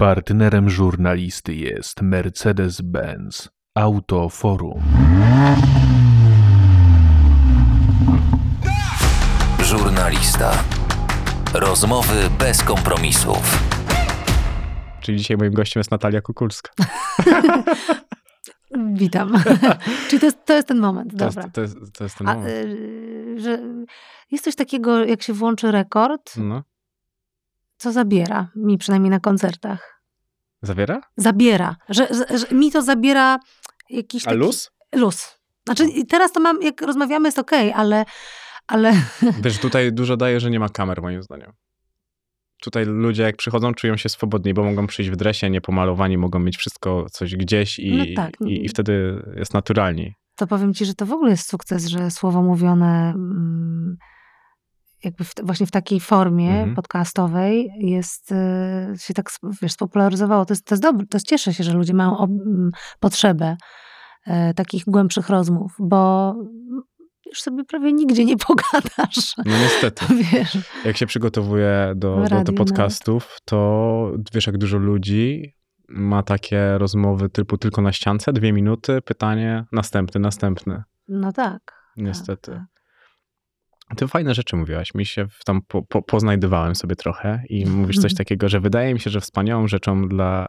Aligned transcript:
Partnerem 0.00 0.70
żurnalisty 0.70 1.54
jest 1.54 2.02
Mercedes-Benz 2.02 3.48
Autoforum. 3.74 4.82
Żurnalista. 9.62 10.64
Rozmowy 11.54 12.14
bez 12.38 12.62
kompromisów. 12.62 13.58
Czyli 15.00 15.18
dzisiaj 15.18 15.36
moim 15.36 15.52
gościem 15.52 15.80
jest 15.80 15.90
Natalia 15.90 16.20
Kukulska. 16.20 16.70
Witam. 18.92 19.32
Czyli 20.08 20.20
to 20.20 20.26
jest, 20.26 20.44
to 20.44 20.52
jest 20.52 20.68
ten 20.68 20.78
moment, 20.78 21.18
To 21.18 21.24
jest, 21.24 21.38
to, 21.52 21.60
jest, 21.60 21.76
to 21.98 22.04
jest 22.04 22.18
ten 22.18 22.28
A, 22.28 22.34
moment. 22.34 22.50
y, 22.52 23.36
że 23.40 23.58
jest 24.30 24.44
coś 24.44 24.56
takiego, 24.56 25.04
jak 25.04 25.22
się 25.22 25.32
włączy 25.32 25.70
rekord, 25.70 26.36
No. 26.36 26.62
Co 27.80 27.92
zabiera, 27.92 28.48
mi 28.56 28.78
przynajmniej 28.78 29.10
na 29.10 29.20
koncertach. 29.20 30.02
Zawiera? 30.62 31.00
Zabiera, 31.16 31.76
że, 31.88 32.08
że, 32.14 32.38
że 32.38 32.54
mi 32.56 32.72
to 32.72 32.82
zabiera 32.82 33.38
jakiś 33.90 34.22
A 34.22 34.24
taki... 34.24 34.38
luz? 34.38 34.70
Luz. 34.94 35.38
Znaczy 35.64 35.84
i 35.84 36.06
teraz 36.06 36.32
to 36.32 36.40
mam, 36.40 36.62
jak 36.62 36.82
rozmawiamy 36.82 37.28
jest 37.28 37.38
okej, 37.38 37.72
ale, 37.72 38.04
ale 38.66 38.92
Wiesz, 39.44 39.58
tutaj 39.58 39.92
dużo 39.92 40.16
daje, 40.16 40.40
że 40.40 40.50
nie 40.50 40.60
ma 40.60 40.68
kamer, 40.68 41.02
moim 41.02 41.22
zdaniem. 41.22 41.52
Tutaj 42.62 42.84
ludzie, 42.86 43.22
jak 43.22 43.36
przychodzą, 43.36 43.74
czują 43.74 43.96
się 43.96 44.08
swobodni, 44.08 44.54
bo 44.54 44.64
mogą 44.64 44.86
przyjść 44.86 45.10
w 45.10 45.16
dresie, 45.16 45.50
niepomalowani, 45.50 46.18
mogą 46.18 46.38
mieć 46.38 46.56
wszystko 46.56 47.06
coś 47.12 47.36
gdzieś 47.36 47.78
i, 47.78 47.92
No 47.96 48.04
tak. 48.16 48.34
i, 48.46 48.64
i 48.64 48.68
wtedy 48.68 49.22
jest 49.36 49.54
naturalniej. 49.54 50.14
to 50.36 50.46
powiem 50.46 50.74
ci, 50.74 50.84
że 50.86 50.94
to 50.94 51.06
w 51.06 51.12
ogóle 51.12 51.30
jest 51.30 51.48
sukces, 51.48 51.86
że 51.86 52.10
słowo 52.10 52.42
mówione 52.42 53.10
mm, 53.14 53.96
jakby 55.04 55.24
w, 55.24 55.34
właśnie 55.42 55.66
w 55.66 55.70
takiej 55.70 56.00
formie 56.00 56.50
Mhm. 56.50 56.74
podcastowej 56.74 57.70
jest, 57.78 58.32
y, 58.32 58.98
się 58.98 59.14
tak 59.14 59.30
wiesz, 59.62 59.72
spopularyzowało. 59.72 60.44
To 60.44 60.52
jest, 60.54 60.64
to 60.66 60.74
jest 60.74 60.82
dobre, 60.82 61.06
to 61.06 61.16
jest, 61.16 61.26
cieszę 61.26 61.54
się, 61.54 61.64
że 61.64 61.72
ludzie 61.72 61.94
mają 61.94 62.18
ob, 62.18 62.30
m, 62.30 62.70
potrzebę 63.00 63.56
e, 64.26 64.54
takich 64.54 64.84
głębszych 64.86 65.28
rozmów, 65.28 65.72
bo 65.78 66.34
już 67.26 67.40
sobie 67.42 67.64
prawie 67.64 67.92
nigdzie 67.92 68.24
nie 68.24 68.36
pogadasz. 68.46 69.36
No 69.36 69.44
niestety. 69.62 70.04
Wiesz, 70.32 70.58
Jak 70.84 70.96
się 70.96 71.06
przygotowuję 71.06 71.92
do, 71.96 72.16
do, 72.16 72.22
do 72.22 72.28
radiu 72.28 72.54
podcastów, 72.54 73.38
to 73.44 74.12
wiesz, 74.34 74.46
jak 74.46 74.58
dużo 74.58 74.78
ludzi 74.78 75.54
ma 75.88 76.22
takie 76.22 76.78
rozmowy 76.78 77.28
typu 77.28 77.58
tylko 77.58 77.82
na 77.82 77.92
ściance, 77.92 78.32
dwie 78.32 78.52
minuty, 78.52 79.00
pytanie, 79.04 79.64
następny, 79.72 80.20
następny. 80.20 80.82
no 81.08 81.32
tak. 81.32 81.72
Niestety. 81.96 82.52
Tak, 82.52 82.60
tak. 82.60 82.79
Ty 83.96 84.08
fajne 84.08 84.34
rzeczy 84.34 84.56
mówiłaś. 84.56 84.94
Mi 84.94 85.06
się 85.06 85.26
tam 85.44 85.62
po, 85.68 85.82
po, 85.82 86.02
poznajdywałem 86.02 86.74
sobie 86.74 86.96
trochę 86.96 87.42
i 87.48 87.66
mówisz 87.66 87.98
coś 87.98 88.14
takiego, 88.14 88.48
że 88.48 88.60
wydaje 88.60 88.94
mi 88.94 89.00
się, 89.00 89.10
że 89.10 89.20
wspaniałą 89.20 89.68
rzeczą 89.68 90.08
dla 90.08 90.46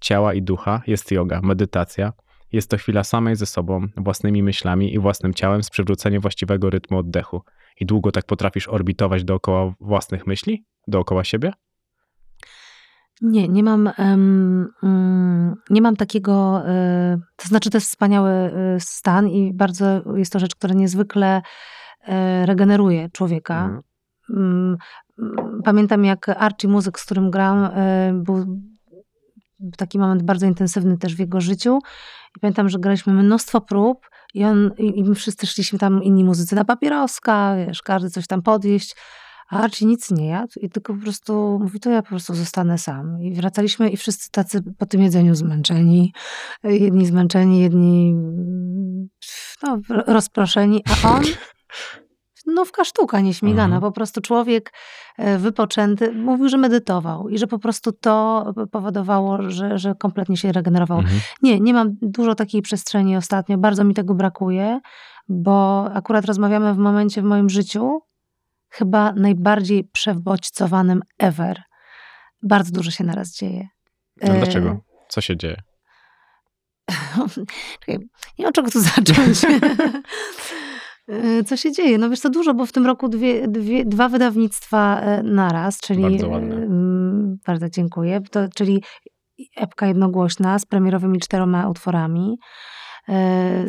ciała 0.00 0.34
i 0.34 0.42
ducha 0.42 0.82
jest 0.86 1.12
yoga, 1.12 1.40
medytacja. 1.42 2.12
Jest 2.52 2.70
to 2.70 2.76
chwila 2.76 3.04
samej 3.04 3.36
ze 3.36 3.46
sobą, 3.46 3.86
własnymi 3.96 4.42
myślami 4.42 4.94
i 4.94 4.98
własnym 4.98 5.34
ciałem 5.34 5.62
z 5.62 5.70
przywróceniem 5.70 6.20
właściwego 6.20 6.70
rytmu 6.70 6.98
oddechu. 6.98 7.42
I 7.80 7.86
długo 7.86 8.12
tak 8.12 8.26
potrafisz 8.26 8.68
orbitować 8.68 9.24
dookoła 9.24 9.74
własnych 9.80 10.26
myśli? 10.26 10.64
Dookoła 10.88 11.24
siebie? 11.24 11.52
Nie, 13.22 13.48
nie 13.48 13.62
mam, 13.62 13.90
em, 13.98 14.68
mm, 14.82 15.54
nie 15.70 15.82
mam 15.82 15.96
takiego, 15.96 16.62
y, 17.14 17.20
to 17.36 17.48
znaczy 17.48 17.70
to 17.70 17.76
jest 17.76 17.88
wspaniały 17.88 18.30
y, 18.76 18.80
stan 18.80 19.28
i 19.28 19.52
bardzo 19.54 20.16
jest 20.16 20.32
to 20.32 20.38
rzecz, 20.38 20.54
która 20.54 20.74
niezwykle 20.74 21.38
y, 21.38 21.42
regeneruje 22.44 23.08
człowieka. 23.12 23.64
Mhm. 23.64 23.82
Mm, 24.30 24.76
Pamiętam 25.64 26.04
jak 26.04 26.28
Archie 26.28 26.68
Muzyk, 26.68 27.00
z 27.00 27.04
którym 27.04 27.30
gram, 27.30 27.64
y, 27.64 27.70
był 28.14 28.60
taki 29.76 29.98
moment 29.98 30.22
bardzo 30.22 30.46
intensywny 30.46 30.98
też 30.98 31.16
w 31.16 31.18
jego 31.18 31.40
życiu 31.40 31.78
i 32.36 32.40
pamiętam, 32.40 32.68
że 32.68 32.78
graliśmy 32.78 33.12
mnóstwo 33.12 33.60
prób 33.60 34.06
i 34.34 34.44
on, 34.44 34.70
i, 34.78 34.98
i 34.98 35.04
my 35.04 35.14
wszyscy 35.14 35.46
szliśmy 35.46 35.78
tam, 35.78 36.02
inni 36.02 36.24
muzycy 36.24 36.54
na 36.54 36.64
papieroska, 36.64 37.56
wiesz, 37.56 37.82
każdy 37.82 38.10
coś 38.10 38.26
tam 38.26 38.42
podjeść, 38.42 38.96
a 39.50 39.60
Archie 39.60 39.86
nic 39.86 40.10
nie 40.10 40.26
jadł 40.26 40.52
i 40.60 40.70
tylko 40.70 40.94
po 40.94 41.00
prostu 41.00 41.58
mówi, 41.62 41.80
to 41.80 41.90
ja 41.90 42.02
po 42.02 42.08
prostu 42.08 42.34
zostanę 42.34 42.78
sam. 42.78 43.22
I 43.22 43.34
wracaliśmy 43.34 43.90
i 43.90 43.96
wszyscy 43.96 44.30
tacy 44.30 44.62
po 44.78 44.86
tym 44.86 45.02
jedzeniu 45.02 45.34
zmęczeni. 45.34 46.12
Jedni 46.64 47.06
zmęczeni, 47.06 47.60
jedni 47.60 48.10
mm, 48.10 49.08
no, 49.62 49.80
rozproszeni, 50.06 50.82
a 51.04 51.10
on 51.10 51.22
no 52.46 52.64
w 52.64 52.72
kasztuka 52.72 53.20
nieśmigana. 53.20 53.64
Mhm. 53.64 53.80
Po 53.80 53.92
prostu 53.92 54.20
człowiek 54.20 54.72
e, 55.18 55.38
wypoczęty 55.38 56.12
mówił, 56.12 56.48
że 56.48 56.56
medytował 56.56 57.28
i 57.28 57.38
że 57.38 57.46
po 57.46 57.58
prostu 57.58 57.92
to 57.92 58.44
powodowało, 58.72 59.50
że, 59.50 59.78
że 59.78 59.94
kompletnie 59.94 60.36
się 60.36 60.52
regenerował. 60.52 60.98
Mhm. 60.98 61.20
Nie, 61.42 61.60
nie 61.60 61.74
mam 61.74 61.96
dużo 62.02 62.34
takiej 62.34 62.62
przestrzeni 62.62 63.16
ostatnio. 63.16 63.58
Bardzo 63.58 63.84
mi 63.84 63.94
tego 63.94 64.14
brakuje, 64.14 64.80
bo 65.28 65.84
akurat 65.94 66.24
rozmawiamy 66.24 66.74
w 66.74 66.78
momencie 66.78 67.22
w 67.22 67.24
moim 67.24 67.50
życiu 67.50 68.00
chyba 68.68 69.12
najbardziej 69.12 69.84
przebodźcowanym 69.84 71.00
ever. 71.18 71.62
Bardzo 72.42 72.72
dużo 72.72 72.90
się 72.90 73.04
naraz 73.04 73.32
dzieje. 73.32 73.68
E, 74.20 74.38
dlaczego? 74.38 74.80
Co 75.08 75.20
się 75.20 75.36
dzieje? 75.36 75.62
Nie 78.38 78.44
wiem, 78.44 78.52
czego 78.52 78.70
tu 78.70 78.80
zacząć. 78.80 79.38
E, 81.08 81.44
Co 81.44 81.56
się 81.56 81.72
dzieje? 81.72 81.98
No 81.98 82.10
wiesz, 82.10 82.20
to 82.20 82.30
dużo, 82.30 82.54
bo 82.54 82.66
w 82.66 82.72
tym 82.72 82.86
roku 82.86 83.08
dwie, 83.08 83.48
dwie, 83.48 83.84
dwa 83.84 84.08
wydawnictwa 84.08 85.00
e, 85.00 85.22
naraz, 85.22 85.80
czyli... 85.80 86.02
Bardzo 86.02 86.28
ładne. 86.28 86.54
mm, 86.56 87.36
Bardzo 87.46 87.68
dziękuję. 87.70 88.20
To, 88.30 88.40
czyli 88.54 88.82
epka 89.56 89.86
jednogłośna 89.86 90.58
z 90.58 90.66
premierowymi 90.66 91.20
czteroma 91.20 91.68
utworami. 91.68 92.36
E, 93.08 93.64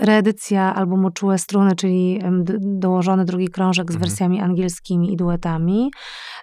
Reedycja 0.00 0.74
albumu 0.74 1.10
Czułe 1.10 1.38
Struny, 1.38 1.76
czyli 1.76 2.20
dołożony 2.60 3.24
drugi 3.24 3.48
krążek 3.48 3.92
z 3.92 3.94
Mhm. 3.94 4.00
wersjami 4.08 4.40
angielskimi 4.40 5.12
i 5.12 5.16
duetami. 5.16 5.90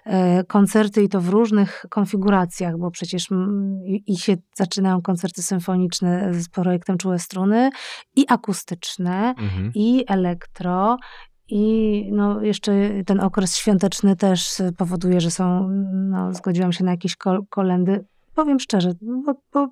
E, 0.06 0.44
Koncerty 0.44 1.02
i 1.02 1.08
to 1.08 1.20
w 1.20 1.28
różnych 1.28 1.84
konfiguracjach, 1.90 2.78
bo 2.78 2.90
przecież 2.90 3.28
i 4.06 4.16
się 4.16 4.36
zaczynają 4.54 5.02
koncerty 5.02 5.42
symfoniczne 5.42 6.34
z 6.34 6.48
projektem 6.48 6.98
Czułe 6.98 7.18
Struny 7.18 7.70
i 8.16 8.24
akustyczne, 8.28 9.34
Mhm. 9.38 9.70
i 9.74 10.04
elektro. 10.08 10.96
I 11.48 12.02
no, 12.12 12.42
jeszcze 12.42 12.72
ten 13.06 13.20
okres 13.20 13.56
świąteczny 13.56 14.16
też 14.16 14.62
powoduje, 14.76 15.20
że 15.20 15.30
są, 15.30 15.68
no, 15.92 16.32
zgodziłam 16.32 16.72
się 16.72 16.84
na 16.84 16.90
jakieś 16.90 17.16
kol- 17.16 17.46
kolendy. 17.50 18.04
Powiem 18.34 18.60
szczerze, 18.60 18.92
bo, 19.26 19.34
bo 19.52 19.68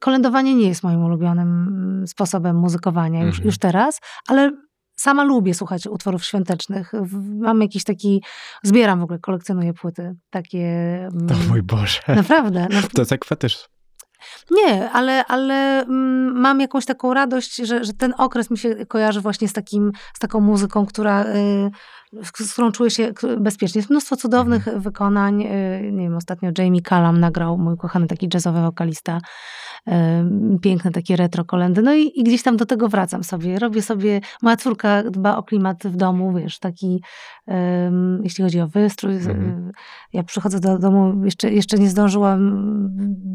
kolędowanie 0.00 0.54
nie 0.54 0.68
jest 0.68 0.82
moim 0.82 1.04
ulubionym 1.04 2.04
sposobem 2.06 2.56
muzykowania 2.56 3.20
już, 3.20 3.28
Mhm. 3.36 3.46
już 3.46 3.58
teraz, 3.58 4.00
ale 4.28 4.50
sama 4.96 5.24
lubię 5.24 5.54
słuchać 5.54 5.86
utworów 5.86 6.24
świątecznych. 6.24 6.92
Mam 7.38 7.62
jakiś 7.62 7.84
taki, 7.84 8.22
zbieram 8.62 9.00
w 9.00 9.02
ogóle, 9.02 9.18
kolekcjonuję 9.18 9.72
płyty 9.74 10.14
takie. 10.30 10.68
Mm, 10.96 11.48
mój 11.48 11.62
Boże. 11.62 12.00
Naprawdę. 12.08 12.66
No, 12.70 12.80
To 12.94 13.00
jest 13.02 13.10
jak 13.10 13.24
fetysz. 13.24 13.68
nie, 14.50 14.90
ale, 14.90 15.24
ale 15.26 15.82
mm, 15.82 16.40
mam 16.40 16.60
jakąś 16.60 16.86
taką 16.86 17.14
radość, 17.14 17.56
że, 17.56 17.84
że 17.84 17.92
ten 17.92 18.14
okres 18.18 18.50
mi 18.50 18.58
się 18.58 18.86
kojarzy 18.86 19.20
właśnie 19.20 19.48
z, 19.48 19.52
takim, 19.52 19.92
z 20.14 20.18
taką 20.18 20.40
muzyką, 20.40 20.86
która, 20.86 21.24
y, 21.24 21.70
z 22.22 22.52
którą 22.52 22.72
czuję 22.72 22.90
się 22.90 23.12
bezpiecznie. 23.40 23.78
Jest 23.78 23.90
mnóstwo 23.90 24.16
cudownych 24.16 24.68
wykonań. 24.76 25.42
y, 25.42 25.90
Nie 25.92 26.02
wiem, 26.02 26.16
ostatnio 26.16 26.50
Jamie 26.58 26.82
Callum 26.82 27.20
nagrał, 27.20 27.58
mój 27.58 27.76
kochany 27.76 28.06
taki 28.06 28.28
jazzowy 28.34 28.60
wokalista, 28.60 29.20
y, 29.88 29.92
piękne 30.62 30.90
takie 30.90 31.16
retro 31.16 31.44
kolendy. 31.44 31.82
No 31.82 31.94
i, 31.94 32.12
i 32.14 32.24
gdzieś 32.24 32.42
tam 32.42 32.56
do 32.56 32.66
tego 32.66 32.88
wracam 32.88 33.24
sobie. 33.24 33.58
Robię 33.58 33.82
sobie, 33.82 34.20
moja 34.42 34.56
córka 34.56 35.02
dba 35.02 35.36
o 35.36 35.42
klimat 35.42 35.84
w 35.84 35.96
domu, 35.96 36.32
wiesz, 36.34 36.58
taki, 36.58 37.02
ym, 37.86 38.20
jeśli 38.24 38.44
chodzi 38.44 38.60
o 38.60 38.68
wystrój. 38.68 39.14
Mhm. 39.16 39.72
Ja 40.12 40.22
przychodzę 40.22 40.60
do 40.60 40.78
domu, 40.78 41.24
jeszcze, 41.24 41.50
jeszcze 41.50 41.78
nie 41.78 41.90
zdążyłam 41.90 42.40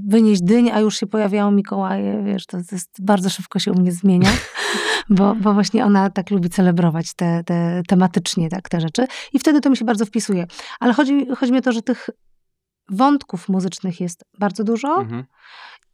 wynieść 0.08 0.42
dyń, 0.42 0.72
a 0.72 0.80
już 0.80 0.98
się 0.98 1.08
pojawiają 1.08 1.52
Mikołaje, 1.52 2.24
wiesz, 2.24 2.46
to, 2.46 2.58
to 2.58 2.76
jest, 2.76 3.06
bardzo 3.06 3.30
szybko 3.30 3.60
się 3.60 3.72
u 3.72 3.76
mnie 3.76 3.92
zmienia, 3.92 4.30
bo, 5.10 5.36
bo 5.36 5.54
właśnie 5.54 5.86
ona 5.86 6.10
tak 6.10 6.32
lubi 6.32 6.50
celebrować 6.50 7.14
te, 7.14 7.44
te, 7.44 7.82
tematycznie 7.88 8.50
tak, 8.50 8.70
te 8.70 8.82
rzeczy 8.82 9.08
i 9.34 9.40
wtedy 9.40 9.62
to 9.62 9.70
mi 9.70 9.78
się 9.78 9.86
bardzo 9.86 10.06
wpisuje. 10.06 10.46
Ale 10.80 10.94
chodzi, 10.94 11.28
chodzi 11.38 11.52
mi 11.52 11.58
o 11.58 11.62
to, 11.62 11.72
że 11.72 11.82
tych 11.82 12.10
wątków 12.90 13.50
muzycznych 13.50 14.02
jest 14.02 14.26
bardzo 14.40 14.64
dużo 14.64 14.96
Mhm. 15.02 15.24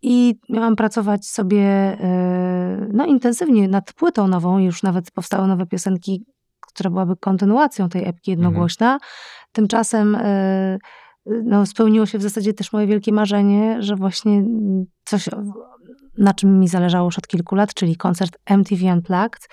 i 0.02 0.40
miałam 0.50 0.75
pracować 0.75 1.25
sobie 1.25 1.63
e, 1.63 2.90
no, 2.94 3.06
intensywnie 3.06 3.68
nad 3.68 3.94
płytą 3.94 4.28
nową, 4.28 4.60
już 4.60 4.84
nawet 4.84 5.12
powstały 5.12 5.48
nowe 5.48 5.66
piosenki, 5.66 6.25
która 6.68 6.90
byłaby 6.90 7.16
kontynuacją 7.18 7.90
tej 7.90 8.07
epki 8.07 8.31
jednogłośna. 8.31 8.98
Tymczasem 9.52 10.16
e, 10.16 10.78
no, 11.25 11.66
spełniło 11.66 12.06
się 12.06 12.18
w 12.18 12.22
zasadzie 12.22 12.54
też 12.54 12.74
moje 12.74 12.88
wielkie 12.88 13.14
marzenie, 13.14 13.81
że 13.81 13.96
właśnie 13.96 14.44
coś, 15.12 15.30
na 16.18 16.34
czym 16.34 16.60
mi 16.60 16.68
zależało 16.68 17.06
już 17.06 17.18
od 17.18 17.28
kilku 17.28 17.56
lat, 17.56 17.74
czyli 17.74 17.96
koncert 17.96 18.38
MTV 18.46 18.94
Unplugged, 18.94 19.48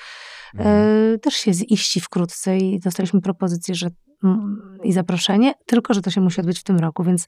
Mhm. 0.54 1.14
e, 1.14 1.18
też 1.18 1.34
się 1.34 1.52
ziści 1.52 2.00
wkrótce 2.00 2.56
i 2.58 2.80
dostaliśmy 2.80 3.20
propozycję, 3.20 3.74
że 3.74 3.88
mm, 4.24 4.78
i 4.84 4.92
zaproszenie, 4.92 5.54
tylko 5.66 5.94
że 5.94 6.02
to 6.02 6.10
się 6.10 6.20
musi 6.20 6.40
odbyć 6.40 6.60
w 6.60 6.64
tym 6.64 6.78
roku, 6.78 7.04
więc 7.04 7.26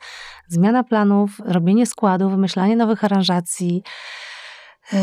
zmiana 0.48 0.84
planów, 0.84 1.30
robienie 1.44 1.86
składu, 1.86 2.30
wymyślanie 2.30 2.76
nowych 2.76 3.04
aranżacji, 3.04 3.82
yy, 4.92 4.98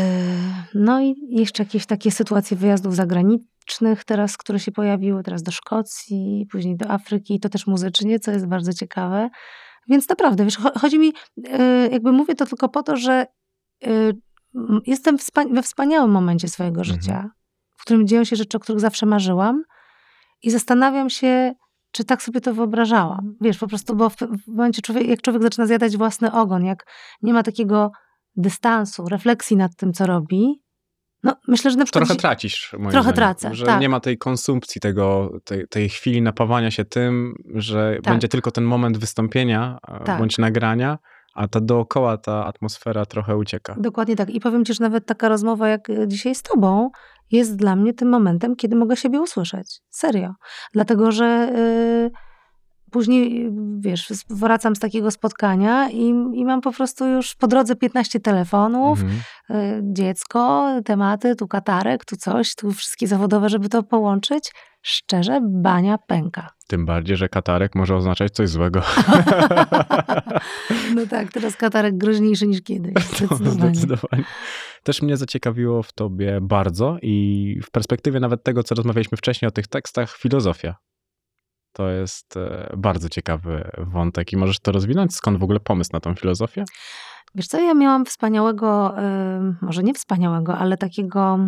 no 0.74 1.00
i 1.00 1.14
jeszcze 1.30 1.62
jakieś 1.62 1.86
takie 1.86 2.10
sytuacje 2.10 2.56
wyjazdów 2.56 2.94
zagranicznych 2.94 4.04
teraz, 4.04 4.36
które 4.36 4.58
się 4.60 4.72
pojawiły, 4.72 5.22
teraz 5.22 5.42
do 5.42 5.50
Szkocji, 5.50 6.46
później 6.50 6.76
do 6.76 6.90
Afryki, 6.90 7.40
to 7.40 7.48
też 7.48 7.66
muzycznie, 7.66 8.20
co 8.20 8.30
jest 8.30 8.46
bardzo 8.46 8.72
ciekawe. 8.72 9.30
Więc 9.88 10.08
naprawdę, 10.08 10.44
wiesz, 10.44 10.56
chodzi 10.80 10.98
mi, 10.98 11.12
yy, 11.36 11.88
jakby 11.92 12.12
mówię 12.12 12.34
to 12.34 12.46
tylko 12.46 12.68
po 12.68 12.82
to, 12.82 12.96
że 12.96 13.26
yy, 13.82 14.20
jestem 14.86 15.16
we 15.50 15.62
wspaniałym 15.62 16.10
momencie 16.10 16.48
swojego 16.48 16.80
mhm. 16.80 17.00
życia, 17.00 17.30
w 17.76 17.82
którym 17.82 18.06
dzieją 18.06 18.24
się 18.24 18.36
rzeczy, 18.36 18.56
o 18.56 18.60
których 18.60 18.80
zawsze 18.80 19.06
marzyłam 19.06 19.62
i 20.42 20.50
zastanawiam 20.50 21.10
się, 21.10 21.54
czy 21.92 22.04
tak 22.04 22.22
sobie 22.22 22.40
to 22.40 22.54
wyobrażałam. 22.54 23.34
Wiesz, 23.40 23.58
po 23.58 23.68
prostu, 23.68 23.96
bo 23.96 24.10
w, 24.10 24.16
w 24.16 24.48
momencie, 24.48 24.82
człowiek, 24.82 25.08
jak 25.08 25.22
człowiek 25.22 25.42
zaczyna 25.42 25.66
zjadać 25.66 25.96
własny 25.96 26.32
ogon, 26.32 26.64
jak 26.64 26.86
nie 27.22 27.32
ma 27.32 27.42
takiego 27.42 27.90
dystansu, 28.36 29.08
refleksji 29.08 29.56
nad 29.56 29.76
tym, 29.76 29.92
co 29.92 30.06
robi, 30.06 30.62
no, 31.22 31.36
myślę, 31.48 31.70
że 31.70 31.76
na 31.76 31.84
przykład... 31.84 32.04
Trochę 32.04 32.20
tracisz, 32.20 32.72
moim 32.78 32.90
Trochę 32.90 33.02
zdaniem, 33.02 33.16
tracę, 33.16 33.54
Że 33.54 33.66
tak. 33.66 33.80
nie 33.80 33.88
ma 33.88 34.00
tej 34.00 34.18
konsumpcji, 34.18 34.80
tego, 34.80 35.30
tej, 35.44 35.68
tej 35.68 35.88
chwili 35.88 36.22
napawania 36.22 36.70
się 36.70 36.84
tym, 36.84 37.34
że 37.54 37.98
Tak. 38.02 38.12
będzie 38.14 38.28
tylko 38.28 38.50
ten 38.50 38.64
moment 38.64 38.98
wystąpienia 38.98 39.78
e, 39.88 40.04
Tak. 40.04 40.18
bądź 40.18 40.38
nagrania, 40.38 40.98
a 41.34 41.48
ta 41.48 41.60
dookoła 41.60 42.16
ta 42.16 42.46
atmosfera 42.46 43.06
trochę 43.06 43.36
ucieka. 43.36 43.76
Dokładnie 43.78 44.16
tak. 44.16 44.30
I 44.30 44.40
powiem 44.40 44.64
ci, 44.64 44.74
że 44.74 44.84
nawet 44.84 45.06
taka 45.06 45.28
rozmowa 45.28 45.68
jak 45.68 45.90
e, 45.90 46.08
dzisiaj 46.08 46.34
z 46.34 46.42
tobą 46.42 46.90
jest 47.30 47.56
dla 47.56 47.76
mnie 47.76 47.94
tym 47.94 48.08
momentem, 48.08 48.56
kiedy 48.56 48.76
mogę 48.76 48.96
siebie 48.96 49.20
usłyszeć. 49.20 49.80
Serio. 49.90 50.34
Dlatego, 50.72 51.12
że 51.12 51.52
y, 51.56 52.27
później, 52.90 53.50
wiesz, 53.78 54.12
wracam 54.30 54.76
z 54.76 54.78
takiego 54.78 55.10
spotkania 55.10 55.90
i, 55.90 56.08
i 56.34 56.44
mam 56.44 56.60
po 56.60 56.72
prostu 56.72 57.06
już 57.06 57.34
po 57.34 57.46
drodze 57.46 57.76
15 57.76 58.20
telefonów, 58.20 59.00
Mhm. 59.00 59.20
y, 59.50 59.80
dziecko, 59.92 60.66
tematy, 60.84 61.36
tu 61.36 61.48
katarek, 61.48 62.04
tu 62.04 62.16
coś, 62.16 62.54
tu 62.54 62.72
wszystkie 62.72 63.06
zawodowe, 63.06 63.48
żeby 63.48 63.68
to 63.68 63.82
połączyć. 63.82 64.52
Szczerze, 64.82 65.40
bania 65.44 65.98
pęka. 66.06 66.48
Tym 66.66 66.86
bardziej, 66.86 67.16
że 67.16 67.28
katarek 67.28 67.74
może 67.74 67.96
oznaczać 67.96 68.32
coś 68.32 68.48
złego. 68.48 68.82
No 70.94 71.06
tak, 71.06 71.32
teraz 71.32 71.56
katarek 71.56 71.98
groźniejszy 71.98 72.46
niż 72.46 72.62
kiedyś. 72.62 72.94
Zdecydowanie. 73.04 73.74
Zdecydowanie. 73.74 74.24
Też 74.82 75.02
mnie 75.02 75.16
zaciekawiło 75.16 75.82
w 75.82 75.92
tobie 75.92 76.38
bardzo 76.42 76.96
i 77.02 77.60
w 77.64 77.70
perspektywie 77.70 78.20
nawet 78.20 78.42
tego, 78.42 78.62
co 78.62 78.74
rozmawialiśmy 78.74 79.18
wcześniej 79.18 79.48
o 79.48 79.52
tych 79.52 79.66
tekstach, 79.66 80.16
filozofia. 80.16 80.74
To 81.78 81.88
jest 81.88 82.36
e, 82.36 82.72
bardzo 82.76 83.08
ciekawy 83.08 83.70
wątek 83.78 84.32
i 84.32 84.36
możesz 84.36 84.60
to 84.60 84.72
rozwinąć? 84.72 85.14
Skąd 85.14 85.38
w 85.38 85.42
ogóle 85.42 85.60
pomysł 85.60 85.90
na 85.92 86.00
tą 86.00 86.14
filozofię? 86.14 86.64
Wiesz 87.34 87.46
co, 87.46 87.60
ja 87.60 87.74
miałam 87.74 88.04
wspaniałego, 88.04 88.94
y, 88.98 89.02
może 89.62 89.82
nie 89.82 89.94
wspaniałego, 89.94 90.58
ale 90.58 90.76
takiego 90.76 91.38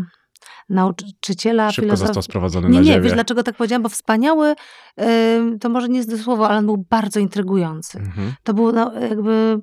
nauczyciela 0.68 1.70
Szybko 1.70 1.82
filozofii. 1.82 2.06
został 2.06 2.22
sprowadzony 2.22 2.68
Nie, 2.68 2.74
na 2.74 2.80
nie, 2.80 2.86
ziemię. 2.86 3.00
wiesz 3.00 3.12
dlaczego 3.12 3.42
tak 3.42 3.56
powiedziałam? 3.56 3.82
Bo 3.82 3.88
wspaniały, 3.88 4.54
y, 5.00 5.58
to 5.60 5.68
może 5.68 5.88
nie 5.88 5.98
jest 5.98 6.22
słowo, 6.22 6.48
ale 6.48 6.58
on 6.58 6.66
był 6.66 6.86
bardzo 6.90 7.20
intrygujący. 7.20 7.98
Mhm. 7.98 8.32
To 8.42 8.54
był 8.54 8.72
no, 8.72 8.92
jakby, 9.00 9.60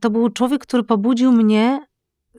to 0.00 0.10
był 0.10 0.30
człowiek, 0.30 0.62
który 0.62 0.82
pobudził 0.82 1.32
mnie 1.32 1.86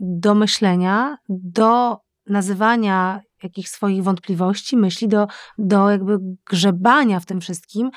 do 0.02 0.36
myślenia, 0.36 1.18
do 1.30 1.98
nazywania 2.28 3.22
jakichś 3.44 3.70
swoich 3.70 4.04
wątpliwości, 4.04 4.78
myśli, 4.78 5.08
do, 5.08 5.28
do 5.58 5.90
jakby 5.90 6.18
grzebania 6.50 7.20
w 7.20 7.26
tym 7.26 7.42
wszystkim. 7.42 7.90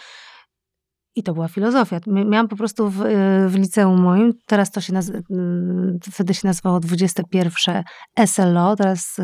I 1.16 1.22
to 1.22 1.34
była 1.34 1.48
filozofia. 1.48 1.98
Mia- 2.00 2.26
Miałam 2.28 2.48
po 2.48 2.56
prostu 2.56 2.90
w, 2.90 3.00
y, 3.02 3.48
w 3.48 3.54
liceum 3.54 4.00
moim, 4.00 4.32
teraz 4.46 4.70
to 4.70 4.80
się 4.80 4.92
naz- 4.92 5.12
mm, 5.30 5.98
wtedy 6.12 6.34
się 6.34 6.48
nazywało 6.48 6.80
21 6.80 7.82
SLO, 8.26 8.76
teraz 8.76 9.18
y, 9.18 9.22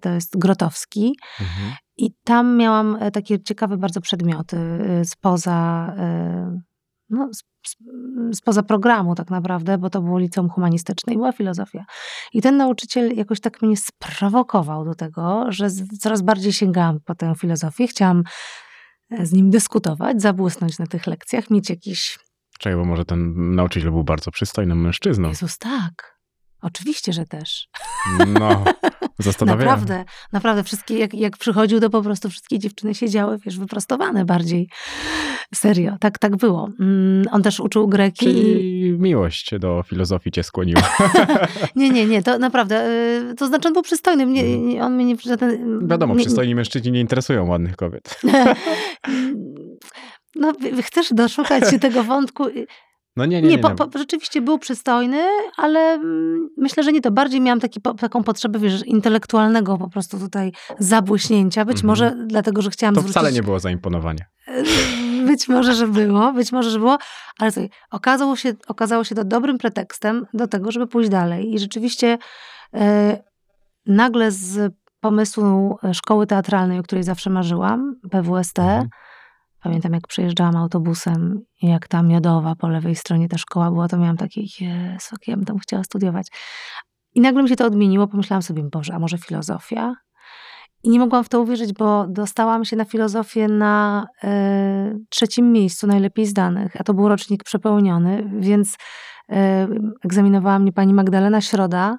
to 0.00 0.10
jest 0.10 0.38
Grotowski. 0.38 1.14
Mhm. 1.40 1.72
I 1.96 2.10
tam 2.24 2.56
miałam 2.56 2.96
e, 3.00 3.10
takie 3.10 3.42
ciekawe 3.42 3.76
bardzo 3.76 4.00
przedmioty 4.00 4.56
y, 5.00 5.04
spoza, 5.04 5.92
y, 6.56 6.75
no, 7.10 7.30
s- 7.34 7.76
spoza 8.32 8.62
programu 8.62 9.14
tak 9.14 9.30
naprawdę, 9.30 9.78
bo 9.78 9.90
to 9.90 10.00
było 10.02 10.18
liceum 10.18 10.48
humanistyczne 10.48 11.12
i 11.12 11.16
była 11.16 11.32
filozofia. 11.32 11.84
I 12.32 12.42
ten 12.42 12.56
nauczyciel 12.56 13.16
jakoś 13.16 13.40
tak 13.40 13.62
mnie 13.62 13.76
sprowokował 13.76 14.84
do 14.84 14.94
tego, 14.94 15.44
że 15.48 15.68
coraz 16.00 16.22
bardziej 16.22 16.52
sięgałam 16.52 17.00
po 17.04 17.14
tę 17.14 17.34
filozofię. 17.38 17.86
Chciałam 17.86 18.22
e, 19.10 19.26
z 19.26 19.32
nim 19.32 19.50
dyskutować, 19.50 20.22
zabłysnąć 20.22 20.78
na 20.78 20.86
tych 20.86 21.06
lekcjach, 21.06 21.50
mieć 21.50 21.70
jakiś... 21.70 22.18
Czekaj, 22.58 22.76
bo 22.78 22.84
może 22.84 23.04
ten 23.04 23.54
nauczyciel 23.54 23.90
był 23.90 24.04
bardzo 24.04 24.30
przystojnym 24.30 24.80
mężczyzną. 24.80 25.28
Jezus, 25.28 25.58
tak. 25.58 26.16
Oczywiście, 26.62 27.12
że 27.12 27.24
też. 27.26 27.68
No, 28.26 28.64
zastanawiam. 29.18 29.58
Naprawdę, 29.68 30.04
naprawdę 30.32 30.64
wszystkie, 30.64 30.98
jak, 30.98 31.14
jak 31.14 31.36
przychodził, 31.36 31.80
to 31.80 31.90
po 31.90 32.02
prostu 32.02 32.30
wszystkie 32.30 32.58
dziewczyny 32.58 32.94
siedziały, 32.94 33.38
wiesz, 33.38 33.58
wyprostowane 33.58 34.24
bardziej. 34.24 34.68
Serio, 35.54 35.96
tak, 36.00 36.18
tak 36.18 36.36
było. 36.36 36.68
Mm, 36.80 37.24
On 37.32 37.42
też 37.42 37.60
uczył 37.60 37.88
greki. 37.88 38.26
i- 38.26 38.32
Czyli 38.32 38.96
miłość 38.98 39.50
do 39.58 39.82
filozofii 39.86 40.30
cię 40.32 40.42
skłoniła. 40.42 40.82
Nie, 41.76 41.90
nie, 41.90 42.06
nie, 42.06 42.22
to 42.22 42.38
naprawdę, 42.38 42.88
y, 43.30 43.34
to 43.34 43.46
znaczy 43.46 43.68
on 43.68 43.74
był 43.74 43.82
przystojny, 43.82 44.26
nie- 44.26 44.84
on 44.84 44.94
mnie 44.94 45.04
nie... 45.04 45.16
Żaden, 45.16 45.88
Wiadomo, 45.88 46.14
nie, 46.14 46.20
przystojni 46.20 46.54
mężczyźni 46.54 46.92
nie 46.92 47.00
interesują 47.00 47.46
ładnych 47.48 47.76
kobiet. 47.76 48.20
No, 50.38 50.52
chcesz 50.82 51.12
doszukać 51.12 51.70
się 51.70 51.78
tego 51.88 52.04
wątku. 52.04 52.44
No 53.16 53.26
nie, 53.26 53.42
Nie, 53.42 53.48
nie, 53.48 53.56
nie. 53.56 53.62
po, 53.62 53.68
nie. 53.68 53.74
po, 53.74 53.98
rzeczywiście 53.98 54.40
był 54.40 54.58
przystojny, 54.58 55.22
ale 55.56 55.80
mm, 55.80 56.48
myślę, 56.56 56.82
że 56.82 56.92
nie 56.92 57.00
to. 57.00 57.10
Bardziej 57.10 57.40
miałam 57.40 57.60
taki, 57.60 57.80
po, 57.80 57.94
taką 57.94 58.22
potrzebę, 58.24 58.58
wiesz, 58.58 58.86
intelektualnego 58.86 59.78
po 59.78 59.88
prostu 59.90 60.18
tutaj 60.18 60.52
zabłyśnięcia. 60.78 61.64
Być 61.64 61.76
Mhm. 61.76 61.86
może 61.86 62.16
dlatego, 62.26 62.62
że 62.62 62.70
chciałam 62.70 62.94
To 62.94 63.00
zwrócić... 63.00 63.16
wcale 63.16 63.32
nie 63.32 63.42
było 63.42 63.58
zaimponowanie. 63.60 64.26
Być 65.26 65.48
może, 65.48 65.74
że 65.74 65.88
było, 65.88 66.32
być 66.32 66.52
może, 66.52 66.70
że 66.70 66.78
było, 66.78 66.98
ale 67.38 67.52
słuchaj, 67.52 67.70
okazało 67.90 68.36
się, 68.36 68.54
okazało 68.68 69.04
się 69.04 69.14
to 69.14 69.24
dobrym 69.24 69.58
pretekstem 69.58 70.26
do 70.34 70.48
tego, 70.48 70.72
żeby 70.72 70.86
pójść 70.86 71.10
dalej. 71.10 71.54
I 71.54 71.58
rzeczywiście 71.58 72.18
e, 72.74 73.18
nagle 73.86 74.30
z 74.30 74.74
pomysłu 75.00 75.78
e, 75.84 75.94
szkoły 75.94 76.26
teatralnej, 76.26 76.78
o 76.78 76.82
której 76.82 77.04
zawsze 77.04 77.30
marzyłam, 77.30 77.96
PWST, 78.10 78.58
Mhm. 78.58 78.88
Pamiętam 79.62 79.92
jak 79.92 80.06
przyjeżdżałam 80.06 80.56
autobusem 80.56 81.40
jak 81.62 81.88
ta 81.88 82.02
miodowa 82.02 82.54
po 82.54 82.68
lewej 82.68 82.96
stronie 82.96 83.28
ta 83.28 83.38
szkoła 83.38 83.70
była, 83.70 83.88
to 83.88 83.96
miałam 83.96 84.16
Jezu, 84.60 85.08
jak 85.12 85.28
ja 85.28 85.36
bym 85.36 85.44
tam 85.44 85.58
chciała 85.58 85.84
studiować. 85.84 86.26
I 87.14 87.20
nagle 87.20 87.42
mi 87.42 87.48
się 87.48 87.56
to 87.56 87.66
odmieniło, 87.66 88.08
pomyślałam 88.08 88.42
sobie, 88.42 88.62
Boże, 88.62 88.94
a 88.94 88.98
może 88.98 89.18
filozofia? 89.18 89.94
I 90.82 90.88
nie 90.88 90.98
mogłam 90.98 91.24
w 91.24 91.28
to 91.28 91.40
uwierzyć, 91.40 91.72
bo 91.72 92.06
dostałam 92.08 92.64
się 92.64 92.76
na 92.76 92.84
filozofię 92.84 93.48
na 93.48 94.06
e, 94.24 94.98
trzecim 95.10 95.52
miejscu 95.52 95.86
najlepiej 95.86 96.26
zdanych, 96.26 96.80
a 96.80 96.84
to 96.84 96.94
był 96.94 97.08
rocznik 97.08 97.44
przepełniony, 97.44 98.30
więc 98.38 98.76
e, 99.32 99.68
egzaminowała 100.04 100.58
mnie 100.58 100.72
pani 100.72 100.94
Magdalena 100.94 101.40
Środa. 101.40 101.98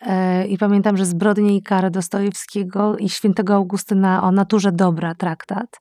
E, 0.00 0.46
I 0.46 0.58
pamiętam, 0.58 0.96
że 0.96 1.06
Zbrodnie 1.06 1.56
i 1.56 1.62
kary 1.62 1.90
Dostojewskiego 1.90 2.96
i 2.96 3.08
świętego 3.08 3.54
Augustyna 3.54 4.22
o 4.22 4.32
naturze 4.32 4.72
dobra 4.72 5.14
traktat. 5.14 5.78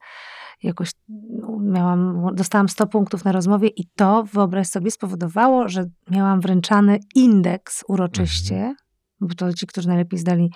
Jakoś 0.63 0.91
no, 1.29 1.59
miałam, 1.59 2.29
dostałam 2.33 2.69
100 2.69 2.87
punktów 2.87 3.25
na 3.25 3.31
rozmowie 3.31 3.67
i 3.67 3.87
to, 3.95 4.23
wyobraź 4.23 4.67
sobie, 4.67 4.91
spowodowało, 4.91 5.69
że 5.69 5.85
miałam 6.11 6.41
wręczany 6.41 6.99
indeks 7.15 7.83
uroczyście, 7.87 8.75
bo 9.21 9.35
to 9.35 9.53
ci, 9.53 9.67
którzy 9.67 9.87
najlepiej 9.87 10.19
zdali 10.19 10.51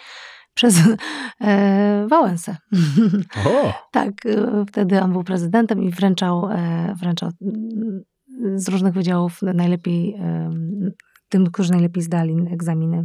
przez 0.53 0.75
e, 1.41 2.07
Wałęsę. 2.09 2.57
O! 3.45 3.73
tak, 3.91 4.25
e, 4.25 4.65
wtedy 4.67 5.01
on 5.01 5.11
był 5.11 5.23
prezydentem 5.23 5.83
i 5.83 5.91
wręczał, 5.91 6.49
e, 6.51 6.93
wręczał 6.99 7.29
z 8.55 8.69
różnych 8.69 8.93
wydziałów 8.93 9.41
najlepiej 9.41 10.15
em, 10.15 10.91
tym, 11.29 11.45
którzy 11.51 11.71
najlepiej 11.71 12.03
zdali 12.03 12.35
egzaminy, 12.51 13.03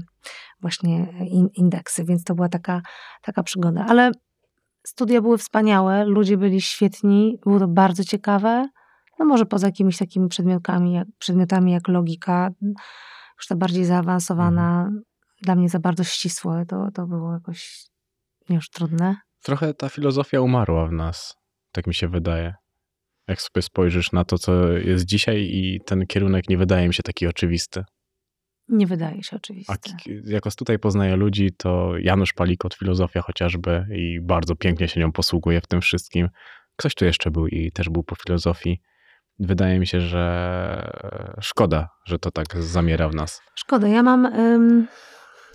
właśnie 0.61 1.07
in, 1.31 1.49
indeksy, 1.55 2.05
więc 2.05 2.25
to 2.25 2.35
była 2.35 2.49
taka, 2.49 2.83
taka 3.23 3.43
przygoda. 3.43 3.87
Ale 3.89 4.13
studia 4.87 5.21
były 5.21 5.39
wspaniałe, 5.39 6.05
ludzie 6.05 6.37
byli 6.37 6.61
świetni, 6.61 7.39
było 7.43 7.59
to 7.59 7.69
bardzo 7.69 8.05
ciekawe. 8.05 8.69
No 9.19 9.25
może 9.25 9.47
poza 9.47 9.67
jakimiś 9.67 9.99
takimi 9.99 10.29
przedmiotami, 10.29 10.93
jak, 10.93 11.09
przedmiotami 11.19 11.73
jak 11.73 11.89
logika, 11.89 12.51
już 13.39 13.47
ta 13.49 13.57
bardziej 13.57 13.85
zaawansowana, 13.85 14.91
dla 15.43 15.55
mnie 15.55 15.69
za 15.69 15.79
bardzo 15.79 16.05
ścisłe, 16.05 16.65
to, 16.69 16.89
to 16.95 17.07
było 17.07 17.33
jakoś 17.33 17.87
już 18.49 18.71
trudne. 18.71 19.17
Trochę 19.43 19.75
ta 19.75 19.89
filozofia 19.89 20.41
umarła 20.41 20.87
w 20.87 20.93
nas, 20.93 21.37
tak 21.73 21.87
mi 21.87 21.95
się 21.95 22.09
wydaje. 22.09 22.55
Jak 23.29 23.41
sobie 23.41 23.63
spojrzysz 23.63 24.13
na 24.13 24.25
to, 24.25 24.39
co 24.39 24.69
jest 24.73 25.05
dzisiaj 25.05 25.37
i 25.37 25.81
ten 25.87 26.07
kierunek 26.07 26.49
nie 26.49 26.59
wydaje 26.59 26.89
mi 26.89 26.95
się 26.95 27.03
taki 27.03 27.27
oczywisty. 27.27 27.85
Nie 28.69 28.87
wydaje 28.87 29.23
się 29.23 29.37
oczywiście. 29.37 29.73
A 29.73 29.77
jako 30.25 30.51
tutaj 30.51 30.79
poznaję 30.79 31.17
ludzi, 31.17 31.51
to 31.57 31.93
Janusz 31.99 32.33
Palikot, 32.33 32.75
filozofia 32.75 33.23
chociażby 33.23 33.87
i 33.97 34.21
bardzo 34.21 34.57
pięknie 34.57 34.89
się 34.89 35.01
nią 35.01 35.13
posługuje 35.13 35.61
w 35.61 35.67
tym 35.67 35.81
wszystkim. 35.81 36.29
Ktoś 36.77 36.95
tu 36.95 37.05
jeszcze 37.05 37.31
był 37.31 37.47
i 37.47 37.73
też 37.73 37.89
był 37.89 38.03
po 38.03 38.15
filozofii. 38.15 38.81
Wydaje 39.39 39.79
mi 39.79 39.87
się, 39.87 40.01
że 40.01 40.93
szkoda, 41.41 41.89
że 42.05 42.19
to 42.19 42.31
tak 42.31 42.57
zamiera 42.57 43.09
w 43.09 43.15
nas. 43.15 43.43
Szkoda. 43.55 43.89
Ja 43.89 44.03
mam 44.03 44.27
ym, 44.27 44.87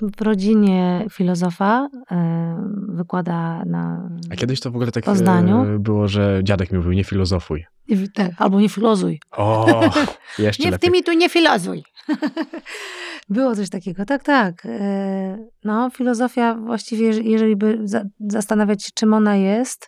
w 0.01 0.21
rodzinie 0.21 1.05
filozofa, 1.11 1.89
ym, 2.11 2.95
wykłada 2.95 3.63
na. 3.65 4.09
A 4.31 4.35
kiedyś 4.35 4.59
to 4.59 4.71
w 4.71 4.75
ogóle 4.75 4.91
tak 4.91 5.03
Poznaniu. 5.03 5.63
e, 5.75 5.79
było, 5.79 6.07
że 6.07 6.39
dziadek 6.43 6.71
mi 6.71 6.77
mówił, 6.77 6.91
nie 6.93 7.03
filozofuj. 7.03 7.65
Tak, 8.13 8.31
albo 8.37 8.59
nie 8.59 8.69
filozuj. 8.69 9.19
O, 9.31 9.81
jeszcze 10.39 10.63
Nie 10.63 10.71
w 10.71 10.79
tym 10.79 10.95
i 10.95 11.03
tu 11.03 11.13
nie 11.13 11.29
filozuj. 11.29 11.83
Było 13.29 13.55
coś 13.55 13.69
takiego, 13.69 14.05
tak, 14.05 14.23
tak. 14.23 14.65
E, 14.65 15.37
No, 15.63 15.89
filozofia 15.89 16.55
właściwie, 16.55 17.09
jeżeli 17.09 17.55
by 17.55 17.79
za- 17.83 18.03
zastanawiać 18.19 18.83
się, 18.83 18.89
czym 18.95 19.13
ona 19.13 19.35
jest, 19.35 19.87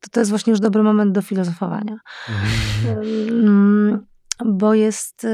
to 0.00 0.08
to 0.12 0.20
jest 0.20 0.30
właśnie 0.30 0.50
już 0.50 0.60
dobry 0.60 0.82
moment 0.82 1.12
do 1.12 1.22
filozofowania. 1.22 1.96
Mhm. 2.88 4.06
Bo 4.44 4.74
jest, 4.74 5.24
e, 5.24 5.28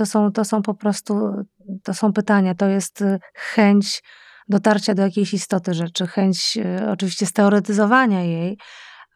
to 0.00 0.06
są, 0.06 0.32
to 0.32 0.44
są 0.44 0.62
po 0.62 0.74
prostu, 0.74 1.32
to 1.82 1.94
są 1.94 2.12
pytania, 2.12 2.54
to 2.54 2.66
jest 2.66 3.02
e, 3.02 3.18
chęć 3.34 4.02
dotarcia 4.48 4.94
do 4.94 5.02
jakiejś 5.02 5.34
istoty 5.34 5.74
rzeczy, 5.74 6.06
chęć 6.06 6.58
e, 6.64 6.90
oczywiście 6.90 7.26
steoretyzowania 7.26 8.22
jej, 8.22 8.58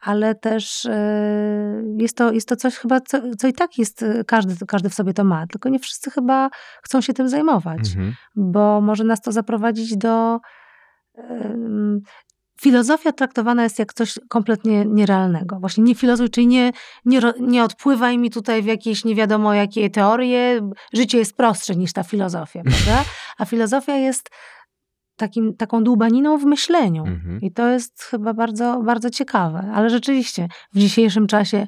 ale 0.02 0.34
też 0.34 0.86
e, 0.86 1.82
jest 1.98 2.16
to, 2.16 2.32
jest 2.32 2.48
to 2.48 2.56
coś 2.56 2.76
chyba, 2.76 3.00
co, 3.00 3.20
co 3.38 3.48
i 3.48 3.52
tak 3.52 3.78
jest, 3.78 4.04
każdy, 4.26 4.66
każdy 4.66 4.90
w 4.90 4.94
sobie 4.94 5.14
to 5.14 5.24
ma, 5.24 5.46
tylko 5.46 5.68
nie 5.68 5.78
wszyscy 5.78 6.10
chyba 6.10 6.50
chcą 6.82 7.00
się 7.00 7.12
tym 7.14 7.28
zajmować, 7.28 7.80
Mhm. 7.88 8.14
bo 8.36 8.80
może 8.80 9.04
nas 9.04 9.20
to 9.20 9.32
zaprowadzić 9.32 9.96
do... 9.96 10.40
Filozofia 12.64 13.12
traktowana 13.12 13.62
jest 13.62 13.78
jak 13.78 13.94
coś 13.94 14.18
kompletnie 14.28 14.84
nierealnego. 14.84 15.56
Właśnie 15.60 15.84
nie 15.84 15.94
filozuj, 15.94 16.30
czyli 16.30 16.46
nie, 16.46 16.72
nie, 17.04 17.20
nie 17.40 17.64
odpływaj 17.64 18.18
mi 18.18 18.30
tutaj 18.30 18.62
w 18.62 18.66
jakieś 18.66 19.04
nie 19.04 19.14
wiadomo 19.14 19.54
jakie 19.54 19.90
teorie. 19.90 20.70
Życie 20.92 21.18
jest 21.18 21.36
prostsze 21.36 21.76
niż 21.76 21.92
ta 21.92 22.02
filozofia, 22.02 22.62
prawda? 22.86 23.04
A 23.38 23.44
filozofia 23.44 23.96
jest 23.96 24.30
takim, 25.16 25.56
taką 25.56 25.84
dłubaniną 25.84 26.38
w 26.38 26.44
myśleniu. 26.44 27.04
Mhm. 27.06 27.40
I 27.40 27.52
to 27.52 27.68
jest 27.68 28.02
chyba 28.02 28.34
bardzo, 28.34 28.82
bardzo 28.84 29.10
ciekawe. 29.10 29.70
Ale 29.74 29.90
rzeczywiście 29.90 30.48
w 30.72 30.78
dzisiejszym 30.78 31.26
czasie 31.26 31.66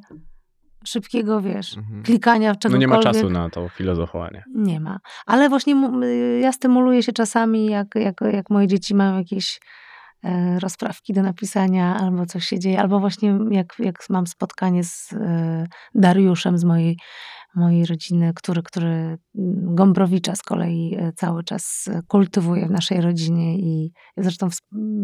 szybkiego, 0.85 1.41
wiesz, 1.41 1.77
Mhm. 1.77 2.03
klikania 2.03 2.53
w 2.53 2.57
No 2.57 2.61
czegokolwiek. 2.61 2.91
nie 2.91 2.97
ma 2.97 3.03
czasu 3.03 3.31
na 3.31 3.51
to 3.51 3.69
filozofowanie. 3.69 4.45
Nie 4.55 4.81
ma. 4.81 4.99
Ale 5.27 5.49
właśnie 5.49 5.91
y, 6.05 6.39
ja 6.43 6.53
stymuluję 6.53 7.03
się 7.03 7.13
czasami, 7.13 7.67
jak, 7.67 7.87
jak, 7.95 8.21
jak 8.33 8.51
moje 8.51 8.67
dzieci 8.67 8.95
mają 8.95 9.19
jakieś 9.19 9.61
rozprawki 10.59 11.13
do 11.13 11.23
napisania, 11.23 11.97
albo 11.97 12.27
coś 12.27 12.45
się 12.45 12.59
dzieje, 12.59 12.81
albo 12.81 13.01
właśnie 13.01 13.39
jak, 13.51 13.75
jak 13.79 13.95
mam 14.11 14.27
spotkanie 14.27 14.85
z 14.85 15.13
e, 15.13 15.67
Dariuszem 15.95 16.59
z 16.59 16.65
mojej, 16.65 16.97
mojej 17.55 17.87
rodziny, 17.87 18.33
który, 18.35 18.63
który 18.63 18.87
mm, 18.89 19.19
Gombrowicza 19.75 20.35
z 20.35 20.43
kolei 20.43 20.97
e, 20.99 21.13
cały 21.13 21.45
czas 21.45 21.89
e, 21.89 22.01
kultywuje 22.09 22.67
w 22.67 22.71
naszej 22.71 23.01
rodzinie 23.01 23.59
i 23.59 23.93
zresztą 24.17 24.49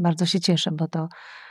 bardzo 0.03 0.27
się 0.27 0.41
cieszę, 0.41 0.71
bo 0.73 0.89
to 0.89 1.09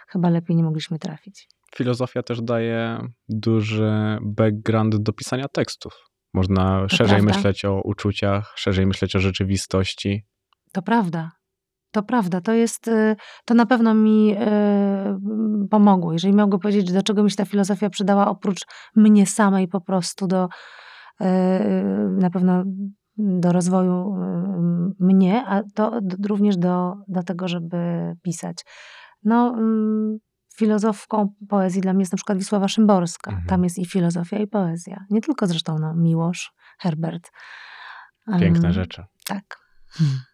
chyba 0.10 0.30
lepiej 0.30 0.56
nie 0.56 0.64
mogliśmy 0.64 1.00
trafić. 1.00 1.48
Filozofia 1.76 2.24
też 2.24 2.42
daje 2.42 3.00
duży 3.30 4.18
background 4.22 4.96
do 4.96 5.14
pisania 5.14 5.48
tekstów. 5.48 5.94
Można 6.34 6.90
szerzej 6.90 7.08
prawda. 7.08 7.36
myśleć 7.36 7.66
o 7.66 7.82
uczuciach, 7.82 8.54
szerzej 8.56 8.86
myśleć 8.86 9.16
o 9.16 9.20
rzeczywistości. 9.20 10.26
To 10.72 10.82
prawda. 10.82 11.32
To 11.92 12.04
prawda. 12.04 12.42
To 12.42 12.54
jest, 12.54 12.88
y, 12.88 13.16
to 13.46 13.54
na 13.54 13.66
pewno 13.66 13.94
mi 13.94 14.34
y, 14.34 14.38
mm, 14.38 15.68
pomogło. 15.70 16.14
Jeżeli 16.14 16.34
miałbym 16.34 16.60
powiedzieć, 16.60 16.92
do 16.92 17.04
czego 17.04 17.24
mi 17.24 17.32
się 17.32 17.38
ta 17.38 17.46
filozofia 17.46 17.90
przydała, 17.90 18.28
oprócz 18.28 18.66
mnie 18.96 19.26
samej 19.26 19.68
po 19.68 19.82
prostu 19.82 20.28
do, 20.28 20.50
y, 21.22 21.26
na 22.10 22.30
pewno 22.30 22.64
do 23.18 23.52
rozwoju 23.52 24.16
y, 24.16 25.06
mnie, 25.06 25.46
a 25.48 25.62
to 25.76 26.00
również 26.26 26.58
do, 26.58 26.94
do 27.08 27.24
tego, 27.24 27.48
żeby 27.48 27.78
pisać. 28.22 28.66
No, 29.24 29.54
mm, 29.58 30.18
filozofką 30.56 31.34
poezji 31.50 31.82
dla 31.82 31.94
mnie 31.94 32.02
jest 32.02 32.12
na 32.12 32.18
przykład 32.18 32.38
Wisława 32.38 32.68
Szymborska. 32.68 33.32
Mhm. 33.32 33.48
Tam 33.48 33.64
jest 33.64 33.80
i 33.80 33.86
filozofia, 33.86 34.38
i 34.38 34.48
poezja. 34.48 35.06
Nie 35.10 35.22
tylko 35.22 35.48
zresztą 35.48 35.80
no, 35.80 35.96
Miłosz, 35.96 36.54
Herbert. 36.80 37.32
Piękne 38.40 38.68
Em, 38.68 38.74
rzeczy. 38.74 39.04
Tak. 39.26 39.58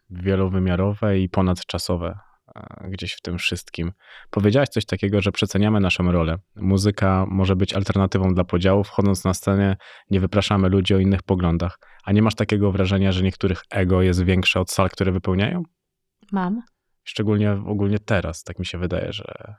Wielowymiarowe 0.10 1.20
i 1.20 1.30
ponadczasowe 1.30 2.20
e, 2.56 2.90
gdzieś 2.90 3.14
w 3.14 3.22
tym 3.22 3.38
wszystkim. 3.38 3.92
Powiedziałaś 4.30 4.70
coś 4.70 4.86
takiego, 4.86 5.22
że 5.22 5.32
przeceniamy 5.32 5.80
naszą 5.80 6.12
rolę. 6.12 6.38
Muzyka 6.56 7.26
może 7.30 7.56
być 7.56 7.74
alternatywą 7.74 8.34
dla 8.34 8.44
podziałów. 8.44 8.88
Wchodząc 8.88 9.24
na 9.24 9.34
scenę, 9.34 9.78
nie 10.10 10.20
wypraszamy 10.20 10.70
ludzi 10.70 10.96
o 10.96 11.00
innych 11.00 11.24
poglądach. 11.24 11.80
A 12.04 12.12
nie 12.12 12.22
masz 12.22 12.36
takiego 12.36 12.72
wrażenia, 12.72 13.12
że 13.12 13.24
niektórych 13.24 13.62
ego 13.70 14.02
jest 14.02 14.24
większe 14.24 14.60
od 14.60 14.72
sal, 14.72 14.90
które 14.90 15.12
wypełniają? 15.12 15.64
Mam. 16.32 16.62
Szczególnie 17.04 17.52
ogólnie 17.52 18.00
teraz, 18.00 18.44
tak 18.44 18.60
mi 18.60 18.66
się 18.66 18.78
wydaje, 18.78 19.14
że 19.14 19.56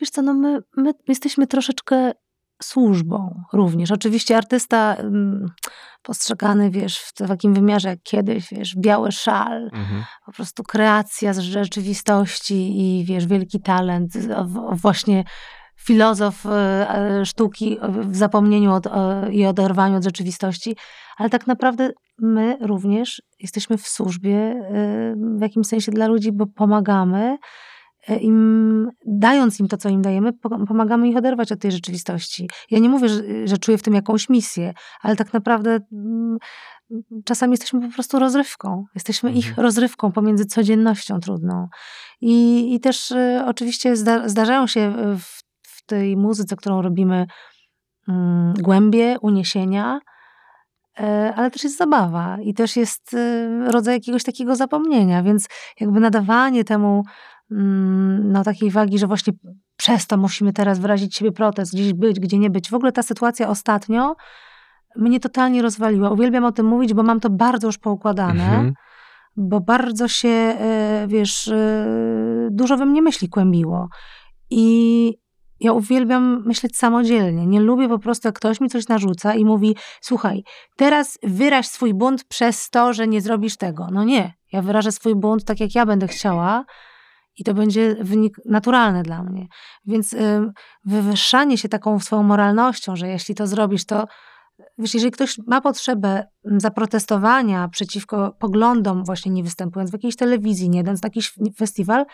Wiesz 0.00 0.10
co, 0.10 0.22
no 0.22 0.34
my, 0.34 0.58
my 0.76 0.92
jesteśmy 1.08 1.46
troszeczkę 1.46 2.12
służbą 2.62 3.42
również. 3.52 3.90
Oczywiście 3.90 4.36
artysta 4.36 4.94
mm, 4.94 5.46
postrzegany, 6.02 6.70
wiesz, 6.70 6.98
w 6.98 7.12
takim 7.12 7.54
wymiarze 7.54 7.88
jak 7.88 8.02
kiedyś, 8.02 8.48
wiesz, 8.52 8.76
biały 8.76 9.12
szal, 9.12 9.62
mhm. 9.64 10.04
po 10.26 10.32
prostu 10.32 10.62
kreacja 10.62 11.32
z 11.32 11.38
rzeczywistości 11.38 12.80
i, 12.80 13.04
wiesz, 13.04 13.26
wielki 13.26 13.60
talent, 13.60 14.12
właśnie 14.72 15.24
filozof 15.80 16.46
e, 16.46 16.50
e, 16.50 17.26
sztuki 17.26 17.78
w 17.88 18.16
zapomnieniu 18.16 18.72
od, 18.72 18.86
e, 18.86 18.90
i 19.32 19.46
oderwaniu 19.46 19.96
od 19.96 20.04
rzeczywistości, 20.04 20.76
ale 21.16 21.30
tak 21.30 21.46
naprawdę 21.46 21.90
my 22.18 22.58
również 22.60 23.22
jesteśmy 23.38 23.78
w 23.78 23.88
służbie 23.88 24.62
w 25.38 25.42
jakimś 25.42 25.66
sensie 25.66 25.92
dla 25.92 26.06
ludzi, 26.06 26.32
bo 26.32 26.46
pomagamy 26.46 27.38
im, 28.20 28.88
dając 29.06 29.60
im 29.60 29.68
to, 29.68 29.76
co 29.76 29.88
im 29.88 30.02
dajemy, 30.02 30.32
po- 30.32 30.66
pomagamy 30.66 31.08
ich 31.08 31.16
oderwać 31.16 31.52
od 31.52 31.60
tej 31.60 31.72
rzeczywistości. 31.72 32.48
Ja 32.70 32.78
nie 32.78 32.88
mówię, 32.88 33.08
że, 33.08 33.22
że 33.44 33.58
czuję 33.58 33.78
w 33.78 33.82
tym 33.82 33.94
jakąś 33.94 34.28
misję, 34.28 34.72
ale 35.00 35.16
tak 35.16 35.32
naprawdę 35.32 35.78
mm, 35.92 36.38
czasami 37.24 37.50
jesteśmy 37.52 37.88
po 37.88 37.94
prostu 37.94 38.18
rozrywką. 38.18 38.84
Jesteśmy 38.94 39.32
ich 39.32 39.48
Mhm. 39.48 39.64
rozrywką 39.64 40.12
pomiędzy 40.12 40.44
codziennością 40.46 41.20
trudną. 41.20 41.68
I, 42.20 42.74
i 42.74 42.80
też 42.80 43.12
e, 43.12 43.44
oczywiście 43.46 43.96
zda, 43.96 44.28
zdarzają 44.28 44.66
się 44.66 44.80
e, 44.80 45.16
w, 45.18 45.42
w 45.62 45.86
tej 45.86 46.16
muzyce, 46.16 46.56
którą 46.56 46.82
robimy, 46.82 47.26
mm, 48.08 48.54
głębie, 48.54 49.16
uniesienia, 49.22 50.00
e, 51.00 51.32
ale 51.36 51.50
też 51.50 51.64
jest 51.64 51.76
zabawa 51.78 52.36
i 52.42 52.54
też 52.54 52.76
jest 52.76 53.14
e, 53.14 53.48
rodzaj 53.70 53.94
jakiegoś 53.94 54.24
takiego 54.24 54.56
zapomnienia, 54.56 55.22
więc 55.22 55.48
jakby 55.80 56.00
nadawanie 56.00 56.64
temu 56.64 57.02
no, 57.50 58.44
takiej 58.44 58.70
wagi, 58.70 58.98
że 58.98 59.06
właśnie 59.06 59.32
przez 59.76 60.06
to 60.06 60.16
musimy 60.16 60.52
teraz 60.52 60.78
wyrazić 60.78 61.16
siebie 61.16 61.32
protest, 61.32 61.74
gdzieś 61.74 61.92
być, 61.92 62.20
gdzie 62.20 62.38
nie 62.38 62.50
być. 62.50 62.70
W 62.70 62.74
ogóle 62.74 62.92
ta 62.92 63.02
sytuacja 63.02 63.48
ostatnio 63.48 64.16
mnie 64.96 65.20
totalnie 65.20 65.62
rozwaliła. 65.62 66.10
Uwielbiam 66.10 66.44
o 66.44 66.52
tym 66.52 66.66
mówić, 66.66 66.94
bo 66.94 67.02
mam 67.02 67.20
to 67.20 67.30
bardzo 67.30 67.66
już 67.66 67.78
poukładane 67.78 68.44
Mhm. 68.44 68.74
bo 69.36 69.60
bardzo 69.60 70.08
się, 70.08 70.28
e, 70.28 71.04
wiesz, 71.08 71.48
e, 71.48 71.86
dużo 72.50 72.76
we 72.76 72.86
mnie 72.86 73.02
myśli 73.02 73.28
kłębiło. 73.28 73.88
I 74.50 75.14
ja 75.60 75.72
uwielbiam 75.72 76.42
myśleć 76.46 76.76
samodzielnie. 76.76 77.46
Nie 77.46 77.60
lubię 77.60 77.88
po 77.88 77.98
prostu, 77.98 78.28
jak 78.28 78.34
ktoś 78.34 78.60
mi 78.60 78.68
coś 78.68 78.88
narzuca 78.88 79.34
i 79.34 79.44
mówi: 79.44 79.76
Słuchaj, 80.00 80.44
teraz 80.76 81.18
wyraź 81.22 81.66
swój 81.66 81.94
bunt 81.94 82.24
przez 82.24 82.70
to, 82.70 82.92
że 82.92 83.08
nie 83.08 83.20
zrobisz 83.20 83.56
tego. 83.56 83.86
No 83.92 84.04
nie. 84.04 84.34
Ja 84.52 84.62
wyrażę 84.62 84.92
swój 84.92 85.14
bunt 85.14 85.44
tak, 85.44 85.60
jak 85.60 85.74
ja 85.74 85.86
będę 85.86 86.08
chciała. 86.08 86.64
I 87.40 87.44
to 87.44 87.54
będzie 87.54 87.96
wynik 88.00 88.36
naturalny 88.44 89.02
dla 89.02 89.22
mnie. 89.22 89.46
Więc 89.86 90.12
ym, 90.12 90.52
wywyższanie 90.84 91.58
się 91.58 91.68
taką 91.68 92.00
swoją 92.00 92.22
moralnością, 92.22 92.96
że 92.96 93.08
jeśli 93.08 93.34
to 93.34 93.46
zrobisz, 93.46 93.86
to 93.86 94.06
Wiesz, 94.78 94.94
jeżeli 94.94 95.12
ktoś 95.12 95.38
ma 95.46 95.60
potrzebę 95.60 96.26
zaprotestowania 96.44 97.68
przeciwko 97.68 98.36
poglądom, 98.38 99.04
właśnie 99.04 99.32
nie 99.32 99.42
występując 99.42 99.90
w 99.90 99.92
jakiejś 99.92 100.16
telewizji, 100.16 100.70
nie 100.70 100.78
jadąc 100.78 101.02
na 101.02 101.06
jakiś 101.06 101.34
festiwal, 101.56 102.04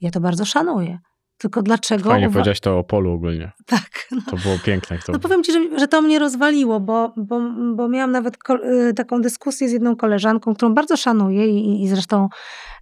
ja 0.00 0.10
to 0.10 0.20
bardzo 0.20 0.44
szanuję. 0.44 0.98
Tylko 1.42 1.62
dlaczego... 1.62 2.10
Fajnie 2.10 2.28
uwa- 2.28 2.32
powiedziałeś 2.32 2.60
to 2.60 2.78
o 2.78 2.84
polu 2.84 3.12
ogólnie. 3.12 3.52
Tak. 3.66 3.90
No, 4.10 4.20
To 4.30 4.36
było 4.36 4.58
piękne. 4.64 4.98
To... 5.06 5.12
no 5.12 5.18
powiem 5.18 5.42
ci, 5.44 5.52
że, 5.52 5.78
że 5.78 5.88
to 5.88 6.02
mnie 6.02 6.18
rozwaliło, 6.18 6.80
bo, 6.80 7.12
bo, 7.16 7.40
bo 7.74 7.88
miałam 7.88 8.10
nawet 8.12 8.38
ko- 8.38 8.64
y, 8.88 8.94
taką 8.94 9.20
dyskusję 9.20 9.68
z 9.68 9.72
jedną 9.72 9.96
koleżanką, 9.96 10.54
którą 10.54 10.74
bardzo 10.74 10.96
szanuję 10.96 11.46
i, 11.48 11.82
i 11.82 11.88
zresztą 11.88 12.28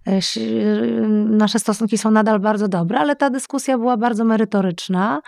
y, 0.07 0.11
y, 0.41 1.01
nasze 1.29 1.59
stosunki 1.59 1.97
są 1.97 2.11
nadal 2.11 2.39
bardzo 2.39 2.67
dobre, 2.67 2.99
ale 2.99 3.15
ta 3.15 3.29
dyskusja 3.29 3.77
była 3.77 3.97
bardzo 3.97 4.25
merytoryczna. 4.25 5.21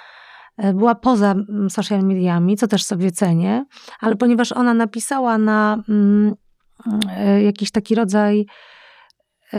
Była 0.74 0.96
poza 0.96 1.32
mm, 1.32 1.70
social 1.70 2.04
mediami, 2.04 2.58
co 2.58 2.68
też 2.68 2.84
sobie 2.84 3.12
cenię, 3.12 3.66
ale 4.00 4.16
ponieważ 4.16 4.52
ona 4.52 4.74
napisała 4.74 5.38
na 5.38 5.84
mm, 5.90 6.34
jakiś 7.44 7.72
taki 7.72 7.96
rodzaj 7.96 8.46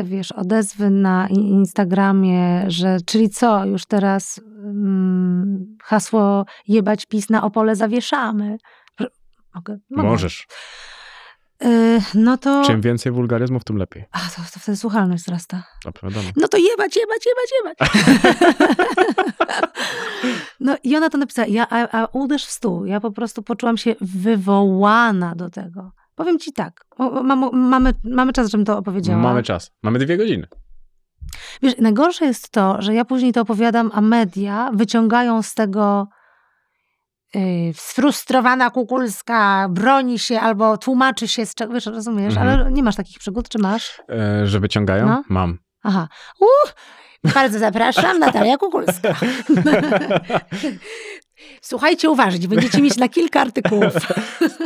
wiesz, 0.04 0.32
odezwy 0.32 0.90
na 0.90 1.28
Instagramie, 1.28 2.64
że 2.68 2.96
czyli 3.06 3.30
co, 3.30 3.64
już 3.66 3.86
teraz 3.86 4.40
mm, 4.64 5.76
hasło 5.82 6.46
jebać 6.68 7.06
PiS 7.06 7.30
na 7.30 7.42
Opole 7.42 7.76
zawieszamy. 7.76 8.56
Mogę? 9.54 9.78
Mogę. 9.90 10.08
Możesz. 10.08 10.46
Y, 11.64 12.02
no 12.14 12.38
to... 12.38 12.62
Czym 12.66 12.80
więcej 12.80 13.12
wulgaryzmów, 13.12 13.64
tym 13.64 13.76
lepiej. 13.76 14.04
A, 14.12 14.18
to, 14.18 14.42
to 14.54 14.60
wtedy 14.60 14.76
słuchalność 14.76 15.22
wzrasta. 15.22 15.62
No. 15.84 15.92
No 16.36 16.48
to 16.48 16.56
jebać, 16.56 16.96
jebać, 16.96 17.26
jebać, 17.26 17.50
jebać. 17.64 18.04
No 20.60 20.76
i 20.82 20.96
ona 20.96 21.10
to 21.10 21.18
napisała, 21.18 21.48
ja, 21.48 21.66
a, 21.70 22.02
a 22.02 22.06
uderz 22.06 22.46
w 22.46 22.50
stół. 22.50 22.84
Ja 22.84 23.00
po 23.00 23.10
prostu 23.10 23.42
poczułam 23.42 23.76
się 23.76 23.94
wywołana 24.00 25.34
do 25.34 25.50
tego. 25.50 25.92
Powiem 26.14 26.38
ci 26.38 26.52
tak, 26.52 26.84
o, 26.98 27.22
mam, 27.22 27.50
mamy, 27.52 27.92
mamy 28.04 28.32
czas, 28.32 28.50
żebym 28.50 28.64
to 28.64 28.78
opowiedziała. 28.78 29.22
Mamy 29.22 29.42
czas. 29.42 29.70
Mamy 29.82 29.98
dwie 29.98 30.16
godziny. 30.16 30.46
Wiesz, 31.62 31.74
najgorsze 31.78 32.24
jest 32.24 32.50
to, 32.50 32.82
że 32.82 32.94
ja 32.94 33.04
później 33.04 33.32
to 33.32 33.40
opowiadam, 33.40 33.90
a 33.94 34.00
media 34.00 34.70
wyciągają 34.74 35.42
z 35.42 35.54
tego 35.54 36.08
yy, 37.34 37.40
sfrustrowana 37.74 38.70
Kukulska 38.70 39.68
broni 39.70 40.18
się 40.18 40.40
albo 40.40 40.78
tłumaczy 40.78 41.28
się 41.28 41.46
z 41.46 41.54
czego, 41.54 41.72
wiesz, 41.74 41.86
rozumiesz, 41.86 42.36
Mhm. 42.36 42.48
ale 42.60 42.72
nie 42.72 42.82
masz 42.82 42.96
takich 42.96 43.18
przygód, 43.18 43.48
czy 43.48 43.58
masz? 43.58 44.02
E, 44.10 44.46
że 44.46 44.60
wyciągają? 44.60 45.06
No. 45.06 45.22
Mam. 45.28 45.58
Aha. 45.82 46.08
Uh, 46.40 46.72
bardzo 47.34 47.58
zapraszam, 47.58 48.18
Natalia 48.18 48.56
Kukulska. 48.56 49.14
Słuchajcie 51.60 52.10
uważnie, 52.10 52.48
będziecie 52.48 52.82
mieć 52.82 52.96
na 52.96 53.08
kilka 53.08 53.40
artykułów. 53.40 53.92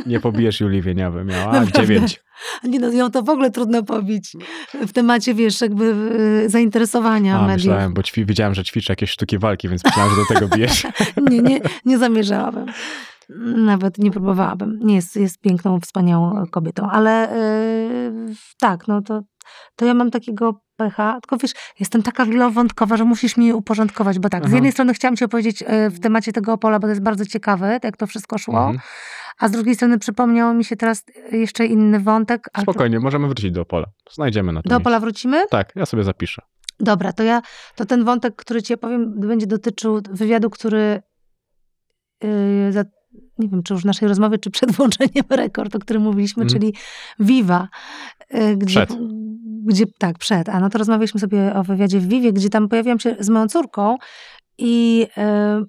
Nie 0.06 0.20
pobijesz 0.20 0.60
Julii 0.60 0.82
Wieniawy. 0.82 1.24
Miała 1.24 1.52
Naprawdę. 1.52 1.72
dziewięć. 1.80 2.20
Nie 2.64 2.80
no, 2.80 2.88
ją 2.88 3.10
to 3.10 3.22
w 3.22 3.28
ogóle 3.28 3.50
trudno 3.50 3.82
pobić 3.82 4.36
w 4.74 4.92
temacie, 4.92 5.34
wiesz, 5.34 5.60
jakby 5.60 5.84
y, 6.44 6.48
zainteresowania 6.48 7.38
A, 7.38 7.46
mediów. 7.46 7.56
myślałem, 7.56 7.94
bo 7.94 8.02
ćwi, 8.02 8.24
widziałem, 8.24 8.54
że 8.54 8.64
ćwiczy 8.64 8.92
jakieś 8.92 9.10
sztuki 9.10 9.38
walki, 9.38 9.68
więc 9.68 9.84
myślałem, 9.84 10.10
że 10.14 10.16
do 10.16 10.26
tego 10.34 10.56
bijesz. 10.56 10.86
Nie, 11.30 11.42
nie, 11.42 11.60
nie 11.84 11.98
zamierzałabym. 11.98 12.66
Nawet 13.56 13.98
nie 13.98 14.10
próbowałabym. 14.10 14.78
Nie 14.82 14.94
jest, 14.94 15.16
jest 15.16 15.40
piękną, 15.40 15.80
wspaniałą 15.80 16.46
kobietą, 16.50 16.90
ale 16.90 17.28
yy, 18.28 18.34
tak, 18.60 18.88
no 18.88 19.02
to, 19.02 19.20
to 19.76 19.84
ja 19.84 19.94
mam 19.94 20.10
takiego 20.10 20.60
pecha, 20.78 21.18
tylko 21.20 21.36
wiesz, 21.36 21.52
jestem 21.80 22.02
taka 22.02 22.26
wielowątkowa, 22.26 22.96
że 22.96 23.04
musisz 23.04 23.36
mi 23.36 23.52
uporządkować, 23.52 24.18
bo 24.18 24.28
tak, 24.28 24.42
z 24.42 24.46
Aha. 24.46 24.54
jednej 24.54 24.72
strony 24.72 24.94
chciałam 24.94 25.16
ci 25.16 25.24
opowiedzieć 25.24 25.60
yy, 25.60 25.90
w 25.90 26.00
temacie 26.00 26.32
tego 26.32 26.52
Opola, 26.52 26.78
bo 26.78 26.86
to 26.86 26.88
jest 26.88 27.02
bardzo 27.02 27.26
ciekawe, 27.26 27.80
jak 27.82 27.96
to 27.96 28.06
wszystko 28.06 28.38
szło, 28.38 28.58
Mhm. 28.58 28.78
a 29.38 29.48
z 29.48 29.50
drugiej 29.50 29.74
strony 29.74 29.98
przypomniał 29.98 30.54
mi 30.54 30.64
się 30.64 30.76
teraz 30.76 31.04
jeszcze 31.32 31.66
inny 31.66 32.00
wątek. 32.00 32.48
to- 32.52 32.62
Spokojnie, 32.62 33.00
możemy 33.00 33.26
wrócić 33.26 33.50
do 33.50 33.60
Opola. 33.62 33.86
Znajdziemy 34.12 34.52
na 34.52 34.62
to 34.62 34.68
Do 34.68 34.74
miejsce. 34.74 34.82
Opola 34.82 35.00
wrócimy? 35.00 35.46
Tak, 35.50 35.72
ja 35.76 35.86
sobie 35.86 36.04
zapiszę. 36.04 36.42
Dobra, 36.80 37.12
to 37.12 37.22
ja, 37.22 37.42
to 37.74 37.84
ten 37.86 38.04
wątek, 38.04 38.36
który 38.36 38.62
ci 38.62 38.74
opowiem, 38.74 39.20
będzie 39.20 39.46
dotyczył 39.46 40.00
wywiadu, 40.10 40.50
który 40.50 41.02
yy, 42.22 42.72
za, 42.72 42.84
nie 43.38 43.48
wiem, 43.48 43.62
czy 43.62 43.74
już 43.74 43.82
w 43.82 43.86
naszej 43.86 44.08
rozmowie, 44.08 44.38
czy 44.38 44.50
przed 44.50 44.72
włączeniem 44.76 45.24
rekord, 45.30 45.74
o 45.74 45.78
którym 45.78 46.02
mówiliśmy, 46.02 46.42
Mhm. 46.42 46.60
czyli 46.60 46.74
Viva. 47.20 47.68
yy, 48.30 48.56
Gdzie, 48.56 48.86
Przed. 48.86 48.98
Gdzie, 49.64 49.84
tak, 49.98 50.18
przed. 50.18 50.48
A 50.48 50.60
no 50.60 50.70
to 50.70 50.78
rozmawialiśmy 50.78 51.20
sobie 51.20 51.54
o 51.54 51.62
wywiadzie 51.62 52.00
w 52.00 52.08
Vivie, 52.08 52.32
gdzie 52.32 52.48
tam 52.48 52.68
pojawiłam 52.68 52.98
się 53.00 53.16
z 53.20 53.28
moją 53.28 53.48
córką 53.48 53.96
i 54.58 54.98
yy, 55.16 55.64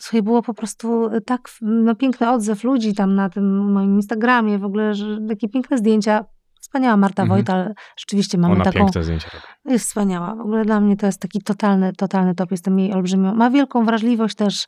słuchaj, 0.00 0.22
było 0.22 0.42
po 0.42 0.54
prostu 0.54 1.10
tak 1.26 1.48
no, 1.62 1.94
piękny 1.94 2.30
odzew 2.30 2.64
ludzi 2.64 2.94
tam 2.94 3.14
na 3.14 3.28
tym 3.30 3.72
moim 3.72 3.94
Instagramie, 3.94 4.58
w 4.58 4.64
ogóle, 4.64 4.94
że 4.94 5.18
takie 5.28 5.48
piękne 5.48 5.78
zdjęcia. 5.78 6.24
Wspaniała 6.60 6.96
Marta 6.96 7.22
Mhm. 7.22 7.38
Wojtal, 7.38 7.74
rzeczywiście 7.96 8.38
mamy 8.38 8.54
Ona 8.54 8.64
taką... 8.64 8.78
piękne 8.78 9.02
zdjęcia 9.04 9.28
robi. 9.34 9.72
Jest 9.74 9.86
wspaniała. 9.86 10.34
W 10.34 10.40
ogóle 10.40 10.64
dla 10.64 10.80
mnie 10.80 10.96
to 10.96 11.06
jest 11.06 11.20
taki 11.20 11.42
totalny, 11.42 11.92
totalny 11.92 12.34
top. 12.34 12.50
Jestem 12.50 12.78
jej 12.78 12.92
olbrzymią. 12.92 13.34
Ma 13.34 13.50
wielką 13.50 13.84
wrażliwość 13.84 14.34
też 14.36 14.64
e, 14.64 14.66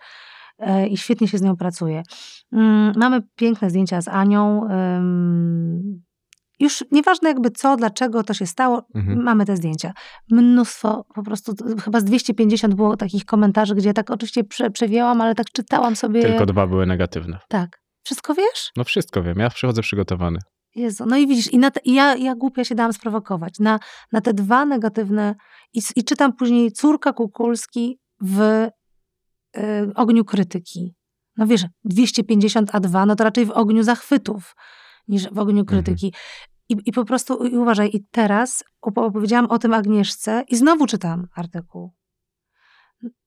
i 0.90 0.96
świetnie 0.96 1.28
się 1.28 1.38
z 1.38 1.42
nią 1.42 1.56
pracuje. 1.56 2.02
Mm, 2.52 2.92
mamy 2.96 3.22
piękne 3.36 3.70
zdjęcia 3.70 4.00
z 4.00 4.08
Anią. 4.08 4.68
już 6.60 6.84
nieważne 6.92 7.28
jakby 7.28 7.50
co, 7.50 7.76
dlaczego 7.76 8.22
to 8.22 8.34
się 8.34 8.46
stało, 8.46 8.82
Mhm. 8.94 9.22
mamy 9.22 9.44
te 9.46 9.56
zdjęcia. 9.56 9.92
Mnóstwo, 10.30 11.04
po 11.14 11.22
prostu 11.22 11.52
chyba 11.84 12.00
z 12.00 12.04
250 12.04 12.74
było 12.74 12.96
takich 12.96 13.24
komentarzy, 13.24 13.74
gdzie 13.74 13.94
tak 13.94 14.10
oczywiście 14.10 14.44
prze, 14.44 14.70
przewiałam, 14.70 15.20
ale 15.20 15.34
tak 15.34 15.46
czytałam 15.52 15.96
sobie. 15.96 16.22
Tylko 16.22 16.46
dwa 16.46 16.66
były 16.66 16.86
negatywne. 16.86 17.38
Tak. 17.48 17.80
Wszystko 18.04 18.34
wiesz? 18.34 18.70
No 18.76 18.84
wszystko 18.84 19.22
wiem, 19.22 19.38
ja 19.38 19.50
przychodzę 19.50 19.82
przygotowany. 19.82 20.38
Jezu, 20.74 21.04
no 21.06 21.16
i 21.16 21.26
widzisz, 21.26 21.52
i, 21.52 21.60
te, 21.60 21.80
i 21.84 21.94
ja, 21.94 22.16
ja 22.16 22.34
głupia 22.34 22.64
się 22.64 22.74
dałam 22.74 22.92
sprowokować. 22.92 23.58
Na, 23.58 23.78
na 24.12 24.20
te 24.20 24.34
dwa 24.34 24.64
negatywne, 24.64 25.34
i, 25.74 25.80
i 25.96 26.04
czytam 26.04 26.32
później 26.32 26.72
córka 26.72 27.12
Kukulski 27.12 27.98
w 28.22 28.68
ogniu 29.94 30.24
krytyki. 30.24 30.94
No 31.36 31.46
wiesz, 31.46 31.64
250 31.84 32.70
A2, 32.70 33.06
no 33.06 33.16
to 33.16 33.24
raczej 33.24 33.46
w 33.46 33.50
ogniu 33.50 33.82
zachwytów 33.82 34.54
niż 35.08 35.28
w 35.32 35.38
ogniu 35.38 35.64
krytyki. 35.64 36.14
I, 36.68 36.76
I 36.86 36.92
po 36.92 37.04
prostu, 37.04 37.44
i 37.46 37.56
uważaj, 37.56 37.90
i 37.92 38.04
teraz 38.10 38.64
opo- 38.86 39.04
opowiedziałam 39.04 39.46
o 39.46 39.58
tym 39.58 39.74
Agnieszce 39.74 40.44
i 40.48 40.56
znowu 40.56 40.86
czytam 40.86 41.26
artykuł. 41.36 41.92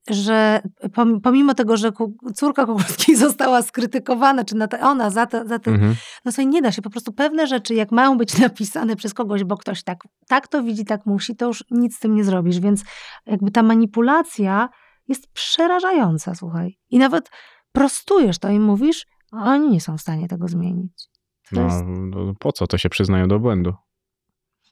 Że 0.09 0.61
pom- 0.93 1.21
pomimo 1.21 1.53
tego, 1.53 1.77
że 1.77 1.91
córka 2.35 2.65
Kukulskiej 2.65 3.15
została 3.25 3.61
skrytykowana, 3.61 4.43
czy 4.43 4.55
ona 4.81 5.09
za, 5.09 5.25
te, 5.25 5.47
za 5.47 5.59
ten 5.59 5.73
Mhm. 5.73 5.95
no 6.25 6.31
sobie 6.31 6.45
nie 6.45 6.61
da 6.61 6.71
się. 6.71 6.81
Po 6.81 6.89
prostu 6.89 7.13
pewne 7.13 7.47
rzeczy, 7.47 7.73
jak 7.75 7.91
mają 7.91 8.17
być 8.17 8.37
napisane 8.39 8.95
przez 8.95 9.13
kogoś, 9.13 9.43
bo 9.43 9.57
ktoś 9.57 9.83
tak, 9.83 9.97
tak 10.27 10.47
to 10.47 10.63
widzi, 10.63 10.85
tak 10.85 11.05
musi, 11.05 11.35
to 11.35 11.47
już 11.47 11.63
nic 11.71 11.95
z 11.95 11.99
tym 11.99 12.15
nie 12.15 12.23
zrobisz. 12.23 12.59
Więc 12.59 12.83
jakby 13.25 13.51
ta 13.51 13.63
manipulacja 13.63 14.69
jest 15.11 15.33
przerażająca, 15.33 16.35
słuchaj. 16.35 16.77
I 16.89 16.97
nawet 16.99 17.29
prostujesz 17.71 18.39
to 18.39 18.49
i 18.49 18.59
mówisz, 18.59 19.05
a 19.31 19.51
oni 19.51 19.69
nie 19.69 19.81
są 19.81 19.97
w 19.97 20.01
stanie 20.01 20.27
tego 20.27 20.47
zmienić. 20.47 21.09
No, 21.51 21.63
jest... 21.63 21.83
no 21.87 22.33
po 22.39 22.51
co? 22.51 22.67
To 22.67 22.77
się 22.77 22.89
przyznają 22.89 23.27
do 23.27 23.39
błędu. 23.39 23.73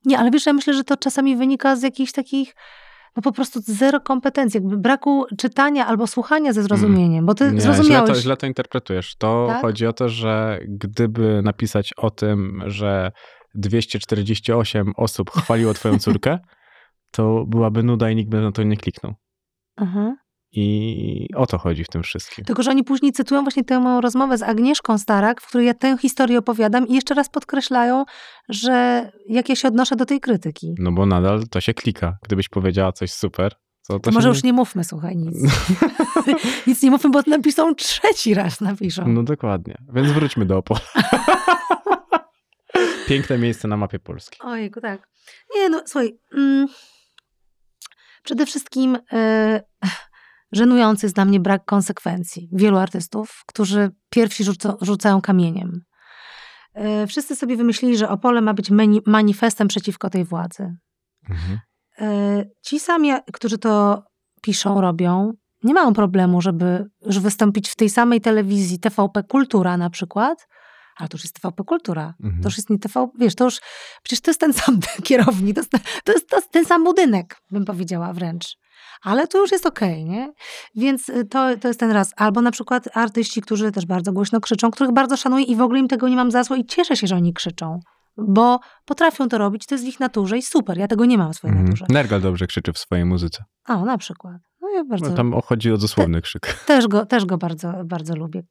Nie, 0.05 0.19
ale 0.19 0.31
wiesz, 0.31 0.45
ja 0.45 0.53
myślę, 0.53 0.73
że 0.73 0.83
to 0.83 0.97
czasami 0.97 1.35
wynika 1.35 1.75
z 1.75 1.83
jakichś 1.83 2.11
takich 2.11 2.55
no 3.15 3.21
po 3.21 3.31
prostu 3.31 3.59
zero 3.63 3.99
kompetencji, 3.99 4.57
jakby 4.57 4.77
braku 4.77 5.25
czytania 5.37 5.87
albo 5.87 6.07
słuchania 6.07 6.53
ze 6.53 6.63
zrozumieniem, 6.63 7.25
bo 7.25 7.35
ty 7.35 7.43
Nie, 7.43 7.61
źle 7.61 7.61
zrozumiałeś. 7.61 8.09
to, 8.09 8.15
źle 8.15 8.37
to 8.37 8.47
interpretujesz. 8.47 9.15
To 9.15 9.45
Tak? 9.47 9.61
chodzi 9.61 9.87
o 9.87 9.93
to, 9.93 10.09
że 10.09 10.59
gdyby 10.67 11.41
napisać 11.43 11.93
o 11.97 12.09
tym, 12.11 12.63
że 12.65 13.11
248 13.55 14.93
osób 14.97 15.31
chwaliło 15.31 15.73
twoją 15.73 15.99
córkę, 15.99 16.39
to 17.11 17.45
byłaby 17.47 17.83
nuda 17.83 18.09
i 18.09 18.15
nikt 18.15 18.29
by 18.31 18.41
na 18.41 18.51
to 18.51 18.63
nie 18.63 18.77
kliknął. 18.77 19.13
Mhm. 19.77 20.17
I 20.51 21.27
o 21.35 21.45
to 21.45 21.57
chodzi 21.57 21.83
w 21.83 21.87
tym 21.87 22.03
wszystkim. 22.03 22.45
Tylko, 22.45 22.63
że 22.63 22.71
oni 22.71 22.83
później 22.83 23.11
cytują 23.11 23.41
właśnie 23.41 23.63
tę 23.63 23.79
moją 23.79 24.01
rozmowę 24.01 24.37
z 24.37 24.43
Agnieszką 24.43 24.97
Starak, 24.97 25.41
w 25.41 25.47
której 25.47 25.67
ja 25.67 25.73
tę 25.73 25.97
historię 25.97 26.39
opowiadam 26.39 26.87
i 26.87 26.93
jeszcze 26.93 27.13
raz 27.13 27.29
podkreślają, 27.29 28.05
że 28.49 29.11
jak 29.27 29.49
ja 29.49 29.55
się 29.55 29.67
odnoszę 29.67 29.95
do 29.95 30.05
tej 30.05 30.19
krytyki. 30.19 30.75
No 30.79 30.91
bo 30.91 31.05
nadal 31.05 31.43
to 31.49 31.61
się 31.61 31.73
klika. 31.73 32.17
Gdybyś 32.23 32.49
powiedziała 32.49 32.91
coś 32.91 33.11
super, 33.11 33.55
to, 33.89 33.99
to 33.99 34.11
może 34.11 34.29
już 34.29 34.43
nie 34.43 34.53
mówmy, 34.53 34.83
słuchaj, 34.83 35.17
nic. 35.17 35.35
nic 36.67 36.83
nie 36.83 36.91
mówmy, 36.91 37.09
bo 37.09 37.21
napiszą 37.27 37.75
trzeci 37.75 38.33
raz 38.33 38.61
napiszą. 38.61 39.07
No 39.07 39.23
dokładnie. 39.23 39.77
Więc 39.93 40.11
wróćmy 40.11 40.45
do 40.45 40.57
Opola. 40.57 40.79
Piękne 43.07 43.37
miejsce 43.37 43.67
na 43.67 43.77
mapie 43.77 43.99
Polski. 43.99 44.39
Ojejku, 44.41 44.81
tak. 44.81 45.09
Nie, 45.55 45.69
no 45.69 45.81
słuchaj. 45.85 46.19
Mm, 46.33 46.67
przede 48.23 48.45
wszystkim 48.45 48.97
e, 49.11 49.61
żenujący 50.51 51.05
jest 51.05 51.15
dla 51.15 51.25
mnie 51.25 51.39
brak 51.39 51.65
konsekwencji 51.65 52.49
wielu 52.51 52.77
artystów, 52.77 53.43
którzy 53.47 53.89
pierwsi 54.09 54.43
rzuco, 54.43 54.77
rzucają 54.81 55.21
kamieniem. 55.21 55.81
E, 56.73 57.07
wszyscy 57.07 57.35
sobie 57.35 57.57
wymyślili, 57.57 57.97
że 57.97 58.09
Opole 58.09 58.41
ma 58.41 58.53
być 58.53 58.71
mani- 58.71 59.01
manifestem 59.05 59.67
przeciwko 59.67 60.09
tej 60.09 60.25
władzy. 60.25 60.75
Mhm. 61.29 61.59
E, 61.99 62.45
Ci 62.61 62.79
sami, 62.79 63.11
którzy 63.33 63.57
to 63.57 64.03
piszą, 64.41 64.81
robią, 64.81 65.33
nie 65.63 65.73
mają 65.73 65.93
problemu, 65.93 66.41
żeby 66.41 66.85
już 67.05 67.19
wystąpić 67.19 67.69
w 67.69 67.75
tej 67.75 67.89
samej 67.89 68.21
telewizji 68.21 68.79
TVP 68.79 69.23
Kultura 69.23 69.77
na 69.77 69.89
przykład, 69.89 70.47
ale 70.97 71.09
to 71.09 71.15
już 71.17 71.23
jest 71.23 71.35
TVP 71.35 71.63
Kultura. 71.63 72.13
Mhm. 72.23 72.43
To 72.43 72.47
już 72.47 72.57
jest 72.57 72.69
nie 72.69 72.79
TV, 72.79 73.07
wiesz, 73.19 73.35
to 73.35 73.45
już, 73.45 73.59
przecież 74.03 74.21
to 74.21 74.31
jest 74.31 74.39
ten 74.39 74.53
sam 74.53 74.79
kierownik, 75.07 75.55
to 75.55 75.61
jest, 75.61 75.71
to 76.03 76.11
jest, 76.11 76.29
to 76.29 76.35
jest 76.35 76.51
ten 76.51 76.65
sam 76.65 76.83
budynek, 76.83 77.41
bym 77.51 77.65
powiedziała 77.65 78.13
wręcz. 78.13 78.57
Ale 79.03 79.27
to 79.27 79.37
już 79.37 79.51
jest 79.51 79.65
okej, 79.65 80.05
nie? 80.05 80.33
Więc 80.75 81.09
y, 81.09 81.25
to, 81.25 81.57
to 81.57 81.67
jest 81.67 81.79
ten 81.79 81.91
raz. 81.91 82.13
Albo 82.17 82.41
na 82.41 82.51
przykład 82.51 82.97
artyści, 82.97 83.41
którzy 83.41 83.71
też 83.71 83.85
bardzo 83.85 84.11
głośno 84.13 84.39
krzyczą, 84.41 84.71
których 84.71 84.93
bardzo 84.93 85.17
szanuję 85.17 85.43
i 85.45 85.55
w 85.55 85.61
ogóle 85.61 85.79
im 85.79 85.87
tego 85.87 86.07
nie 86.07 86.15
mam 86.15 86.31
za 86.31 86.43
złe 86.43 86.57
i 86.57 86.65
cieszę 86.65 86.95
się, 86.95 87.07
że 87.07 87.15
oni 87.15 87.33
krzyczą. 87.33 87.79
Bo 88.17 88.59
potrafią 88.85 89.29
to 89.29 89.37
robić, 89.37 89.65
to 89.65 89.75
jest 89.75 89.85
w 89.85 89.87
ich 89.87 89.99
naturze 89.99 90.37
i 90.37 90.41
super, 90.41 90.77
ja 90.77 90.87
tego 90.87 91.05
nie 91.05 91.17
mam 91.17 91.33
w 91.33 91.35
swojej 91.35 91.51
Mhm. 91.51 91.65
naturze. 91.69 91.85
Nergal 91.89 92.21
dobrze 92.21 92.47
krzyczy 92.47 92.73
w 92.73 92.77
swojej 92.77 93.05
muzyce. 93.05 93.43
O, 93.67 93.85
na 93.85 93.97
przykład. 93.97 94.35
No 94.61 94.69
ja 94.69 94.83
bardzo, 94.83 95.09
No, 95.09 95.15
tam 95.15 95.33
chodzi 95.45 95.71
o 95.71 95.77
dosłowny 95.77 96.21
krzyk. 96.21 96.53
też 96.65 96.87
go, 96.87 97.05
też 97.05 97.25
go 97.25 97.37
bardzo, 97.37 97.73
bardzo 97.85 98.15
lubię. 98.15 98.43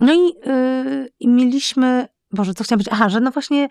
No 0.00 0.14
i, 0.14 0.26
yy, 0.46 1.08
i 1.20 1.28
mieliśmy, 1.28 2.08
Boże, 2.32 2.54
co 2.54 2.64
chciałam 2.64 2.78
powiedzieć? 2.78 2.94
Aha, 2.94 3.08
że 3.08 3.20
no 3.20 3.30
właśnie 3.30 3.68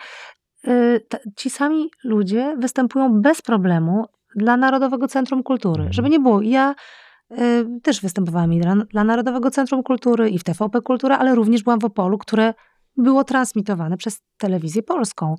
y, 0.68 1.06
ci 1.38 1.50
sami 1.50 1.90
ludzie 2.04 2.56
występują 2.60 3.22
bez 3.22 3.42
problemu 3.42 4.06
dla 4.36 4.58
Narodowego 4.58 5.08
Centrum 5.08 5.44
Kultury. 5.44 5.82
Mhm. 5.82 5.94
Żeby 5.94 6.10
nie 6.10 6.20
było, 6.20 6.42
ja 6.42 6.76
y, 7.32 7.80
też 7.84 8.02
występowałam 8.02 8.54
i 8.54 8.60
dla, 8.60 8.76
dla 8.76 9.04
Narodowego 9.04 9.52
Centrum 9.52 9.84
Kultury 9.84 10.30
i 10.30 10.40
w 10.40 10.44
TVP 10.44 10.82
Kultura, 10.82 11.18
ale 11.18 11.36
również 11.36 11.64
byłam 11.64 11.80
w 11.80 11.86
Opolu, 11.86 12.18
które 12.18 12.54
było 12.98 13.24
transmitowane 13.24 13.98
przez 13.98 14.22
telewizję 14.38 14.84
polską. 14.84 15.36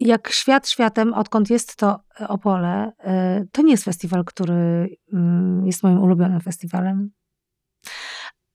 Jak 0.00 0.32
świat 0.32 0.68
światem, 0.68 1.14
odkąd 1.14 1.50
jest 1.50 1.76
to 1.76 2.00
Opole, 2.28 2.92
y, 3.40 3.48
to 3.52 3.62
nie 3.62 3.70
jest 3.70 3.84
festiwal, 3.84 4.24
który 4.24 4.88
mm, 5.12 5.66
jest 5.66 5.82
moim 5.82 6.02
ulubionym 6.02 6.40
festiwalem. 6.40 7.10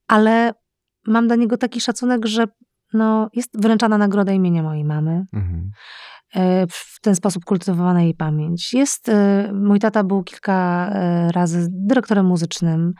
Ale 0.08 0.52
mam 1.06 1.26
dla 1.26 1.36
niego 1.36 1.56
taki 1.56 1.80
szacunek, 1.80 2.26
że 2.26 2.46
no, 2.92 3.30
jest 3.34 3.62
wręczana 3.62 3.98
nagroda 3.98 4.32
imienia 4.32 4.62
mojej 4.62 4.84
mamy. 4.84 5.24
Mhm. 5.32 5.70
E, 6.34 6.66
w 6.66 7.00
ten 7.00 7.14
sposób 7.14 7.44
kultywowana 7.44 8.02
jej 8.02 8.14
pamięć. 8.14 8.74
Jest, 8.74 9.08
e, 9.08 9.50
mój 9.52 9.78
tata 9.78 10.04
był 10.04 10.24
kilka 10.24 10.90
e, 10.92 11.32
razy 11.32 11.66
dyrektorem 11.70 12.26
muzycznym. 12.26 12.92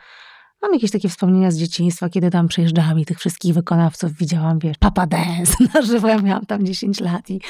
Mam 0.61 0.73
jakieś 0.73 0.91
takie 0.91 1.09
wspomnienia 1.09 1.51
z 1.51 1.57
dzieciństwa, 1.57 2.09
kiedy 2.09 2.29
tam 2.29 2.47
przejeżdżałam 2.47 2.99
i 2.99 3.05
tych 3.05 3.19
wszystkich 3.19 3.53
wykonawców 3.53 4.13
widziałam, 4.13 4.59
wiesz, 4.59 4.77
Papa 4.77 5.07
Dance 5.07 5.53
na 5.73 5.81
żywo, 5.81 6.07
ja 6.07 6.17
miałam 6.17 6.45
tam 6.45 6.65
10 6.65 6.99
lat 6.99 7.29
i 7.29 7.41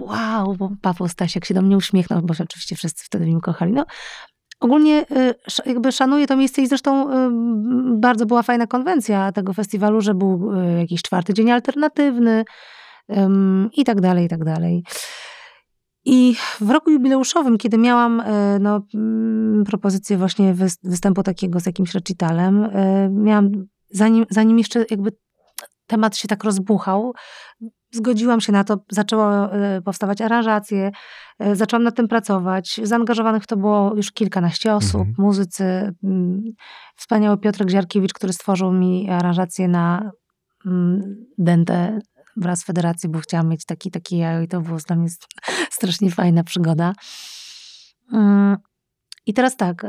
wow, 0.00 0.56
bo 0.56 0.70
Paweł 0.82 1.08
Stasiak 1.08 1.44
się 1.44 1.54
do 1.54 1.62
mnie 1.62 1.76
uśmiechnął, 1.76 2.22
bo 2.22 2.34
oczywiście 2.40 2.76
wszyscy 2.76 3.04
wtedy 3.04 3.26
mnie 3.26 3.40
kochali. 3.40 3.72
No, 3.72 3.86
ogólnie 4.60 5.06
jakby 5.66 5.92
szanuję 5.92 6.26
to 6.26 6.36
miejsce 6.36 6.62
i 6.62 6.66
zresztą 6.66 7.08
bardzo 8.00 8.26
była 8.26 8.42
fajna 8.42 8.66
konwencja 8.66 9.32
tego 9.32 9.52
festiwalu, 9.52 10.00
że 10.00 10.14
był 10.14 10.52
jakiś 10.78 11.02
czwarty 11.02 11.34
dzień 11.34 11.50
alternatywny 11.50 12.44
i 13.72 13.84
tak 13.84 14.00
dalej, 14.00 14.26
i 14.26 14.28
tak 14.28 14.44
dalej. 14.44 14.84
I 16.04 16.34
w 16.60 16.70
roku 16.70 16.90
jubileuszowym, 16.90 17.58
kiedy 17.58 17.78
miałam 17.78 18.20
y, 18.20 18.24
no, 18.60 18.80
mm, 18.94 19.64
propozycję 19.64 20.16
właśnie 20.18 20.54
wys- 20.54 20.78
występu 20.82 21.22
takiego 21.22 21.60
z 21.60 21.66
jakimś 21.66 21.94
recitalem, 21.94 22.64
y, 22.64 23.08
miałam, 23.10 23.50
zanim, 23.90 24.26
zanim 24.30 24.58
jeszcze 24.58 24.84
jakby 24.90 25.12
temat 25.86 26.16
się 26.16 26.28
tak 26.28 26.44
rozbuchał, 26.44 27.12
zgodziłam 27.92 28.40
się 28.40 28.52
na 28.52 28.64
to, 28.64 28.76
zaczęło 28.90 29.56
y, 29.56 29.82
powstawać 29.82 30.20
aranżacje, 30.20 30.90
zaczęłam 31.52 31.82
nad 31.82 31.96
tym 31.96 32.08
pracować. 32.08 32.80
Zaangażowanych 32.82 33.42
w 33.42 33.46
to 33.46 33.56
było 33.56 33.92
już 33.96 34.12
kilkanaście 34.12 34.74
osób, 34.74 35.00
Mhm. 35.00 35.14
muzycy. 35.18 35.94
mm, 36.04 36.42
Wspaniały 36.96 37.38
Piotrek 37.38 37.70
Ziarkiewicz, 37.70 38.12
który 38.12 38.32
stworzył 38.32 38.72
mi 38.72 39.10
aranżację 39.10 39.68
na 39.68 40.10
mm, 40.66 41.16
dentę 41.38 41.98
wraz 42.36 42.60
z 42.60 42.64
federacji, 42.64 43.08
bo 43.08 43.18
chciałam 43.18 43.48
mieć 43.48 43.64
taki, 43.64 43.90
taki 43.90 44.18
jajo 44.18 44.42
i 44.42 44.48
to 44.48 44.60
było 44.60 44.78
dla 44.86 44.96
mnie 44.96 45.08
st- 45.08 45.26
strasznie 45.76 46.10
fajna 46.10 46.44
przygoda. 46.44 46.92
Mm, 48.12 48.56
I 49.26 49.34
teraz 49.34 49.56
tak, 49.56 49.84
y, 49.84 49.88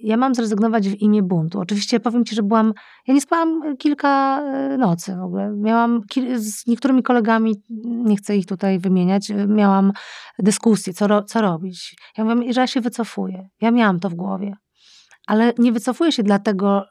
ja 0.00 0.16
mam 0.16 0.34
zrezygnować 0.34 0.88
w 0.88 0.94
imię 0.94 1.22
buntu. 1.22 1.60
Oczywiście 1.60 2.00
powiem 2.00 2.24
ci, 2.24 2.34
że 2.34 2.42
byłam, 2.42 2.72
ja 3.06 3.14
nie 3.14 3.20
spałam 3.20 3.76
kilka 3.76 4.40
y, 4.74 4.78
nocy 4.78 5.16
w 5.16 5.22
ogóle. 5.22 5.50
Miałam 5.56 6.00
z 6.36 6.66
niektórymi 6.66 7.02
kolegami, 7.02 7.62
nie 7.84 8.16
chcę 8.16 8.36
ich 8.36 8.46
tutaj 8.46 8.78
wymieniać, 8.78 9.30
y, 9.30 9.46
miałam 9.46 9.92
dyskusję, 10.38 10.92
co, 10.92 11.06
ro, 11.06 11.22
co 11.22 11.40
robić. 11.40 11.96
Ja 12.18 12.24
mówię, 12.24 12.52
że 12.52 12.60
ja 12.60 12.66
się 12.66 12.80
wycofuję. 12.80 13.48
Ja 13.60 13.70
miałam 13.70 14.00
to 14.00 14.10
w 14.10 14.14
głowie. 14.14 14.56
Ale 15.26 15.52
nie 15.58 15.72
wycofuję 15.72 16.12
się 16.12 16.22
dlatego, 16.22 16.84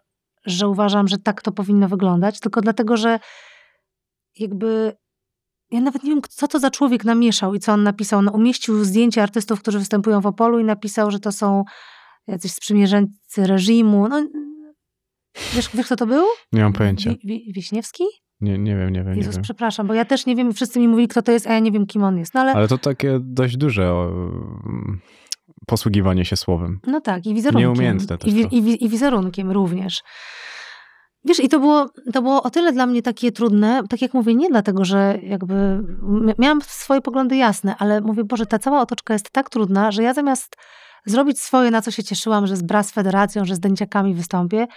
że 0.45 0.67
uważam, 0.67 1.07
że 1.07 1.17
tak 1.17 1.41
to 1.41 1.51
powinno 1.51 1.87
wyglądać, 1.87 2.39
tylko 2.39 2.61
dlatego, 2.61 2.97
że 2.97 3.19
jakby 4.39 4.93
ja 5.71 5.81
nawet 5.81 6.03
nie 6.03 6.09
wiem, 6.09 6.21
co 6.29 6.47
to 6.47 6.59
za 6.59 6.71
człowiek 6.71 7.05
namieszał 7.05 7.55
i 7.55 7.59
co 7.59 7.73
on 7.73 7.83
napisał. 7.83 8.21
No, 8.21 8.31
umieścił 8.31 8.83
zdjęcia 8.83 9.23
artystów, 9.23 9.61
którzy 9.61 9.79
występują 9.79 10.21
w 10.21 10.25
Opolu 10.25 10.59
i 10.59 10.63
napisał, 10.63 11.11
że 11.11 11.19
to 11.19 11.31
są 11.31 11.63
jacyś 12.27 12.51
sprzymierzeńcy 12.51 13.47
reżimu. 13.47 14.07
No, 14.07 14.27
wiesz, 15.55 15.69
wiesz, 15.73 15.85
kto 15.85 15.95
to 15.95 16.07
był? 16.07 16.25
Nie 16.51 16.61
mam 16.63 16.73
pojęcia. 16.73 17.09
Wi- 17.09 17.19
Wi- 17.23 17.51
Wiśniewski? 17.53 18.03
Nie, 18.41 18.57
nie 18.57 18.75
wiem, 18.75 18.89
nie 18.93 19.03
wiem, 19.03 19.11
nie 19.13 19.17
Jezus, 19.17 19.35
wiem. 19.35 19.43
przepraszam, 19.43 19.87
bo 19.87 19.93
ja 19.93 20.05
też 20.05 20.25
nie 20.25 20.35
wiem, 20.35 20.53
wszyscy 20.53 20.79
mi 20.79 20.87
mówili, 20.87 21.07
kto 21.07 21.21
to 21.21 21.31
jest, 21.31 21.47
a 21.47 21.53
ja 21.53 21.59
nie 21.59 21.71
wiem, 21.71 21.85
kim 21.85 22.03
on 22.03 22.17
jest. 22.17 22.33
No 22.33 22.41
ale, 22.41 22.51
Ale 22.53 22.67
to 22.67 22.77
takie 22.77 23.19
dość 23.21 23.57
duże 23.57 23.91
posługiwanie 25.67 26.25
się 26.25 26.37
słowem. 26.37 26.79
no 26.87 27.01
tak, 27.01 27.25
i 27.25 27.33
wizerunkiem. 27.33 27.69
Nieumiejętne 27.69 28.17
też 28.17 28.29
I, 28.31 28.33
wi- 28.35 28.55
i, 28.57 28.61
wi- 28.61 28.85
I 28.85 28.89
wizerunkiem 28.89 29.51
również. 29.51 30.01
Wiesz, 31.27 31.39
i 31.39 31.49
to 31.49 31.59
było, 31.59 31.89
to 32.13 32.21
było 32.21 32.43
o 32.43 32.49
tyle 32.49 32.73
dla 32.73 32.85
mnie 32.85 33.01
takie 33.01 33.31
trudne, 33.31 33.81
tak 33.89 34.01
jak 34.01 34.13
mówię, 34.13 34.35
nie 34.35 34.49
dlatego, 34.49 34.85
że 34.85 35.17
jakby 35.23 35.83
miałam 36.37 36.61
swoje 36.61 37.01
poglądy 37.01 37.35
jasne, 37.35 37.75
ale 37.77 38.01
mówię, 38.01 38.23
Boże, 38.23 38.45
ta 38.45 38.59
cała 38.59 38.81
otoczka 38.81 39.13
jest 39.13 39.29
tak 39.29 39.49
trudna, 39.49 39.91
że 39.91 40.03
ja 40.03 40.13
zamiast 40.13 40.55
zrobić 41.05 41.39
swoje, 41.39 41.71
na 41.71 41.81
co 41.81 41.91
się 41.91 42.03
cieszyłam, 42.03 42.47
że 42.47 42.55
z 42.55 42.61
Bras 42.61 42.91
Federacją, 42.91 43.45
że 43.45 43.55
z 43.55 43.59
dęciakami 43.59 44.15
wystąpię, 44.15 44.67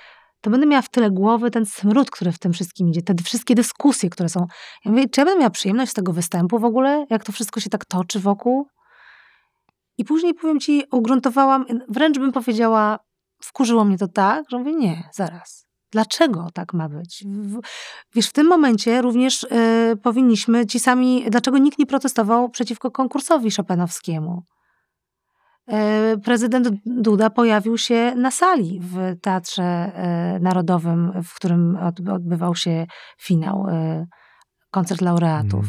to 0.40 0.50
będę 0.50 0.66
miała 0.66 0.82
w 0.82 0.88
tyle 0.88 1.10
głowy 1.10 1.50
ten 1.50 1.66
smród, 1.66 2.10
który 2.10 2.32
w 2.32 2.38
tym 2.38 2.52
wszystkim 2.52 2.88
idzie, 2.88 3.02
te 3.02 3.14
wszystkie 3.14 3.54
dyskusje, 3.54 4.10
które 4.10 4.28
są. 4.28 4.46
Ja 4.84 4.90
mówię, 4.90 5.08
czy 5.08 5.20
ja 5.20 5.24
będę 5.24 5.40
miała 5.40 5.50
przyjemność 5.50 5.90
z 5.90 5.94
tego 5.94 6.12
występu 6.12 6.58
w 6.58 6.64
ogóle, 6.64 7.06
jak 7.10 7.24
to 7.24 7.32
wszystko 7.32 7.60
się 7.60 7.70
tak 7.70 7.84
toczy 7.84 8.20
wokół? 8.20 8.66
I 9.98 10.04
później, 10.04 10.34
powiem 10.34 10.60
ci, 10.60 10.84
ugruntowałam, 10.90 11.64
wręcz 11.88 12.18
bym 12.18 12.32
powiedziała, 12.32 12.98
wkurzyło 13.42 13.84
mnie 13.84 13.98
to 13.98 14.08
tak, 14.08 14.44
że 14.50 14.58
mówię, 14.58 14.74
nie, 14.74 15.08
zaraz. 15.12 15.69
Dlaczego 15.92 16.48
tak 16.54 16.72
ma 16.74 16.88
być? 16.88 17.24
Wiesz, 18.14 18.28
w 18.28 18.32
tym 18.32 18.46
momencie 18.46 19.02
również 19.02 19.42
y, 19.42 19.96
powinniśmy, 20.02 20.66
ci 20.66 20.80
sami, 20.80 21.24
dlaczego 21.30 21.58
nikt 21.58 21.78
nie 21.78 21.86
protestował 21.86 22.48
przeciwko 22.50 22.90
konkursowi 22.90 23.50
Chopinowskiemu? 23.50 24.42
E, 25.68 26.16
Prezydent 26.24 26.68
Duda 26.86 27.30
pojawił 27.30 27.78
się 27.78 28.14
na 28.16 28.30
sali 28.30 28.80
w 28.82 29.20
Teatrze 29.22 29.62
e, 29.62 30.38
Narodowym, 30.40 31.12
w 31.24 31.34
którym 31.34 31.76
od- 31.76 32.08
odbywał 32.08 32.54
się 32.54 32.86
finał, 33.20 33.66
koncert 34.70 35.00
laureatów. 35.00 35.64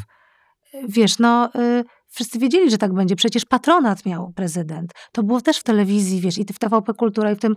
Wiesz, 0.87 1.19
no, 1.19 1.49
wszyscy 2.07 2.39
wiedzieli, 2.39 2.71
że 2.71 2.77
tak 2.77 2.93
będzie. 2.93 3.15
Przecież 3.15 3.45
patronat 3.45 4.05
miał 4.05 4.31
prezydent. 4.35 4.91
To 5.11 5.23
było 5.23 5.41
też 5.41 5.57
w 5.57 5.63
telewizji, 5.63 6.21
wiesz, 6.21 6.37
i 6.37 6.45
w 6.53 6.59
TVP 6.59 6.93
Kultura, 6.93 7.31
i 7.31 7.35
w 7.35 7.39
tym. 7.39 7.55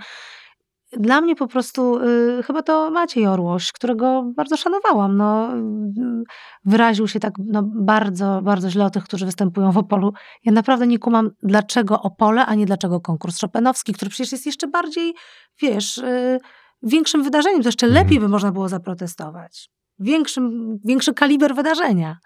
Dla 0.96 1.20
mnie 1.20 1.36
po 1.36 1.46
prostu, 1.46 1.98
y, 2.00 2.42
chyba 2.42 2.62
to 2.62 2.90
Maciej 2.90 3.26
Orłoś, 3.26 3.72
którego 3.72 4.32
bardzo 4.36 4.56
szanowałam, 4.56 5.16
no, 5.16 5.56
y, 5.56 6.24
wyraził 6.64 7.08
się 7.08 7.20
tak 7.20 7.34
no, 7.38 7.62
bardzo, 7.74 8.40
bardzo 8.42 8.70
źle 8.70 8.84
o 8.84 8.90
tych, 8.90 9.04
którzy 9.04 9.26
występują 9.26 9.72
w 9.72 9.78
Opolu. 9.78 10.12
Ja 10.44 10.52
naprawdę 10.52 10.86
nie 10.86 10.98
kumam, 10.98 11.30
dlaczego 11.42 12.02
Opole, 12.02 12.46
a 12.46 12.54
nie 12.54 12.66
dlaczego 12.66 13.00
konkurs 13.00 13.40
Chopinowski, 13.40 13.92
który 13.92 14.10
przecież 14.10 14.32
jest 14.32 14.46
jeszcze 14.46 14.68
bardziej, 14.68 15.14
wiesz, 15.62 15.98
y, 15.98 16.38
większym 16.82 17.22
wydarzeniem. 17.22 17.62
To 17.62 17.68
jeszcze 17.68 17.86
Mhm. 17.86 18.04
lepiej 18.04 18.20
by 18.20 18.28
można 18.28 18.52
było 18.52 18.68
zaprotestować. 18.68 19.70
Większym, 19.98 20.76
większy 20.84 21.14
kaliber 21.14 21.54
wydarzenia. 21.54 22.16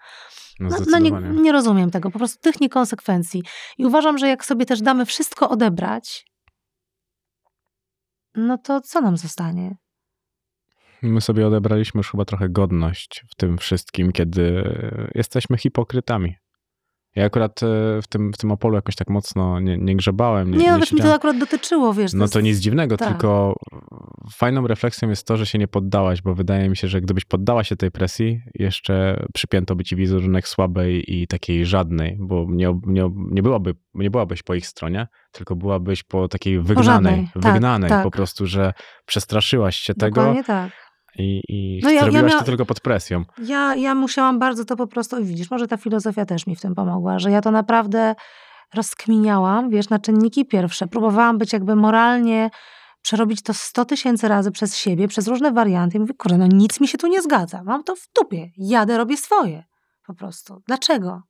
No, 0.59 0.69
No, 0.69 0.77
no 0.89 0.99
nie, 0.99 1.11
nie 1.41 1.51
rozumiem 1.51 1.91
tego, 1.91 2.11
po 2.11 2.17
prostu 2.17 2.39
tych 2.41 2.61
niekonsekwencji. 2.61 3.43
I 3.77 3.85
uważam, 3.85 4.17
że 4.17 4.27
jak 4.27 4.45
sobie 4.45 4.65
też 4.65 4.81
damy 4.81 5.05
wszystko 5.05 5.49
odebrać, 5.49 6.25
no 8.47 8.57
to 8.57 8.81
co 8.81 9.01
nam 9.01 9.17
zostanie? 9.17 9.75
My 11.01 11.21
sobie 11.21 11.47
odebraliśmy 11.47 11.99
już 11.99 12.11
chyba 12.11 12.25
trochę 12.25 12.49
godność 12.49 13.25
w 13.29 13.35
tym 13.35 13.57
wszystkim, 13.57 14.11
kiedy 14.11 14.63
jesteśmy 15.15 15.57
hipokrytami. 15.57 16.35
Ja 17.19 17.25
akurat 17.25 17.63
e, 17.63 18.01
w 18.01 18.07
tym, 18.09 18.33
w 18.33 18.37
tym 18.37 18.51
Opolu 18.51 18.75
jakoś 18.75 18.95
tak 18.95 19.09
mocno 19.09 19.59
nie, 19.59 19.77
nie 19.77 19.95
grzebałem. 19.95 20.51
Nie, 20.51 20.57
Nie, 20.57 20.71
no 20.71 20.77
nie 20.77 20.85
mi 20.91 21.01
to 21.01 21.13
akurat 21.13 21.37
dotyczyło, 21.37 21.93
wiesz. 21.93 22.13
No 22.13 22.23
jest- 22.23 22.33
to 22.33 22.41
nic 22.41 22.57
dziwnego, 22.57 22.97
tak. 22.97 23.07
tylko 23.07 23.55
fajną 24.33 24.67
refleksją 24.67 25.09
jest 25.09 25.27
to, 25.27 25.37
że 25.37 25.45
się 25.45 25.57
nie 25.57 25.67
poddałaś, 25.67 26.21
bo 26.21 26.35
wydaje 26.35 26.69
mi 26.69 26.77
się, 26.77 26.87
że 26.87 27.01
gdybyś 27.01 27.25
poddała 27.25 27.63
się 27.63 27.75
tej 27.75 27.91
presji, 27.91 28.41
jeszcze 28.55 29.25
przypięto 29.33 29.75
by 29.75 29.83
ci 29.83 29.95
wizerunek 29.95 30.47
słabej 30.47 31.13
i 31.15 31.27
takiej 31.27 31.65
żadnej, 31.65 32.17
bo 32.19 32.45
nie, 32.49 32.79
nie, 32.87 33.09
nie, 33.15 33.43
byłaby, 33.43 33.75
nie 33.93 34.11
byłabyś 34.11 34.43
po 34.43 34.53
ich 34.53 34.67
stronie, 34.67 35.07
tylko 35.31 35.55
byłabyś 35.55 36.03
po 36.03 36.27
takiej 36.27 36.59
wygnanej, 36.59 36.85
żadnej, 36.85 37.29
tak, 37.33 37.53
wygnanej 37.53 37.89
tak. 37.89 38.03
po 38.03 38.11
prostu, 38.11 38.45
że 38.45 38.73
przestraszyłaś 39.05 39.75
się 39.75 39.93
tego 39.93 40.21
Dokładnie 40.21 40.43
tak. 40.43 40.88
I, 41.19 41.41
i 41.49 41.79
No 41.83 41.89
ja- 41.89 41.95
ja 41.95 42.01
zrobiłaś 42.01 42.33
mia- 42.33 42.39
to 42.39 42.45
tylko 42.45 42.65
pod 42.65 42.79
presją. 42.79 43.23
Ja, 43.43 43.75
ja 43.75 43.95
musiałam 43.95 44.39
bardzo 44.39 44.65
to 44.65 44.75
po 44.75 44.87
prostu, 44.87 45.19
i 45.19 45.23
widzisz, 45.25 45.51
może 45.51 45.67
ta 45.67 45.77
filozofia 45.77 46.25
też 46.25 46.47
mi 46.47 46.55
w 46.55 46.61
tym 46.61 46.75
pomogła, 46.75 47.19
że 47.19 47.31
ja 47.31 47.41
to 47.41 47.51
naprawdę 47.51 48.15
rozkminiałam, 48.73 49.69
wiesz, 49.69 49.89
na 49.89 49.99
czynniki 49.99 50.45
pierwsze. 50.45 50.87
Próbowałam 50.87 51.37
być 51.37 51.53
jakby 51.53 51.75
moralnie, 51.75 52.49
przerobić 53.01 53.41
to 53.43 53.53
100 53.53 53.85
tysięcy 53.85 54.27
razy 54.27 54.51
przez 54.51 54.77
siebie, 54.77 55.07
przez 55.07 55.27
różne 55.27 55.51
warianty. 55.51 55.97
I 55.97 55.99
mówię, 55.99 56.13
kurde, 56.17 56.37
no 56.37 56.47
nic 56.47 56.79
mi 56.81 56.87
się 56.87 56.97
tu 56.97 57.07
nie 57.07 57.21
zgadza. 57.21 57.63
Mam 57.63 57.83
to 57.83 57.95
w 57.95 58.07
dupie. 58.15 58.49
Jadę, 58.57 58.97
robię 58.97 59.17
swoje. 59.17 59.63
Po 60.07 60.13
prostu. 60.13 60.61
Dlaczego? 60.67 61.21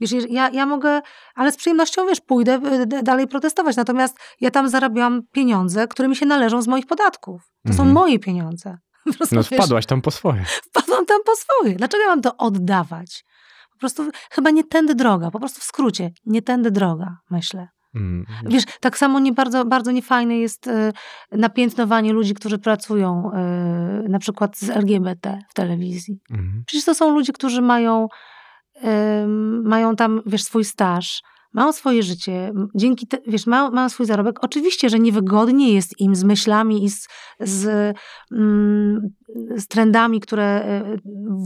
Wiesz, 0.00 0.10
ja, 0.30 0.48
ja 0.50 0.66
mogę, 0.66 1.00
ale 1.34 1.52
z 1.52 1.56
przyjemnością, 1.56 2.06
wiesz, 2.06 2.20
pójdę 2.20 2.60
y, 2.98 3.02
dalej 3.02 3.26
protestować. 3.28 3.76
Natomiast 3.76 4.16
ja 4.40 4.50
tam 4.50 4.68
zarabiałam 4.68 5.22
pieniądze, 5.32 5.88
które 5.88 6.08
mi 6.08 6.16
się 6.16 6.26
należą 6.26 6.62
z 6.62 6.68
moich 6.68 6.86
podatków. 6.86 7.42
To 7.66 7.72
są 7.72 7.82
Mhm. 7.82 7.92
moje 7.92 8.18
pieniądze. 8.18 8.78
No 9.32 9.42
wpadłaś 9.42 9.86
tam 9.86 10.02
po 10.02 10.10
swoje. 10.10 10.44
wpadłam 10.44 11.06
tam 11.06 11.20
po 11.26 11.32
swoje. 11.36 11.74
Dlaczego 11.74 12.02
ja 12.02 12.08
mam 12.08 12.22
to 12.22 12.36
oddawać? 12.36 13.24
Po 13.72 13.78
prostu 13.78 14.10
chyba 14.30 14.50
nie 14.50 14.64
tędy 14.64 14.94
droga, 14.94 15.30
po 15.30 15.38
prostu 15.38 15.60
w 15.60 15.64
skrócie, 15.64 16.10
nie 16.26 16.42
tędy 16.42 16.70
droga, 16.70 17.16
myślę. 17.30 17.68
Mm. 17.94 18.26
Wiesz, 18.46 18.64
tak 18.80 18.98
samo 18.98 19.20
nie 19.20 19.32
bardzo, 19.32 19.64
bardzo 19.64 19.90
niefajne 19.90 20.38
jest 20.38 20.66
y, 20.66 20.92
napiętnowanie 21.32 22.12
ludzi, 22.12 22.34
którzy 22.34 22.58
pracują 22.58 23.30
y, 24.04 24.08
na 24.08 24.18
przykład 24.18 24.58
z 24.58 24.70
LGBT 24.70 25.38
w 25.48 25.54
telewizji. 25.54 26.20
Mhm. 26.30 26.62
Przecież 26.66 26.84
to 26.84 26.94
są 26.94 27.10
ludzie, 27.10 27.32
którzy 27.32 27.62
mają, 27.62 28.08
ym, 28.84 29.68
mają 29.68 29.96
tam, 29.96 30.22
wiesz, 30.26 30.44
swój 30.44 30.64
staż, 30.64 31.22
mają 31.52 31.72
swoje 31.72 32.02
życie, 32.02 32.52
dzięki, 32.74 33.06
te, 33.06 33.18
wiesz, 33.26 33.46
mają, 33.46 33.70
mają 33.70 33.88
swój 33.88 34.06
zarobek. 34.06 34.44
Oczywiście, 34.44 34.88
że 34.90 34.98
niewygodnie 34.98 35.72
jest 35.72 36.00
im 36.00 36.16
z 36.16 36.24
myślami 36.24 36.84
i 36.84 36.88
z, 36.90 37.08
z, 37.40 37.96
mm, 38.32 39.00
z 39.56 39.66
trendami, 39.66 40.20
które 40.20 40.80
y, 40.94 41.00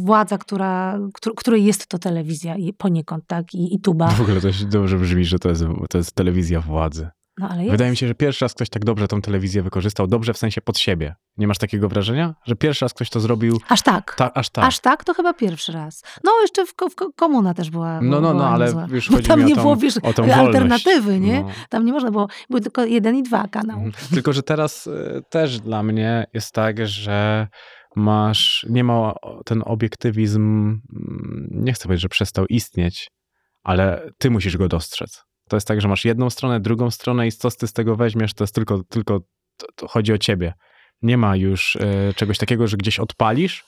władza, 0.04 0.38
która, 0.38 0.98
któ- 1.14 1.34
której 1.34 1.64
jest 1.64 1.86
to 1.86 1.98
telewizja 1.98 2.54
poniekąd, 2.78 3.24
tak, 3.26 3.54
i, 3.54 3.74
i 3.74 3.80
tuba. 3.80 4.08
W 4.08 4.20
ogóle 4.20 4.40
to 4.40 4.52
się 4.52 4.64
dobrze 4.64 4.98
brzmi, 4.98 5.24
że 5.24 5.38
to 5.38 5.48
jest, 5.48 5.64
to 5.90 5.98
jest 5.98 6.12
telewizja 6.12 6.60
władzy. 6.60 7.08
No, 7.38 7.48
ale. 7.48 7.70
Wydaje 7.70 7.90
mi 7.90 7.96
się, 7.96 8.08
że 8.08 8.14
pierwszy 8.14 8.44
raz 8.44 8.54
ktoś 8.54 8.68
tak 8.68 8.84
dobrze 8.84 9.08
tą 9.08 9.22
telewizję 9.22 9.62
wykorzystał, 9.62 10.06
dobrze 10.06 10.32
w 10.34 10.38
sensie 10.38 10.60
pod 10.60 10.78
siebie. 10.78 11.14
Nie 11.36 11.46
masz 11.46 11.58
takiego 11.58 11.88
wrażenia? 11.88 12.34
Że 12.46 12.56
pierwszy 12.56 12.84
raz 12.84 12.94
ktoś 12.94 13.10
to 13.10 13.20
zrobił 13.20 13.60
Aż 13.68 13.82
tak. 13.82 14.14
ta, 14.18 14.34
aż 14.34 14.50
tak. 14.50 14.64
Aż 14.64 14.80
tak, 14.80 15.04
to 15.04 15.14
chyba 15.14 15.34
pierwszy 15.34 15.72
raz. 15.72 16.02
No, 16.24 16.32
jeszcze 16.42 16.66
w, 16.66 16.70
w 16.90 16.94
ko- 16.94 17.12
komuna 17.16 17.54
też 17.54 17.70
była. 17.70 18.00
no, 18.00 18.20
no, 18.20 18.20
no, 18.20 18.34
była 18.34 18.48
ale 18.48 18.64
niezła. 18.64 18.86
już 18.90 19.10
Bo 19.10 19.16
chodzi 19.16 19.28
tam 19.28 19.38
mi 19.38 19.44
o 19.44 19.48
nie 19.48 19.54
tą, 19.54 19.62
było, 19.62 19.76
wiesz, 19.76 19.98
o 20.02 20.12
tą 20.12 20.34
alternatywy, 20.34 21.20
nie? 21.20 21.40
No. 21.40 21.50
Tam 21.68 21.86
nie 21.86 21.92
można 21.92 22.10
było, 22.10 22.28
były 22.50 22.60
tylko 22.60 22.84
jeden 22.84 23.16
i 23.16 23.22
dwa 23.22 23.48
kanały. 23.48 23.82
Mhm. 23.84 24.08
Tylko, 24.14 24.32
że 24.32 24.42
teraz 24.42 24.86
y, 24.86 25.22
też 25.30 25.60
dla 25.60 25.82
mnie 25.82 26.26
jest 26.34 26.52
tak, 26.52 26.86
że 26.86 27.48
masz, 27.96 28.66
nie 28.70 28.84
ma 28.84 29.14
ten 29.44 29.62
obiektywizm, 29.66 30.42
mm, 30.42 31.48
nie 31.50 31.72
chcę 31.72 31.82
powiedzieć, 31.84 32.02
że 32.02 32.08
przestał 32.08 32.46
istnieć, 32.46 33.10
ale 33.62 34.10
ty 34.18 34.30
musisz 34.30 34.56
go 34.56 34.68
dostrzec. 34.68 35.24
To 35.52 35.56
jest 35.56 35.68
tak, 35.68 35.80
że 35.80 35.88
masz 35.88 36.04
jedną 36.04 36.30
stronę, 36.30 36.60
drugą 36.60 36.90
stronę 36.90 37.26
i 37.26 37.32
co 37.32 37.50
ty 37.50 37.66
z 37.66 37.72
tego 37.72 37.96
weźmiesz, 37.96 38.34
to 38.34 38.44
jest 38.44 38.54
tylko, 38.54 38.82
tylko 38.88 39.20
to, 39.56 39.66
to 39.76 39.88
chodzi 39.88 40.12
o 40.12 40.18
ciebie. 40.18 40.54
Nie 41.02 41.16
ma 41.18 41.36
już 41.36 41.76
y, 41.76 42.14
czegoś 42.16 42.38
takiego, 42.38 42.66
że 42.66 42.76
gdzieś 42.76 42.98
odpalisz 42.98 43.64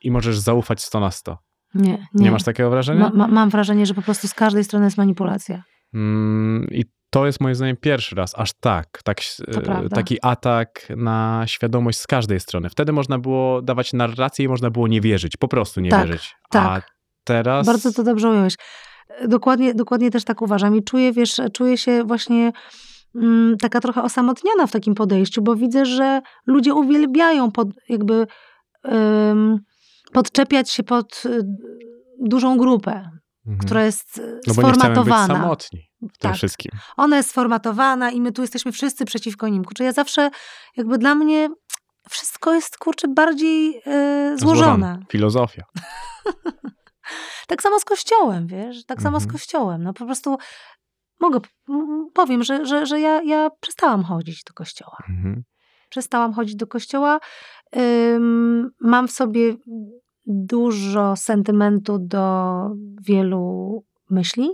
i 0.00 0.10
możesz 0.10 0.38
zaufać 0.38 0.82
100 0.82 1.00
na 1.00 1.10
100. 1.10 1.38
Nie, 1.74 1.90
Nie, 1.90 1.98
nie. 2.14 2.30
masz 2.30 2.42
takiego 2.42 2.70
wrażenia? 2.70 3.00
Ma, 3.00 3.10
ma, 3.10 3.28
mam 3.28 3.50
wrażenie, 3.50 3.86
że 3.86 3.94
po 3.94 4.02
prostu 4.02 4.28
z 4.28 4.34
każdej 4.34 4.64
strony 4.64 4.84
jest 4.84 4.96
manipulacja. 4.96 5.62
Mm, 5.94 6.66
I 6.70 6.84
to 7.10 7.26
jest 7.26 7.40
moim 7.40 7.54
zdaniem 7.54 7.76
pierwszy 7.76 8.14
raz, 8.16 8.38
aż 8.38 8.52
tak, 8.60 9.00
tak 9.04 9.18
e, 9.48 9.88
taki 9.88 10.18
atak 10.22 10.86
na 10.96 11.42
świadomość 11.46 11.98
z 11.98 12.06
każdej 12.06 12.40
strony. 12.40 12.70
Wtedy 12.70 12.92
można 12.92 13.18
było 13.18 13.62
dawać 13.62 13.92
narrację 13.92 14.44
i 14.44 14.48
można 14.48 14.70
było 14.70 14.88
nie 14.88 15.00
wierzyć, 15.00 15.36
po 15.36 15.48
prostu 15.48 15.80
nie 15.80 15.90
Tak, 15.90 16.06
wierzyć. 16.06 16.34
tak. 16.50 16.84
A 16.84 16.90
teraz... 17.24 17.66
Bardzo 17.66 17.92
to 17.92 18.02
dobrze 18.02 18.30
ująłeś. 18.30 18.54
Dokładnie, 19.28 19.74
dokładnie 19.74 20.10
też 20.10 20.24
tak 20.24 20.42
uważam 20.42 20.76
i 20.76 20.82
czuję, 20.82 21.12
wiesz, 21.12 21.40
czuję 21.52 21.78
się 21.78 22.04
właśnie 22.04 22.52
mm, 23.14 23.56
taka 23.58 23.80
trochę 23.80 24.02
osamotniona 24.02 24.66
w 24.66 24.72
takim 24.72 24.94
podejściu, 24.94 25.42
bo 25.42 25.56
widzę, 25.56 25.86
że 25.86 26.20
ludzie 26.46 26.74
uwielbiają 26.74 27.50
pod, 27.50 27.68
jakby 27.88 28.26
ym, 28.92 29.58
podczepiać 30.12 30.70
się 30.70 30.82
pod 30.82 31.22
y, 31.26 31.40
dużą 32.20 32.56
grupę, 32.58 33.10
Mhm. 33.46 33.66
która 33.66 33.84
jest 33.84 34.18
y, 34.18 34.40
No 34.46 34.54
bo 34.54 34.62
nie 34.62 34.68
być 34.68 34.76
sformatowana. 34.76 35.26
samotni 35.26 35.80
w 36.02 36.18
tym 36.18 36.30
Tak. 36.30 36.34
wszystkim. 36.36 36.72
Ona 36.96 37.16
jest 37.16 37.30
sformatowana 37.30 38.10
i 38.10 38.20
my 38.20 38.32
tu 38.32 38.42
jesteśmy 38.42 38.72
wszyscy 38.72 39.04
przeciwko 39.04 39.48
nim. 39.48 39.64
Kurczę, 39.64 39.84
ja 39.84 39.92
zawsze, 39.92 40.30
jakby 40.76 40.98
dla 40.98 41.14
mnie 41.14 41.48
wszystko 42.10 42.54
jest, 42.54 42.78
kurczę, 42.78 43.08
bardziej 43.08 43.80
y, 44.34 44.38
złożone. 44.38 44.98
Filozofia. 45.10 45.62
Tak 47.46 47.62
samo 47.62 47.80
z 47.80 47.84
kościołem, 47.84 48.46
wiesz? 48.46 48.86
Tak 48.86 49.02
samo 49.02 49.20
z 49.20 49.22
Mhm. 49.22 49.32
kościołem. 49.32 49.82
No 49.82 49.92
po 49.92 50.04
prostu 50.04 50.36
mogę, 51.20 51.40
powiem, 52.14 52.42
że, 52.42 52.66
że, 52.66 52.86
że 52.86 53.00
ja, 53.00 53.22
ja 53.22 53.50
przestałam 53.60 54.02
chodzić 54.02 54.44
do 54.44 54.52
kościoła. 54.54 54.96
Mhm. 55.08 55.42
Przestałam 55.88 56.32
chodzić 56.32 56.56
do 56.56 56.66
kościoła. 56.66 57.20
Ym, 57.76 58.70
mam 58.80 59.08
w 59.08 59.12
sobie 59.12 59.56
dużo 60.26 61.16
sentymentu 61.16 61.98
do 61.98 62.54
wielu 63.02 63.84
myśli. 64.10 64.50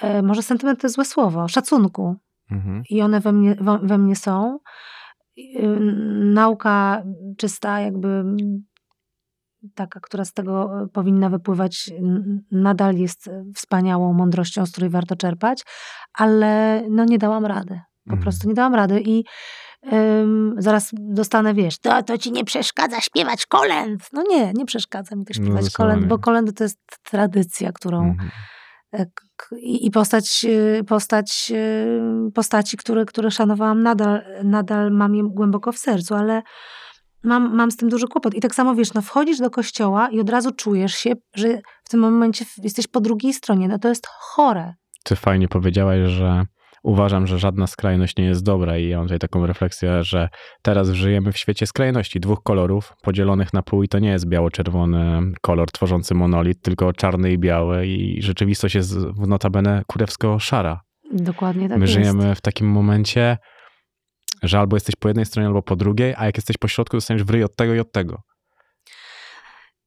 E, 0.00 0.22
może 0.22 0.42
sentyment 0.42 0.80
to 0.80 0.86
jest 0.86 0.94
złe 0.94 1.04
słowo, 1.04 1.48
szacunku. 1.48 2.16
Mhm. 2.50 2.82
I 2.90 3.02
one 3.02 3.20
we 3.20 3.32
mnie, 3.32 3.54
we, 3.60 3.78
we 3.82 3.98
mnie 3.98 4.16
są. 4.16 4.58
Yy, 5.36 5.78
Nauka 6.34 7.02
czysta, 7.38 7.80
jakby 7.80 8.24
taka, 9.74 10.00
która 10.00 10.24
z 10.24 10.32
tego 10.32 10.82
e, 10.82 10.88
powinna 10.88 11.28
wypływać, 11.28 11.90
nadal 12.50 12.94
jest 12.96 13.28
e, 13.28 13.44
wspaniałą 13.54 14.12
mądrością, 14.12 14.66
z 14.66 14.72
której 14.72 14.90
warto 14.90 15.16
czerpać, 15.16 15.62
ale 16.14 16.82
no 16.90 17.04
nie 17.04 17.18
dałam 17.18 17.46
rady. 17.46 17.80
Po 18.04 18.10
Mhm. 18.10 18.22
prostu 18.22 18.48
nie 18.48 18.54
dałam 18.54 18.74
rady 18.74 19.02
i 19.06 19.24
zaraz 20.58 20.90
dostanę, 20.92 21.54
wiesz, 21.54 21.78
to, 21.78 22.02
to 22.02 22.18
ci 22.18 22.32
nie 22.32 22.44
przeszkadza 22.44 23.00
śpiewać 23.00 23.46
kolęd. 23.46 24.02
No 24.12 24.22
nie, 24.30 24.52
nie 24.52 24.64
przeszkadza 24.66 25.16
mi 25.16 25.24
to 25.24 25.32
No 25.38 25.44
śpiewać 25.44 25.72
kolęd, 25.72 26.06
bo 26.08 26.18
kolendy 26.18 26.52
to 26.52 26.64
jest 26.64 26.78
tradycja, 27.02 27.72
którą 27.72 28.04
Mhm. 28.04 28.30
e, 28.92 29.06
i 29.60 29.90
postać, 29.90 30.46
postać 30.88 31.52
postaci, 32.34 32.76
które, 32.76 33.04
które 33.04 33.30
szanowałam, 33.30 33.82
nadal, 33.82 34.24
nadal 34.44 34.90
mam 34.92 35.14
je 35.14 35.22
głęboko 35.24 35.72
w 35.72 35.78
sercu, 35.78 36.14
ale 36.14 36.42
mam, 37.24 37.54
mam 37.54 37.70
z 37.70 37.76
tym 37.76 37.88
duży 37.88 38.06
kłopot. 38.06 38.34
I 38.34 38.40
tak 38.40 38.54
samo 38.54 38.74
wiesz, 38.74 38.94
no 38.94 39.02
wchodzisz 39.02 39.38
do 39.38 39.50
kościoła 39.50 40.08
i 40.10 40.20
od 40.20 40.30
razu 40.30 40.50
czujesz 40.52 40.94
się, 40.94 41.12
że 41.34 41.60
w 41.84 41.88
tym 41.88 42.00
momencie 42.00 42.44
jesteś 42.62 42.86
po 42.86 43.00
drugiej 43.00 43.32
stronie. 43.32 43.68
No 43.68 43.78
to 43.78 43.88
jest 43.88 44.06
chore. 44.06 44.74
Ty 45.04 45.16
fajnie 45.16 45.48
powiedziałaś, 45.48 45.98
że 46.06 46.44
uważam, 46.82 47.26
że 47.26 47.38
żadna 47.38 47.66
skrajność 47.66 48.16
nie 48.16 48.24
jest 48.24 48.44
dobra 48.44 48.78
i 48.78 48.88
ja 48.88 48.96
mam 48.96 49.06
tutaj 49.06 49.18
taką 49.18 49.46
refleksję, 49.46 50.02
że 50.02 50.28
teraz 50.62 50.88
żyjemy 50.88 51.32
w 51.32 51.38
świecie 51.38 51.66
skrajności, 51.66 52.20
dwóch 52.20 52.42
kolorów 52.42 52.92
podzielonych 53.02 53.52
na 53.52 53.62
pół 53.62 53.82
i 53.82 53.88
to 53.88 53.98
nie 53.98 54.10
jest 54.10 54.28
biało-czerwony 54.28 55.20
kolor 55.40 55.70
tworzący 55.70 56.14
monolit, 56.14 56.62
tylko 56.62 56.92
czarny 56.92 57.32
i 57.32 57.38
biały 57.38 57.86
i 57.86 58.22
rzeczywistość 58.22 58.74
jest 58.74 58.98
w 58.98 59.26
notabene 59.26 59.82
kurewsko-szara. 59.86 60.80
Dokładnie 61.12 61.68
tak 61.68 61.78
My 61.78 61.84
jest. 61.84 61.92
żyjemy 61.92 62.34
w 62.34 62.40
takim 62.40 62.66
momencie, 62.66 63.38
że 64.48 64.58
albo 64.58 64.76
jesteś 64.76 64.96
po 64.96 65.08
jednej 65.08 65.26
stronie, 65.26 65.46
albo 65.46 65.62
po 65.62 65.76
drugiej, 65.76 66.14
a 66.18 66.26
jak 66.26 66.36
jesteś 66.36 66.56
po 66.56 66.68
środku, 66.68 66.96
dostaniesz 66.96 67.24
w 67.24 67.30
ryj 67.30 67.44
od 67.44 67.56
tego 67.56 67.74
i 67.74 67.80
od 67.80 67.92
tego. 67.92 68.22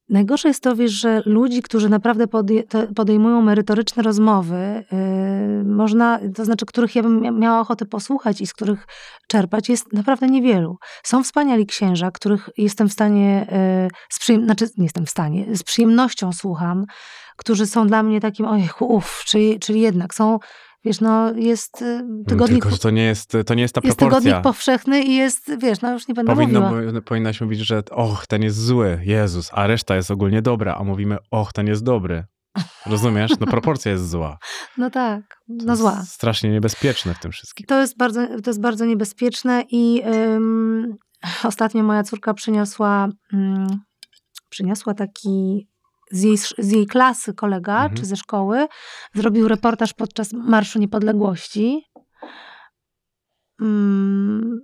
Najgorsze 0.09 0.47
jest 0.47 0.63
to, 0.63 0.75
wiesz, 0.75 0.91
że 0.91 1.21
ludzi, 1.25 1.61
którzy 1.61 1.89
naprawdę 1.89 2.25
podejmują 2.95 3.41
merytoryczne 3.41 4.03
rozmowy, 4.03 4.83
yy, 4.91 5.63
można, 5.63 6.19
to 6.35 6.45
znaczy, 6.45 6.65
których 6.65 6.95
ja 6.95 7.03
bym 7.03 7.21
mia- 7.21 7.39
miała 7.39 7.59
ochotę 7.59 7.85
posłuchać 7.85 8.41
i 8.41 8.47
z 8.47 8.53
których 8.53 8.85
czerpać, 9.27 9.69
jest 9.69 9.93
naprawdę 9.93 10.27
niewielu. 10.27 10.77
Są 11.03 11.23
wspaniali 11.23 11.65
księża, 11.65 12.11
których 12.11 12.49
jestem 12.57 12.89
w 12.89 12.93
stanie, 12.93 13.47
yy, 13.51 13.97
z 14.09 14.19
przyjem- 14.19 14.43
znaczy 14.43 14.65
nie 14.77 14.83
jestem 14.83 15.05
w 15.05 15.09
stanie, 15.09 15.55
z 15.55 15.63
przyjemnością 15.63 16.33
słucham, 16.33 16.85
którzy 17.37 17.65
są 17.65 17.87
dla 17.87 18.03
mnie 18.03 18.21
takim, 18.21 18.45
ojej, 18.45 18.69
uff, 18.79 19.23
czyli, 19.25 19.59
czyli 19.59 19.81
jednak 19.81 20.13
są, 20.13 20.39
wiesz, 20.87 21.01
no 21.01 21.33
jest 21.33 21.81
yy, 21.81 22.23
tygodnik, 22.27 22.61
Tylko, 22.63 22.75
że 22.75 22.81
to 22.81 22.89
nie 22.89 23.03
jest, 23.03 23.33
to 23.45 23.53
nie 23.53 23.61
jest 23.61 23.75
ta 23.75 23.81
jest 23.83 23.99
proporcja. 23.99 24.19
tygodnik 24.21 24.43
powszechny 24.43 25.03
i 25.03 25.15
jest, 25.15 25.51
wiesz, 25.61 25.81
no 25.81 25.93
już 25.93 26.07
nie 26.07 26.13
będę 26.13 26.35
Powinno, 26.35 26.71
mówiła. 26.71 27.01
powinnaś 27.01 27.41
mówić, 27.41 27.59
że 27.59 27.81
och, 27.91 28.27
ten 28.27 28.43
jest 28.43 28.65
zły, 28.65 28.99
Jezus, 29.03 29.49
a 29.53 29.67
reszta 29.67 29.95
jest 29.95 30.11
ogólnie 30.11 30.41
dobra, 30.41 30.75
a 30.79 30.83
mówimy, 30.83 31.17
och, 31.31 31.53
ten 31.53 31.67
jest 31.67 31.83
dobry. 31.83 32.23
Rozumiesz? 32.85 33.31
No 33.39 33.47
proporcja 33.47 33.91
jest 33.91 34.09
zła. 34.09 34.37
No 34.77 34.89
tak, 34.89 35.21
no 35.47 35.71
jest 35.73 35.81
zła. 35.81 36.03
Strasznie 36.05 36.49
niebezpieczne 36.49 37.13
w 37.13 37.19
tym 37.19 37.31
wszystkim. 37.31 37.65
To 37.67 37.81
jest 37.81 37.97
bardzo, 37.97 38.27
to 38.27 38.49
jest 38.49 38.61
bardzo 38.61 38.85
niebezpieczne 38.85 39.63
i 39.71 40.03
ostatnio 41.43 41.83
moja 41.83 42.03
córka 42.03 42.33
przyniosła, 42.33 43.09
ym, 43.33 43.67
przyniosła 44.49 44.93
taki 44.93 45.67
z 46.11 46.21
jej, 46.23 46.37
z 46.37 46.71
jej 46.71 46.85
klasy 46.87 47.33
kolega, 47.33 47.73
Mhm. 47.75 47.93
czy 47.95 48.05
ze 48.05 48.15
szkoły, 48.15 48.67
zrobił 49.15 49.47
reportaż 49.47 49.93
podczas 49.93 50.33
Marszu 50.33 50.79
Niepodległości. 50.79 51.83
Ym, 53.61 54.59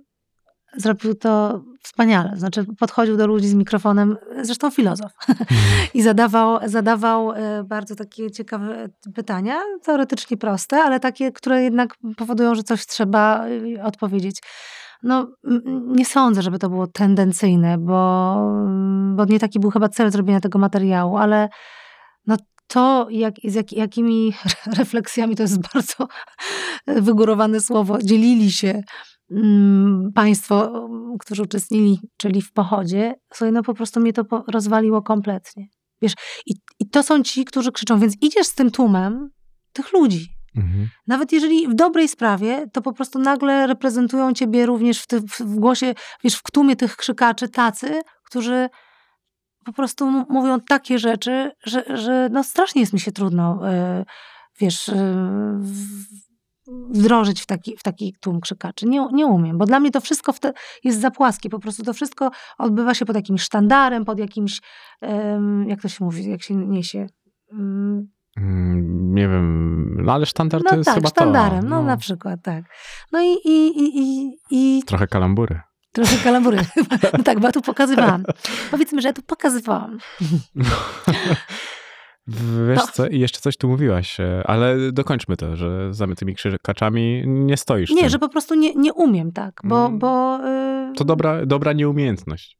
zrobił 0.76 1.14
to 1.14 1.62
wspaniale. 1.82 2.32
Znaczy, 2.36 2.66
podchodził 2.78 3.16
do 3.16 3.26
ludzi 3.26 3.48
z 3.48 3.54
mikrofonem, 3.54 4.16
zresztą 4.42 4.70
filozof, 4.70 5.12
i 5.94 6.02
zadawał, 6.02 6.58
zadawał 6.68 7.32
e, 7.32 7.64
bardzo 7.64 7.94
takie 7.94 8.30
ciekawe 8.30 8.88
pytania, 9.14 9.60
teoretycznie 9.82 10.36
proste, 10.36 10.76
ale 10.76 11.00
takie, 11.00 11.32
które 11.32 11.62
jednak 11.62 11.94
powodują, 12.16 12.54
że 12.54 12.62
coś 12.62 12.86
trzeba 12.86 13.48
y, 13.48 13.82
odpowiedzieć. 13.82 14.42
No, 15.04 15.26
nie 15.86 16.04
sądzę, 16.04 16.42
żeby 16.42 16.58
to 16.58 16.68
było 16.68 16.86
tendencyjne, 16.86 17.78
bo, 17.78 18.36
bo 19.16 19.24
nie 19.24 19.40
taki 19.40 19.60
był 19.60 19.70
chyba 19.70 19.88
cel 19.88 20.10
zrobienia 20.10 20.40
tego 20.40 20.58
materiału, 20.58 21.16
ale 21.16 21.48
no 22.26 22.36
to, 22.66 23.06
jak, 23.10 23.34
z 23.44 23.54
jak, 23.54 23.72
jakimi 23.72 24.32
refleksjami, 24.78 25.36
to 25.36 25.42
jest 25.42 25.58
bardzo 25.74 26.08
wygórowane 26.86 27.60
słowo, 27.60 27.98
dzielili 28.02 28.52
się 28.52 28.82
mm, 29.30 30.12
państwo, 30.14 30.88
którzy 31.20 31.42
uczestniczyli 31.42 32.00
czyli 32.16 32.42
w 32.42 32.52
pochodzie, 32.52 33.14
sobie 33.32 33.52
no 33.52 33.62
po 33.62 33.74
prostu 33.74 34.00
mnie 34.00 34.12
to 34.12 34.44
rozwaliło 34.52 35.02
kompletnie. 35.02 35.66
Wiesz, 36.02 36.14
i, 36.46 36.54
i 36.80 36.88
to 36.90 37.02
są 37.02 37.22
ci, 37.22 37.44
którzy 37.44 37.72
krzyczą, 37.72 37.98
więc 37.98 38.14
idziesz 38.22 38.46
z 38.46 38.54
tym 38.54 38.70
tłumem 38.70 39.30
tych 39.72 39.92
ludzi. 39.92 40.33
Mhm. 40.56 40.88
Nawet 41.06 41.32
jeżeli 41.32 41.68
w 41.68 41.74
dobrej 41.74 42.08
sprawie, 42.08 42.66
to 42.72 42.82
po 42.82 42.92
prostu 42.92 43.18
nagle 43.18 43.66
reprezentują 43.66 44.32
ciebie 44.32 44.66
również 44.66 45.02
w, 45.02 45.06
ty, 45.06 45.20
w 45.20 45.54
głosie, 45.54 45.94
wiesz, 46.24 46.34
w 46.36 46.50
tłumie 46.52 46.76
tych 46.76 46.96
krzykaczy 46.96 47.48
tacy, 47.48 48.02
którzy 48.24 48.68
po 49.64 49.72
prostu 49.72 50.10
mówią 50.28 50.60
takie 50.60 50.98
rzeczy, 50.98 51.50
że, 51.66 51.84
że 51.96 52.28
no 52.32 52.44
strasznie 52.44 52.80
jest 52.80 52.92
mi 52.92 53.00
się 53.00 53.12
trudno, 53.12 53.70
y, 54.00 54.04
wiesz, 54.60 54.88
y, 54.88 54.94
w- 55.58 56.24
wdrożyć 56.90 57.42
w 57.42 57.46
taki, 57.46 57.76
w 57.76 57.82
taki 57.82 58.16
tłum 58.20 58.40
krzykaczy. 58.40 58.86
Nie, 58.86 59.06
nie 59.12 59.26
umiem, 59.26 59.58
bo 59.58 59.66
dla 59.66 59.80
mnie 59.80 59.90
to 59.90 60.00
wszystko 60.00 60.32
te, 60.32 60.52
jest 60.84 61.00
za 61.00 61.10
płaskie. 61.10 61.50
Po 61.50 61.58
prostu 61.58 61.82
to 61.82 61.92
wszystko 61.92 62.30
odbywa 62.58 62.94
się 62.94 63.04
pod 63.04 63.16
jakimś 63.16 63.42
sztandarem, 63.42 64.04
pod 64.04 64.18
jakimś, 64.18 64.60
em, 65.00 65.68
jak 65.68 65.82
to 65.82 65.88
się 65.88 66.04
mówi, 66.04 66.30
jak 66.30 66.42
się 66.42 66.54
niesie. 66.54 67.06
Mm, 68.36 69.14
Nie 69.14 69.28
wiem, 69.28 69.96
no 70.04 70.12
ale 70.12 70.26
sztandar 70.26 70.62
to 70.62 70.70
no 70.70 70.76
jest 70.76 70.86
tak, 70.86 70.94
chyba 70.94 71.08
sztandarem, 71.08 71.62
to. 71.62 71.68
no, 71.68 71.82
na 71.82 71.96
przykład, 71.96 72.40
tak. 72.42 72.64
No 73.12 73.20
i, 73.22 73.26
i, 73.44 73.66
i, 73.78 73.98
i, 73.98 74.78
i 74.78 74.82
Trochę 74.82 75.06
kalambury. 75.06 75.60
trochę 75.92 76.16
kalambury. 76.24 76.56
no 77.18 77.24
tak, 77.24 77.40
bo 77.40 77.46
ja 77.46 77.52
tu 77.52 77.62
pokazywałam. 77.62 78.24
Powiedzmy, 78.70 79.02
że 79.02 79.08
ja 79.08 79.12
tu 79.12 79.22
pokazywałam. 79.22 79.98
Wiesz 82.68 82.78
No. 82.78 82.86
co, 82.92 83.06
i 83.06 83.20
jeszcze 83.20 83.40
coś 83.40 83.56
tu 83.56 83.68
mówiłaś, 83.68 84.20
e, 84.20 84.42
ale 84.46 84.92
dokończmy 84.92 85.36
to, 85.36 85.56
że 85.56 85.94
za 85.94 86.06
tymi 86.16 86.34
krzykaczami 86.34 87.22
nie 87.26 87.56
stoisz. 87.56 87.90
Nie, 87.90 88.00
tym. 88.00 88.08
że 88.10 88.18
po 88.18 88.28
prostu 88.28 88.54
nie, 88.54 88.74
nie 88.74 88.92
umiem, 88.92 89.32
tak, 89.32 89.60
bo, 89.64 89.86
Mm. 89.86 89.98
bo 89.98 90.38
y, 90.92 90.92
To 90.96 91.04
dobra, 91.04 91.46
dobra 91.46 91.72
nieumiejętność. 91.72 92.58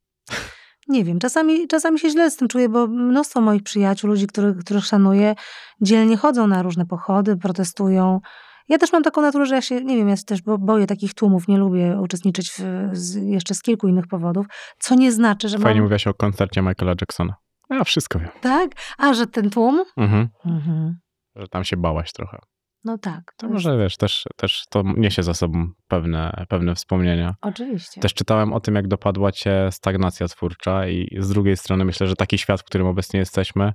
Nie 0.89 1.05
wiem, 1.05 1.19
czasami, 1.19 1.69
czasami 1.69 1.99
się 1.99 2.11
źle 2.11 2.31
z 2.31 2.37
tym 2.37 2.49
czuję, 2.49 2.69
bo 2.69 2.87
mnóstwo 2.87 3.41
moich 3.41 3.63
przyjaciół, 3.63 4.11
ludzi, 4.11 4.27
których, 4.27 4.57
których 4.57 4.85
szanuję, 4.85 5.35
dzielnie 5.81 6.17
chodzą 6.17 6.47
na 6.47 6.63
różne 6.63 6.87
pochody, 6.87 7.37
protestują. 7.37 8.21
Ja 8.69 8.79
też 8.79 8.93
mam 8.93 9.03
taką 9.03 9.23
naturę, 9.23 9.47
że 9.47 9.55
ja 9.55 9.63
się, 9.63 9.85
nie 9.85 9.97
wiem, 9.97 10.09
ja 10.09 10.17
się 10.17 10.25
też 10.25 10.43
bo- 10.43 10.59
boję 10.59 10.87
takich 10.87 11.15
tłumów, 11.15 11.49
nie 11.49 11.59
lubię 11.59 11.99
uczestniczyć 12.01 12.51
w, 12.51 12.63
z, 12.93 13.15
jeszcze 13.15 13.55
z 13.55 13.63
kilku 13.63 13.89
innych 13.89 14.07
powodów, 14.07 14.47
co 14.79 14.95
nie 14.95 15.13
znaczy, 15.13 15.49
że 15.49 15.59
Fajnie 15.59 15.81
mam... 15.81 15.85
mówiłaś 15.85 16.07
o 16.07 16.15
koncercie 16.15 16.63
Michaela 16.63 16.95
Jacksona. 17.01 17.35
Ja 17.71 17.85
wszystko 17.85 18.19
wiem. 18.19 18.29
Tak? 18.41 18.71
A, 18.99 19.15
że 19.15 19.27
ten 19.27 19.51
tłum? 19.51 19.85
Mhm. 19.97 20.29
Mhm. 20.47 20.97
Że 21.37 21.49
tam 21.49 21.65
się 21.65 21.77
bałaś 21.77 22.13
trochę. 22.13 22.39
No 22.85 22.99
tak. 22.99 23.23
To 23.37 23.47
jest- 23.47 23.55
może 23.55 23.79
wiesz, 23.79 23.97
też, 23.97 24.25
też 24.37 24.65
to 24.71 24.83
niesie 24.97 25.23
za 25.23 25.35
sobą 25.35 25.69
pewne, 25.89 26.45
pewne 26.49 26.75
wspomnienia. 26.75 27.35
Oczywiście. 27.41 28.01
Też 28.01 28.15
czytałem 28.15 28.53
o 28.53 28.61
tym, 28.61 28.75
jak 28.75 28.89
dopadła 28.89 29.33
cię 29.33 29.69
stagnacja 29.73 30.29
twórcza 30.29 30.89
i 30.89 31.17
z 31.19 31.29
drugiej 31.29 31.57
strony 31.57 31.85
myślę, 31.85 32.07
że 32.07 32.17
taki 32.17 32.39
świat, 32.39 32.61
w 32.61 32.65
którym 32.65 32.87
obecnie 32.87 33.21
jesteśmy, 33.21 33.73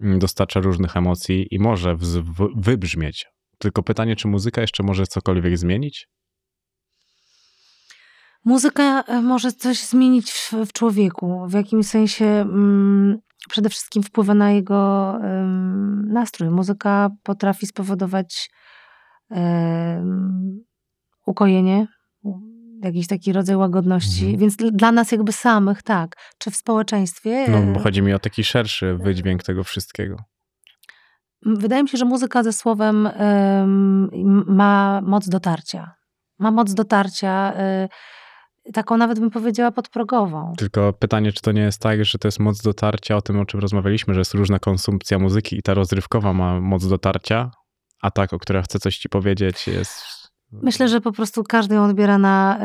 mm, 0.00 0.18
dostarcza 0.18 0.60
różnych 0.60 0.96
emocji 0.96 1.46
i 1.50 1.58
może 1.58 1.96
wybrzmieć. 2.56 3.26
Tylko 3.58 3.82
pytanie, 3.82 4.16
czy 4.16 4.28
muzyka 4.28 4.60
jeszcze 4.60 4.82
może 4.82 5.06
cokolwiek 5.06 5.58
zmienić? 5.58 6.08
Muzyka 8.44 9.02
e, 9.02 9.22
może 9.22 9.52
coś 9.52 9.84
zmienić 9.84 10.30
w, 10.30 10.52
w 10.52 10.72
człowieku. 10.72 11.46
W 11.48 11.52
jakimś 11.52 11.86
sensie 11.86 12.24
mm, 12.24 13.18
przede 13.48 13.68
wszystkim 13.68 14.02
wpływa 14.02 14.34
na 14.34 14.50
jego 14.50 15.12
em, 15.22 16.12
nastrój. 16.12 16.50
Muzyka 16.50 17.10
potrafi 17.22 17.66
spowodować 17.66 18.50
em, 19.30 20.64
ukojenie, 21.26 21.86
jakiś 22.82 23.06
taki 23.06 23.32
rodzaj 23.32 23.56
łagodności. 23.56 24.24
Mhm. 24.24 24.40
Więc 24.40 24.56
dl- 24.56 24.72
dla 24.72 24.92
nas 24.92 25.12
jakby 25.12 25.32
samych, 25.32 25.82
tak. 25.82 26.16
Czy 26.38 26.50
w 26.50 26.56
społeczeństwie. 26.56 27.46
No, 27.48 27.72
bo 27.72 27.80
chodzi 27.80 28.02
mi 28.02 28.12
o 28.12 28.18
taki 28.18 28.44
szerszy 28.44 28.96
wydźwięk 29.00 29.42
tego 29.42 29.64
wszystkiego. 29.64 30.16
Wydaje 31.42 31.82
mi 31.82 31.88
się, 31.88 31.98
że 31.98 32.04
muzyka 32.04 32.42
ze 32.42 32.52
słowem 32.52 33.06
em, 33.06 34.10
ma 34.46 35.00
moc 35.04 35.28
dotarcia. 35.28 35.94
Ma 36.38 36.50
moc 36.50 36.74
dotarcia, 36.74 37.52
y, 37.84 37.88
taką 38.72 38.96
nawet 38.96 39.20
bym 39.20 39.30
powiedziała 39.30 39.72
podprogową. 39.72 40.52
Tylko 40.58 40.92
pytanie, 40.92 41.32
czy 41.32 41.42
to 41.42 41.52
nie 41.52 41.62
jest 41.62 41.80
tak, 41.80 42.04
że 42.04 42.18
to 42.18 42.28
jest 42.28 42.40
moc 42.40 42.62
dotarcia 42.62 43.16
o 43.16 43.22
tym, 43.22 43.40
o 43.40 43.44
czym 43.44 43.60
rozmawialiśmy, 43.60 44.14
że 44.14 44.20
jest 44.20 44.34
różna 44.34 44.58
konsumpcja 44.58 45.18
muzyki 45.18 45.58
i 45.58 45.62
ta 45.62 45.74
rozrywkowa 45.74 46.32
ma 46.32 46.60
moc 46.60 46.88
dotarcia, 46.88 47.50
a 48.02 48.10
ta, 48.10 48.26
o 48.32 48.38
która 48.38 48.62
chce 48.62 48.78
coś 48.78 48.98
ci 48.98 49.08
powiedzieć, 49.08 49.68
jest. 49.68 50.02
Myślę, 50.52 50.88
że 50.88 51.00
po 51.00 51.12
prostu 51.12 51.44
każdy 51.44 51.74
ją 51.74 51.84
odbiera 51.84 52.18
na, 52.18 52.58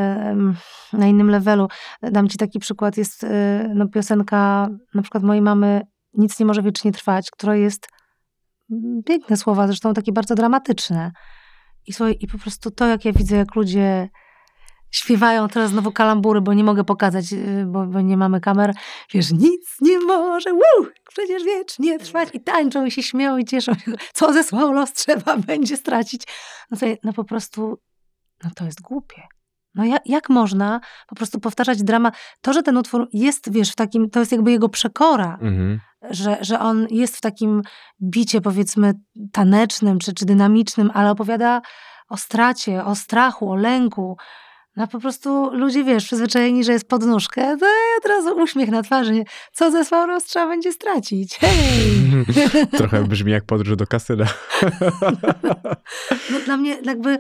na 0.93 1.07
innym 1.07 1.29
levelu. 1.29 1.67
Dam 2.01 2.29
ci 2.29 2.37
taki 2.37 2.59
przykład. 2.59 2.97
Jest 2.97 3.23
y, 3.23 3.27
no, 3.75 3.87
piosenka 3.87 4.69
na 4.93 5.01
przykład 5.01 5.23
mojej 5.23 5.41
mamy 5.41 5.81
Nic 6.13 6.39
nie 6.39 6.45
może 6.45 6.61
wiecznie 6.61 6.91
trwać, 6.91 7.31
która 7.31 7.55
jest 7.55 7.87
mm, 8.71 9.03
piękne 9.03 9.37
słowa, 9.37 9.67
zresztą 9.67 9.93
takie 9.93 10.11
bardzo 10.11 10.35
dramatyczne. 10.35 11.11
I, 11.87 11.93
słuchaj, 11.93 12.17
I 12.19 12.27
po 12.27 12.37
prostu 12.37 12.71
to, 12.71 12.87
jak 12.87 13.05
ja 13.05 13.13
widzę, 13.13 13.35
jak 13.35 13.55
ludzie 13.55 14.09
śpiewają 14.91 15.47
teraz 15.47 15.69
znowu 15.69 15.91
kalambury, 15.91 16.41
bo 16.41 16.53
nie 16.53 16.63
mogę 16.63 16.83
pokazać, 16.83 17.33
y, 17.33 17.65
bo, 17.67 17.85
bo 17.85 18.01
nie 18.01 18.17
mamy 18.17 18.41
kamer. 18.41 18.73
Wiesz, 19.13 19.31
nic 19.31 19.75
nie 19.81 19.99
może, 19.99 20.53
woo, 20.53 20.87
przecież 21.09 21.43
wiecznie 21.43 21.99
trwać. 21.99 22.29
I 22.33 22.39
tańczą 22.39 22.85
i 22.85 22.91
się 22.91 23.03
śmieją 23.03 23.37
i 23.37 23.45
cieszą. 23.45 23.73
się. 23.73 23.91
Co 24.13 24.33
zesłał 24.33 24.73
los, 24.73 24.93
trzeba 24.93 25.37
będzie 25.47 25.77
stracić. 25.77 26.23
No 26.71 26.77
to 26.77 26.85
no 27.03 27.13
po 27.13 27.23
prostu, 27.23 27.77
no 28.43 28.49
to 28.55 28.65
jest 28.65 28.81
głupie. 28.81 29.21
No 29.75 29.85
jak, 29.85 30.01
jak 30.05 30.29
można 30.29 30.79
po 31.07 31.15
prostu 31.15 31.39
powtarzać 31.39 31.83
dramat? 31.83 32.15
To, 32.41 32.53
że 32.53 32.63
ten 32.63 32.77
utwór 32.77 33.09
jest, 33.13 33.51
wiesz, 33.51 33.71
w 33.71 33.75
takim, 33.75 34.09
to 34.09 34.19
jest 34.19 34.31
jakby 34.31 34.51
jego 34.51 34.69
przekora, 34.69 35.37
Mhm. 35.41 35.79
że, 36.09 36.37
że 36.41 36.59
on 36.59 36.87
jest 36.89 37.17
w 37.17 37.21
takim 37.21 37.61
bicie, 38.01 38.41
powiedzmy, 38.41 38.93
tanecznym 39.31 39.99
czy, 39.99 40.13
czy 40.13 40.25
dynamicznym, 40.25 40.91
ale 40.93 41.11
opowiada 41.11 41.61
o 42.09 42.17
stracie, 42.17 42.85
o 42.85 42.95
strachu, 42.95 43.51
o 43.51 43.55
lęku. 43.55 44.17
No 44.75 44.87
po 44.87 44.99
prostu 44.99 45.49
ludzie, 45.53 45.83
wiesz, 45.83 46.05
przyzwyczajeni, 46.05 46.63
że 46.63 46.73
jest 46.73 46.87
podnóżkę, 46.87 47.57
to 47.57 47.65
od 47.97 48.05
razu 48.05 48.37
uśmiech 48.37 48.69
na 48.69 48.83
twarzy. 48.83 49.23
Co 49.53 49.71
ze 49.71 50.05
roz 50.05 50.23
trzeba 50.23 50.47
będzie 50.47 50.71
stracić. 50.71 51.37
Hej! 51.37 52.25
Trochę 52.77 53.03
brzmi 53.03 53.31
jak 53.31 53.45
podróż 53.45 53.75
do 53.75 53.87
kasyna. 53.87 54.25
No, 56.31 56.39
dla 56.45 56.57
mnie 56.57 56.77
jakby 56.83 57.17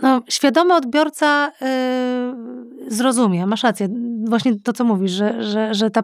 no, 0.00 0.22
świadomy 0.28 0.74
odbiorca 0.74 1.52
yy, 1.60 2.90
zrozumie, 2.90 3.46
masz 3.46 3.62
rację. 3.62 3.88
Właśnie 4.28 4.60
to, 4.60 4.72
co 4.72 4.84
mówisz, 4.84 5.12
że, 5.12 5.42
że, 5.42 5.74
że 5.74 5.90
ta, 5.90 6.02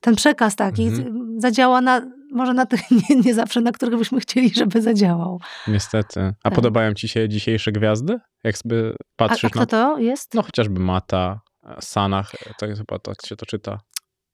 ten 0.00 0.14
przekaz 0.14 0.56
taki 0.56 0.86
Mhm. 0.86 1.40
zadziała 1.40 1.80
na, 1.80 2.02
może 2.32 2.54
na 2.54 2.66
tych 2.66 2.80
nie, 3.10 3.16
nie 3.24 3.34
zawsze, 3.34 3.60
na 3.60 3.72
których 3.72 3.98
byśmy 3.98 4.20
chcieli, 4.20 4.50
żeby 4.54 4.82
zadziałał. 4.82 5.40
Niestety. 5.68 6.20
A 6.20 6.32
Tak. 6.42 6.54
podobają 6.54 6.94
ci 6.94 7.08
się 7.08 7.28
dzisiejsze 7.28 7.72
gwiazdy? 7.72 8.18
Jak 8.44 8.58
sobie 8.58 8.90
A, 8.90 8.94
patrzysz 9.16 9.44
a 9.44 9.48
kto 9.50 9.60
na 9.60 9.66
to 9.66 9.98
jest? 9.98 10.34
No 10.34 10.42
chociażby 10.42 10.80
Mata, 10.80 11.40
Sanach, 11.80 12.30
to 12.58 12.66
jest 12.66 12.80
chyba 12.80 12.98
tak 12.98 13.26
się 13.26 13.36
to 13.36 13.46
czyta. 13.46 13.78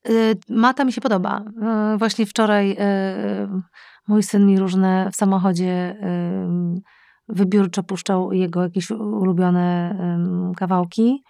Y, 0.09 0.35
Mata 0.49 0.83
mi 0.85 0.93
się 0.93 1.01
podoba. 1.01 1.43
Y, 1.93 1.97
Właśnie 1.97 2.25
wczoraj 2.25 2.71
y, 2.71 2.77
mój 4.07 4.23
syn 4.23 4.45
mi 4.45 4.59
różne 4.59 5.09
w 5.11 5.15
samochodzie 5.15 5.95
wybiórczo 7.27 7.83
puszczał 7.83 8.33
jego 8.33 8.63
jakieś 8.63 8.91
ulubione 8.91 9.95
kawałki. 10.57 11.23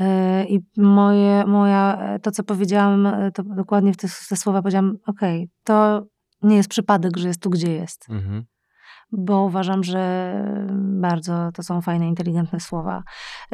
Y, 0.00 0.44
I 0.48 0.60
moje, 0.76 1.44
moja, 1.46 1.98
to 2.22 2.30
co 2.30 2.44
powiedziałam, 2.44 3.06
y, 3.06 3.32
to 3.34 3.42
dokładnie 3.42 3.92
w 3.92 3.96
te, 3.96 4.08
te 4.28 4.36
słowa 4.36 4.62
powiedziałam, 4.62 4.96
okej, 5.06 5.48
to 5.64 6.06
nie 6.42 6.56
jest 6.56 6.68
przypadek, 6.68 7.16
że 7.16 7.28
jest 7.28 7.42
tu, 7.42 7.50
gdzie 7.50 7.72
jest. 7.72 8.06
Mhm. 8.10 8.44
Bo 9.12 9.42
uważam, 9.42 9.84
że 9.84 10.34
bardzo 11.00 11.50
to 11.54 11.62
są 11.62 11.80
fajne, 11.80 12.08
inteligentne 12.08 12.60
słowa. 12.60 13.02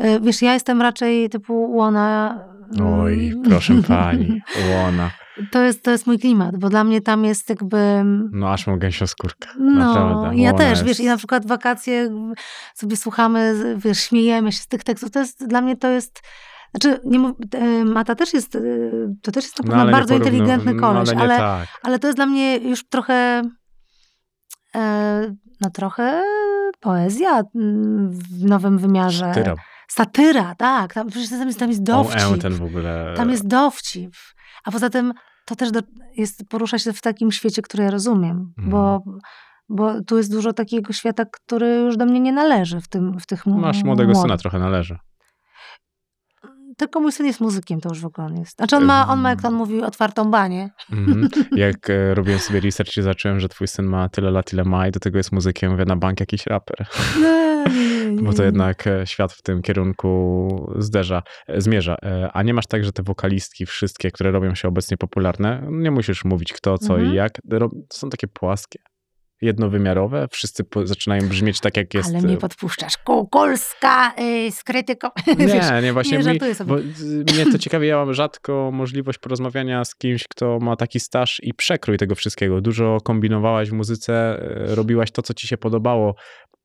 Y, 0.04 0.20
Wiesz, 0.20 0.42
ja 0.42 0.54
jestem 0.54 0.82
raczej 0.82 1.30
typu 1.30 1.72
łona. 1.72 2.38
Oj, 2.82 3.34
proszę 3.44 3.82
pani, 3.82 4.40
łona. 4.74 5.10
To 5.52 5.62
jest, 5.62 5.82
to 5.82 5.90
jest 5.90 6.06
mój 6.06 6.18
klimat, 6.18 6.56
bo 6.56 6.68
dla 6.68 6.84
mnie 6.84 7.00
tam 7.00 7.24
jest 7.24 7.48
jakby. 7.50 8.02
No 8.32 8.52
aż 8.52 8.66
mam 8.66 8.78
gęsią 8.78 9.06
skórkę. 9.06 9.48
No, 9.58 9.94
Naprawdę. 9.94 10.36
ja 10.36 10.52
też, 10.52 10.70
jest- 10.70 10.84
wiesz, 10.84 11.00
i 11.00 11.06
na 11.06 11.16
przykład 11.16 11.46
wakacje 11.46 12.10
sobie 12.74 12.96
słuchamy, 12.96 13.54
wiesz, 13.76 13.98
śmiejemy 14.00 14.52
się 14.52 14.58
z 14.58 14.66
tych 14.66 14.84
tekstów. 14.84 15.10
To 15.10 15.18
jest, 15.18 15.46
dla 15.46 15.60
mnie 15.60 15.76
to 15.76 15.88
jest, 15.88 16.22
znaczy, 16.74 17.00
nie 17.04 17.18
mów, 17.18 17.32
e, 17.54 17.84
Mata 17.84 18.14
też 18.14 18.34
jest, 18.34 18.56
e, 18.56 18.60
to 19.22 19.32
też 19.32 19.44
jest 19.44 19.58
na 19.58 19.62
No, 19.62 19.68
pewno 19.68 19.82
ale 19.82 19.92
nie 19.92 19.98
bardzo 19.98 20.14
inteligentny 20.14 20.74
no, 20.74 20.80
koleś, 20.80 21.08
ale 21.08 21.16
nie 21.16 21.22
ale, 21.22 21.36
tak. 21.38 21.68
ale 21.82 21.98
to 21.98 22.06
jest 22.06 22.18
dla 22.18 22.26
mnie 22.26 22.56
już 22.56 22.88
trochę, 22.88 23.42
e, 24.74 25.34
no 25.60 25.70
trochę 25.70 26.22
poezja 26.80 27.42
mm, 27.54 28.10
w 28.10 28.44
nowym 28.44 28.78
wymiarze. 28.78 29.32
Tyra. 29.34 29.54
Satyra, 29.88 30.54
tak, 30.54 30.94
tam, 30.94 31.08
przecież 31.08 31.30
tam 31.30 31.46
jest, 31.46 31.58
tam 31.58 31.68
jest 31.68 31.80
O, 31.80 31.84
dowcip. 31.84 32.42
ten 32.42 32.52
w 32.54 32.62
ogóle. 32.62 33.14
Tam 33.16 33.30
jest 33.30 33.46
dowcip. 33.46 34.14
A 34.64 34.70
poza 34.70 34.90
tym 34.90 35.12
to 35.50 35.56
też 35.56 35.70
do, 35.70 35.80
jest, 36.16 36.44
porusza 36.48 36.78
się 36.78 36.92
w 36.92 37.00
takim 37.00 37.32
świecie, 37.32 37.62
który 37.62 37.84
ja 37.84 37.90
rozumiem, 37.90 38.52
Mhm. 38.58 38.70
bo, 38.70 39.02
bo 39.68 40.04
tu 40.04 40.16
jest 40.16 40.32
dużo 40.32 40.52
takiego 40.52 40.92
świata, 40.92 41.24
który 41.24 41.66
już 41.76 41.96
do 41.96 42.06
mnie 42.06 42.20
nie 42.20 42.32
należy 42.32 42.80
w, 42.80 42.88
tym, 42.88 43.18
w 43.20 43.26
tych 43.26 43.46
Masz 43.46 43.82
młodego 43.84 44.06
młodych. 44.12 44.22
syna, 44.22 44.36
trochę 44.36 44.58
należy. 44.58 44.98
tylko 46.76 47.00
mój 47.00 47.12
syn 47.12 47.26
jest 47.26 47.40
muzykiem, 47.40 47.80
to 47.80 47.88
już 47.88 48.00
w 48.00 48.06
ogóle 48.06 48.26
on 48.26 48.36
jest. 48.36 48.56
Znaczy 48.56 48.76
on 48.76 48.84
ma, 48.84 49.08
on 49.08 49.20
ma 49.20 49.30
jak 49.30 49.44
on 49.44 49.54
mówi, 49.54 49.82
otwartą 49.82 50.30
banię. 50.30 50.70
Mhm. 50.92 51.28
Jak 51.66 51.90
e, 51.90 52.14
robiłem 52.14 52.38
sobie 52.40 52.60
research 52.60 52.96
i 52.96 53.02
zacząłem, 53.02 53.40
że 53.40 53.48
twój 53.48 53.68
syn 53.68 53.86
ma 53.86 54.08
tyle 54.08 54.30
lat, 54.30 54.52
ile 54.52 54.64
ma 54.64 54.88
i 54.88 54.90
do 54.90 55.00
tego 55.00 55.18
jest 55.18 55.32
muzykiem, 55.32 55.70
mówię, 55.72 55.84
na 55.84 55.96
bank 55.96 56.20
jakiś 56.20 56.46
raper. 56.46 56.86
Nie, 57.16 57.22
nie, 57.22 57.28
nie, 57.28 57.49
Bo 58.22 58.32
to 58.32 58.38
nie. 58.42 58.46
jednak 58.46 58.86
e, 58.86 59.06
świat 59.06 59.32
w 59.32 59.42
tym 59.42 59.62
kierunku 59.62 60.72
zderza, 60.78 61.22
e, 61.48 61.60
zmierza. 61.60 61.96
E, 62.02 62.30
A 62.32 62.42
nie 62.42 62.54
masz 62.54 62.66
tak, 62.66 62.84
że 62.84 62.92
te 62.92 63.02
wokalistki, 63.02 63.66
wszystkie, 63.66 64.10
które 64.10 64.30
robią 64.30 64.54
się 64.54 64.68
obecnie 64.68 64.96
popularne, 64.96 65.66
nie 65.70 65.90
musisz 65.90 66.24
mówić 66.24 66.52
kto, 66.52 66.78
co 66.78 66.94
Mhm. 66.94 67.12
i 67.12 67.16
jak, 67.16 67.32
są 67.92 68.10
takie 68.10 68.28
płaskie, 68.28 68.78
jednowymiarowe, 69.40 70.28
wszyscy 70.30 70.64
po, 70.64 70.86
zaczynają 70.86 71.28
brzmieć 71.28 71.60
tak, 71.60 71.76
jak 71.76 71.94
jest... 71.94 72.10
Ale 72.10 72.22
mnie 72.22 72.36
podpuszczasz. 72.36 72.98
Kukulska 72.98 74.14
y, 74.20 74.50
z 74.52 74.64
krytyką. 74.64 75.08
Wiesz, 75.38 75.70
Nie, 75.70 75.82
nie, 75.82 75.92
właśnie 75.92 76.18
nie, 76.18 76.32
mi, 76.32 76.38
bo 76.66 76.76
mnie 77.34 77.52
to 77.52 77.58
ciekawi, 77.58 77.86
ja 77.86 77.96
mam 77.96 78.14
rzadko 78.14 78.70
możliwość 78.72 79.18
porozmawiania 79.18 79.84
z 79.84 79.94
kimś, 79.94 80.24
kto 80.28 80.58
ma 80.58 80.76
taki 80.76 81.00
staż 81.00 81.40
i 81.42 81.54
przekrój 81.54 81.96
tego 81.96 82.14
wszystkiego. 82.14 82.60
Dużo 82.60 82.98
kombinowałaś 83.04 83.70
w 83.70 83.72
muzyce, 83.72 84.40
robiłaś 84.56 85.10
to, 85.10 85.22
co 85.22 85.34
ci 85.34 85.48
się 85.48 85.56
podobało, 85.56 86.14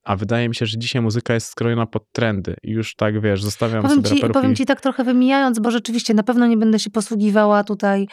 a 0.05 0.15
wydaje 0.15 0.49
mi 0.49 0.55
się, 0.55 0.65
że 0.65 0.77
dzisiaj 0.77 1.01
muzyka 1.01 1.33
jest 1.33 1.47
skrojona 1.47 1.85
pod 1.85 2.11
trendy 2.11 2.55
i 2.63 2.71
już 2.71 2.95
tak, 2.95 3.21
wiesz, 3.21 3.43
zostawiam 3.43 3.81
Powiem 3.83 4.05
sobie 4.05 4.21
ci, 4.21 4.29
powiem 4.29 4.51
i... 4.51 4.55
ci 4.55 4.65
tak 4.65 4.81
trochę 4.81 5.03
wymijając, 5.03 5.59
bo 5.59 5.71
rzeczywiście 5.71 6.13
na 6.13 6.23
pewno 6.23 6.47
nie 6.47 6.57
będę 6.57 6.79
się 6.79 6.89
posługiwała 6.89 7.63
tutaj. 7.63 8.07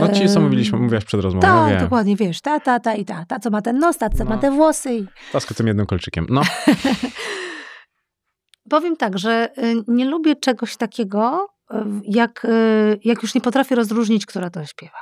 No 0.00 0.08
ci 0.08 0.28
co 0.28 0.40
mówiliśmy, 0.40 0.78
mówiłaś 0.78 1.04
przed 1.04 1.20
rozmową, 1.20 1.46
Tak, 1.46 1.70
wiem. 1.70 1.80
dokładnie, 1.80 2.16
wiesz, 2.16 2.40
ta, 2.40 2.60
ta, 2.60 2.80
ta 2.80 2.94
i 2.94 3.04
ta, 3.04 3.24
ta, 3.28 3.38
co 3.38 3.50
ma 3.50 3.62
ten 3.62 3.78
nos, 3.78 3.98
ta, 3.98 4.08
co 4.10 4.24
ma 4.24 4.34
No. 4.34 4.40
te 4.40 4.50
włosy. 4.50 4.94
I... 4.94 5.06
Ta 5.32 5.40
z 5.40 5.46
tym 5.46 5.66
jednym 5.66 5.86
kolczykiem. 5.86 6.26
No, 6.30 6.42
Powiem 8.70 8.96
tak, 8.96 9.18
że 9.18 9.48
y, 9.58 9.74
nie 9.88 10.04
lubię 10.04 10.36
czegoś 10.36 10.76
takiego, 10.76 11.46
y, 11.72 11.76
jak, 12.04 12.44
y, 12.44 12.98
jak 13.04 13.22
już 13.22 13.34
nie 13.34 13.40
potrafię 13.40 13.74
rozróżnić, 13.74 14.26
która 14.26 14.50
to 14.50 14.64
śpiewa. 14.66 14.98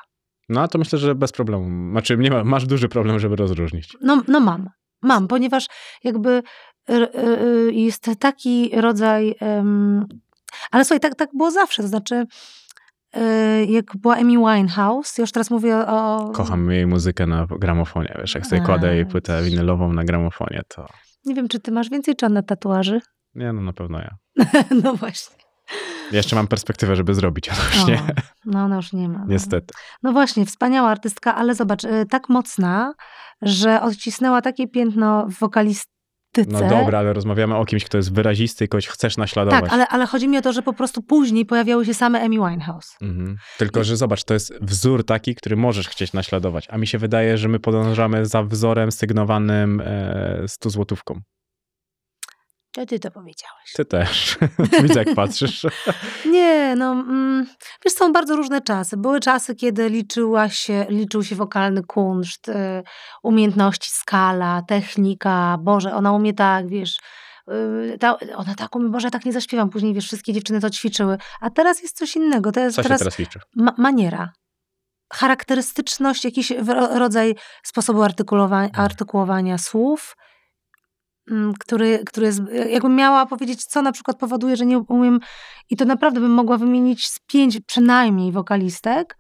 no 0.49 0.69
to 0.69 0.79
myślę, 0.79 0.99
że 0.99 1.15
bez 1.15 1.33
problemu. 1.33 1.91
Znaczy, 1.93 2.17
nie 2.19 2.31
ma, 2.31 2.45
masz 2.45 2.67
duży 2.67 2.89
problem, 2.89 3.19
żeby 3.19 3.37
rozróżnić. 3.37 3.97
No, 4.03 4.23
no 4.29 4.41
mam, 4.41 4.69
mam, 5.03 5.29
ponieważ 5.29 5.67
jakby 6.05 6.43
y, 6.91 6.95
y, 6.95 7.43
y, 7.69 7.73
jest 7.73 8.11
taki 8.19 8.71
rodzaj. 8.81 9.35
ale 10.71 10.85
słuchaj, 10.85 11.01
tak, 11.01 11.15
tak 11.15 11.31
było 11.35 11.51
zawsze. 11.51 11.83
To 11.83 11.89
znaczy, 11.89 12.27
jak 13.69 13.97
była 13.97 14.17
Amy 14.17 14.37
Winehouse, 14.37 15.19
już 15.19 15.33
teraz 15.33 15.51
mówię 15.51 15.77
o. 15.77 16.31
Kocham 16.35 16.71
jej 16.71 16.87
muzykę 16.87 17.27
na 17.27 17.47
gramofonie, 17.47 18.17
wiesz, 18.19 18.35
jak 18.35 18.47
sobie 18.47 18.63
A, 18.63 18.65
kładę 18.65 18.95
jej 18.95 19.07
płytę 19.07 19.43
winylową 19.43 19.93
na 19.93 20.05
gramofonie, 20.05 20.63
to 20.69 20.87
Nie 21.25 21.35
wiem, 21.35 21.49
czy 21.49 21.61
ty 21.61 21.73
masz 21.73 21.91
więcej 21.91 22.17
czy 22.17 22.29
na 22.29 22.43
tatuaży? 22.43 23.01
nie, 23.35 23.53
no 23.53 23.63
na 23.63 23.73
pewno 23.73 23.99
ja. 23.99 24.17
no 24.85 24.95
właśnie. 24.95 25.37
Ja 26.11 26.17
jeszcze 26.17 26.37
mam 26.37 26.47
perspektywę, 26.47 26.97
żeby 26.97 27.15
zrobić, 27.15 27.49
a 27.49 27.55
to 27.55 27.63
już 27.65 27.87
nie, 27.87 27.99
O, 27.99 28.01
no 28.45 28.65
ona 28.65 28.77
już 28.77 28.93
nie 28.93 29.09
ma. 29.09 29.19
no. 29.19 29.25
niestety. 29.29 29.75
No 30.03 30.13
właśnie, 30.13 30.47
wspaniała 30.47 30.89
artystka, 30.89 31.35
ale 31.35 31.55
zobacz, 31.55 31.85
y, 31.85 32.07
tak 32.11 32.29
mocna, 32.29 32.95
że 33.43 33.83
odcisnęła 33.83 34.43
takie 34.43 34.69
piętno 34.69 35.27
w 35.27 35.39
wokalistyce. 35.39 35.91
No 36.49 36.69
dobra, 36.69 36.99
ale 36.99 37.13
rozmawiamy 37.13 37.57
o 37.57 37.65
kimś, 37.65 37.85
kto 37.85 37.97
jest 37.97 38.15
wyrazisty 38.15 38.65
i 38.65 38.69
kogoś 38.69 38.87
chcesz 38.87 39.17
naśladować. 39.17 39.61
Tak, 39.61 39.73
ale, 39.73 39.89
ale 39.89 40.07
chodzi 40.07 40.29
mi 40.29 40.39
o 40.39 40.43
to, 40.43 40.53
że 40.53 40.63
po 40.63 40.73
prostu 40.73 41.03
później 41.03 41.47
pojawiały 41.47 41.87
się 41.87 41.95
same 41.95 42.21
Amy 42.21 42.37
Winehouse. 42.37 42.97
Mhm. 43.03 43.37
Tylko, 43.59 43.85
że 43.85 43.97
zobacz, 43.97 44.25
to 44.25 44.35
jest 44.35 44.53
wzór 44.61 45.05
taki, 45.05 45.35
który 45.35 45.57
możesz 45.57 45.89
chcieć 45.89 46.13
naśladować, 46.13 46.67
a 46.71 46.79
mi 46.79 46.87
się 46.87 46.99
wydaje, 46.99 47.39
że 47.39 47.49
my 47.49 47.59
podążamy 47.61 48.27
za 48.27 48.43
wzorem 48.43 48.93
sygnowanym 48.93 49.83
e, 49.85 50.45
100 50.47 50.71
złotówką. 50.71 51.21
To 52.73 52.87
ty 52.87 52.99
to 53.01 53.11
powiedziałeś. 53.11 53.73
Ty 53.77 53.85
też. 53.85 54.39
Widzę, 54.83 55.05
jak 55.05 55.15
patrzysz. 55.15 55.67
Nie, 56.33 56.75
no, 56.77 56.93
mm, 56.93 57.47
wiesz, 57.85 57.95
są 57.95 58.13
bardzo 58.13 58.37
różne 58.37 58.61
czasy. 58.61 58.97
Były 58.97 59.21
czasy, 59.21 59.55
kiedy 59.55 59.89
liczyła 59.89 60.49
się, 60.49 60.87
liczył 60.89 61.25
się 61.25 61.37
wokalny 61.37 61.83
kunszt, 61.83 62.49
y, 62.49 62.53
umiejętności, 63.23 63.91
skala, 63.91 64.63
technika. 64.69 65.57
Boże, 65.61 65.95
ona 65.95 66.13
umie 66.13 66.35
tak, 66.35 66.69
wiesz, 66.69 66.99
y, 67.51 67.97
ta, 68.01 68.19
ona 68.37 68.55
tak 68.55 68.77
umie, 68.77 68.89
Boże, 68.89 69.07
ja 69.07 69.11
tak 69.11 69.25
nie 69.25 69.33
zaśpiewam. 69.33 69.71
Później, 69.71 69.95
wiesz, 69.95 70.07
wszystkie 70.07 70.33
dziewczyny 70.33 70.61
to 70.61 70.71
ćwiczyły. 70.71 71.19
A 71.41 71.51
teraz 71.51 71.83
jest 71.83 71.97
coś 71.97 72.17
innego. 72.17 72.51
Jest 72.57 72.77
Co 72.77 72.83
się 72.83 72.89
teraz, 72.89 72.99
teraz 72.99 73.19
liczy? 73.19 73.41
ma, 73.57 73.75
maniera. 73.79 74.33
Charakterystyczność, 75.13 76.25
jakiś 76.25 76.51
ro- 76.51 76.99
rodzaj 76.99 77.35
sposobu 77.63 78.03
artykulowania, 78.03 78.71
artykułowania 78.73 79.59
słów, 79.59 80.17
który, 81.61 82.03
który 82.07 82.27
jest, 82.27 82.41
jakbym 82.71 82.97
miała 82.97 83.27
powiedzieć, 83.27 83.65
co 83.65 83.83
na 83.83 83.93
przykład 83.93 84.19
powoduje, 84.19 84.57
że 84.57 84.67
nie 84.67 84.79
umiem, 84.79 85.21
i 85.71 85.77
to 85.77 85.85
naprawdę 85.85 86.21
bym 86.21 86.31
mogła 86.33 86.57
wymienić 86.59 87.07
z 87.07 87.19
pięć 87.27 87.61
przynajmniej 87.67 88.33
wokalistek, 88.33 89.17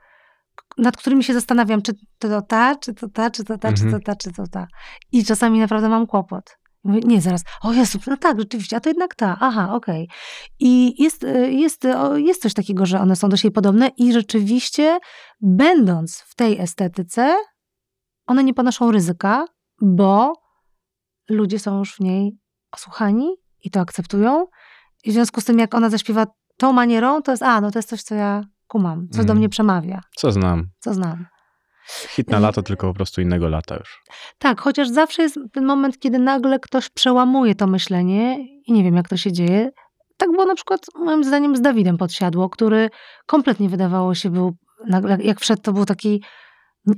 nad 0.79 0.97
którymi 0.97 1.25
się 1.25 1.35
zastanawiam, 1.35 1.83
czy 1.83 1.93
to 2.19 2.43
ta, 2.43 2.77
czy 2.77 2.95
to 2.95 3.09
ta, 3.09 3.31
czy 3.31 3.45
to 3.45 3.59
ta, 3.59 3.73
czy 3.73 3.81
to 3.81 3.87
Mhm. 3.87 4.03
ta, 4.03 4.17
czy 4.17 4.33
to 4.33 4.47
ta. 4.47 4.67
I 5.13 5.25
czasami 5.25 5.59
naprawdę 5.61 5.89
mam 5.89 6.07
kłopot. 6.07 6.57
Mówię, 6.85 7.01
nie, 7.05 7.21
zaraz, 7.21 7.45
o 7.63 7.73
Jezu, 7.73 7.99
no 8.07 8.17
tak, 8.17 8.41
rzeczywiście, 8.41 8.77
a 8.77 8.81
to 8.81 8.89
jednak 8.91 9.15
ta, 9.15 9.37
aha, 9.41 9.75
okej. 9.75 10.09
I 10.61 11.03
jest, 11.03 11.25
y, 11.25 11.53
jest, 11.53 11.87
jest 12.17 12.43
coś 12.43 12.55
takiego, 12.55 12.87
że 12.87 13.01
one 13.01 13.17
są 13.17 13.29
do 13.29 13.37
siebie 13.37 13.53
podobne 13.53 13.91
i 13.97 14.13
rzeczywiście, 14.13 14.99
będąc 15.41 16.19
w 16.19 16.35
tej 16.35 16.59
estetyce, 16.61 17.37
one 18.27 18.45
nie 18.45 18.55
ponoszą 18.55 18.91
ryzyka, 18.93 19.45
bo 19.83 20.33
ludzie 21.31 21.59
są 21.59 21.79
już 21.79 21.95
w 21.95 22.01
niej 22.01 22.33
osłuchani 22.73 23.31
i 23.65 23.71
to 23.71 23.81
akceptują. 23.81 24.47
I 25.05 25.11
w 25.11 25.13
związku 25.13 25.41
z 25.41 25.45
tym, 25.45 25.59
jak 25.59 25.75
ona 25.75 25.91
zaśpiewa 25.91 26.27
tą 26.57 26.73
manierą, 26.73 27.23
to 27.23 27.31
jest, 27.33 27.43
a, 27.43 27.61
no 27.61 27.71
to 27.71 27.79
jest 27.79 27.89
coś, 27.89 28.03
co 28.03 28.15
ja 28.15 28.43
kumam, 28.67 29.09
co 29.11 29.17
do 29.17 29.21
Mhm. 29.23 29.39
mnie 29.39 29.49
przemawia, 29.49 30.01
Co 30.17 30.33
znam? 30.33 30.67
co 30.81 30.95
znam. 30.95 31.27
Hit 32.09 32.31
na 32.31 32.39
lato, 32.39 32.63
tylko 32.63 32.89
po 32.89 32.95
prostu 32.95 33.21
innego 33.21 33.49
lata 33.49 33.77
już. 33.77 34.03
Tak, 34.39 34.61
chociaż 34.61 34.89
zawsze 34.89 35.23
jest 35.23 35.39
ten 35.53 35.65
moment, 35.65 35.99
kiedy 35.99 36.19
nagle 36.19 36.59
ktoś 36.61 36.89
przełamuje 36.89 37.55
to 37.55 37.67
myślenie 37.67 38.39
i 38.67 38.73
nie 38.73 38.85
wiem, 38.85 38.97
jak 38.97 39.09
to 39.09 39.17
się 39.17 39.33
dzieje. 39.33 39.71
Tak 40.17 40.31
było 40.31 40.45
na 40.45 40.55
przykład 40.55 40.81
moim 40.95 41.25
zdaniem 41.25 41.57
z 41.57 41.61
Dawidem 41.61 41.99
Podsiadło, 41.99 42.49
który 42.49 42.91
kompletnie 43.27 43.69
wydawało 43.69 44.15
się 44.15 44.31
był, 44.31 44.57
nagle 44.89 45.19
jak 45.23 45.41
wszedł, 45.41 45.63
to 45.63 45.73
był 45.73 45.85
taki 45.85 46.23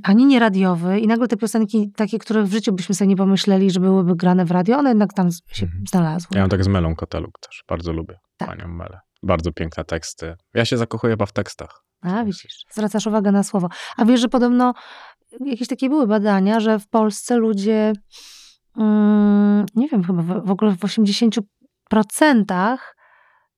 ani 0.03 0.25
nie 0.25 0.39
radiowy 0.39 0.99
i 0.99 1.07
nagle 1.07 1.27
te 1.27 1.37
piosenki 1.37 1.91
takie, 1.95 2.19
które 2.19 2.43
w 2.43 2.51
życiu 2.51 2.73
byśmy 2.73 2.95
sobie 2.95 3.07
nie 3.07 3.15
pomyśleli, 3.15 3.71
że 3.71 3.79
byłyby 3.79 4.15
grane 4.15 4.45
w 4.45 4.51
radio, 4.51 4.77
one 4.77 4.89
jednak 4.89 5.13
tam 5.13 5.29
się 5.47 5.65
Mhm. 5.65 5.83
znalazły. 5.91 6.29
Ja 6.35 6.41
mam 6.41 6.49
tak 6.49 6.63
z 6.63 6.67
Melą 6.67 6.95
Koteluk 6.95 7.39
też. 7.39 7.63
Bardzo 7.67 7.93
lubię 7.93 8.19
Tak. 8.37 8.49
panią 8.49 8.67
Melę. 8.67 8.99
Bardzo 9.23 9.51
piękne 9.51 9.83
teksty. 9.85 10.35
Ja 10.53 10.65
się 10.65 10.77
zakochuję 10.77 11.13
chyba 11.13 11.25
w 11.25 11.31
tekstach. 11.31 11.83
A, 12.01 12.23
widzisz, 12.23 12.65
zwracasz 12.71 13.07
uwagę 13.07 13.31
na 13.31 13.43
słowo. 13.43 13.69
A 13.97 14.05
wiesz, 14.05 14.21
że 14.21 14.29
podobno 14.29 14.73
jakieś 15.45 15.67
takie 15.67 15.89
były 15.89 16.07
badania, 16.07 16.59
że 16.59 16.79
w 16.79 16.87
Polsce 16.89 17.37
ludzie, 17.37 17.93
mm, 18.77 19.65
nie 19.75 19.87
wiem, 19.87 20.03
chyba 20.03 20.21
w, 20.21 20.45
w 20.45 20.51
ogóle 20.51 20.71
w 20.71 20.83
80% 20.85 21.41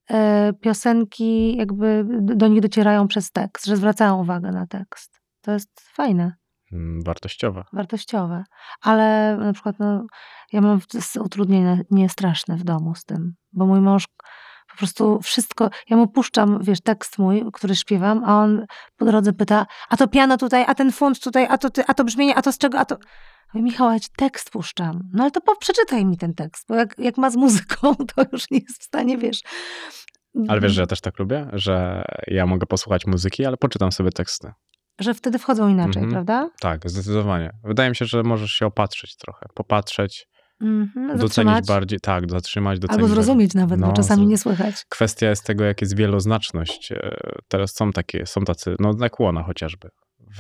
e, 0.10 0.54
piosenki 0.62 1.58
jakby 1.58 2.06
do 2.22 2.48
nich 2.48 2.62
docierają 2.62 3.08
przez 3.08 3.32
tekst, 3.32 3.66
że 3.66 3.78
zwracają 3.78 4.22
uwagę 4.22 4.52
na 4.52 4.68
tekst. 4.68 5.22
To 5.46 5.52
jest 5.52 5.82
fajne, 5.94 6.32
Mm, 6.72 7.04
Wartościowe. 7.04 7.64
wartościowe. 7.74 8.44
Ale 8.82 9.38
na 9.38 9.54
przykład 9.54 9.76
no, 9.80 10.06
ja 10.54 10.62
mam 10.62 10.80
utrudnienia 11.20 11.78
nie 11.92 12.10
straszne 12.10 12.58
w 12.58 12.64
domu 12.64 12.96
z 12.96 13.04
tym, 13.04 13.34
bo 13.54 13.66
mój 13.66 13.82
mąż 13.82 14.08
po 14.72 14.78
prostu 14.78 15.22
wszystko, 15.22 15.70
ja 15.90 15.98
mu 15.98 16.08
puszczam, 16.08 16.60
wiesz, 16.64 16.82
tekst 16.82 17.20
mój, 17.20 17.46
który 17.54 17.76
śpiewam, 17.76 18.24
a 18.26 18.44
on 18.44 18.66
po 18.98 19.06
drodze 19.06 19.34
pyta, 19.34 19.66
a 19.90 19.98
to 19.98 20.08
piano 20.08 20.38
tutaj, 20.38 20.66
a 20.68 20.76
ten 20.76 20.92
fund 20.92 21.20
tutaj, 21.20 21.48
a 21.50 21.58
to, 21.58 21.70
ty, 21.70 21.84
a 21.88 21.94
to 21.94 22.04
brzmienie, 22.04 22.36
a 22.36 22.42
to 22.42 22.52
z 22.52 22.58
czego, 22.58 22.80
a 22.80 22.86
to... 22.86 22.98
Mówię, 23.54 23.64
Michał, 23.64 23.92
ja 23.92 24.00
ci 24.00 24.10
tekst 24.18 24.50
puszczam. 24.52 25.10
No 25.14 25.24
ale 25.24 25.32
to 25.32 25.42
po, 25.42 25.56
przeczytaj 25.56 26.06
mi 26.06 26.18
ten 26.18 26.34
tekst, 26.34 26.66
bo 26.70 26.76
jak, 26.76 27.00
jak 27.00 27.18
ma 27.18 27.30
z 27.30 27.36
muzyką, 27.36 27.96
to 28.16 28.24
już 28.32 28.52
nie 28.52 28.60
jest 28.60 28.82
w 28.82 28.84
stanie, 28.84 29.18
wiesz... 29.18 29.42
Ale 30.48 30.62
wiesz, 30.62 30.72
że 30.74 30.82
ja 30.82 30.88
też 30.88 31.02
tak 31.02 31.20
lubię, 31.20 31.48
że 31.54 32.04
ja 32.28 32.46
mogę 32.46 32.66
posłuchać 32.66 33.06
muzyki, 33.06 33.46
ale 33.46 33.58
poczytam 33.58 33.92
sobie 33.92 34.12
teksty. 34.12 34.52
Że 35.00 35.14
wtedy 35.14 35.40
wchodzą 35.40 35.68
inaczej, 35.70 36.04
Mhm. 36.04 36.12
prawda? 36.12 36.50
Tak, 36.60 36.90
zdecydowanie. 36.90 37.52
Wydaje 37.64 37.90
mi 37.90 37.96
się, 37.96 38.06
że 38.06 38.24
możesz 38.24 38.52
się 38.52 38.66
opatrzyć 38.66 39.18
trochę, 39.18 39.46
popatrzeć, 39.56 40.28
Mhm, 40.62 41.08
docenić 41.08 41.22
zatrzymać. 41.22 41.68
bardziej, 41.68 42.00
tak, 42.00 42.32
zatrzymać, 42.32 42.80
docenić. 42.80 43.02
Albo 43.04 43.14
zrozumieć 43.16 43.54
nawet, 43.54 43.80
No, 43.80 43.88
bo 43.88 43.94
czasami 43.94 44.28
nie 44.28 44.38
słychać. 44.38 44.76
Kwestia 44.90 45.30
jest 45.30 45.46
tego, 45.46 45.64
jak 45.64 45.82
jest 45.82 45.96
wieloznaczność. 45.96 46.92
E, 46.92 47.16
Teraz 47.48 47.76
są 47.76 47.92
takie, 47.92 48.26
są 48.26 48.42
tacy, 48.46 48.76
no 48.80 48.94
jak 49.02 49.20
Łona 49.20 49.44
chociażby. 49.44 49.90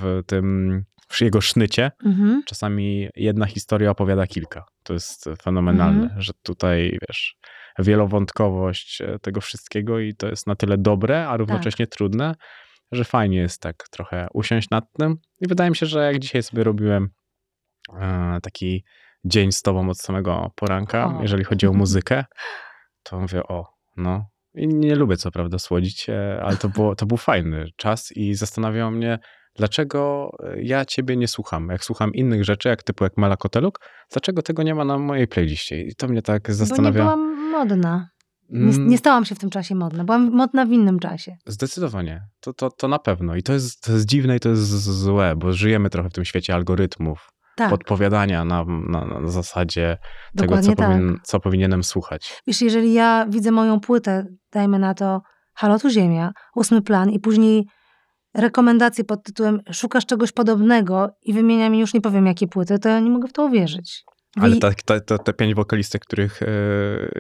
W 0.01 0.21
tym, 0.27 0.83
w 1.09 1.21
jego 1.21 1.41
sznycie 1.41 1.91
Mhm. 2.05 2.43
czasami 2.45 3.07
jedna 3.15 3.45
historia 3.45 3.91
opowiada 3.91 4.27
kilka. 4.27 4.65
To 4.83 4.93
jest 4.93 5.25
fenomenalne, 5.41 6.03
Mhm. 6.03 6.21
że 6.21 6.33
tutaj, 6.43 6.97
wiesz, 7.09 7.35
wielowątkowość 7.79 9.01
e, 9.01 9.19
tego 9.21 9.41
wszystkiego 9.41 9.99
i 9.99 10.13
to 10.15 10.27
jest 10.27 10.47
na 10.47 10.55
tyle 10.55 10.77
dobre, 10.77 11.27
a 11.27 11.37
równocześnie 11.37 11.87
trudne, 11.87 12.35
że 12.91 13.03
fajnie 13.03 13.37
jest 13.37 13.61
tak 13.61 13.89
trochę 13.89 14.27
usiąść 14.33 14.69
nad 14.69 14.93
tym. 14.93 15.17
I 15.41 15.47
wydaje 15.47 15.69
mi 15.69 15.75
się, 15.75 15.85
że 15.85 16.05
jak 16.05 16.19
dzisiaj 16.19 16.43
sobie 16.43 16.63
robiłem 16.63 17.09
e, 17.99 18.39
taki 18.41 18.83
dzień 19.25 19.51
z 19.51 19.61
tobą 19.61 19.89
od 19.89 19.99
samego 19.99 20.51
poranka, 20.55 21.05
O. 21.05 21.21
jeżeli 21.21 21.43
chodzi 21.43 21.67
o 21.67 21.73
muzykę, 21.83 22.25
to 23.03 23.19
mówię, 23.19 23.43
o, 23.43 23.65
no, 23.97 24.25
I 24.53 24.67
nie 24.67 24.95
lubię 24.95 25.17
co 25.17 25.31
prawda 25.31 25.59
słodzić, 25.59 26.09
e, 26.09 26.41
ale 26.43 26.57
to, 26.57 26.69
było, 26.69 26.95
to 26.95 27.05
był 27.05 27.17
fajny 27.17 27.65
czas 27.75 28.11
i 28.11 28.33
zastanawiało 28.33 28.91
mnie, 28.91 29.19
dlaczego 29.55 30.31
e, 30.43 30.61
ja 30.61 30.85
ciebie 30.85 31.17
nie 31.17 31.27
słucham. 31.27 31.69
Jak 31.69 31.83
słucham 31.83 32.13
innych 32.13 32.43
rzeczy, 32.43 32.69
jak 32.69 32.83
typu 32.83 33.03
jak 33.03 33.17
Mela 33.17 33.37
Koteluk, 33.37 33.79
dlaczego 34.11 34.41
tego 34.41 34.63
nie 34.63 34.75
ma 34.75 34.85
na 34.85 34.97
mojej 34.97 35.27
playliście? 35.27 35.81
I 35.81 35.95
to 35.95 36.07
mnie 36.07 36.21
tak 36.21 36.51
zastanawia. 36.53 37.03
Bo 37.05 37.09
nie 37.09 37.15
byłam 37.15 37.51
modna. 37.51 38.09
Nie, 38.49 38.73
Mm, 38.73 38.87
nie 38.87 38.97
stałam 38.97 39.25
się 39.25 39.35
w 39.35 39.39
tym 39.39 39.49
czasie 39.49 39.75
modna. 39.75 40.03
Byłam 40.03 40.31
modna 40.31 40.65
w 40.65 40.71
innym 40.71 40.99
czasie. 40.99 41.37
Zdecydowanie. 41.45 42.21
To, 42.39 42.53
to, 42.53 42.69
to 42.69 42.87
na 42.87 42.99
pewno. 42.99 43.35
I 43.35 43.43
to 43.43 43.53
jest, 43.53 43.81
to 43.81 43.91
jest 43.91 44.05
dziwne 44.05 44.35
i 44.35 44.39
to 44.39 44.49
jest 44.49 44.61
złe, 44.83 45.35
bo 45.35 45.53
żyjemy 45.53 45.89
trochę 45.89 46.09
w 46.09 46.13
tym 46.13 46.25
świecie 46.25 46.53
algorytmów, 46.55 47.29
Tak, 47.55 47.69
podpowiadania 47.69 48.45
na, 48.45 48.65
na, 48.65 49.05
na 49.05 49.27
zasadzie 49.27 49.97
tego, 50.35 50.47
dokładnie 50.47 50.69
co, 50.69 50.75
tak. 50.75 50.87
powin, 50.87 51.19
co 51.23 51.39
powinienem 51.39 51.83
słuchać. 51.83 52.41
Wiesz, 52.47 52.61
jeżeli 52.61 52.93
ja 52.93 53.25
widzę 53.29 53.51
moją 53.51 53.79
płytę, 53.79 54.25
dajmy 54.51 54.79
na 54.79 54.93
to 54.93 55.21
Halo 55.53 55.79
tu 55.79 55.89
Ziemia, 55.89 56.31
ósmy 56.55 56.81
plan 56.81 57.09
i 57.09 57.19
później 57.19 57.65
rekomendacje 58.33 59.03
pod 59.03 59.23
tytułem 59.23 59.61
szukasz 59.71 60.05
czegoś 60.05 60.31
podobnego 60.31 61.09
i 61.21 61.33
wymienia 61.33 61.69
mi 61.69 61.79
już 61.79 61.93
nie 61.93 62.01
powiem 62.01 62.25
jakie 62.25 62.47
płyty, 62.47 62.79
to 62.79 62.89
ja 62.89 62.99
nie 62.99 63.09
mogę 63.09 63.27
w 63.27 63.33
to 63.33 63.45
uwierzyć. 63.45 64.03
Ale 64.41 64.55
ta, 64.55 64.71
ta, 64.85 64.99
ta, 64.99 65.17
te 65.17 65.33
pięć 65.33 65.55
wokalistek, 65.55 66.01
których 66.05 66.41
e, 66.43 66.47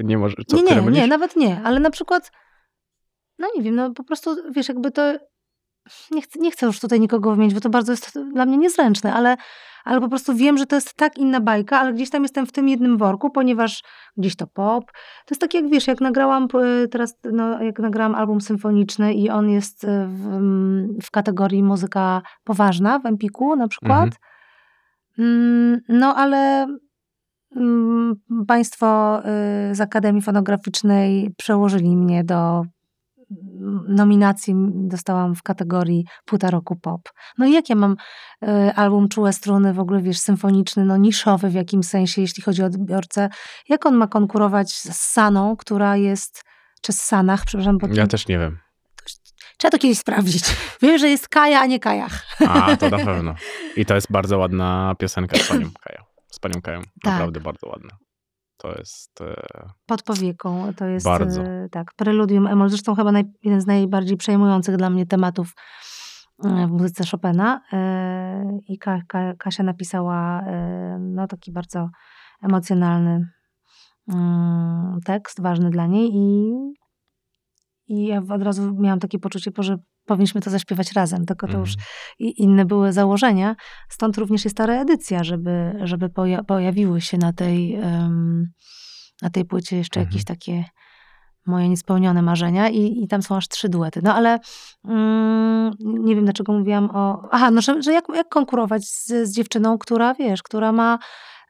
nie 0.03 0.17
może. 0.17 0.35
Co, 0.47 0.57
nie, 0.57 0.63
nie, 0.63 0.81
mylisz? 0.81 0.99
nie, 0.99 1.07
nawet 1.07 1.35
nie, 1.35 1.61
ale 1.63 1.79
na 1.79 1.89
przykład, 1.89 2.31
no 3.39 3.47
nie 3.55 3.63
wiem, 3.63 3.75
no 3.75 3.93
po 3.93 4.03
prostu, 4.03 4.35
wiesz, 4.51 4.67
jakby 4.67 4.91
to, 4.91 5.13
nie 6.11 6.21
chcę, 6.21 6.39
nie 6.39 6.51
chcę 6.51 6.65
już 6.65 6.79
tutaj 6.79 6.99
nikogo 6.99 7.31
wymienić, 7.31 7.53
bo 7.53 7.61
to 7.61 7.69
bardzo 7.69 7.91
jest 7.91 8.19
dla 8.33 8.45
mnie 8.45 8.57
niezręczne, 8.57 9.13
ale, 9.13 9.35
ale 9.85 10.01
po 10.01 10.09
prostu 10.09 10.35
wiem, 10.35 10.57
że 10.57 10.65
to 10.65 10.75
jest 10.75 10.93
tak 10.93 11.17
inna 11.17 11.41
bajka, 11.41 11.79
ale 11.79 11.93
gdzieś 11.93 12.09
tam 12.09 12.23
jestem 12.23 12.45
w 12.45 12.51
tym 12.51 12.69
jednym 12.69 12.97
worku, 12.97 13.29
ponieważ 13.29 13.83
gdzieś 14.17 14.35
to 14.35 14.47
pop. 14.47 14.91
To 14.91 15.31
jest 15.31 15.41
tak 15.41 15.53
jak, 15.53 15.69
wiesz, 15.69 15.87
jak 15.87 16.01
nagrałam 16.01 16.47
teraz, 16.91 17.13
no, 17.23 17.63
jak 17.63 17.79
nagrałam 17.79 18.15
album 18.15 18.41
symfoniczny 18.41 19.13
i 19.13 19.29
on 19.29 19.49
jest 19.49 19.83
y, 19.83 19.87
w, 20.07 20.39
w 21.03 21.11
kategorii 21.11 21.63
muzyka 21.63 22.21
poważna 22.43 22.99
w 22.99 23.05
Empiku 23.05 23.55
na 23.55 23.67
przykład. 23.67 24.05
Mhm. 24.05 24.11
Mm, 25.19 25.81
No 25.89 26.15
ale 26.15 26.67
państwo 28.47 29.19
y, 29.71 29.75
z 29.75 29.81
Akademii 29.81 30.21
Fonograficznej 30.21 31.33
przełożyli 31.37 31.97
mnie 31.97 32.23
do 32.23 32.61
mm, 32.61 33.85
nominacji. 33.87 34.55
Dostałam 34.73 35.35
w 35.35 35.43
kategorii 35.43 36.05
Płyta 36.25 36.49
Roku 36.51 36.75
Pop. 36.75 37.01
No 37.37 37.45
i 37.45 37.51
jak 37.51 37.69
ja 37.69 37.75
mam 37.75 37.95
y, 38.43 38.47
album 38.75 39.09
Czułe 39.09 39.33
Struny, 39.33 39.73
w 39.73 39.79
ogóle 39.79 40.01
wiesz, 40.01 40.19
symfoniczny, 40.19 40.85
no 40.85 40.97
niszowy 40.97 41.49
w 41.49 41.53
jakimś 41.53 41.85
sensie, 41.85 42.21
jeśli 42.21 42.43
chodzi 42.43 42.63
o 42.63 42.65
odbiorcę. 42.65 43.29
Jak 43.69 43.85
on 43.85 43.95
ma 43.95 44.07
konkurować 44.07 44.71
z 44.73 44.95
Saną, 44.95 45.55
która 45.57 45.97
jest, 45.97 46.43
czy 46.81 46.93
z 46.93 47.01
Sanach, 47.01 47.45
przepraszam, 47.45 47.77
bo 47.77 47.87
Ja 47.93 48.07
też 48.07 48.27
nie 48.27 48.39
wiem. 48.39 48.57
trzeba 49.57 49.71
to 49.71 49.77
kiedyś 49.77 49.99
sprawdzić. 49.99 50.43
Wiem, 50.81 50.97
że 50.97 51.09
jest 51.09 51.29
Kaja, 51.29 51.59
a 51.61 51.65
nie 51.65 51.79
Kajach. 51.79 52.25
A, 52.47 52.77
to 52.77 52.89
na 52.89 52.97
pewno. 52.97 53.35
I 53.77 53.85
to 53.85 53.95
jest 53.95 54.11
bardzo 54.11 54.37
ładna 54.37 54.95
piosenka 54.99 55.37
z 55.37 55.47
panią 55.47 55.69
Kają. 55.83 56.14
Z 56.35 56.39
panią 56.39 56.61
Kają. 56.61 56.81
Tak. 56.81 57.13
Naprawdę 57.13 57.39
bardzo 57.39 57.67
ładna. 57.69 57.97
To 58.57 58.71
jest. 58.77 59.21
E, 59.21 59.35
Pod 59.85 60.03
powieką. 60.03 60.73
To 60.73 60.85
jest 60.85 61.05
Bardzo. 61.05 61.41
e, 61.41 61.67
tak, 61.71 61.93
preludium 61.95 62.47
Emol. 62.47 62.69
Zresztą 62.69 62.95
chyba 62.95 63.11
naj, 63.11 63.23
jeden 63.43 63.61
z 63.61 63.65
najbardziej 63.65 64.17
przejmujących 64.17 64.77
dla 64.77 64.89
mnie 64.89 65.05
tematów 65.05 65.53
e, 66.45 66.67
w 66.67 66.71
muzyce 66.71 67.03
Chopina. 67.11 67.61
E, 67.73 68.59
I 68.67 68.77
Ka, 68.77 68.99
Ka, 69.07 69.33
Kasia 69.35 69.63
napisała 69.63 70.41
e, 70.41 70.97
no, 70.99 71.27
taki 71.27 71.51
bardzo 71.51 71.89
emocjonalny 72.41 73.29
mm, 74.13 74.99
tekst, 75.05 75.41
ważny 75.41 75.69
dla 75.69 75.87
niej 75.87 76.09
i, 76.13 76.53
i 77.87 78.07
ja 78.07 78.21
od 78.29 78.43
razu 78.43 78.73
miałam 78.79 78.99
takie 78.99 79.19
poczucie, 79.19 79.51
że 79.59 79.77
powinniśmy 80.05 80.41
to 80.41 80.49
zaśpiewać 80.49 80.91
razem, 80.91 81.25
tylko 81.25 81.47
to 81.47 81.57
już 81.57 81.69
mhm. 81.69 81.85
i 82.19 82.41
inne 82.43 82.65
były 82.65 82.93
założenia. 82.93 83.55
Stąd 83.89 84.17
również 84.17 84.43
jest 84.45 84.57
ta 84.57 84.65
reedycja, 84.65 85.23
żeby, 85.23 85.75
żeby 85.83 86.09
poja 86.09 86.43
pojawiły 86.43 87.01
się 87.01 87.17
na 87.17 87.33
tej, 87.33 87.75
em, 87.75 88.47
na 89.21 89.29
tej 89.29 89.45
płycie 89.45 89.77
jeszcze 89.77 89.99
Mhm. 89.99 90.11
jakieś 90.11 90.25
takie 90.25 90.63
moje 91.45 91.69
niespełnione 91.69 92.21
marzenia 92.21 92.69
i, 92.69 93.03
i 93.03 93.07
tam 93.07 93.21
są 93.21 93.35
aż 93.35 93.47
trzy 93.47 93.69
duety. 93.69 93.99
No 94.03 94.15
ale 94.15 94.39
mm, 94.85 95.71
nie 95.79 96.15
wiem, 96.15 96.23
dlaczego 96.23 96.53
mówiłam 96.53 96.89
o... 96.93 97.29
Aha, 97.31 97.51
no, 97.51 97.61
że, 97.61 97.81
że 97.81 97.93
jak, 97.93 98.05
jak 98.15 98.29
konkurować 98.29 98.85
z, 98.87 99.07
z 99.07 99.31
dziewczyną, 99.31 99.77
która, 99.77 100.13
wiesz, 100.13 100.43
która 100.43 100.71
ma 100.71 100.99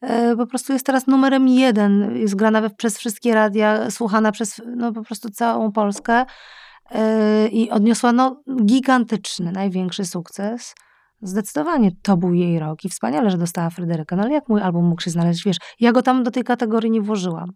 e, 0.01 0.35
po 0.35 0.47
prostu 0.47 0.73
jest 0.73 0.85
teraz 0.85 1.07
numerem 1.07 1.47
jeden, 1.47 2.17
jest 2.17 2.35
grana 2.35 2.61
we- 2.61 2.69
przez 2.69 2.97
wszystkie 2.97 3.33
radia, 3.33 3.91
słuchana 3.91 4.31
przez 4.31 4.61
no, 4.75 4.91
po 4.93 5.01
prostu 5.03 5.29
całą 5.29 5.71
Polskę 5.71 6.25
i 7.51 7.69
odniosła 7.71 8.11
no, 8.11 8.43
gigantyczny, 8.65 9.51
największy 9.51 10.05
sukces. 10.05 10.75
Zdecydowanie 11.21 11.91
to 12.01 12.17
był 12.17 12.33
jej 12.33 12.59
rok 12.59 12.85
i 12.85 12.89
wspaniale, 12.89 13.31
że 13.31 13.37
dostała 13.37 13.69
Fryderyka. 13.69 14.15
No 14.15 14.23
ale 14.23 14.33
jak 14.33 14.49
mój 14.49 14.61
album 14.61 14.85
mógł 14.85 15.01
się 15.01 15.11
znaleźć? 15.11 15.45
Wiesz, 15.45 15.57
ja 15.79 15.91
go 15.91 16.01
tam 16.01 16.23
do 16.23 16.31
tej 16.31 16.43
kategorii 16.43 16.91
nie 16.91 17.01
włożyłam. 17.01 17.49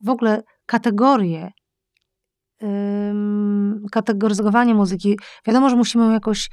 W 0.00 0.08
ogóle 0.08 0.42
kategorie, 0.66 1.50
ym, 2.62 3.86
kategoryzowanie 3.92 4.74
muzyki, 4.74 5.18
wiadomo, 5.46 5.70
że 5.70 5.76
musimy 5.76 6.04
ją 6.04 6.10
jakoś 6.10 6.50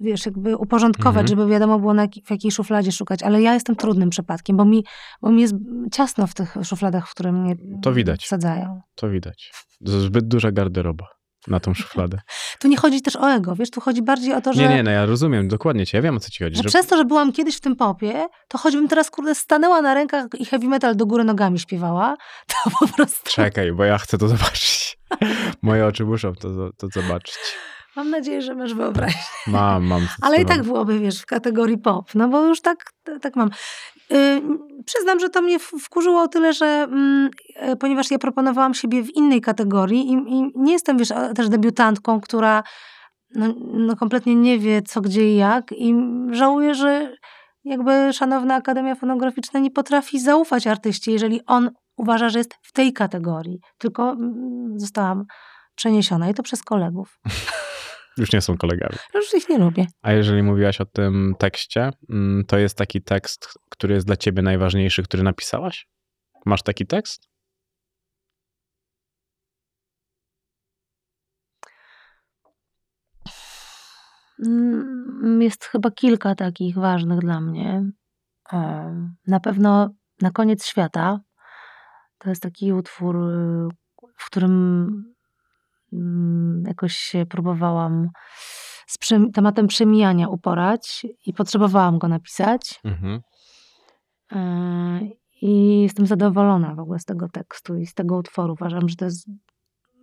wiesz, 0.00 0.26
jakby 0.26 0.56
uporządkować, 0.56 1.22
Mhm. 1.22 1.28
żeby 1.28 1.46
wiadomo 1.52 1.78
było, 1.78 1.94
na 1.94 2.06
w 2.24 2.30
jakiej 2.30 2.50
szufladzie 2.50 2.92
szukać, 2.92 3.22
ale 3.22 3.42
ja 3.42 3.54
jestem 3.54 3.76
trudnym 3.76 4.10
przypadkiem, 4.10 4.56
bo 4.56 4.64
mi, 4.64 4.84
bo 5.22 5.30
mi 5.30 5.40
jest 5.42 5.54
ciasno 5.92 6.26
w 6.26 6.34
tych 6.34 6.54
szufladach, 6.64 7.08
w 7.08 7.10
które 7.10 7.32
mnie 7.32 7.56
To 7.82 7.92
widać. 7.92 8.24
wsadzają. 8.24 8.80
To 8.94 9.10
widać. 9.10 9.52
Zbyt 9.80 10.28
duża 10.28 10.52
garderoba 10.52 11.06
na 11.48 11.60
tą 11.60 11.74
szufladę. 11.74 12.20
Tu 12.60 12.68
nie 12.68 12.76
chodzi 12.76 13.02
też 13.02 13.16
o 13.16 13.30
ego, 13.32 13.56
wiesz, 13.56 13.70
tu 13.70 13.80
chodzi 13.80 14.02
bardziej 14.02 14.34
o 14.34 14.40
to, 14.40 14.52
że... 14.52 14.62
Nie, 14.62 14.68
nie, 14.68 14.82
no 14.82 14.90
ja 14.90 15.06
rozumiem 15.06 15.48
dokładnie 15.48 15.86
cię. 15.86 15.98
Ja 15.98 16.02
wiem 16.02 16.16
o 16.16 16.20
co 16.20 16.30
ci 16.30 16.44
chodzi. 16.44 16.56
Że 16.56 16.62
Że 16.62 16.68
przez 16.68 16.86
to, 16.86 16.96
że 16.96 17.04
byłam 17.04 17.32
kiedyś 17.32 17.56
w 17.56 17.60
tym 17.60 17.76
popie, 17.76 18.26
to 18.48 18.58
choćbym 18.58 18.88
teraz, 18.88 19.10
kurde, 19.10 19.34
stanęła 19.34 19.82
na 19.82 19.94
rękach 19.94 20.26
i 20.38 20.44
heavy 20.44 20.66
metal 20.68 20.96
do 20.96 21.06
góry 21.06 21.24
nogami 21.24 21.58
śpiewała, 21.58 22.16
to 22.64 22.70
po 22.80 22.88
prostu 22.88 23.30
Czekaj, 23.30 23.72
bo 23.72 23.84
ja 23.84 23.98
chcę 23.98 24.18
to 24.18 24.28
zobaczyć. 24.28 24.98
Moje 25.62 25.86
oczy 25.86 26.04
muszą 26.04 26.32
to, 26.34 26.48
to 26.76 26.88
zobaczyć. 27.00 27.34
Mam 27.98 28.10
nadzieję, 28.10 28.42
że 28.42 28.54
masz 28.54 28.74
wyobraźnię. 28.74 29.20
Mam, 29.46 29.86
mam. 29.86 30.06
Ale 30.22 30.42
i 30.42 30.44
tak 30.44 30.62
byłoby, 30.62 30.98
wiesz, 30.98 31.22
w 31.22 31.26
kategorii 31.26 31.78
pop, 31.78 32.14
no 32.14 32.28
bo 32.28 32.46
już 32.46 32.60
tak, 32.60 32.92
tak 33.20 33.36
mam. 33.36 33.50
Yy, 34.10 34.42
przyznam, 34.84 35.20
że 35.20 35.28
to 35.28 35.42
mnie 35.42 35.58
wkurzyło 35.58 36.22
o 36.22 36.28
tyle, 36.28 36.52
że 36.52 36.88
e, 37.56 37.76
ponieważ 37.76 38.10
ja 38.10 38.18
proponowałam 38.18 38.74
siebie 38.74 39.02
w 39.02 39.16
innej 39.16 39.40
kategorii 39.40 40.12
i, 40.12 40.12
i 40.12 40.52
nie 40.54 40.72
jestem, 40.72 40.98
wiesz, 40.98 41.08
też 41.34 41.48
debiutantką, 41.48 42.20
która 42.20 42.62
no, 43.34 43.54
no 43.72 43.96
kompletnie 43.96 44.34
nie 44.34 44.58
wie 44.58 44.82
co, 44.82 45.00
gdzie 45.00 45.32
i 45.32 45.36
jak 45.36 45.72
i 45.72 45.94
żałuję, 46.30 46.74
że 46.74 47.16
jakby 47.64 48.12
Szanowna 48.12 48.54
Akademia 48.54 48.94
Fonograficzna 48.94 49.60
nie 49.60 49.70
potrafi 49.70 50.20
zaufać 50.20 50.66
artyście, 50.66 51.12
jeżeli 51.12 51.40
on 51.46 51.70
uważa, 51.96 52.28
że 52.28 52.38
jest 52.38 52.54
w 52.62 52.72
tej 52.72 52.92
kategorii, 52.92 53.60
tylko 53.78 54.10
mm, 54.10 54.74
zostałam 54.76 55.24
przeniesiona 55.74 56.28
i 56.30 56.34
to 56.34 56.42
przez 56.42 56.62
kolegów. 56.62 57.18
Już 58.18 58.32
nie 58.32 58.40
są 58.40 58.56
kolegami. 58.56 58.96
Już 59.14 59.34
ich 59.34 59.48
nie 59.48 59.58
lubię. 59.58 59.86
A 60.02 60.12
jeżeli 60.12 60.42
mówiłaś 60.42 60.80
o 60.80 60.84
tym 60.84 61.34
tekście, 61.38 61.90
mm, 62.10 62.44
to 62.44 62.58
jest 62.58 62.78
taki 62.78 63.02
tekst, 63.02 63.48
który 63.70 63.94
jest 63.94 64.06
dla 64.06 64.16
ciebie 64.16 64.42
najważniejszy, 64.42 65.02
który 65.02 65.22
napisałaś? 65.22 65.88
Masz 66.46 66.62
taki 66.62 66.86
tekst? 66.86 67.28
Mm, 74.46 75.42
Jest 75.42 75.64
chyba 75.64 75.90
kilka 75.90 76.34
takich 76.34 76.74
ważnych 76.78 77.18
dla 77.18 77.40
mnie. 77.40 77.90
Em, 78.52 79.16
Na 79.26 79.40
pewno 79.40 79.90
Na 80.22 80.30
koniec 80.30 80.66
świata 80.66 81.20
to 82.18 82.28
jest 82.28 82.42
taki 82.42 82.72
utwór, 82.72 83.16
y, 83.16 83.68
w 84.16 84.26
którym 84.26 85.14
jakoś 86.66 86.96
się 86.96 87.26
próbowałam 87.26 88.10
z 88.86 88.98
tematem 89.34 89.66
przemijania 89.66 90.28
uporać 90.28 91.06
i 91.26 91.32
potrzebowałam 91.32 91.98
go 91.98 92.08
napisać. 92.08 92.80
Mhm. 92.84 93.20
E, 94.32 95.00
I 95.42 95.82
jestem 95.82 96.06
zadowolona 96.06 96.74
w 96.74 96.78
ogóle 96.78 96.98
z 96.98 97.04
tego 97.04 97.28
tekstu 97.28 97.76
i 97.76 97.86
z 97.86 97.94
tego 97.94 98.16
utworu. 98.16 98.52
Uważam, 98.52 98.88
że 98.88 98.96
to 98.96 99.04
jest, 99.04 99.28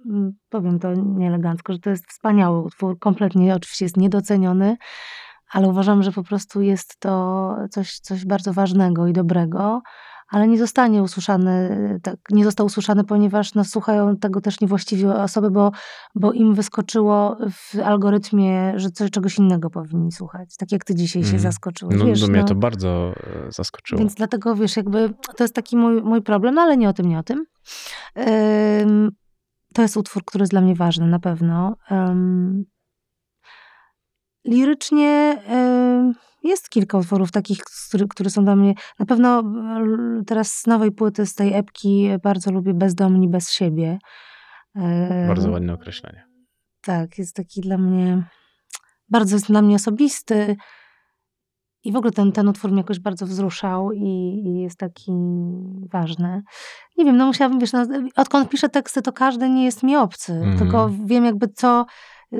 mm, 0.05 0.31
powiem 0.49 0.79
to 0.79 0.93
nieelegancko, 0.93 1.73
że 1.73 1.79
to 1.79 1.89
jest 1.89 2.07
wspaniały 2.07 2.61
utwór. 2.61 2.99
Kompletnie 2.99 3.55
oczywiście 3.55 3.85
jest 3.85 3.97
niedoceniony, 3.97 4.77
ale 5.51 5.67
uważam, 5.67 6.03
że 6.03 6.11
po 6.11 6.23
prostu 6.23 6.61
jest 6.61 6.99
to 6.99 7.55
coś, 7.71 7.99
coś 7.99 8.25
bardzo 8.25 8.53
ważnego 8.53 9.07
i 9.07 9.13
dobrego, 9.13 9.81
ale 10.35 10.47
nie 10.47 10.57
zostanie 10.57 11.03
usłyszany, 11.03 11.99
tak, 12.03 12.15
nie 12.31 12.43
został 12.43 12.65
usłyszany, 12.65 13.03
ponieważ 13.03 13.53
no, 13.53 13.63
słuchają 13.63 14.17
tego 14.17 14.41
też 14.41 14.61
niewłaściwie 14.61 15.13
osoby, 15.13 15.51
bo, 15.51 15.71
bo 16.15 16.33
im 16.33 16.53
wyskoczyło 16.53 17.37
w 17.51 17.79
algorytmie, 17.79 18.73
że 18.75 18.89
coś, 18.89 19.11
czegoś 19.11 19.37
innego 19.37 19.69
powinni 19.69 20.11
słuchać. 20.11 20.57
Tak 20.57 20.71
jak 20.71 20.83
ty 20.83 20.95
dzisiaj 20.95 21.23
się 21.23 21.27
Mhm. 21.27 21.43
zaskoczyłeś. 21.43 21.99
No, 21.99 22.05
wiesz, 22.05 22.21
do 22.21 22.27
mnie 22.27 22.41
no. 22.41 22.47
to 22.47 22.55
bardzo 22.55 23.13
e, 23.47 23.51
zaskoczyło. 23.51 23.99
Więc 23.99 24.15
dlatego, 24.15 24.55
wiesz, 24.55 24.77
jakby 24.77 25.13
to 25.37 25.43
jest 25.43 25.55
taki 25.55 25.77
mój, 25.77 26.01
mój 26.01 26.21
problem, 26.21 26.55
no 26.55 26.61
ale 26.61 26.77
nie 26.77 26.89
o 26.89 26.93
tym, 26.93 27.09
nie 27.09 27.19
o 27.19 27.23
tym. 27.23 27.45
Ym, 28.81 29.11
to 29.73 29.81
jest 29.81 29.97
utwór, 29.97 30.23
który 30.25 30.41
jest 30.41 30.51
dla 30.51 30.61
mnie 30.61 30.75
ważny, 30.75 31.07
na 31.07 31.19
pewno. 31.19 31.75
Um, 31.91 32.65
lirycznie 34.45 35.37
um, 35.49 36.13
jest 36.43 36.69
kilka 36.69 36.97
utworów 36.97 37.31
takich, 37.31 37.59
które, 37.87 38.05
które 38.07 38.29
są 38.29 38.43
dla 38.43 38.55
mnie, 38.55 38.73
na 38.99 39.05
pewno 39.05 39.43
teraz 40.27 40.53
z 40.53 40.67
nowej 40.67 40.91
płyty, 40.91 41.25
z 41.25 41.35
tej 41.35 41.53
epki 41.53 42.09
bardzo 42.23 42.51
lubię 42.51 42.73
Bezdomni 42.73 43.29
bez 43.29 43.51
siebie. 43.51 43.99
Bardzo 45.27 45.51
ładne 45.51 45.73
określenie. 45.73 46.25
Tak, 46.81 47.17
jest 47.17 47.35
taki 47.35 47.61
dla 47.61 47.77
mnie, 47.77 48.23
bardzo 49.09 49.35
jest 49.35 49.47
dla 49.47 49.61
mnie 49.61 49.75
osobisty. 49.75 50.55
I 51.83 51.91
w 51.91 51.95
ogóle 51.95 52.11
ten, 52.11 52.31
ten 52.31 52.47
utwór 52.47 52.71
mnie 52.71 52.79
jakoś 52.79 52.99
bardzo 52.99 53.25
wzruszał 53.25 53.91
i, 53.91 54.41
i 54.45 54.61
jest 54.61 54.77
taki 54.77 55.11
ważny. 55.91 56.41
Nie 56.97 57.05
wiem, 57.05 57.17
no 57.17 57.25
musiałabym, 57.25 57.59
wiesz, 57.59 57.73
no, 57.73 57.85
odkąd 58.15 58.49
piszę 58.49 58.69
teksty, 58.69 59.01
to 59.01 59.13
każdy 59.13 59.49
nie 59.49 59.65
jest 59.65 59.83
mi 59.83 59.95
obcy. 59.95 60.33
Mm. 60.33 60.57
Tylko 60.57 60.89
wiem 61.05 61.25
jakby 61.25 61.47
co, 61.47 61.85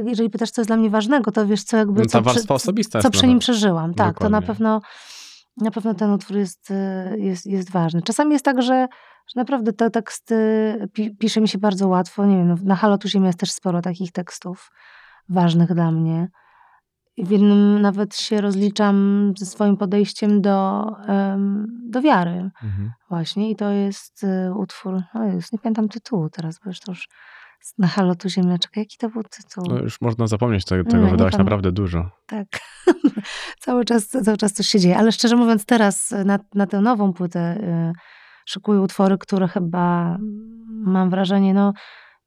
jeżeli 0.05 0.29
pytasz, 0.29 0.51
co 0.51 0.61
jest 0.61 0.69
dla 0.69 0.77
mnie 0.77 0.89
ważnego, 0.89 1.31
to 1.31 1.47
wiesz, 1.47 1.63
co 1.63 1.77
jakby... 1.77 1.99
No, 1.99 2.05
ta 2.05 2.11
co 2.11 2.21
warstwa 2.21 2.53
osobista 2.53 3.01
Co 3.01 3.09
przy 3.09 3.27
nim 3.27 3.39
przeżyłam. 3.39 3.93
Tak, 3.93 4.13
Dokładnie. 4.13 4.25
to 4.25 4.41
na 4.41 4.47
pewno, 4.47 4.81
na 5.57 5.71
pewno 5.71 5.93
ten 5.93 6.11
utwór 6.11 6.37
jest, 6.37 6.73
jest, 7.17 7.45
jest 7.45 7.71
ważny. 7.71 8.01
Czasami 8.01 8.33
jest 8.33 8.45
tak, 8.45 8.61
że, 8.61 8.87
że 9.27 9.39
naprawdę 9.39 9.73
te 9.73 9.89
teksty 9.89 10.35
pi, 10.93 11.15
pisze 11.15 11.41
mi 11.41 11.47
się 11.47 11.57
bardzo 11.57 11.87
łatwo. 11.87 12.25
Nie 12.25 12.37
wiem, 12.37 12.47
no, 12.47 12.55
na 12.63 12.75
Halo 12.75 12.97
tu 12.97 13.07
Ziemia 13.07 13.27
jest 13.27 13.39
też 13.39 13.51
sporo 13.51 13.81
takich 13.81 14.11
tekstów 14.11 14.71
ważnych 15.29 15.73
dla 15.73 15.91
mnie. 15.91 16.27
W 17.17 17.31
jednym 17.31 17.81
nawet 17.81 18.15
się 18.15 18.41
rozliczam 18.41 19.33
ze 19.37 19.45
swoim 19.45 19.77
podejściem 19.77 20.41
do, 20.41 20.85
do 21.89 22.01
wiary. 22.01 22.49
Mhm. 22.63 22.91
Właśnie. 23.09 23.51
I 23.51 23.55
to 23.55 23.69
jest 23.69 24.23
y, 24.23 24.53
utwór, 24.53 25.01
o 25.13 25.23
jest, 25.23 25.53
nie 25.53 25.59
pamiętam 25.59 25.89
tytułu 25.89 26.29
teraz, 26.29 26.59
bo 26.63 26.69
już 26.69 26.79
to 26.79 26.91
już 26.91 27.07
na 27.77 27.87
Halo 27.87 28.15
tu 28.15 28.29
Ziemniaczka. 28.29 28.79
Jaki 28.79 28.97
to 28.97 29.09
był 29.09 29.23
tytuł? 29.23 29.63
No 29.69 29.79
już 29.79 30.01
można 30.01 30.27
zapomnieć, 30.27 30.65
tego, 30.65 30.83
tego 30.83 30.97
Nie, 30.97 31.03
nie 31.03 31.11
wydałaś 31.11 31.37
naprawdę 31.37 31.71
dużo. 31.71 32.09
Tak. 32.25 32.47
cały, 33.59 33.85
czas, 33.85 34.07
cały 34.07 34.37
czas 34.37 34.53
coś 34.53 34.67
się 34.67 34.79
dzieje. 34.79 34.97
Ale 34.97 35.11
szczerze 35.11 35.35
mówiąc, 35.35 35.65
teraz 35.65 36.13
na, 36.25 36.39
na 36.53 36.67
tę 36.67 36.81
nową 36.81 37.13
płytę 37.13 37.57
y, 37.57 37.93
szykuję 38.45 38.81
utwory, 38.81 39.17
które 39.17 39.47
chyba 39.47 40.17
mam 40.69 41.09
wrażenie, 41.09 41.53
no 41.53 41.73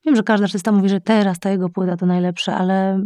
wiem, 0.06 0.16
że 0.16 0.22
każdy 0.22 0.44
artysta 0.44 0.72
mówi, 0.72 0.88
że 0.88 1.00
teraz 1.00 1.38
ta 1.38 1.50
jego 1.50 1.68
płyta 1.68 1.96
to 1.96 2.06
najlepsze, 2.06 2.54
ale 2.54 3.02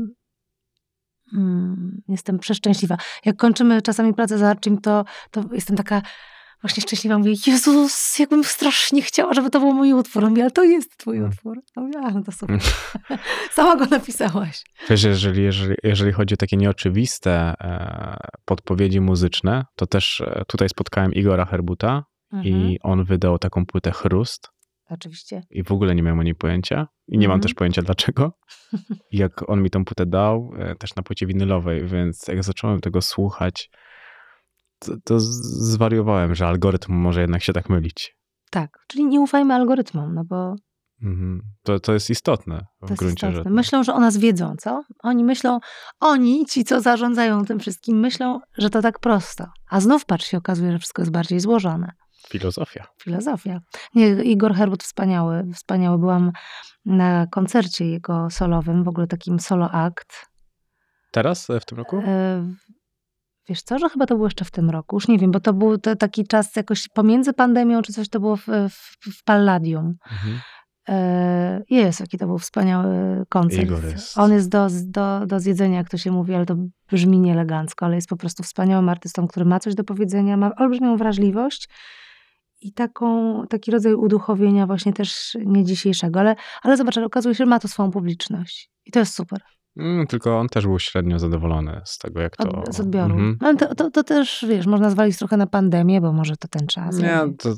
mm, 1.35 2.03
jestem 2.09 2.39
przeszczęśliwa. 2.39 2.97
Jak 3.25 3.37
kończymy 3.37 3.83
czasami 3.83 4.15
pracę 4.15 4.39
z 4.39 4.43
Archim, 4.43 4.81
to, 4.81 5.05
to 5.31 5.45
jestem 5.53 5.77
taka 5.77 6.03
właśnie 6.63 6.83
szczęśliwa. 6.83 7.19
Mówię, 7.19 7.33
Jezus, 7.47 8.19
jakbym 8.19 8.45
strasznie 8.45 9.03
chciała, 9.03 9.33
żeby 9.35 9.51
to 9.51 9.61
był 9.61 9.73
mój 9.73 9.93
utwór. 9.93 10.25
On 10.25 10.31
mówi, 10.31 10.43
ale 10.43 10.51
to 10.51 10.65
jest 10.65 10.97
twój 10.97 11.17
Mm. 11.19 11.31
utwór. 11.31 11.59
No 11.77 11.83
mówię, 11.83 11.99
a, 12.05 12.11
no 12.11 12.23
to 12.23 12.33
super. 12.33 12.59
Sama 13.55 13.77
go 13.77 13.87
napisałaś. 13.87 14.63
Wiesz, 14.91 15.03
jeżeli, 15.05 15.43
jeżeli, 15.43 15.75
jeżeli 15.83 16.13
chodzi 16.13 16.35
o 16.35 16.37
takie 16.37 16.57
nieoczywiste 16.57 17.33
e, 17.61 18.17
podpowiedzi 18.45 19.01
muzyczne, 19.01 19.65
to 19.77 19.87
też 19.87 20.21
e, 20.21 20.43
tutaj 20.49 20.69
spotkałem 20.69 21.13
Igora 21.13 21.45
Herbuta 21.45 22.05
Mhm. 22.33 22.55
i 22.55 22.79
on 22.83 23.05
wydał 23.05 23.39
taką 23.39 23.67
płytę 23.67 23.91
Chrust 23.93 24.49
Oczywiście. 24.91 25.43
i 25.51 25.63
w 25.65 25.73
ogóle 25.73 25.95
nie 25.95 26.03
miałem 26.03 26.19
o 26.19 26.23
niej 26.23 26.35
pojęcia 26.35 26.87
i 27.09 27.19
nie 27.19 27.29
mam 27.29 27.35
Mhm. 27.35 27.41
też 27.43 27.55
pojęcia 27.55 27.83
dlaczego. 27.83 28.33
I 29.13 29.17
jak 29.19 29.51
on 29.51 29.63
mi 29.63 29.71
tą 29.71 29.85
płytę 29.85 30.07
dał, 30.07 30.53
e, 30.59 30.75
też 30.77 30.95
na 30.97 31.03
płycie 31.03 31.27
winylowej, 31.27 31.87
więc 31.87 32.29
jak 32.29 32.45
zacząłem 32.45 32.81
tego 32.81 33.03
słuchać, 33.03 33.71
to, 35.05 35.21
zwariowałem, 35.21 36.35
że 36.35 36.47
algorytm 36.47 36.93
może 36.93 37.21
jednak 37.21 37.43
się 37.43 37.53
tak 37.53 37.71
mylić. 37.71 38.17
Tak, 38.51 38.71
czyli 38.89 39.05
nie 39.05 39.21
ufajmy 39.21 39.55
algorytmom, 39.55 40.15
no 40.15 40.25
bo 40.25 40.55
Mhm. 41.03 41.43
To, 41.63 41.81
to 41.81 41.93
jest 41.93 42.11
istotne 42.11 42.67
w 42.83 42.89
to 42.89 42.95
gruncie 42.95 43.33
rzeczy. 43.33 43.51
Myślą, 43.51 43.85
że 43.85 43.95
o 43.95 44.01
nas 44.01 44.17
wiedzą, 44.17 44.55
co? 44.59 44.83
Oni 45.03 45.25
myślą, 45.25 45.61
oni, 46.01 46.47
ci, 46.47 46.65
co 46.65 46.81
zarządzają 46.81 47.45
tym 47.45 47.61
wszystkim, 47.61 48.01
myślą, 48.01 48.41
że 48.59 48.71
to 48.71 48.83
tak 48.83 48.99
prosto. 48.99 49.47
A 49.71 49.81
znów, 49.81 50.05
patrz, 50.05 50.27
się 50.27 50.39
okazuje, 50.39 50.73
że 50.73 50.79
wszystko 50.79 51.03
jest 51.03 51.13
bardziej 51.13 51.41
złożone. 51.41 51.93
Filozofia. 52.29 52.87
Filozofia. 53.03 53.61
Nie, 53.95 54.09
Igor 54.09 54.55
Herbut 54.55 54.83
wspaniały, 54.83 55.45
wspaniały. 55.55 55.99
Byłam 55.99 56.33
na 56.85 57.27
koncercie 57.27 57.87
jego 57.87 58.31
solowym, 58.31 58.85
w 58.85 58.89
ogóle 58.89 59.07
takim 59.07 59.41
solo 59.41 59.71
akt. 59.71 60.27
Teraz, 61.11 61.51
e, 61.51 61.61
w 61.61 61.65
tym 61.65 61.79
roku? 61.79 62.03
Wiesz 63.49 63.63
co, 63.63 63.79
że 63.79 63.89
chyba 63.89 64.07
to 64.07 64.15
było 64.15 64.27
jeszcze 64.27 64.45
w 64.45 64.51
tym 64.51 64.71
roku. 64.71 64.97
Już 64.97 65.09
nie 65.09 65.19
wiem, 65.19 65.31
bo 65.31 65.41
to 65.41 65.53
był 65.53 65.79
to 65.79 65.97
taki 65.97 66.27
czas 66.27 66.57
jakoś 66.57 66.89
pomiędzy 66.89 67.33
pandemią, 67.33 67.83
czy 67.83 67.93
coś 67.93 68.09
to 68.09 68.21
było 68.21 68.37
w, 68.37 68.47
w, 68.71 68.97
w 69.19 69.25
Palladium. 69.25 69.95
Mhm. 70.13 70.41
E, 70.89 71.63
Jest, 71.71 72.01
jaki 72.01 72.19
to 72.19 72.27
był 72.27 72.39
wspaniały 72.39 72.87
koncert. 73.29 73.63
Jest- 73.93 74.19
On 74.19 74.33
jest 74.33 74.49
do, 74.49 74.67
do, 74.85 75.27
do 75.27 75.41
zjedzenia, 75.41 75.77
jak 75.79 75.89
to 75.89 75.97
się 75.99 76.11
mówi, 76.13 76.35
ale 76.35 76.47
to 76.47 76.57
brzmi 76.91 77.19
nieelegancko, 77.21 77.87
ale 77.87 77.95
jest 77.95 78.09
po 78.09 78.17
prostu 78.17 78.43
wspaniałym 78.43 78.89
artystą, 78.89 79.27
który 79.29 79.45
ma 79.47 79.61
coś 79.61 79.75
do 79.75 79.85
powiedzenia, 79.85 80.37
ma 80.37 80.51
olbrzymią 80.57 80.97
wrażliwość 80.97 81.69
i 82.61 82.73
taką, 82.73 83.43
taki 83.47 83.71
rodzaj 83.71 83.95
uduchowienia 83.95 84.67
właśnie 84.67 84.93
też 84.93 85.37
nie 85.47 85.65
dzisiejszego. 85.65 86.21
Ale, 86.21 86.37
ale 86.63 86.77
zobacz, 86.77 86.97
ale 86.97 87.07
okazuje 87.07 87.35
się, 87.35 87.39
że 87.45 87.47
ma 87.47 87.59
to 87.59 87.69
swoją 87.69 87.91
publiczność. 87.91 88.71
I 88.87 88.91
to 88.91 88.99
jest 88.99 89.15
super. 89.15 89.41
Mm, 89.77 90.07
tylko 90.07 90.39
on 90.39 90.49
też 90.49 90.67
był 90.67 90.79
średnio 90.79 91.19
zadowolony 91.19 91.81
z 91.85 91.99
tego, 91.99 92.21
jak 92.21 92.37
to... 92.37 92.49
Od, 92.53 92.75
z 92.75 92.81
odbioru. 92.81 93.15
Mhm. 93.15 93.39
No, 93.41 93.49
ale 93.49 93.57
to, 93.57 93.75
to, 93.75 93.91
to 93.91 94.05
też, 94.05 94.45
wiesz, 94.49 94.67
można 94.67 94.91
zwalić 94.91 95.19
trochę 95.19 95.37
na 95.37 95.47
pandemię, 95.47 96.01
bo 96.01 96.13
może 96.13 96.37
to 96.37 96.49
ten 96.49 96.67
czas. 96.67 96.99
Nie, 96.99 97.21
to, 97.39 97.55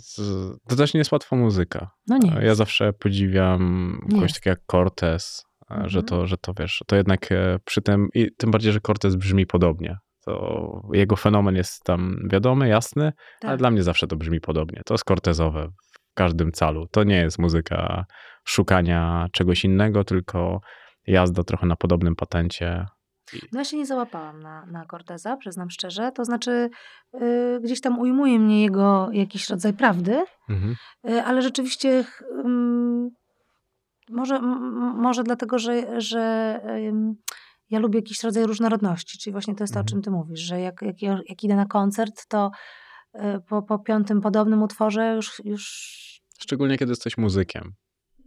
to, 0.69 0.77
też 0.77 0.95
nie 0.95 0.99
jest 0.99 1.13
łatwa 1.13 1.37
muzyka. 1.37 1.91
No 2.09 2.19
nie. 2.19 2.33
Ja 2.43 2.55
zawsze 2.55 2.93
podziwiam 2.93 3.93
Nie 4.03 4.09
kogoś 4.15 4.23
jest. 4.23 4.35
takiego 4.35 4.51
jak 4.53 4.61
Cortez, 4.71 5.45
e, 5.71 5.75
że 5.89 5.99
Mhm. 6.01 6.05
to, 6.05 6.27
że 6.27 6.37
to 6.37 6.53
wiesz, 6.59 6.83
to 6.87 6.97
jednak 6.97 7.33
e, 7.33 7.59
przy 7.65 7.83
tym, 7.83 8.09
i 8.15 8.29
tym 8.39 8.51
bardziej, 8.51 8.73
że 8.73 8.81
Cortez 8.81 9.17
brzmi 9.17 9.47
podobnie. 9.47 9.99
To 10.25 10.83
jego 10.93 11.17
fenomen 11.17 11.57
jest 11.57 11.83
tam 11.85 12.17
wiadomy, 12.31 12.69
jasny, 12.69 13.05
ale 13.43 13.53
Tak. 13.53 13.59
dla 13.59 13.71
mnie 13.71 13.83
zawsze 13.83 14.07
to 14.07 14.17
brzmi 14.17 14.41
podobnie. 14.41 14.83
To 14.87 14.95
jest 14.95 15.05
Cortezowe 15.05 15.69
w 15.69 16.15
każdym 16.15 16.53
calu. 16.53 16.87
To 16.91 17.05
nie 17.05 17.17
jest 17.17 17.39
muzyka 17.39 18.05
szukania 18.45 19.27
czegoś 19.33 19.65
innego, 19.65 20.05
tylko 20.05 20.61
jazda 21.07 21.43
trochę 21.45 21.67
na 21.67 21.77
podobnym 21.77 22.17
patencie. 22.17 22.87
No 23.53 23.59
ja 23.61 23.65
się 23.65 23.77
nie 23.77 23.87
załapałam 23.87 24.43
na, 24.43 24.67
na 24.67 24.87
Corteza, 24.87 25.37
przyznam 25.37 25.71
szczerze. 25.71 26.13
To 26.13 26.25
znaczy, 26.25 26.71
y, 27.23 27.61
gdzieś 27.63 27.81
tam 27.81 27.99
ujmuje 27.99 28.39
mnie 28.39 28.63
jego 28.63 29.09
jakiś 29.13 29.51
rodzaj 29.51 29.73
prawdy, 29.73 30.25
Mhm. 30.49 30.75
y, 31.11 31.23
ale 31.23 31.43
rzeczywiście 31.43 32.05
ym, 32.45 33.11
może, 34.11 34.41
może 34.95 35.23
dlatego, 35.23 35.59
że, 35.59 36.01
że 36.01 36.61
ja 37.71 37.79
lubię 37.79 37.99
jakiś 37.99 38.23
rodzaj 38.23 38.45
różnorodności, 38.47 39.19
czyli 39.19 39.33
właśnie 39.33 39.55
to 39.55 39.65
jest 39.65 39.75
to, 39.75 39.79
o 39.79 39.83
Mhm. 39.83 39.89
czym 39.89 40.03
ty 40.03 40.11
mówisz, 40.11 40.41
że 40.41 40.61
jak, 40.61 40.83
jak, 40.83 41.03
ja- 41.03 41.21
jak 41.29 41.45
idę 41.45 41.57
na 41.57 41.67
koncert, 41.67 42.27
to 42.29 42.51
y, 43.15 43.21
po, 43.49 43.63
po 43.63 43.79
piątym 43.79 44.21
podobnym 44.21 44.63
utworze 44.63 45.15
już, 45.15 45.43
już 45.45 45.95
Szczególnie 46.41 46.79
kiedy 46.79 46.93
jesteś 46.93 47.19
muzykiem. 47.19 47.73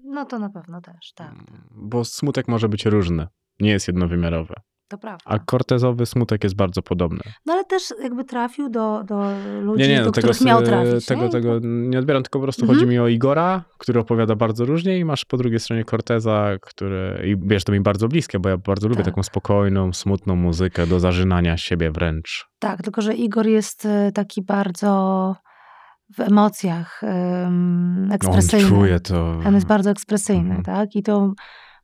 No 0.07 0.25
to 0.25 0.39
na 0.39 0.49
pewno 0.49 0.81
też, 0.81 1.13
tak, 1.15 1.33
Bo 1.71 2.05
smutek 2.05 2.47
może 2.47 2.69
być 2.69 2.85
różny. 2.85 3.27
Nie 3.59 3.69
jest 3.71 3.87
jednowymiarowy. 3.87 4.53
to 4.89 4.97
prawda. 4.97 5.23
A 5.25 5.39
kortezowy 5.39 6.05
smutek 6.05 6.43
jest 6.43 6.55
bardzo 6.55 6.81
podobny. 6.81 7.19
No 7.45 7.53
ale 7.53 7.65
też 7.65 7.83
jakby 8.03 8.23
trafił 8.23 8.69
do, 8.69 9.03
do 9.03 9.31
ludzi, 9.61 9.83
Nie, 9.83 9.89
nie, 9.89 9.99
do 9.99 10.05
no, 10.05 10.11
tego, 10.11 10.27
których 10.27 10.47
miał 10.47 10.61
trafić. 10.63 11.05
tego, 11.05 11.23
nie? 11.23 11.29
Tego 11.29 11.59
nie 11.63 11.99
odbieram, 11.99 12.23
tylko 12.23 12.39
po 12.39 12.43
prostu 12.43 12.61
Mhm. 12.61 12.79
chodzi 12.79 12.89
mi 12.91 12.99
o 12.99 13.07
Igora, 13.07 13.63
który 13.77 13.99
opowiada 13.99 14.35
bardzo 14.35 14.65
różnie 14.65 14.97
i 14.99 15.05
masz 15.05 15.25
po 15.25 15.37
drugiej 15.37 15.59
stronie 15.59 15.85
Corteza, 15.85 16.47
który, 16.61 17.21
i 17.25 17.35
wiesz, 17.47 17.63
to 17.63 17.71
mi 17.71 17.79
bardzo 17.79 18.07
bliskie, 18.07 18.39
bo 18.39 18.49
ja 18.49 18.57
bardzo 18.57 18.87
lubię 18.87 18.97
Tak. 19.03 19.05
taką 19.13 19.23
spokojną, 19.23 19.93
smutną 19.93 20.35
muzykę 20.35 20.87
do 20.87 20.99
zażynania 20.99 21.57
siebie 21.57 21.91
wręcz. 21.91 22.45
Tak, 22.59 22.81
tylko 22.83 23.01
że 23.01 23.13
Igor 23.13 23.47
jest 23.47 23.85
e, 23.85 24.11
taki 24.11 24.41
bardzo 24.41 25.35
w 26.15 26.19
emocjach 26.19 27.01
um, 27.03 28.07
No, 28.07 28.31
on 28.31 28.61
czuje 28.69 28.99
to. 28.99 29.39
On 29.45 29.55
jest 29.55 29.67
bardzo 29.67 29.89
ekspresyjny, 29.89 30.55
Mhm. 30.55 30.63
tak? 30.63 30.95
I 30.95 31.03
to 31.03 31.33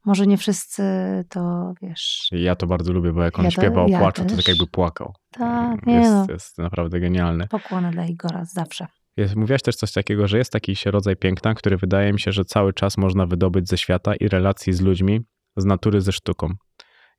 może 0.06 0.28
nie 0.28 0.38
wszyscy 0.38 0.84
to, 1.30 1.74
wiesz... 1.82 2.28
Ja 2.32 2.56
to 2.56 2.68
bardzo 2.68 2.94
lubię, 2.94 3.12
bo 3.14 3.24
jak 3.24 3.40
on 3.40 3.46
Ja 3.46 3.52
śpiewa 3.52 3.84
o 3.84 3.88
ja 3.88 4.00
płaczu, 4.00 4.26
to 4.26 4.36
tak 4.36 4.48
jakby 4.48 4.68
płakał. 4.68 5.14
Tak, 5.32 5.86
nie 5.86 5.94
jest, 5.96 6.12
no. 6.12 6.26
jest 6.30 6.58
naprawdę 6.58 7.00
genialny. 7.00 7.48
Pokłony 7.48 7.92
dla 7.92 8.06
Igora 8.06 8.46
zawsze. 8.46 8.88
Jest, 9.18 9.36
mówiłaś 9.36 9.62
też 9.62 9.76
coś 9.76 9.92
takiego, 9.92 10.28
że 10.28 10.38
jest 10.38 10.52
taki 10.52 10.76
się 10.76 10.92
rodzaj 10.92 11.16
piękna, 11.16 11.54
który 11.54 11.78
wydaje 11.78 12.14
mi 12.14 12.20
się, 12.20 12.32
że 12.32 12.46
cały 12.46 12.74
czas 12.74 12.98
można 12.98 13.26
wydobyć 13.26 13.70
ze 13.70 13.78
świata 13.78 14.16
i 14.16 14.28
relacji 14.28 14.74
z 14.74 14.82
ludźmi, 14.82 15.22
z 15.58 15.66
natury 15.66 16.02
ze 16.02 16.12
sztuką. 16.12 16.54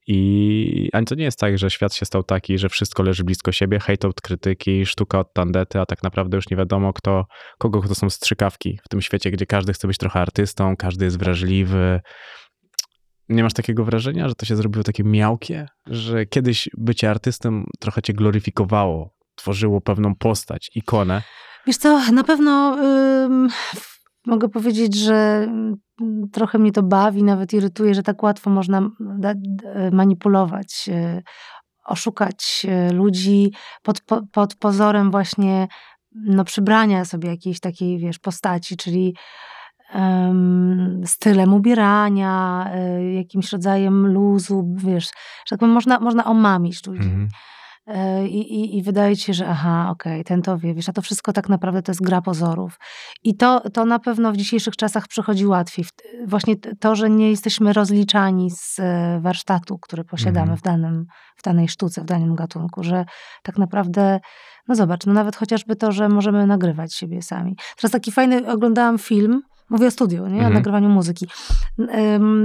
I 0.07 0.91
ani 0.93 1.07
to 1.07 1.15
nie 1.15 1.25
jest 1.25 1.39
tak, 1.39 1.59
że 1.59 1.71
świat 1.71 1.95
się 1.95 2.07
stał 2.07 2.23
taki, 2.23 2.59
że 2.59 2.69
wszystko 2.69 3.03
leży 3.03 3.25
blisko 3.25 3.53
siebie, 3.53 3.81
hejt 3.81 4.05
od 4.05 4.21
krytyki, 4.21 4.87
sztuka 4.87 5.19
od 5.19 5.33
tandety, 5.33 5.81
a 5.81 5.87
tak 5.87 6.03
naprawdę 6.03 6.37
już 6.37 6.51
nie 6.51 6.57
wiadomo 6.57 6.93
kto, 6.93 7.27
kogo 7.59 7.83
to 7.89 7.95
są 7.95 8.11
strzykawki 8.11 8.79
w 8.85 8.89
tym 8.89 9.03
świecie, 9.03 9.31
gdzie 9.31 9.47
każdy 9.47 9.73
chce 9.73 9.89
być 9.89 9.99
trochę 9.99 10.21
artystą, 10.21 10.77
każdy 10.77 11.05
jest 11.05 11.19
wrażliwy. 11.19 12.01
Nie 13.29 13.43
masz 13.43 13.53
takiego 13.53 13.85
wrażenia, 13.85 14.29
że 14.29 14.35
to 14.35 14.47
się 14.47 14.57
zrobiło 14.57 14.85
takie 14.85 15.05
miałkie, 15.05 15.67
że 15.87 16.27
kiedyś 16.27 16.69
bycie 16.79 17.11
artystą 17.11 17.65
trochę 17.81 18.03
cię 18.03 18.13
gloryfikowało, 18.13 19.15
tworzyło 19.37 19.81
pewną 19.81 20.15
postać, 20.15 20.71
ikonę, 20.75 21.23
Wiesz 21.67 21.77
co, 21.77 22.13
na 22.13 22.25
pewno 22.25 22.79
ym, 23.25 23.49
mogę 24.27 24.49
powiedzieć, 24.49 24.95
że 24.95 25.47
mm, 25.49 25.77
trochę 26.33 26.59
mnie 26.59 26.73
to 26.73 26.83
bawi, 26.83 27.23
nawet 27.23 27.53
irytuje, 27.53 27.95
że 27.95 28.03
tak 28.03 28.23
łatwo 28.23 28.51
można 28.51 28.91
manipulować, 29.93 30.89
e, 30.93 31.23
oszukać 31.85 32.67
e, 32.69 32.93
ludzi 32.93 33.53
pod, 33.83 34.01
pod 34.33 34.55
pozorem 34.55 35.11
właśnie 35.11 35.69
no, 36.15 36.45
przybrania 36.45 37.05
sobie 37.05 37.29
jakiejś 37.29 37.61
takiej, 37.61 37.99
wiesz, 37.99 38.19
postaci, 38.19 38.77
czyli 38.77 39.15
um, 39.95 41.03
stylem 41.07 41.55
ubierania, 41.55 42.67
y, 42.99 43.13
jakimś 43.13 43.53
rodzajem 43.53 44.07
luzu, 44.07 44.75
wiesz, 44.77 45.09
że 45.47 45.59
tak 45.59 45.69
można, 45.69 46.01
można 46.01 46.25
omamić 46.25 46.87
ludzi. 46.87 47.09
Mhm. 47.09 47.29
E, 47.87 48.27
I, 48.27 48.55
i, 48.55 48.79
I 48.79 48.83
wydaje 48.83 49.17
ci 49.17 49.23
się, 49.23 49.35
że 49.35 49.49
aha, 49.49 49.89
okej, 49.91 50.13
okay, 50.13 50.25
ten 50.25 50.43
to 50.43 50.59
wie, 50.59 50.75
wiesz, 50.75 50.89
a 50.89 50.93
to 50.93 51.03
wszystko 51.03 51.33
tak 51.33 51.49
naprawdę 51.49 51.83
to 51.83 51.93
jest 51.93 52.03
gra 52.03 52.23
pozorów. 52.23 52.79
I 53.25 53.37
to, 53.37 53.71
to 53.71 53.85
na 53.85 53.99
pewno 53.99 54.33
w 54.33 54.37
dzisiejszych 54.37 54.77
czasach 54.77 55.09
przychodzi 55.09 55.47
łatwiej. 55.47 55.85
Właśnie 56.27 56.57
to, 56.57 56.95
że 56.95 57.11
nie 57.11 57.31
jesteśmy 57.31 57.73
rozliczani 57.73 58.51
z 58.51 58.79
e, 58.79 59.21
warsztatu, 59.21 59.79
który 59.79 60.05
posiadamy 60.05 60.47
mm. 60.47 60.57
w, 60.57 60.63
danym, 60.63 61.07
w 61.37 61.43
danej 61.43 61.69
sztuce, 61.69 62.01
w 62.01 62.05
danym 62.05 62.35
gatunku, 62.35 62.83
że 62.83 63.05
tak 63.43 63.59
naprawdę, 63.59 64.21
no 64.69 64.75
zobacz, 64.75 65.07
no 65.07 65.13
nawet 65.13 65.37
chociażby 65.37 65.77
to, 65.77 65.93
że 65.93 66.09
możemy 66.09 66.47
nagrywać 66.47 66.95
siebie 66.95 67.23
sami. 67.23 67.57
Teraz 67.77 67.93
taki 67.93 68.13
fajny, 68.13 68.53
oglądałam 68.53 68.99
film, 68.99 69.43
mówię 69.71 69.87
o 69.87 69.91
studiu, 69.91 70.27
nie? 70.27 70.35
O 70.35 70.37
mhm. 70.37 70.55
nagrywaniu 70.55 70.89
muzyki. 70.89 71.27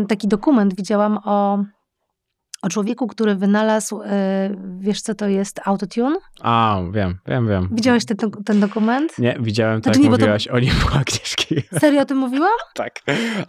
Taki 0.08 0.28
dokument 0.28 0.76
widziałam 0.76 1.20
o 1.26 1.64
o 2.62 2.70
człowieku, 2.70 3.08
który 3.08 3.36
wynalazł, 3.36 4.02
e, 4.02 4.50
wiesz 4.80 5.02
co 5.02 5.16
to 5.16 5.28
jest 5.28 5.60
autotune? 5.66 6.16
A, 6.42 6.82
wiem, 6.92 7.18
wiem, 7.28 7.48
wiem. 7.48 7.70
Widziałeś 7.72 8.06
ten, 8.06 8.18
ten 8.46 8.60
dokument? 8.60 9.20
Nie, 9.20 9.38
widziałem, 9.40 9.82
znaczy, 9.82 10.00
tak 10.00 10.04
nie, 10.04 10.10
mówiłaś 10.10 10.48
to... 10.48 10.54
o 10.54 10.60
nim 10.60 10.74
u 10.86 10.98
Agnieszki. 10.98 11.56
Serio 11.80 12.02
o 12.02 12.06
tym 12.06 12.18
mówiłam? 12.18 12.52
tak, 12.74 13.00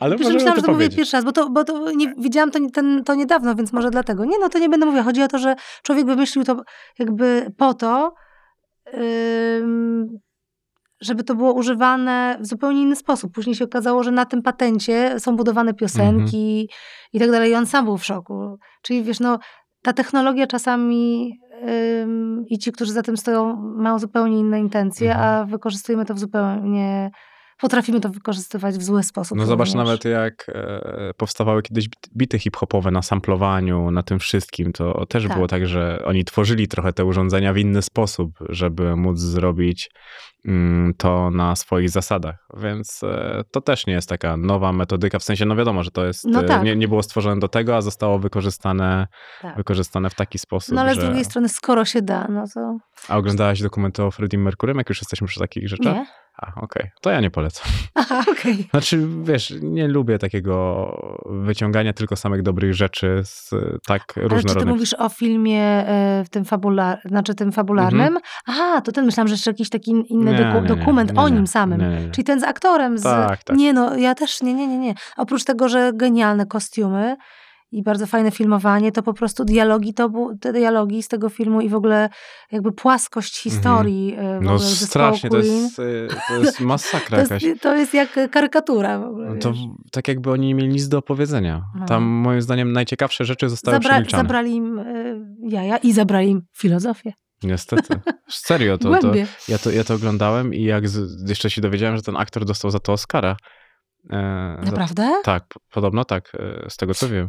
ale 0.00 0.16
Przecież 0.16 0.34
myślałam, 0.34 0.56
że 0.56 0.62
to 0.62 0.72
mówię 0.72 0.88
pierwszy 0.90 1.16
raz, 1.16 1.24
bo 1.24 1.32
to, 1.32 1.50
bo 1.50 1.64
to 1.64 1.92
nie, 1.92 2.14
widziałam 2.18 2.50
to, 2.50 2.58
ten, 2.72 3.04
to 3.04 3.14
niedawno, 3.14 3.54
więc 3.54 3.72
może 3.72 3.90
dlatego. 3.90 4.24
Nie, 4.24 4.38
no 4.40 4.48
to 4.48 4.58
nie 4.58 4.68
będę 4.68 4.86
mówiła. 4.86 5.04
Chodzi 5.04 5.22
o 5.22 5.28
to, 5.28 5.38
że 5.38 5.56
człowiek 5.82 6.06
wymyślił 6.06 6.44
to 6.44 6.62
jakby 6.98 7.52
po 7.56 7.74
to, 7.74 8.14
żeby 11.00 11.24
to 11.24 11.34
było 11.34 11.52
używane 11.52 12.38
w 12.40 12.46
zupełnie 12.46 12.82
inny 12.82 12.96
sposób. 12.96 13.32
Później 13.32 13.56
się 13.56 13.64
okazało, 13.64 14.02
że 14.02 14.10
na 14.10 14.24
tym 14.24 14.42
patencie 14.42 15.20
są 15.20 15.36
budowane 15.36 15.74
piosenki 15.74 16.68
mhm. 16.70 16.78
i 17.12 17.18
tak 17.20 17.30
dalej. 17.30 17.50
I 17.50 17.54
on 17.54 17.66
sam 17.66 17.84
był 17.84 17.98
w 17.98 18.04
szoku. 18.04 18.58
Czyli 18.82 19.02
wiesz, 19.02 19.20
no, 19.20 19.38
ta 19.82 19.92
technologia 19.92 20.46
czasami 20.46 21.32
ym, 22.02 22.44
i 22.46 22.58
ci, 22.58 22.72
którzy 22.72 22.92
za 22.92 23.02
tym 23.02 23.16
stoją, 23.16 23.56
mają 23.56 23.98
zupełnie 23.98 24.38
inne 24.38 24.60
intencje, 24.60 25.10
mhm. 25.10 25.28
a 25.28 25.44
wykorzystujemy 25.44 26.04
to 26.04 26.14
w 26.14 26.18
zupełnie 26.18 27.10
potrafimy 27.60 28.00
to 28.00 28.08
wykorzystywać 28.08 28.78
w 28.78 28.82
zły 28.82 29.02
sposób. 29.02 29.38
No 29.38 29.46
zobacz 29.46 29.74
nawet 29.74 30.04
jak 30.04 30.46
e, 30.48 31.10
powstawały 31.16 31.62
kiedyś 31.62 31.88
bity 32.16 32.38
hip-hopowe 32.38 32.90
na 32.90 33.02
samplowaniu, 33.02 33.90
na 33.90 34.02
tym 34.02 34.18
wszystkim, 34.18 34.72
to 34.72 35.06
też 35.06 35.24
tak. 35.24 35.34
było 35.34 35.46
tak, 35.46 35.66
że 35.66 36.02
oni 36.04 36.24
tworzyli 36.24 36.68
trochę 36.68 36.92
te 36.92 37.04
urządzenia 37.04 37.52
w 37.52 37.58
inny 37.58 37.82
sposób, 37.82 38.30
żeby 38.48 38.96
móc 38.96 39.18
zrobić 39.18 39.90
to 40.96 41.30
na 41.30 41.56
swoich 41.56 41.90
zasadach. 41.90 42.46
Więc 42.56 43.02
e, 43.02 43.42
to 43.50 43.60
też 43.60 43.86
nie 43.86 43.92
jest 43.92 44.08
taka 44.08 44.36
nowa 44.36 44.72
metodyka, 44.72 45.18
w 45.18 45.22
sensie, 45.24 45.46
no 45.46 45.56
wiadomo, 45.56 45.82
że 45.82 45.90
to 45.90 46.06
jest, 46.06 46.24
no 46.24 46.40
e, 46.40 46.44
tak. 46.44 46.62
nie, 46.62 46.76
nie 46.76 46.88
było 46.88 47.02
stworzone 47.02 47.40
do 47.40 47.48
tego, 47.48 47.76
a 47.76 47.80
zostało 47.80 48.18
wykorzystane, 48.18 49.06
tak. 49.42 49.56
wykorzystane 49.56 50.10
w 50.10 50.14
taki 50.14 50.38
sposób, 50.38 50.74
No 50.74 50.80
ale 50.80 50.94
że... 50.94 51.00
z 51.00 51.04
drugiej 51.04 51.24
strony, 51.24 51.48
skoro 51.48 51.84
się 51.84 52.02
da, 52.02 52.28
no 52.28 52.44
to... 52.54 52.78
A 53.08 53.16
oglądałaś 53.16 53.62
dokumenty 53.62 54.02
o 54.02 54.10
Freddie 54.10 54.38
Mercurym, 54.38 54.78
jak 54.78 54.88
już 54.88 55.00
jesteśmy 55.00 55.26
przy 55.26 55.40
takich 55.40 55.68
rzeczach? 55.68 55.94
Nie. 55.94 56.06
A, 56.36 56.46
okej. 56.46 56.62
Okay. 56.64 56.90
To 57.00 57.10
ja 57.10 57.20
nie 57.20 57.30
polecam. 57.30 57.66
Aha, 57.94 58.20
okej. 58.20 58.52
Okay. 58.52 58.64
Znaczy, 58.70 59.06
wiesz, 59.22 59.54
nie 59.62 59.88
lubię 59.88 60.18
takiego 60.18 61.22
wyciągania 61.26 61.92
tylko 61.92 62.16
samych 62.16 62.42
dobrych 62.42 62.74
rzeczy 62.74 63.20
z 63.24 63.50
tak 63.86 64.02
różnorodnych... 64.16 64.44
Ale 64.44 64.54
czy 64.54 64.60
ty 64.60 64.66
mówisz 64.66 64.94
o 64.94 65.08
filmie 65.08 65.62
e, 65.62 66.22
w 66.26 66.28
tym 66.28 66.44
fabular... 66.44 67.00
znaczy 67.04 67.34
tym 67.34 67.52
fabularnym? 67.52 68.00
Mhm. 68.00 68.22
Aha, 68.46 68.80
to 68.80 68.92
ten 68.92 69.06
myślałam, 69.06 69.28
że 69.28 69.34
jeszcze 69.34 69.50
jakiś 69.50 69.70
taki 69.70 69.90
inny 69.90 70.29
nie, 70.32 70.44
doku... 70.44 70.60
nie, 70.60 70.68
dokument 70.68 71.12
nie, 71.12 71.20
o 71.20 71.28
nim 71.28 71.46
samym. 71.46 71.82
Czyli 72.12 72.24
ten 72.24 72.40
z 72.40 72.44
aktorem 72.44 72.98
z... 72.98 73.02
Tak, 73.02 73.44
tak. 73.44 73.56
Nie 73.56 73.72
no, 73.72 73.96
ja 73.96 74.14
też 74.14 74.42
nie, 74.42 74.54
nie, 74.54 74.66
nie, 74.66 74.78
nie. 74.78 74.94
Oprócz 75.16 75.44
tego, 75.44 75.68
że 75.68 75.92
genialne 75.94 76.46
kostiumy, 76.46 77.16
i 77.72 77.82
bardzo 77.82 78.06
fajne 78.06 78.30
filmowanie, 78.30 78.92
to 78.92 79.02
po 79.02 79.14
prostu 79.14 79.44
dialogi, 79.44 79.94
to 79.94 80.08
był, 80.08 80.38
te 80.38 80.52
dialogi 80.52 81.02
z 81.02 81.08
tego 81.08 81.28
filmu 81.28 81.60
i 81.60 81.68
w 81.68 81.74
ogóle 81.74 82.08
jakby 82.52 82.72
płaskość 82.72 83.46
mhm. 83.46 83.54
historii. 83.54 84.14
Mm. 84.18 84.44
No 84.44 84.58
strasznie, 84.58 85.30
to 85.30 85.38
jest, 85.38 85.78
y, 85.78 86.08
to 86.28 86.40
jest 86.40 86.60
masakra 86.60 87.16
to 87.16 87.22
jakaś. 87.22 87.42
Jest, 87.42 87.62
to 87.62 87.76
jest 87.76 87.94
jak 87.94 88.30
karykatura 88.30 88.98
w 88.98 89.02
ogóle. 89.02 89.38
To 89.38 89.52
tak 89.92 90.08
jakby 90.08 90.30
oni 90.30 90.46
nie 90.46 90.54
mieli 90.54 90.68
nic 90.68 90.88
do 90.88 90.98
opowiedzenia. 90.98 91.62
No. 91.78 91.86
Tam 91.86 92.02
moim 92.02 92.42
zdaniem 92.42 92.72
najciekawsze 92.72 93.24
rzeczy 93.24 93.48
zostały 93.48 93.74
Zabra 93.74 93.90
przemilczane. 93.90 94.22
Zabrali 94.22 94.54
im 94.54 94.78
y, 94.78 95.20
jaja 95.42 95.76
i 95.76 95.92
zabrali 95.92 96.30
im 96.30 96.42
filozofię. 96.56 97.12
Niestety. 97.42 98.00
Serio, 98.28 98.78
to, 98.78 98.98
to, 98.98 99.12
ja, 99.48 99.58
to, 99.58 99.70
ja 99.70 99.84
to 99.84 99.94
oglądałem 99.94 100.54
i 100.54 100.62
jak 100.62 100.88
z, 100.88 101.28
jeszcze 101.28 101.50
się 101.50 101.60
dowiedziałem, 101.60 101.96
że 101.96 102.02
ten 102.02 102.16
aktor 102.16 102.44
dostał 102.44 102.70
za 102.70 102.78
to 102.78 102.92
Oscara. 102.92 103.36
E, 104.10 104.60
Naprawdę? 104.64 105.02
Za, 105.02 105.22
tak, 105.24 105.44
podobno 105.72 106.04
tak, 106.04 106.32
e, 106.34 106.70
z 106.70 106.76
tego 106.76 106.94
co 106.94 107.08
wiem. 107.08 107.28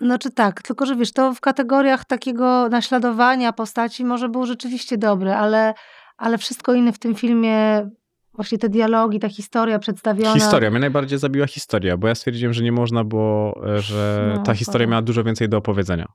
Znaczy 0.00 0.30
tak, 0.30 0.62
tylko 0.62 0.86
że 0.86 0.96
wiesz, 0.96 1.12
to 1.12 1.34
w 1.34 1.40
kategoriach 1.40 2.04
takiego 2.04 2.68
naśladowania 2.68 3.52
postaci 3.52 4.04
może 4.04 4.28
był 4.28 4.46
rzeczywiście 4.46 4.98
dobry, 4.98 5.32
ale, 5.32 5.74
ale 6.16 6.38
wszystko 6.38 6.74
inne 6.74 6.92
w 6.92 6.98
tym 6.98 7.14
filmie, 7.14 7.88
właśnie 8.34 8.58
te 8.58 8.68
dialogi, 8.68 9.20
ta 9.20 9.28
historia 9.28 9.78
przedstawiona. 9.78 10.34
Historia, 10.34 10.70
mnie 10.70 10.80
najbardziej 10.80 11.18
zabiła 11.18 11.46
historia, 11.46 11.96
bo 11.96 12.08
ja 12.08 12.14
stwierdziłem, 12.14 12.52
że 12.52 12.62
nie 12.62 12.72
można 12.72 13.04
było, 13.04 13.60
e, 13.76 13.80
że 13.80 14.32
no, 14.36 14.42
ta 14.42 14.54
historia 14.54 14.86
miała 14.86 15.02
dużo 15.02 15.24
więcej 15.24 15.48
do 15.48 15.56
opowiedzenia. 15.56 16.06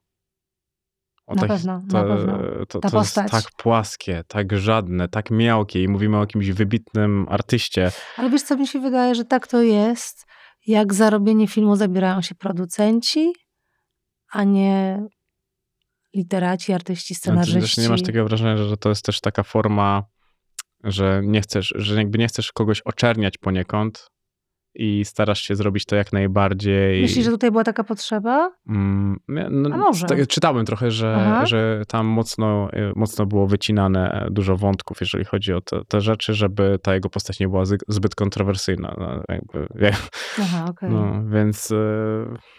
O, 1.27 1.35
na, 1.35 1.47
pewno, 1.47 1.81
to, 1.91 2.03
na 2.03 2.15
pewno, 2.15 2.37
to, 2.67 2.79
to, 2.79 2.89
to 2.89 2.99
jest 2.99 3.15
tak 3.15 3.43
płaskie, 3.57 4.23
tak 4.27 4.57
żadne, 4.57 5.07
tak 5.07 5.31
miałkie 5.31 5.83
i 5.83 5.87
mówimy 5.87 6.17
o 6.17 6.19
jakimś 6.19 6.51
wybitnym 6.51 7.25
artyście. 7.29 7.91
Ale 8.17 8.29
wiesz 8.29 8.43
co, 8.43 8.57
mi 8.57 8.67
się 8.67 8.79
wydaje, 8.79 9.15
że 9.15 9.25
tak 9.25 9.47
to 9.47 9.61
jest, 9.61 10.25
jak 10.67 10.93
za 10.93 11.09
robienie 11.09 11.47
filmu 11.47 11.75
zabierają 11.75 12.21
się 12.21 12.35
producenci, 12.35 13.33
a 14.31 14.43
nie 14.43 15.03
literaci, 16.15 16.73
artyści, 16.73 17.15
scenarzyści. 17.15 17.81
nie 17.81 17.89
masz 17.89 18.01
takiego 18.01 18.25
wrażenia, 18.25 18.57
że 18.57 18.77
to 18.77 18.89
jest 18.89 19.05
też 19.05 19.21
taka 19.21 19.43
forma, 19.43 20.03
że 20.83 21.21
nie 21.23 21.41
chcesz, 21.41 21.73
że 21.75 21.95
jakby 21.95 22.17
nie 22.17 22.27
chcesz 22.27 22.51
kogoś 22.51 22.81
oczerniać 22.81 23.37
poniekąd, 23.37 24.07
i 24.75 25.05
starasz 25.05 25.41
się 25.41 25.55
zrobić 25.55 25.85
to 25.85 25.95
jak 25.95 26.13
najbardziej. 26.13 27.01
Myślisz, 27.01 27.25
że 27.25 27.31
tutaj 27.31 27.51
była 27.51 27.63
taka 27.63 27.83
potrzeba? 27.83 28.51
Mm, 28.67 29.19
no, 29.27 29.69
A 29.73 29.77
może. 29.77 30.07
Tak, 30.07 30.27
czytałem 30.27 30.65
trochę, 30.65 30.91
że, 30.91 31.41
że 31.43 31.83
tam 31.87 32.05
mocno, 32.05 32.69
y, 32.73 32.91
mocno 32.95 33.25
było 33.25 33.47
wycinane 33.47 34.27
dużo 34.31 34.57
wątków, 34.57 34.97
jeżeli 35.01 35.25
chodzi 35.25 35.53
o 35.53 35.61
te, 35.61 35.81
te 35.87 36.01
rzeczy, 36.01 36.33
żeby 36.33 36.79
ta 36.83 36.93
jego 36.93 37.09
postać 37.09 37.39
nie 37.39 37.47
była 37.47 37.63
zbyt 37.87 38.15
kontrowersyjna. 38.15 38.95
No, 38.99 39.23
jakby, 39.29 39.67
Aha, 40.41 40.65
okay. 40.69 40.89
no, 40.89 41.23
więc 41.29 41.71
y, 41.71 41.75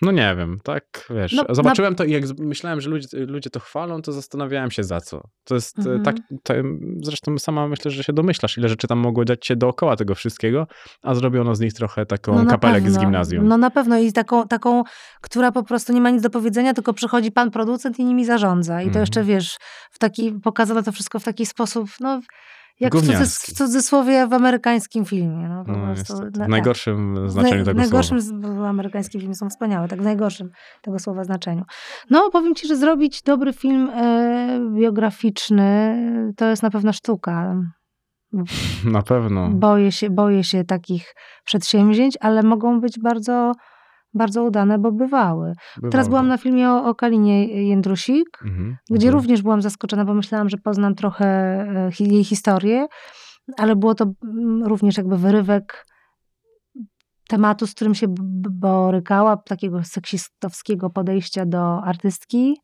no 0.03 0.13
nie 0.13 0.35
wiem, 0.39 0.59
tak, 0.65 1.09
wiesz. 1.11 1.33
No, 1.33 1.55
zobaczyłem 1.55 1.93
na... 1.93 1.97
to 1.97 2.05
i 2.05 2.13
jak 2.13 2.23
myślałem, 2.39 2.81
że 2.81 2.91
ludzie, 2.91 3.09
ludzie 3.13 3.51
to 3.51 3.61
chwalą, 3.61 4.03
to 4.03 4.13
zastanawiałem 4.13 4.71
się 4.71 4.85
za 4.85 5.01
co. 5.01 5.29
To 5.45 5.55
jest 5.55 5.79
y, 5.79 5.81
mhm. 5.81 6.03
tak, 6.03 6.17
to, 6.43 6.55
zresztą 7.03 7.39
sama 7.39 7.69
myślę, 7.69 7.91
że 7.91 8.05
się 8.05 8.13
domyślasz, 8.13 8.59
ile 8.59 8.69
rzeczy 8.69 8.89
tam 8.89 8.99
mogło 8.99 9.25
dziać 9.25 9.47
się 9.47 9.57
dookoła 9.57 9.97
tego 9.97 10.15
wszystkiego, 10.15 10.67
a 11.03 11.15
zrobiono 11.15 11.55
z 11.55 11.61
nich 11.61 11.73
trochę 11.73 12.06
taką 12.07 12.35
no 12.35 12.51
kapelę 12.51 12.81
z 12.81 12.99
gimnazjum. 12.99 13.49
No 13.49 13.59
na 13.59 13.71
pewno 13.71 13.99
i 13.99 14.13
taką, 14.13 14.49
taką, 14.49 14.83
która 15.21 15.53
po 15.53 15.63
prostu 15.63 15.93
nie 15.93 16.01
ma 16.01 16.11
nic 16.11 16.23
do 16.23 16.31
powiedzenia, 16.31 16.75
tylko 16.75 16.93
przychodzi 16.93 17.33
pan 17.33 17.51
producent 17.51 17.99
i 17.99 18.05
nimi 18.05 18.25
zarządza. 18.25 18.83
I 18.83 18.85
to 18.85 18.91
mm. 18.91 19.01
jeszcze, 19.01 19.25
wiesz, 19.25 19.57
w 19.91 19.99
taki, 19.99 20.33
pokazano 20.33 20.83
to 20.83 20.93
wszystko 20.93 21.21
w 21.21 21.25
taki 21.25 21.47
sposób, 21.47 21.89
no 22.01 22.21
jak 22.81 22.97
w, 22.97 23.01
cudzys 23.01 23.39
w, 23.39 23.53
cudzysłowie 23.53 24.27
w 24.27 24.33
amerykańskim 24.33 25.05
filmie. 25.05 25.49
No, 25.49 25.65
no, 25.67 25.95
w 26.47 26.49
najgorszym 26.49 27.31
znaczeniu 27.31 27.65
tego 27.65 27.85
słowa. 27.85 28.03
W 28.03 28.13
najgorszym, 28.13 28.65
amerykańskie 28.65 29.21
filmy 29.21 29.35
są 29.35 29.49
wspaniałe, 29.51 29.89
tak 29.89 30.01
w 30.01 30.05
najgorszym 30.05 30.51
tego 30.83 30.99
słowa 30.99 31.25
znaczeniu. 31.25 31.65
No, 32.11 32.31
powiem 32.31 32.55
ci, 32.55 32.67
że 32.69 32.77
zrobić 32.77 33.23
dobry 33.23 33.53
film 33.53 33.91
e, 33.91 34.61
biograficzny 34.75 35.97
to 36.37 36.47
jest 36.47 36.63
na 36.63 36.71
pewno 36.71 36.93
sztuka. 36.93 37.57
Na 38.85 39.03
pewno. 39.03 39.49
Boję 39.51 39.93
się, 39.93 40.11
boję 40.11 40.45
się 40.45 40.65
takich 40.65 41.15
przedsięwzięć, 41.45 42.19
ale 42.21 42.43
mogą 42.43 42.81
być 42.81 42.99
bardzo, 43.01 43.53
bardzo 44.15 44.45
udane, 44.45 44.79
bo 44.79 44.93
bywały. 44.93 45.53
bywały. 45.77 45.91
Teraz 45.91 46.09
byłam 46.09 46.29
na 46.29 46.39
filmie 46.39 46.71
o, 46.71 46.85
o 46.85 46.95
Kalinie 46.95 47.47
Jędrusik, 47.69 48.39
mhm, 48.45 48.77
gdzie 48.91 49.07
mhm. 49.07 49.15
również 49.15 49.43
byłam 49.43 49.63
zaskoczona, 49.63 50.05
bo 50.05 50.15
myślałam, 50.15 50.49
że 50.49 50.57
poznam 50.57 50.95
trochę 50.95 51.27
e, 51.27 51.91
jej 52.01 52.25
historię, 52.25 52.87
ale 53.57 53.77
było 53.77 53.95
to 53.95 54.05
mm, 54.25 54.65
również 54.65 54.97
jakby 54.97 55.17
wyrywek 55.17 55.87
tematu, 57.29 57.67
z 57.67 57.75
którym 57.75 57.95
się 57.95 58.07
borykała, 58.51 59.37
takiego 59.37 59.85
seksistowskiego 59.85 60.91
podejścia 60.91 61.47
do 61.47 61.83
artystki. 61.85 62.57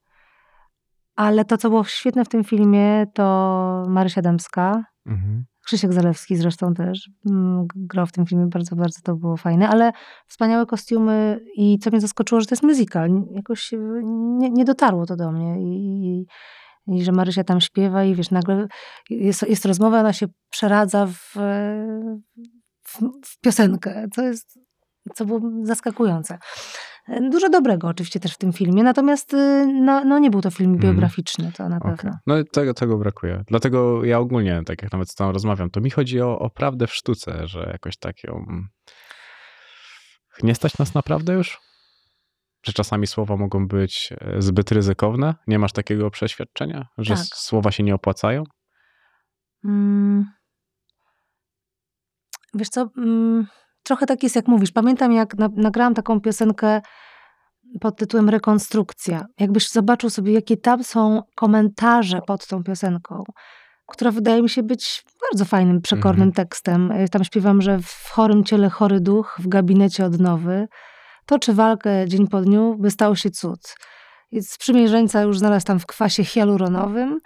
Ale 1.16 1.44
to, 1.44 1.56
co 1.56 1.68
było 1.68 1.84
świetne 1.84 2.24
w 2.24 2.28
tym 2.28 2.44
filmie, 2.44 3.06
to 3.14 3.84
Marysia 3.88 4.22
Dębska, 4.22 4.84
mhm 5.06 5.44
Krzysiek 5.64 5.92
Zalewski 5.92 6.36
zresztą 6.36 6.74
też 6.74 7.10
mm, 7.26 7.66
grał 7.76 8.06
w 8.06 8.12
tym 8.12 8.26
filmie, 8.26 8.46
bardzo, 8.46 8.76
bardzo 8.76 9.00
to 9.02 9.14
było 9.16 9.36
fajne, 9.36 9.68
ale 9.68 9.92
wspaniałe 10.26 10.66
kostiumy 10.66 11.40
i 11.56 11.78
co 11.78 11.90
mnie 11.90 12.00
zaskoczyło, 12.00 12.40
że 12.40 12.46
to 12.46 12.54
jest 12.54 12.62
musical. 12.62 13.10
Jakoś 13.30 13.72
nie, 14.38 14.50
nie 14.50 14.64
dotarło 14.64 15.06
to 15.06 15.16
do 15.16 15.32
mnie 15.32 15.60
i, 15.60 16.26
i, 16.86 16.96
i, 16.96 17.04
że 17.04 17.12
Marysia 17.12 17.44
tam 17.44 17.60
śpiewa 17.60 18.04
i 18.04 18.14
wiesz, 18.14 18.30
nagle 18.30 18.66
jest, 19.10 19.42
jest 19.48 19.64
rozmowa, 19.64 20.00
ona 20.00 20.12
się 20.12 20.26
przeradza 20.50 21.06
w, 21.06 21.32
w, 22.82 22.98
w 23.24 23.40
piosenkę, 23.40 24.06
co 24.14 24.22
jest, 24.22 24.58
co 25.14 25.24
było 25.24 25.40
zaskakujące. 25.62 26.38
Dużo 27.09 27.48
dobrego 27.48 27.88
oczywiście 27.88 28.20
też 28.20 28.34
w 28.34 28.38
tym 28.38 28.53
filmie, 28.53 28.82
natomiast 28.82 29.34
y, 29.34 29.66
no, 29.66 30.05
no 30.05 30.18
nie 30.18 30.30
był 30.30 30.40
to 30.40 30.50
film 30.50 30.74
mhm. 30.74 30.92
biograficzny, 30.92 31.53
to 31.57 31.68
na 31.68 31.80
pewno. 31.80 31.94
Okay. 31.94 32.12
No 32.26 32.44
tego, 32.53 32.74
tego 32.74 32.98
brakuje. 32.98 33.44
Dlatego 33.46 34.05
ja 34.05 34.18
ogólnie, 34.18 34.62
tak 34.66 34.82
jak 34.82 34.92
nawet 34.92 35.11
z 35.11 35.14
tą 35.14 35.32
rozmawiam, 35.32 35.70
to 35.70 35.80
mi 35.80 35.90
chodzi 35.90 36.20
o, 36.20 36.38
o 36.38 36.50
prawdę 36.50 36.86
w 36.86 36.94
sztuce, 36.94 37.46
że 37.46 37.68
jakoś 37.72 37.96
tak 37.96 38.24
ją... 38.24 38.46
Nie 40.42 40.55
stać 40.55 40.78
nas 40.78 40.94
naprawdę 40.94 41.32
już? 41.32 41.61
Że 42.62 42.72
czasami 42.72 43.07
słowa 43.07 43.36
mogą 43.36 43.68
być 43.68 44.12
e, 44.20 44.42
zbyt 44.42 44.72
ryzykowne? 44.72 45.34
Nie 45.46 45.59
masz 45.59 45.72
takiego 45.72 46.11
przeświadczenia, 46.11 46.86
że 46.98 47.14
tak. 47.14 47.24
słowa 47.24 47.70
się 47.70 47.82
nie 47.82 47.94
opłacają? 47.94 48.44
Mm. 49.64 50.26
Wiesz 52.55 52.68
co... 52.68 52.88
Mm 52.96 53.46
trochę 53.83 54.07
tak 54.07 54.22
jest, 54.22 54.37
jak 54.37 54.49
mówisz. 54.49 54.72
Pamiętam, 54.72 55.12
jak 55.12 55.39
na, 55.39 55.49
nagrałam 55.57 55.95
taką 55.95 56.20
piosenkę 56.20 56.80
pod 57.80 57.97
tytułem 57.97 58.28
Rekonstrukcja. 58.28 59.24
Jakbyś 59.39 59.70
zobaczył 59.70 60.11
sobie, 60.11 60.33
jakie 60.33 60.57
tam 60.57 60.85
są 60.85 61.22
komentarze 61.35 62.20
pod 62.26 62.47
tą 62.47 62.64
piosenką, 62.64 63.24
która 63.87 64.11
wydaje 64.11 64.43
mi 64.43 64.49
się 64.49 64.62
być 64.62 65.05
bardzo 65.30 65.45
fajnym, 65.45 65.80
przekornym 65.80 66.28
mhm. 66.28 66.33
tekstem. 66.33 66.93
Tam 67.11 67.24
śpiewam, 67.24 67.62
że 67.62 67.78
w 67.78 68.11
chorym 68.12 68.45
ciele 68.45 68.70
chory 68.70 69.01
duch, 69.01 69.37
w 69.39 69.49
gabinecie 69.49 70.05
odnowy, 70.05 70.68
toczy 71.26 71.55
walkę 71.55 72.09
dzień 72.09 72.28
po 72.28 72.41
dniu, 72.41 72.76
by 72.78 72.91
stał 72.91 73.16
się 73.16 73.30
cud. 73.30 73.74
I 74.30 74.43
sprzymierzeńca 74.43 75.22
już 75.22 75.39
znalazł 75.39 75.66
tam 75.66 75.78
w 75.78 75.87
kwasie 75.87 76.24
hialuronowym. 76.24 77.18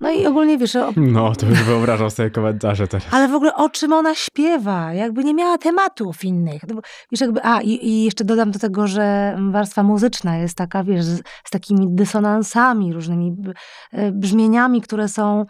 No 0.00 0.10
i 0.10 0.26
ogólnie 0.26 0.58
wiesz... 0.58 0.76
O... 0.76 0.92
No, 0.96 1.32
to 1.34 1.46
już 1.46 1.62
wyobrażam 1.62 2.10
sobie 2.10 2.30
komentarze 2.30 2.88
teraz. 2.88 3.08
Ale 3.10 3.28
w 3.28 3.34
ogóle 3.34 3.54
o 3.54 3.68
czym 3.68 3.92
ona 3.92 4.14
śpiewa? 4.14 4.92
Jakby 4.92 5.24
nie 5.24 5.34
miała 5.34 5.58
tematów 5.58 6.24
innych. 6.24 6.62
No 6.68 6.80
wiesz, 7.12 7.20
jakby, 7.20 7.44
a 7.44 7.60
i, 7.60 7.86
i 7.88 8.04
jeszcze 8.04 8.24
dodam 8.24 8.50
do 8.50 8.58
tego, 8.58 8.86
że 8.86 9.36
warstwa 9.50 9.82
muzyczna 9.82 10.36
jest 10.36 10.56
taka, 10.56 10.84
wiesz, 10.84 11.04
z, 11.04 11.22
z 11.44 11.50
takimi 11.50 11.86
dysonansami, 11.90 12.92
różnymi 12.92 13.36
e, 13.92 14.12
brzmieniami, 14.12 14.80
które 14.80 15.08
są 15.08 15.44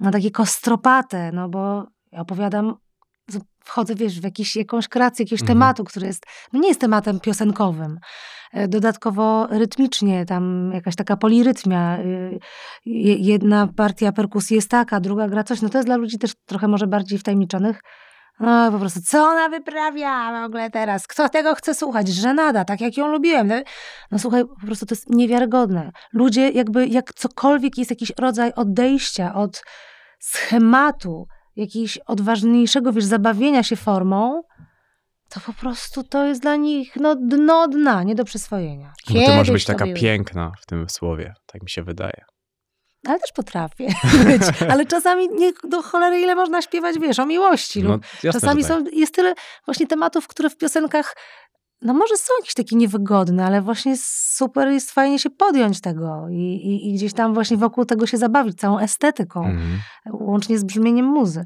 no, 0.00 0.10
takie 0.10 0.30
kostropate, 0.30 1.32
no 1.32 1.48
bo 1.48 1.86
ja 2.12 2.20
opowiadam 2.20 2.74
wchodzę, 3.64 3.94
wiesz, 3.94 4.20
w 4.20 4.24
jakiś, 4.24 4.56
jakąś 4.56 4.88
kreację 4.88 5.22
jakiegoś 5.22 5.40
mhm. 5.40 5.58
tematu, 5.58 5.84
który 5.84 6.06
jest, 6.06 6.26
no 6.52 6.60
nie 6.60 6.68
jest 6.68 6.80
tematem 6.80 7.20
piosenkowym. 7.20 7.98
E, 8.52 8.68
dodatkowo 8.68 9.46
rytmicznie, 9.46 10.26
tam 10.26 10.70
jakaś 10.74 10.96
taka 10.96 11.16
polirytmia. 11.16 11.98
Y, 11.98 12.38
jedna 13.18 13.68
partia 13.76 14.12
perkusji 14.12 14.56
jest 14.56 14.70
taka, 14.70 15.00
druga 15.00 15.28
gra 15.28 15.44
coś. 15.44 15.62
No 15.62 15.68
to 15.68 15.78
jest 15.78 15.88
dla 15.88 15.96
ludzi 15.96 16.18
też 16.18 16.32
trochę 16.46 16.68
może 16.68 16.86
bardziej 16.86 17.18
wtajemniczonych. 17.18 17.80
No 18.40 18.72
po 18.72 18.78
prostu, 18.78 19.00
co 19.06 19.24
ona 19.24 19.48
wyprawia 19.48 20.42
w 20.42 20.44
ogóle 20.44 20.70
teraz? 20.70 21.06
Kto 21.06 21.28
tego 21.28 21.54
chce 21.54 21.74
słuchać? 21.74 22.08
Żenada, 22.08 22.64
tak 22.64 22.80
jak 22.80 22.96
ją 22.96 23.08
lubiłem. 23.08 23.48
No, 23.48 23.54
no 24.10 24.18
słuchaj, 24.18 24.44
po 24.60 24.66
prostu 24.66 24.86
to 24.86 24.94
jest 24.94 25.10
niewiarygodne. 25.10 25.90
Ludzie 26.12 26.50
jakby, 26.50 26.86
jak 26.86 27.14
cokolwiek 27.14 27.78
jest 27.78 27.90
jakiś 27.90 28.12
rodzaj 28.18 28.52
odejścia 28.56 29.34
od 29.34 29.62
schematu, 30.20 31.26
jakiegoś 31.56 31.98
odważniejszego, 31.98 32.92
wiesz, 32.92 33.04
zabawienia 33.04 33.62
się 33.62 33.76
formą, 33.76 34.42
to 35.28 35.40
po 35.40 35.52
prostu 35.52 36.04
to 36.04 36.24
jest 36.24 36.42
dla 36.42 36.56
nich 36.56 36.96
no, 36.96 37.16
dno 37.16 37.68
dna, 37.68 38.02
nie 38.02 38.14
do 38.14 38.24
przyswojenia. 38.24 38.92
Kiedyś 39.04 39.22
no 39.22 39.28
to 39.28 39.36
może 39.36 39.52
być 39.52 39.64
taka 39.64 39.86
piękna 39.94 40.52
w 40.60 40.66
tym 40.66 40.88
słowie, 40.88 41.34
tak 41.46 41.62
mi 41.62 41.70
się 41.70 41.82
wydaje. 41.82 42.24
Ale 43.06 43.18
też 43.20 43.32
potrafię 43.32 43.86
być. 44.24 44.42
Ale 44.70 44.86
czasami 44.86 45.28
nie, 45.28 45.52
do 45.68 45.82
cholery 45.82 46.20
ile 46.20 46.34
można 46.34 46.62
śpiewać, 46.62 46.98
wiesz, 46.98 47.18
o 47.18 47.26
miłości. 47.26 47.82
No, 47.82 47.98
jasne, 48.22 48.40
czasami 48.40 48.62
tak. 48.62 48.68
są, 48.68 48.84
jest 48.92 49.14
tyle 49.14 49.34
właśnie 49.64 49.86
tematów, 49.86 50.28
które 50.28 50.50
w 50.50 50.56
piosenkach 50.56 51.16
no 51.84 51.94
może 51.94 52.16
są 52.16 52.32
jakieś 52.40 52.54
takie 52.54 52.76
niewygodne, 52.76 53.46
ale 53.46 53.62
właśnie 53.62 53.94
super 53.98 54.68
jest 54.68 54.90
fajnie 54.90 55.18
się 55.18 55.30
podjąć 55.30 55.80
tego 55.80 56.26
i, 56.30 56.34
i, 56.34 56.90
i 56.90 56.94
gdzieś 56.94 57.12
tam 57.12 57.34
właśnie 57.34 57.56
wokół 57.56 57.84
tego 57.84 58.06
się 58.06 58.16
zabawić, 58.16 58.58
całą 58.58 58.78
estetyką, 58.78 59.44
mm. 59.44 59.78
łącznie 60.12 60.58
z 60.58 60.64
brzmieniem 60.64 61.06
muzy. 61.06 61.44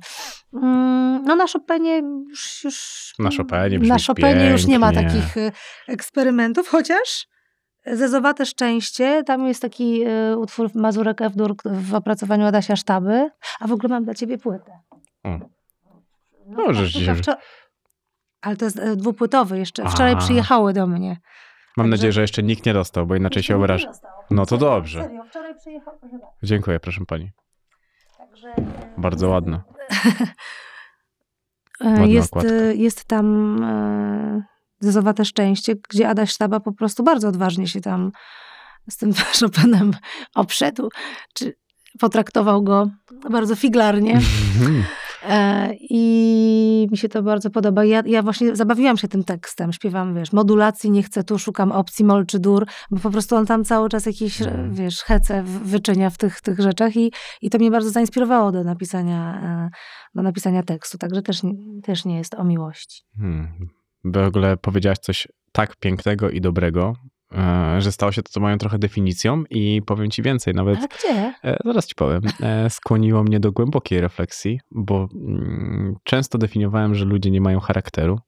Mm, 0.54 1.22
no 1.24 1.36
na 1.36 1.46
Chopinie 1.46 2.02
już... 2.28 2.64
już 2.64 3.14
na 3.18 3.30
Chopinie 3.30 3.78
Na 3.78 3.96
Chopinie 4.06 4.50
już 4.50 4.66
nie 4.66 4.78
ma 4.78 4.92
takich 4.92 5.36
y, 5.36 5.52
eksperymentów, 5.88 6.68
chociaż 6.68 7.28
Zezowate 7.86 8.46
Szczęście, 8.46 9.22
tam 9.26 9.46
jest 9.46 9.62
taki 9.62 10.04
y, 10.06 10.36
utwór 10.36 10.70
Mazurek 10.74 11.22
Ewdur 11.22 11.54
w 11.64 11.94
opracowaniu 11.94 12.46
Adasia 12.46 12.76
Sztaby, 12.76 13.30
a 13.60 13.66
w 13.66 13.72
ogóle 13.72 13.88
mam 13.88 14.04
dla 14.04 14.14
ciebie 14.14 14.38
płytę. 14.38 14.72
O. 15.24 15.38
No, 16.46 16.66
Możesz 16.66 16.92
dzisiaj. 16.92 17.16
Ale 18.42 18.56
to 18.56 18.64
jest 18.64 18.78
e, 18.78 18.96
dwupłytowy 18.96 19.58
jeszcze. 19.58 19.88
Wczoraj 19.88 20.12
Aha. 20.12 20.20
przyjechały 20.20 20.72
do 20.72 20.86
mnie. 20.86 21.08
Mam 21.08 21.84
Także... 21.84 21.90
nadzieję, 21.90 22.12
że 22.12 22.20
jeszcze 22.20 22.42
nikt 22.42 22.66
nie 22.66 22.72
dostał, 22.74 23.06
bo 23.06 23.16
inaczej 23.16 23.42
się 23.42 23.56
obraża. 23.56 23.92
No 24.30 24.46
to 24.46 24.56
dobrze. 24.56 25.02
Serio, 25.02 25.24
wczoraj 25.24 25.54
przyjechał. 25.58 25.94
Dziękuję, 26.42 26.80
proszę 26.80 27.00
pani. 27.06 27.30
Także... 28.18 28.54
Bardzo 28.98 29.28
ładne. 29.28 29.62
jest, 32.06 32.36
e, 32.36 32.74
jest 32.74 33.04
tam 33.04 33.56
e, 33.62 34.42
Zezowate 34.80 35.24
Szczęście, 35.24 35.74
gdzie 35.90 36.08
Adaś 36.08 36.30
Sztaba 36.30 36.60
po 36.60 36.72
prostu 36.72 37.02
bardzo 37.02 37.28
odważnie 37.28 37.68
się 37.68 37.80
tam 37.80 38.12
z 38.90 38.96
tym 38.96 39.12
Chopinem 39.40 39.92
obszedł. 40.34 40.88
Czy 41.34 41.54
potraktował 41.98 42.62
go 42.62 42.90
bardzo 43.30 43.56
figlarnie. 43.56 44.20
E, 45.22 45.70
I 45.80 46.88
mi 46.90 46.96
się 46.96 47.08
to 47.08 47.22
bardzo 47.22 47.50
podoba. 47.50 47.84
Ja, 47.84 48.02
ja 48.06 48.22
właśnie 48.22 48.56
zabawiłam 48.56 48.96
się 48.96 49.08
tym 49.08 49.24
tekstem. 49.24 49.72
Śpiewam, 49.72 50.14
wiesz, 50.14 50.32
modulacji 50.32 50.90
nie 50.90 51.02
chcę 51.02 51.24
tu, 51.24 51.38
szukam 51.38 51.72
opcji 51.72 52.04
mol 52.04 52.26
czy 52.26 52.38
dur, 52.38 52.66
bo 52.90 53.00
po 53.00 53.10
prostu 53.10 53.36
on 53.36 53.46
tam 53.46 53.64
cały 53.64 53.88
czas 53.88 54.06
jakieś, 54.06 54.42
mm. 54.42 54.74
wiesz, 54.74 55.02
hece 55.02 55.42
wyczynia 55.42 56.10
w 56.10 56.18
tych, 56.18 56.40
tych 56.40 56.60
rzeczach 56.60 56.96
i, 56.96 57.12
i 57.42 57.50
to 57.50 57.58
mnie 57.58 57.70
bardzo 57.70 57.90
zainspirowało 57.90 58.52
do 58.52 58.64
napisania, 58.64 59.40
e, 59.42 59.70
do 60.14 60.22
napisania 60.22 60.62
tekstu. 60.62 60.98
Także 60.98 61.22
też, 61.22 61.42
też 61.82 62.04
nie 62.04 62.16
jest 62.16 62.34
o 62.34 62.44
miłości. 62.44 63.02
Hmm. 63.18 63.48
W 64.04 64.16
ogóle 64.16 64.56
powiedziałaś 64.56 64.98
coś 64.98 65.28
tak 65.52 65.76
pięknego 65.76 66.30
i 66.30 66.40
dobrego, 66.40 66.94
że 67.78 67.92
stało 67.92 68.12
się 68.12 68.22
to, 68.22 68.32
co 68.32 68.40
moją 68.40 68.58
trochę 68.58 68.78
definicją 68.78 69.44
i 69.50 69.82
powiem 69.86 70.10
ci 70.10 70.22
więcej, 70.22 70.54
nawet... 70.54 70.78
Ale 70.78 70.88
gdzie? 70.88 71.34
E, 71.44 71.58
zaraz 71.64 71.86
ci 71.86 71.94
powiem. 71.94 72.22
E, 72.42 72.70
skłoniło 72.70 73.22
mnie 73.22 73.40
do 73.40 73.52
głębokiej 73.52 74.00
refleksji, 74.00 74.60
bo 74.70 75.08
mm, 75.14 75.96
często 76.04 76.38
definiowałem, 76.38 76.94
że 76.94 77.04
ludzie 77.04 77.30
nie 77.30 77.40
mają 77.40 77.60
charakteru 77.60 78.20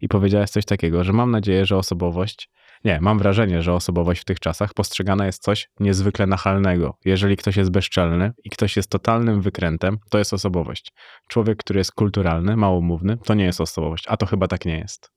i 0.00 0.08
powiedziałeś 0.08 0.50
coś 0.50 0.64
takiego, 0.64 1.04
że 1.04 1.12
mam 1.12 1.30
nadzieję, 1.30 1.66
że 1.66 1.76
osobowość 1.76 2.50
nie, 2.84 2.98
mam 3.00 3.18
wrażenie, 3.18 3.62
że 3.62 3.72
osobowość 3.72 4.20
w 4.20 4.24
tych 4.24 4.40
czasach 4.40 4.74
postrzegana 4.74 5.26
jest 5.26 5.42
coś 5.42 5.70
niezwykle 5.80 6.26
nachalnego. 6.26 6.98
Jeżeli 7.04 7.36
ktoś 7.36 7.56
jest 7.56 7.70
bezczelny 7.70 8.32
i 8.44 8.50
ktoś 8.50 8.76
jest 8.76 8.90
totalnym 8.90 9.40
wykrętem, 9.40 9.98
to 10.10 10.18
jest 10.18 10.32
osobowość. 10.32 10.92
Człowiek, 11.28 11.58
który 11.58 11.80
jest 11.80 11.92
kulturalny, 11.92 12.56
małomówny, 12.56 13.16
to 13.24 13.34
nie 13.34 13.44
jest 13.44 13.60
osobowość, 13.60 14.04
a 14.08 14.16
to 14.16 14.26
chyba 14.26 14.48
tak 14.48 14.64
nie 14.64 14.78
jest. 14.78 15.10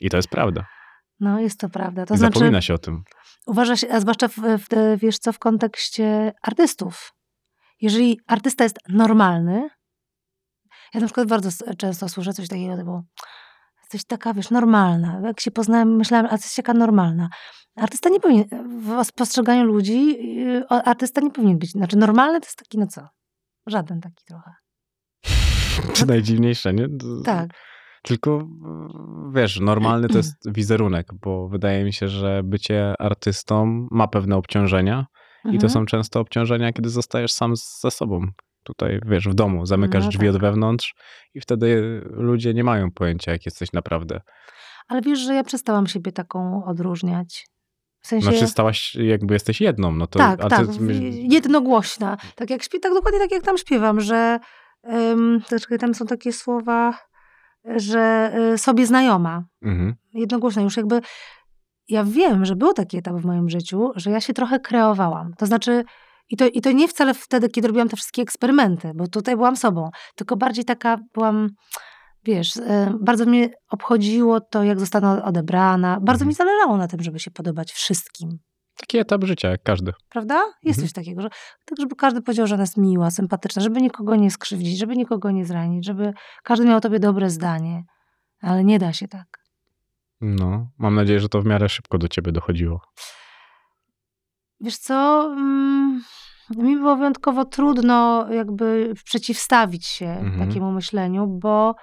I 0.00 0.10
to 0.10 0.16
jest 0.16 0.28
prawda. 0.28 0.66
No, 1.20 1.40
jest 1.40 1.60
to 1.60 1.68
prawda. 1.68 2.06
To 2.06 2.14
I 2.14 2.18
znaczy, 2.18 2.38
zapomina 2.38 2.62
się 2.62 2.74
o 2.74 2.78
tym. 2.78 3.02
Uważa 3.46 3.76
się, 3.76 3.88
a 3.90 4.00
zwłaszcza 4.00 4.28
w, 4.28 4.34
w, 4.36 4.98
wiesz 4.98 5.18
co, 5.18 5.32
w 5.32 5.38
kontekście 5.38 6.32
artystów. 6.42 7.12
Jeżeli 7.80 8.20
artysta 8.26 8.64
jest 8.64 8.78
normalny, 8.88 9.68
ja 10.94 11.00
na 11.00 11.06
przykład 11.06 11.28
bardzo 11.28 11.50
często 11.78 12.08
słyszę 12.08 12.32
coś 12.32 12.48
takiego 12.48 12.76
typu 12.76 13.02
jesteś 13.86 14.04
taka, 14.04 14.34
wiesz, 14.34 14.50
normalna. 14.50 15.20
Jak 15.24 15.40
się 15.40 15.50
poznałem, 15.50 15.96
myślałem, 15.96 16.26
a 16.26 16.32
jesteś 16.32 16.54
taka 16.54 16.74
normalna. 16.74 17.28
Artysta 17.76 18.08
nie 18.08 18.20
powinien, 18.20 18.44
w 19.04 19.12
postrzeganiu 19.12 19.64
ludzi, 19.64 20.16
y, 20.48 20.68
artysta 20.68 21.20
nie 21.20 21.30
powinien 21.30 21.58
być, 21.58 21.70
znaczy 21.70 21.96
normalny 21.96 22.40
to 22.40 22.46
jest 22.46 22.58
taki, 22.58 22.78
no 22.78 22.86
co, 22.86 23.08
żaden 23.66 24.00
taki 24.00 24.24
trochę. 24.24 24.50
To 25.98 26.06
najdziwniejsze, 26.06 26.72
nie? 26.74 26.86
Tak. 27.24 27.50
Tylko 28.06 28.48
wiesz, 29.32 29.60
normalny 29.60 30.08
to 30.08 30.16
jest 30.16 30.52
wizerunek, 30.52 31.06
bo 31.22 31.48
wydaje 31.48 31.84
mi 31.84 31.92
się, 31.92 32.08
że 32.08 32.42
bycie 32.44 32.94
artystą 32.98 33.88
ma 33.90 34.08
pewne 34.08 34.36
obciążenia 34.36 35.06
mhm. 35.36 35.54
i 35.54 35.58
to 35.58 35.66
mhm. 35.66 35.70
są 35.70 35.86
często 35.86 36.20
obciążenia, 36.20 36.72
kiedy 36.72 36.88
zostajesz 36.88 37.32
sam 37.32 37.54
ze 37.56 37.90
sobą. 37.90 38.26
Tutaj, 38.62 39.00
wiesz, 39.06 39.28
w 39.28 39.34
domu, 39.34 39.66
zamykasz 39.66 40.04
no, 40.04 40.10
drzwi 40.10 40.26
tak. 40.26 40.34
od 40.34 40.40
wewnątrz 40.40 40.94
i 41.34 41.40
wtedy 41.40 42.00
ludzie 42.10 42.54
nie 42.54 42.64
mają 42.64 42.90
pojęcia, 42.90 43.32
jak 43.32 43.46
jesteś 43.46 43.72
naprawdę. 43.72 44.20
Ale 44.88 45.02
wiesz, 45.02 45.18
że 45.18 45.34
ja 45.34 45.44
przestałam 45.44 45.86
siebie 45.86 46.12
taką 46.12 46.64
odróżniać. 46.64 47.46
W 48.00 48.06
sensie... 48.06 48.30
Znaczy 48.30 48.46
stałaś, 48.46 48.94
jakby 48.94 49.34
jesteś 49.34 49.60
jedną, 49.60 49.92
no 49.92 50.06
to... 50.06 50.18
Tak, 50.18 50.40
tak, 50.50 50.66
ty... 50.66 51.10
jednogłośna. 51.12 52.16
Tak 52.34 52.50
jak 52.50 52.62
śpię, 52.62 52.80
tak 52.80 52.92
dokładnie 52.94 53.20
tak 53.20 53.30
jak 53.30 53.42
tam 53.42 53.58
śpiewam, 53.58 54.00
że 54.00 54.38
to, 55.48 55.78
tam 55.78 55.94
są 55.94 56.06
takie 56.06 56.32
słowa, 56.32 56.98
że 57.76 58.32
y, 58.54 58.58
sobie 58.58 58.86
znajoma. 58.86 59.44
Mhm. 59.62 59.94
Jednogłośnie 60.14 60.62
już 60.62 60.76
jakby 60.76 61.00
ja 61.88 62.04
wiem, 62.04 62.44
że 62.44 62.56
był 62.56 62.72
taki 62.72 62.96
etap 62.98 63.16
w 63.16 63.24
moim 63.24 63.48
życiu, 63.50 63.90
że 63.96 64.10
ja 64.10 64.20
się 64.20 64.32
trochę 64.32 64.60
kreowałam. 64.60 65.34
To 65.38 65.46
znaczy, 65.46 65.84
i 66.28 66.36
to, 66.36 66.46
i 66.46 66.60
to 66.60 66.72
nie 66.72 66.88
wcale 66.88 67.14
wtedy, 67.14 67.48
kiedy 67.48 67.68
robiłam 67.68 67.88
te 67.88 67.96
wszystkie 67.96 68.22
eksperymenty, 68.22 68.92
bo 68.94 69.06
tutaj 69.06 69.36
byłam 69.36 69.56
sobą, 69.56 69.90
tylko 70.14 70.36
bardziej 70.36 70.64
taka 70.64 70.98
byłam, 71.14 71.48
wiesz, 72.24 72.56
e, 72.56 72.92
bardzo 73.00 73.26
mnie 73.26 73.50
obchodziło 73.70 74.40
to, 74.40 74.64
jak 74.64 74.80
zostanę 74.80 75.24
odebrana. 75.24 76.00
Bardzo 76.00 76.24
Mhm. 76.24 76.28
mi 76.28 76.34
zależało 76.34 76.76
na 76.76 76.88
tym, 76.88 77.02
żeby 77.02 77.18
się 77.18 77.30
podobać 77.30 77.72
wszystkim. 77.72 78.38
Taki 78.80 78.98
etap 78.98 79.24
życia, 79.24 79.48
jak 79.48 79.62
każdy. 79.62 79.92
Prawda? 80.08 80.34
Jest 80.62 80.78
Mhm. 80.78 80.86
coś 80.88 80.92
takiego, 80.92 81.22
że 81.22 81.28
tak, 81.64 81.78
żeby 81.78 81.96
każdy 81.96 82.22
powiedział, 82.22 82.46
że 82.46 82.54
ona 82.54 82.62
jest 82.62 82.76
miła, 82.76 83.10
sympatyczna, 83.10 83.62
żeby 83.62 83.82
nikogo 83.82 84.16
nie 84.16 84.30
skrzywdzić, 84.30 84.78
żeby 84.78 84.96
nikogo 84.96 85.30
nie 85.30 85.44
zranić, 85.44 85.86
żeby 85.86 86.12
każdy 86.42 86.64
miał 86.66 86.76
o 86.76 86.80
tobie 86.80 86.98
dobre 86.98 87.30
zdanie. 87.30 87.84
Ale 88.40 88.64
nie 88.64 88.78
da 88.78 88.92
się 88.92 89.08
tak. 89.08 89.26
No, 90.20 90.68
mam 90.78 90.94
nadzieję, 90.94 91.20
że 91.20 91.28
to 91.28 91.40
w 91.42 91.46
miarę 91.46 91.68
szybko 91.68 91.98
do 91.98 92.08
ciebie 92.08 92.32
dochodziło. 92.32 92.80
Wiesz 94.60 94.78
co, 94.78 95.24
mm, 95.32 96.02
mi 96.56 96.76
było 96.76 96.96
wyjątkowo 96.96 97.44
trudno 97.44 98.26
jakby 98.32 98.94
przeciwstawić 99.04 99.86
się 99.86 100.06
Mhm. 100.06 100.48
takiemu 100.48 100.72
myśleniu, 100.72 101.26
bo, 101.26 101.74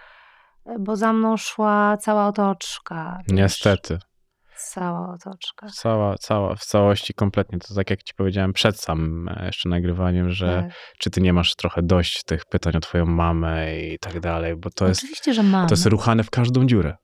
bo 0.80 0.96
za 0.96 1.14
mną 1.14 1.38
szła 1.38 1.98
cała 1.98 2.28
otoczka. 2.28 3.20
wiesz, 3.28 3.38
Niestety. 3.38 4.00
Cała 4.58 5.14
otoczka. 5.14 5.68
Cała, 5.74 6.18
cała, 6.18 6.56
w 6.56 6.66
całości 6.66 7.14
kompletnie. 7.14 7.60
To 7.60 7.76
tak 7.76 7.90
jak 7.90 8.04
ci 8.04 8.14
powiedziałem 8.14 8.54
przed 8.54 8.80
samym 8.80 9.30
e, 9.30 9.46
jeszcze 9.46 9.70
nagrywaniem, 9.70 10.30
że 10.32 10.64
Tak. 10.64 10.74
czy 11.00 11.10
ty 11.10 11.22
nie 11.22 11.34
masz 11.34 11.56
trochę 11.56 11.82
dość 11.84 12.24
tych 12.24 12.46
pytań 12.46 12.74
o 12.76 12.80
twoją 12.80 13.06
mamę 13.06 13.80
i 13.80 14.00
tak 14.00 14.20
dalej, 14.20 14.56
bo 14.56 14.70
to 14.70 14.88
jest, 14.88 15.02
Oczywiście, 15.04 15.34
że 15.34 15.44
mam. 15.44 15.68
to 15.68 15.74
jest 15.74 15.86
ruchane 15.86 16.24
w 16.24 16.30
każdą 16.30 16.66
dziurę. 16.66 16.96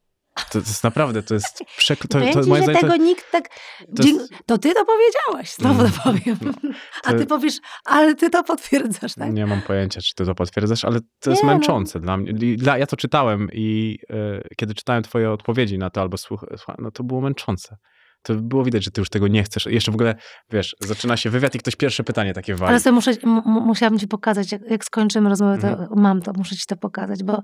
To, 0.51 0.59
jest 0.59 0.83
naprawdę, 0.83 1.23
to 1.23 1.33
jest 1.33 1.63
przek... 1.77 1.99
To, 1.99 2.07
to, 2.07 2.19
moim 2.19 2.33
że 2.35 2.43
zdaniem 2.43 2.65
tego 2.75 2.87
to, 2.87 2.95
nikt 2.97 3.31
tak... 3.31 3.49
to 3.95 4.03
jest- 4.03 4.29
To 4.45 4.57
ty 4.57 4.73
to 4.73 4.85
powiedziałaś, 4.85 5.53
znowu 5.53 5.79
Mm, 5.79 5.91
to 5.91 6.01
powiem. 6.03 6.37
no, 6.41 6.51
A 7.05 7.13
ty 7.13 7.25
powiesz, 7.25 7.53
ale 7.85 8.15
ty 8.15 8.29
to 8.29 8.43
potwierdzasz, 8.43 9.13
tak? 9.15 9.33
Nie 9.33 9.45
mam 9.45 9.61
pojęcia, 9.61 10.01
czy 10.01 10.15
ty 10.15 10.25
to 10.25 10.35
potwierdzasz, 10.35 10.85
ale 10.85 10.99
to 11.19 11.29
jest 11.29 11.43
Nie, 11.43 11.47
no. 11.49 11.53
męczące 11.53 11.99
dla 11.99 12.17
mnie. 12.17 12.33
Dla, 12.57 12.77
ja 12.77 12.87
to 12.87 12.97
czytałem 12.97 13.47
i 13.53 13.97
e, 14.09 14.15
kiedy 14.57 14.73
czytałem 14.73 15.03
twoje 15.03 15.31
odpowiedzi 15.31 15.77
na 15.77 15.89
to 15.89 16.01
albo 16.01 16.17
słuch, 16.17 16.45
słucha- 16.57 16.75
no 16.79 16.91
to 16.91 17.03
było 17.03 17.21
męczące. 17.21 17.77
To 18.23 18.35
było 18.35 18.63
widać, 18.63 18.83
że 18.83 18.91
ty 18.91 19.01
już 19.01 19.09
tego 19.09 19.27
nie 19.27 19.43
chcesz. 19.43 19.65
Jeszcze 19.65 19.91
w 19.91 19.95
ogóle, 19.95 20.15
wiesz, 20.51 20.75
zaczyna 20.79 21.17
się 21.17 21.29
wywiad 21.29 21.55
i 21.55 21.59
ktoś 21.59 21.75
pierwsze 21.75 22.03
pytanie 22.03 22.33
takie 22.33 22.55
wali. 22.55 22.69
Ale 22.69 22.79
sobie 22.79 22.93
muszę, 22.93 23.11
m- 23.11 23.17
m- 23.37 23.41
musiałabym 23.45 23.99
ci 23.99 24.07
pokazać, 24.07 24.51
jak, 24.51 24.61
jak 24.69 24.85
skończymy 24.85 25.29
rozmowę, 25.29 25.57
to 25.61 25.67
Mhm. 25.67 25.89
mam 25.95 26.21
to, 26.21 26.31
muszę 26.37 26.55
ci 26.55 26.65
to 26.67 26.77
pokazać, 26.77 27.23
bo 27.23 27.41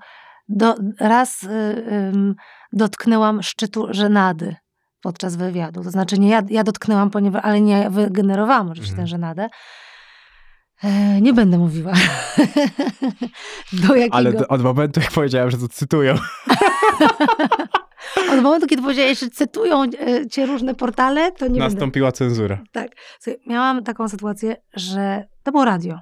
do, 0.47 0.75
raz 0.99 1.43
y, 1.43 1.47
ym, 2.13 2.35
dotknęłam 2.73 3.43
szczytu 3.43 3.87
żenady 3.89 4.55
podczas 5.01 5.35
wywiadu. 5.35 5.83
To 5.83 5.91
znaczy 5.91 6.19
nie 6.19 6.29
ja, 6.29 6.41
ja 6.49 6.63
dotknęłam, 6.63 7.09
ponieważ, 7.09 7.41
ale 7.45 7.61
nie 7.61 7.79
ja 7.79 7.89
wygenerowałam 7.89 8.69
oczywiście 8.69 8.93
Mhm. 8.93 9.05
tę 9.05 9.09
żenadę. 9.09 9.47
E, 10.83 11.21
nie 11.21 11.33
będę 11.33 11.57
mówiła. 11.57 11.93
do 13.87 13.95
jakiego... 13.95 14.15
Ale 14.15 14.47
od 14.47 14.61
momentu, 14.61 14.99
jak 14.99 15.11
powiedziałem, 15.11 15.51
że 15.51 15.57
to 15.57 15.67
cytują. 15.67 16.15
Od 18.31 18.41
momentu, 18.41 18.67
kiedy 18.67 18.81
powiedziałeś, 18.81 19.19
że 19.19 19.29
cytują 19.29 19.83
e, 19.83 20.27
cię 20.29 20.45
różne 20.45 20.75
portale, 20.75 21.31
to 21.31 21.45
nie 21.45 21.59
będę... 21.59 21.73
Nastąpiła 21.73 22.11
cenzura. 22.11 22.63
Tak. 22.71 22.91
Słuchaj, 23.19 23.41
miałam 23.47 23.83
taką 23.83 24.09
sytuację, 24.09 24.55
że 24.73 25.27
to 25.43 25.51
było 25.51 25.65
radio. 25.65 25.99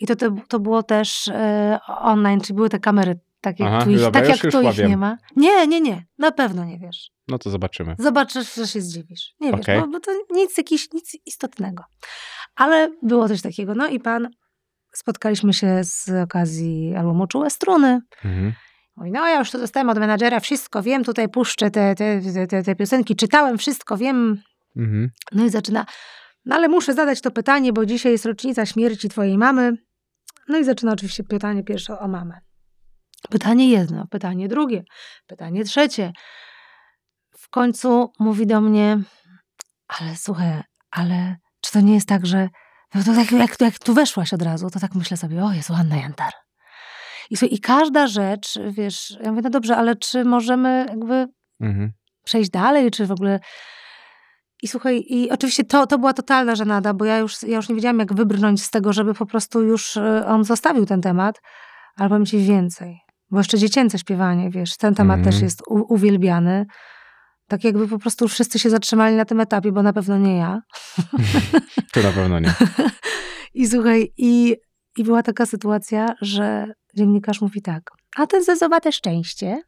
I 0.00 0.06
to, 0.06 0.16
to, 0.16 0.30
to 0.48 0.60
było 0.60 0.82
też 0.82 1.28
e, 1.28 1.78
online, 1.86 2.40
czyli 2.40 2.56
były 2.56 2.68
te 2.68 2.78
kamery, 2.78 3.20
tak 3.44 3.60
jak 3.60 3.68
Aha, 3.68 3.84
tu 3.84 3.90
ich, 3.90 3.98
dobra, 4.00 4.20
tak 4.20 4.30
już- 4.30 4.42
jak 4.44 4.52
tu 4.52 4.62
ich 4.62 4.78
nie 4.88 4.96
ma. 4.96 5.16
Nie, 5.36 5.66
nie, 5.66 5.80
nie. 5.80 6.04
Na 6.18 6.32
pewno 6.32 6.64
nie 6.64 6.78
wiesz. 6.78 7.10
No 7.28 7.38
to 7.38 7.50
zobaczymy. 7.50 7.96
Zobaczysz, 7.98 8.54
że 8.54 8.66
się 8.66 8.80
zdziwisz. 8.80 9.34
Nie 9.40 9.50
wiesz, 9.52 9.60
Okej. 9.60 9.80
bo, 9.80 9.86
bo 9.88 10.00
to 10.00 10.10
nic, 10.30 10.58
jakiś, 10.58 10.92
nic 10.92 11.16
istotnego. 11.26 11.84
Ale 12.56 12.90
było 13.02 13.28
coś 13.28 13.42
takiego. 13.42 13.74
No 13.74 13.88
i 13.88 14.00
pan, 14.00 14.28
spotkaliśmy 14.94 15.52
się 15.52 15.80
z 15.84 16.08
okazji 16.24 16.94
albumu 16.96 17.26
Czułe 17.26 17.50
Struny. 17.50 18.00
Mhm. 18.24 18.52
Mówi, 18.96 19.10
no 19.10 19.28
ja 19.28 19.38
już 19.38 19.50
to 19.50 19.58
dostałem 19.58 19.90
od 19.90 19.98
menadżera, 19.98 20.40
wszystko 20.40 20.82
wiem, 20.82 21.04
tutaj 21.04 21.28
puszczę 21.28 21.70
te, 21.70 21.94
te, 21.94 22.20
te, 22.34 22.46
te, 22.46 22.62
te 22.62 22.74
piosenki, 22.76 23.16
czytałem 23.16 23.58
wszystko, 23.58 23.96
wiem, 23.96 24.42
Mhm. 24.76 25.10
no 25.32 25.44
i 25.44 25.50
zaczyna, 25.50 25.86
no 26.44 26.56
ale 26.56 26.68
muszę 26.68 26.94
zadać 26.94 27.20
to 27.20 27.30
pytanie, 27.30 27.72
bo 27.72 27.86
dzisiaj 27.86 28.12
jest 28.12 28.24
rocznica 28.26 28.66
śmierci 28.66 29.08
twojej 29.08 29.38
mamy. 29.38 29.72
No 30.48 30.58
i 30.58 30.64
zaczyna 30.64 30.92
oczywiście 30.92 31.24
pytanie 31.24 31.62
pierwsze 31.64 31.98
o 31.98 32.08
mamę. 32.08 32.40
Pytanie 33.30 33.70
jedno, 33.70 34.06
pytanie 34.10 34.48
drugie, 34.48 34.84
pytanie 35.26 35.64
trzecie. 35.64 36.12
W 37.38 37.48
końcu 37.50 38.12
mówi 38.18 38.46
do 38.46 38.60
mnie, 38.60 38.98
ale 39.88 40.16
słuchaj, 40.16 40.62
ale 40.90 41.36
czy 41.60 41.72
to 41.72 41.80
nie 41.80 41.94
jest 41.94 42.08
tak, 42.08 42.26
że 42.26 42.48
no 42.94 43.02
to 43.04 43.14
tak 43.14 43.32
jak, 43.32 43.60
jak 43.60 43.78
tu 43.78 43.94
weszłaś 43.94 44.32
od 44.32 44.42
razu, 44.42 44.70
to 44.70 44.80
tak 44.80 44.94
myślę 44.94 45.16
sobie, 45.16 45.44
o 45.44 45.52
Jezu, 45.52 45.74
Anna 45.74 45.96
Jantar. 45.96 46.32
I, 47.30 47.36
I 47.54 47.60
każda 47.60 48.06
rzecz, 48.06 48.58
wiesz, 48.70 49.16
ja 49.22 49.30
mówię, 49.30 49.42
no 49.42 49.50
dobrze, 49.50 49.76
ale 49.76 49.96
czy 49.96 50.24
możemy 50.24 50.86
jakby 50.88 51.26
Mhm. 51.60 51.92
przejść 52.24 52.50
dalej, 52.50 52.90
czy 52.90 53.06
w 53.06 53.12
ogóle. 53.12 53.40
I 54.62 54.68
słuchaj, 54.68 55.04
i 55.08 55.30
oczywiście 55.30 55.64
to, 55.64 55.86
to 55.86 55.98
była 55.98 56.12
totalna 56.12 56.54
żenada, 56.54 56.94
bo 56.94 57.04
ja 57.04 57.18
już, 57.18 57.42
ja 57.42 57.56
już 57.56 57.68
nie 57.68 57.74
wiedziałam, 57.74 57.98
jak 57.98 58.14
wybrnąć 58.14 58.62
z 58.62 58.70
tego, 58.70 58.92
żeby 58.92 59.14
po 59.14 59.26
prostu 59.26 59.62
już 59.62 59.96
e, 59.96 60.26
on 60.26 60.44
zostawił 60.44 60.86
ten 60.86 61.00
temat, 61.00 61.40
powiem 61.96 62.26
ci 62.26 62.38
więcej. 62.38 63.03
Bo 63.30 63.38
jeszcze 63.38 63.58
dziecięce 63.58 63.98
śpiewanie, 63.98 64.50
wiesz, 64.50 64.76
ten 64.76 64.94
temat 64.94 65.18
Mhm. 65.18 65.32
też 65.34 65.42
jest 65.42 65.62
u, 65.68 65.94
uwielbiany. 65.94 66.66
Tak 67.48 67.64
jakby 67.64 67.88
po 67.88 67.98
prostu 67.98 68.28
wszyscy 68.28 68.58
się 68.58 68.70
zatrzymali 68.70 69.16
na 69.16 69.24
tym 69.24 69.40
etapie, 69.40 69.72
bo 69.72 69.82
na 69.82 69.92
pewno 69.92 70.18
nie 70.18 70.36
ja. 70.36 70.60
To 71.92 72.02
na 72.02 72.12
pewno 72.12 72.38
nie. 72.38 72.54
I 73.54 73.66
słuchaj, 73.66 74.12
i, 74.16 74.56
i 74.96 75.04
była 75.04 75.22
taka 75.22 75.46
sytuacja, 75.46 76.14
że 76.20 76.66
dziennikarz 76.96 77.40
mówi 77.40 77.62
tak, 77.62 77.90
a 78.16 78.26
ten 78.26 78.44
zezowate 78.44 78.92
szczęście 78.92 79.62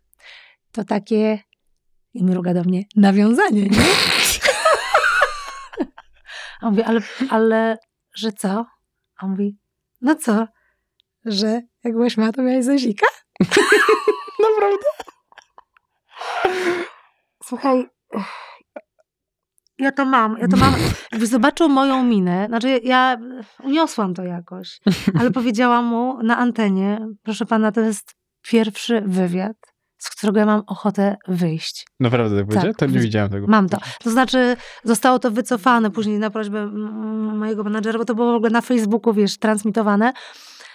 to 0.73 0.85
takie, 0.85 1.39
i 2.15 2.25
mruga 2.25 2.55
do 2.55 2.65
mnie, 2.65 2.85
nawiązanie, 2.97 3.63
nie? 3.63 3.79
A 6.61 6.67
on 6.67 6.71
mówi, 6.71 6.83
ale, 6.83 7.01
ale, 7.31 7.79
że 8.15 8.33
co? 8.33 8.67
A 9.17 9.25
on 9.25 9.31
mówi, 9.31 9.59
no 10.01 10.15
co? 10.15 10.47
Że 11.25 11.61
jak 11.85 11.93
byłaś 11.93 12.17
mała, 12.17 12.33
to 12.33 12.43
miałeś 12.43 12.65
zezika? 12.65 13.07
Naprawdę? 14.49 14.87
Słuchaj, 17.45 17.87
ja 19.79 19.93
to 19.93 20.05
mam, 20.05 20.39
ja 20.39 20.49
to 20.49 20.57
mam. 20.57 20.75
Jakby 21.13 21.27
zobaczył 21.27 21.69
moją 21.69 22.05
minę, 22.05 22.47
znaczy 22.49 22.69
ja- 22.69 22.79
ja 22.85 23.17
uniosłam 23.65 24.15
to 24.15 24.23
jakoś, 24.25 24.81
ale 25.21 25.31
powiedziałam 25.41 25.85
mu 25.85 26.23
na 26.23 26.37
antenie, 26.39 27.07
proszę 27.23 27.47
pana, 27.47 27.73
to 27.73 27.81
jest 27.81 28.15
pierwszy 28.43 29.01
wywiad, 29.07 29.57
z 29.99 30.11
którego 30.11 30.39
ja 30.41 30.47
mam 30.47 30.63
ochotę 30.67 31.17
wyjść. 31.29 31.87
Naprawdę 32.01 32.37
tak 32.39 32.47
powiedział? 32.47 32.75
To 32.75 32.87
nie 32.87 32.99
widziałem 33.01 33.31
tego. 33.31 33.47
Mam 33.47 33.69
to. 33.69 33.79
To 34.05 34.11
znaczy, 34.11 34.57
zostało 34.85 35.19
to 35.19 35.31
wycofane 35.31 35.91
później 35.91 36.19
na 36.19 36.31
prośbę 36.31 36.67
mojego 37.37 37.65
menadżera, 37.65 37.99
bo 37.99 38.05
to 38.05 38.15
było 38.15 38.33
w 38.33 38.37
ogóle 38.37 38.51
na 38.51 38.61
Facebooku, 38.61 39.13
wiesz, 39.15 39.39
transmitowane. 39.39 40.13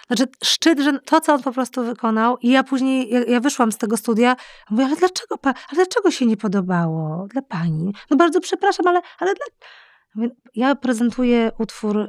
Znaczy, 0.06 0.24
szczyt, 0.44 0.80
że 0.80 0.98
to, 0.98 1.20
co 1.20 1.34
on 1.34 1.42
po 1.42 1.52
prostu 1.52 1.84
wykonał, 1.84 2.38
i 2.38 2.50
ja 2.50 2.62
później, 2.62 3.10
ja, 3.10 3.20
ja 3.24 3.40
wyszłam 3.40 3.72
z 3.72 3.78
tego 3.78 3.96
studia, 3.96 4.36
mówię, 4.70 4.84
ale 4.84 4.96
dlaczego, 4.96 5.38
pa, 5.38 5.48
ale 5.48 5.74
dlaczego 5.74 6.10
się 6.10 6.26
nie 6.26 6.36
podobało 6.36 7.26
dla 7.30 7.42
pani? 7.42 7.94
No 8.10 8.16
bardzo 8.16 8.40
przepraszam, 8.40 8.86
ale, 8.86 9.00
ale 9.18 9.34
dla... 9.34 9.46
Ja 10.54 10.74
prezentuję 10.74 11.52
utwór 11.58 11.96
y, 11.98 12.08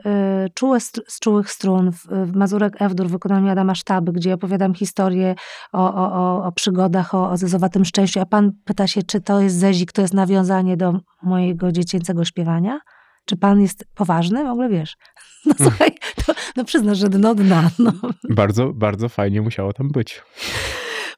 Czułe 0.53 0.77
str- 0.77 1.01
z 1.07 1.19
czułych 1.19 1.51
strun 1.51 1.91
w, 1.91 2.05
w 2.05 2.35
Mazurek 2.35 2.81
Ewdur 2.81 3.07
w 3.07 3.11
wykonaniu 3.11 3.49
Adama 3.49 3.75
Sztaby, 3.75 4.11
gdzie 4.11 4.33
opowiadam 4.33 4.73
historię 4.73 5.35
o, 5.73 5.93
o, 5.95 6.13
o, 6.13 6.45
o 6.45 6.51
przygodach, 6.51 7.15
o, 7.15 7.29
o 7.29 7.37
zezowatym 7.37 7.85
szczęściu, 7.85 8.19
a 8.19 8.25
pan 8.25 8.51
pyta 8.65 8.87
się, 8.87 9.03
czy 9.03 9.21
to 9.21 9.41
jest 9.41 9.55
zezik, 9.55 9.91
to 9.91 10.01
jest 10.01 10.13
nawiązanie 10.13 10.77
do 10.77 10.99
mojego 11.21 11.71
dziecięcego 11.71 12.25
śpiewania? 12.25 12.79
Czy 13.25 13.37
pan 13.37 13.61
jest 13.61 13.85
poważny? 13.95 14.45
W 14.45 14.47
ogóle 14.47 14.69
wiesz. 14.69 14.97
No 15.45 15.53
słuchaj, 15.57 15.95
to, 16.26 16.34
no 16.55 16.63
przyznasz, 16.63 16.97
że 16.97 17.09
dno 17.09 17.36
dna. 17.36 17.69
No. 17.80 17.91
Bardzo, 18.30 18.74
bardzo 18.74 19.09
fajnie 19.09 19.41
musiało 19.41 19.74
tam 19.74 19.88
być. 19.89 20.21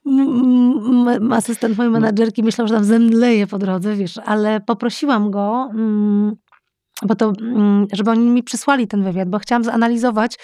M- 0.06 1.08
m- 1.08 1.34
asystent 1.34 1.78
mojej 1.78 1.92
menadżerki 1.92 2.44
myślał, 2.44 2.68
że 2.68 2.74
tam 2.74 2.84
zemdleje 2.84 3.48
po 3.48 3.58
drodze, 3.58 3.96
wiesz, 3.96 4.18
ale 4.26 4.60
poprosiłam 4.62 5.32
go, 5.32 5.70
mm, 5.74 6.36
bo 7.04 7.16
to, 7.16 7.34
mm, 7.42 7.88
żeby 7.94 8.12
oni 8.12 8.30
mi 8.30 8.44
przysłali 8.44 8.88
ten 8.88 9.04
wywiad, 9.04 9.30
bo 9.30 9.40
chciałam 9.40 9.64
zanalizować 9.64 10.36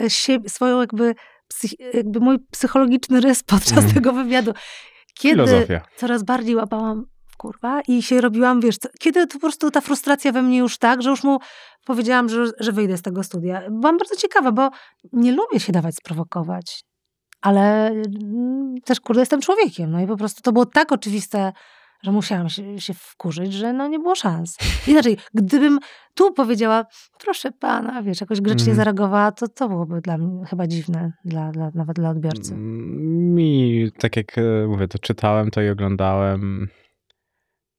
e, 0.00 0.10
siebie, 0.10 0.48
swoją 0.48 0.80
jakby, 0.80 1.14
psych- 1.54 1.94
jakby 1.94 2.20
mój 2.20 2.38
psychologiczny 2.50 3.20
rys 3.20 3.42
podczas 3.42 3.72
Mhm. 3.78 3.94
tego 3.94 4.12
wywiadu. 4.12 4.52
Kiedy 5.18 5.34
Filozofia. 5.46 5.80
coraz 5.96 6.22
bardziej 6.22 6.56
łapałam 6.56 7.06
kurwa 7.44 7.80
i 7.88 8.02
się 8.02 8.20
robiłam, 8.20 8.60
wiesz, 8.60 8.76
kiedy 9.00 9.26
to 9.26 9.32
po 9.32 9.40
prostu 9.40 9.70
ta 9.70 9.80
frustracja 9.80 10.32
we 10.32 10.42
mnie 10.42 10.58
już 10.58 10.78
tak, 10.78 11.02
że 11.02 11.10
już 11.10 11.24
mu 11.24 11.38
powiedziałam, 11.86 12.28
że, 12.28 12.46
że 12.60 12.72
wyjdę 12.72 12.96
z 12.96 13.02
tego 13.02 13.22
studia. 13.22 13.62
Byłam 13.70 13.98
bardzo 13.98 14.16
ciekawa, 14.16 14.52
bo 14.52 14.70
nie 15.12 15.32
lubię 15.32 15.60
się 15.60 15.72
dawać 15.72 15.94
sprowokować. 15.96 16.84
Ale 17.40 17.86
mm, 17.86 18.74
też, 18.84 19.00
kurde, 19.00 19.22
jestem 19.22 19.40
człowiekiem. 19.40 19.90
No 19.90 20.00
i 20.00 20.06
po 20.06 20.16
prostu 20.16 20.42
to 20.42 20.52
było 20.52 20.66
tak 20.66 20.92
oczywiste, 20.92 21.52
że 22.02 22.12
musiałam 22.12 22.48
się, 22.48 22.80
się 22.80 22.94
wkurzyć, 22.94 23.52
że 23.52 23.72
no 23.72 23.88
nie 23.88 23.98
było 23.98 24.14
szans. 24.14 24.56
Inaczej, 24.86 25.16
gdybym 25.34 25.78
tu 26.14 26.32
powiedziała, 26.32 26.84
proszę 27.24 27.52
pana, 27.52 28.02
wiesz, 28.02 28.20
jakoś 28.20 28.40
grzecznie 28.40 28.72
Mhm. 28.72 28.76
zareagowała, 28.76 29.32
to 29.32 29.48
to 29.48 29.68
byłoby 29.68 30.00
dla 30.00 30.18
mnie 30.18 30.46
chyba 30.46 30.66
dziwne, 30.66 31.12
dla, 31.24 31.52
dla, 31.52 31.70
nawet 31.74 31.96
dla 31.96 32.10
odbiorcy. 32.10 32.54
Mm, 32.54 33.34
Mi, 33.34 33.88
tak 33.98 34.16
jak 34.16 34.38
e, 34.38 34.66
mówię, 34.68 34.88
to 34.88 34.98
czytałem 34.98 35.50
to 35.50 35.62
i 35.62 35.68
oglądałem. 35.68 36.68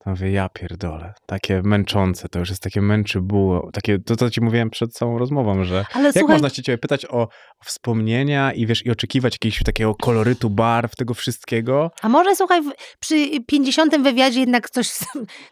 To 0.05 0.09
mówię, 0.11 0.31
ja 0.31 0.49
pierdolę. 0.49 1.13
Takie 1.25 1.61
męczące, 1.63 2.29
to 2.29 2.39
już 2.39 2.49
jest 2.49 2.63
takie 2.63 2.81
męczybuło. 2.81 3.69
Takie, 3.73 3.99
to 3.99 4.15
co 4.15 4.29
ci 4.29 4.41
mówiłem 4.41 4.69
przed 4.69 4.93
całą 4.93 5.17
rozmową, 5.17 5.63
że 5.63 5.85
Ale 5.93 6.05
jak 6.05 6.13
słuchaj, 6.17 6.35
można 6.35 6.49
się 6.49 6.63
ciebie 6.63 6.77
pytać 6.77 7.05
o, 7.05 7.27
wspomnienia 7.65 8.53
i 8.53 8.65
wiesz, 8.65 8.85
i 8.85 8.91
oczekiwać 8.91 9.33
jakiegoś 9.33 9.63
takiego 9.63 9.95
kolorytu 9.95 10.49
barw, 10.49 10.95
tego 10.95 11.13
wszystkiego. 11.13 11.91
a 12.01 12.09
może 12.09 12.35
słuchaj, 12.35 12.61
przy 12.99 13.29
50. 13.47 13.97
wywiadzie 14.03 14.39
jednak 14.39 14.69
coś, 14.69 14.89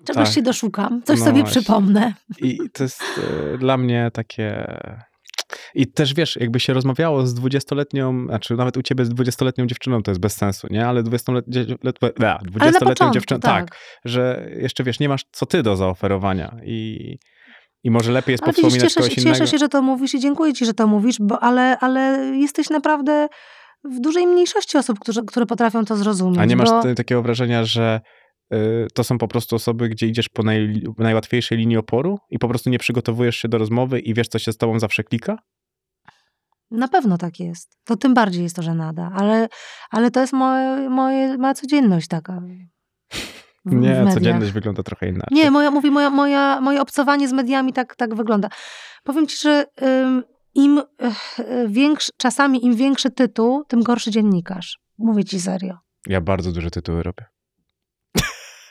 czegoś 0.08 0.26
Tak. 0.26 0.36
się 0.36 0.42
doszukam, 0.42 1.02
coś 1.04 1.20
No 1.20 1.26
sobie 1.26 1.40
właśnie. 1.42 1.62
przypomnę. 1.62 2.14
I 2.42 2.60
to 2.74 2.84
jest 2.84 3.04
e, 3.54 3.58
dla 3.58 3.78
mnie 3.78 4.10
takie... 4.14 4.78
I 5.76 5.88
też 5.88 6.14
wiesz, 6.14 6.36
jakby 6.36 6.60
się 6.60 6.74
rozmawiało 6.74 7.28
z 7.28 7.36
20-letnią, 7.36 8.26
znaczy 8.28 8.56
nawet 8.56 8.78
u 8.78 8.82
ciebie 8.82 9.06
z 9.06 9.10
20-letnią 9.10 9.66
dziewczyną 9.66 10.04
to 10.04 10.12
jest 10.12 10.22
bez 10.22 10.36
sensu, 10.36 10.68
nie? 10.72 10.88
Ale 10.88 11.04
20-letnią 11.04 11.76
Ale 12.20 12.32
na 12.32 12.40
20 12.40 12.80
początku, 12.80 13.14
dziewczyną, 13.14 13.40
tak. 13.40 13.70
tak, 13.70 13.78
że 14.06 14.50
jeszcze 14.62 14.84
wiesz, 14.84 15.00
nie 15.00 15.10
masz 15.10 15.26
co 15.32 15.46
ty 15.46 15.64
do 15.64 15.76
zaoferowania 15.76 16.56
i, 16.64 17.18
i 17.84 17.92
może 17.92 18.12
lepiej 18.12 18.34
jest 18.34 18.44
Ale 18.44 18.54
widzisz, 18.54 18.82
cieszę 18.82 18.96
kogoś 18.96 19.14
się, 19.14 19.22
innego. 19.22 19.38
cieszę 19.38 19.52
się, 19.52 19.58
że 19.58 19.70
to 19.70 19.82
mówisz 19.82 20.14
i 20.14 20.20
dziękuję 20.20 20.54
ci, 20.54 20.66
że 20.66 20.74
to 20.74 20.88
mówisz, 20.88 21.16
bo, 21.20 21.40
ale, 21.44 21.78
ale 21.80 22.32
jesteś 22.36 22.70
naprawdę 22.70 23.28
w 23.84 24.00
dużej 24.00 24.28
mniejszości 24.28 24.78
osób, 24.78 25.00
które, 25.00 25.22
które 25.28 25.46
potrafią 25.46 25.86
to 25.86 25.96
zrozumieć. 25.96 26.40
A 26.40 26.46
nie 26.46 26.56
masz 26.56 26.70
bo... 26.70 26.96
takiego 26.96 27.22
wrażenia, 27.22 27.66
że 27.66 28.02
to 28.94 29.04
są 29.04 29.18
po 29.18 29.28
prostu 29.28 29.56
osoby, 29.56 29.90
gdzie 29.90 30.08
idziesz 30.08 30.30
po 30.30 30.44
naj, 30.44 30.84
najłatwiejszej 30.98 31.58
linii 31.58 31.78
oporu 31.78 32.20
i 32.30 32.40
po 32.40 32.48
prostu 32.48 32.70
nie 32.70 32.80
przygotowujesz 32.80 33.36
się 33.38 33.48
do 33.48 33.58
rozmowy 33.58 34.00
i 34.00 34.14
wiesz, 34.14 34.28
co 34.28 34.40
się 34.40 34.52
z 34.52 34.58
tobą 34.58 34.80
zawsze 34.80 35.04
klika? 35.04 35.38
Na 36.72 36.88
pewno 36.88 37.18
tak 37.18 37.40
jest. 37.40 37.78
To 37.84 37.96
tym 37.98 38.14
bardziej 38.14 38.44
jest 38.44 38.56
to 38.56 38.62
żenada, 38.62 39.12
ale, 39.16 39.48
ale 39.92 40.12
to 40.12 40.20
jest 40.20 40.34
moje, 40.34 40.90
moje, 40.90 41.38
moja 41.38 41.54
codzienność 41.54 42.08
taka. 42.08 42.42
W, 42.42 43.72
w 43.72 43.74
Nie, 43.74 43.90
mediach. 43.90 44.14
codzienność 44.14 44.52
wygląda 44.52 44.84
trochę 44.84 45.08
inaczej. 45.10 45.38
Nie, 45.38 45.52
moja, 45.52 45.72
mówi, 45.72 45.92
moja, 45.92 46.10
moja, 46.10 46.62
moje 46.62 46.82
obcowanie 46.82 47.28
z 47.28 47.34
mediami 47.34 47.74
tak, 47.74 47.96
tak 47.96 48.16
wygląda. 48.16 48.50
Powiem 49.04 49.28
ci, 49.28 49.38
że 49.38 49.66
ym, 49.82 50.24
im 50.54 50.82
większy, 51.68 52.12
czasami 52.18 52.66
im 52.66 52.76
większy 52.76 53.12
tytuł, 53.12 53.64
tym 53.64 53.84
gorszy 53.84 54.12
dziennikarz. 54.12 54.80
Mówię 54.98 55.24
ci 55.24 55.40
serio. 55.40 55.78
Ja 56.08 56.22
bardzo 56.22 56.52
duże 56.52 56.72
tytuły 56.72 57.04
robię. 57.04 57.26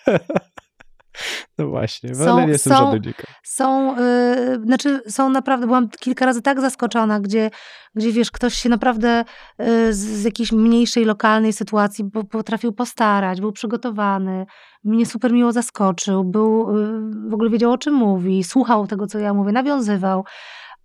no 1.58 1.68
właśnie, 1.68 2.14
Są- 2.14 2.32
ale 2.32 2.46
nie 2.46 2.52
jestem 2.52 2.72
są- 2.72 2.78
żadnym 2.78 3.02
dzikiem. 3.02 3.26
Są, 3.44 3.96
y, 3.98 4.60
znaczy 4.64 5.00
są 5.08 5.30
naprawdę, 5.30 5.66
byłam 5.66 5.88
kilka 5.88 6.26
razy 6.26 6.42
tak 6.42 6.60
zaskoczona, 6.60 7.20
gdzie, 7.20 7.50
gdzie 7.94 8.12
wiesz, 8.12 8.30
ktoś 8.30 8.54
się 8.54 8.68
naprawdę 8.68 9.24
y, 9.60 9.92
z, 9.94 9.98
z 9.98 10.24
jakiejś 10.24 10.52
mniejszej, 10.52 11.04
lokalnej 11.04 11.52
sytuacji 11.52 12.04
po- 12.10 12.24
potrafił 12.24 12.72
postarać, 12.72 13.40
był 13.40 13.52
przygotowany, 13.52 14.46
mnie 14.84 15.06
super 15.06 15.32
miło 15.32 15.52
zaskoczył, 15.52 16.24
był, 16.24 16.78
y, 16.78 17.28
w 17.30 17.34
ogóle 17.34 17.50
wiedział 17.50 17.72
o 17.72 17.78
czym 17.78 17.94
mówi, 17.94 18.44
słuchał 18.44 18.86
tego, 18.86 19.06
co 19.06 19.18
ja 19.18 19.34
mówię, 19.34 19.52
nawiązywał. 19.52 20.24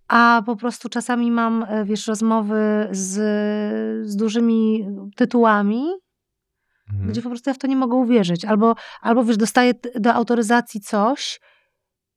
A 0.08 0.42
po 0.46 0.56
prostu 0.56 0.88
czasami 0.88 1.30
mam, 1.30 1.62
y, 1.62 1.84
wiesz, 1.84 2.06
rozmowy 2.06 2.88
z, 2.90 3.14
z 4.08 4.16
dużymi 4.16 4.88
tytułami, 5.16 5.84
Mhm. 6.92 7.10
gdzie 7.10 7.22
po 7.22 7.28
prostu 7.28 7.50
ja 7.50 7.54
w 7.54 7.58
to 7.58 7.66
nie 7.66 7.76
mogę 7.76 7.96
uwierzyć. 7.96 8.44
Albo, 8.44 8.74
albo 9.00 9.24
wiesz, 9.24 9.36
dostaję 9.36 9.72
do 9.94 10.14
autoryzacji 10.14 10.80
coś 10.80 11.40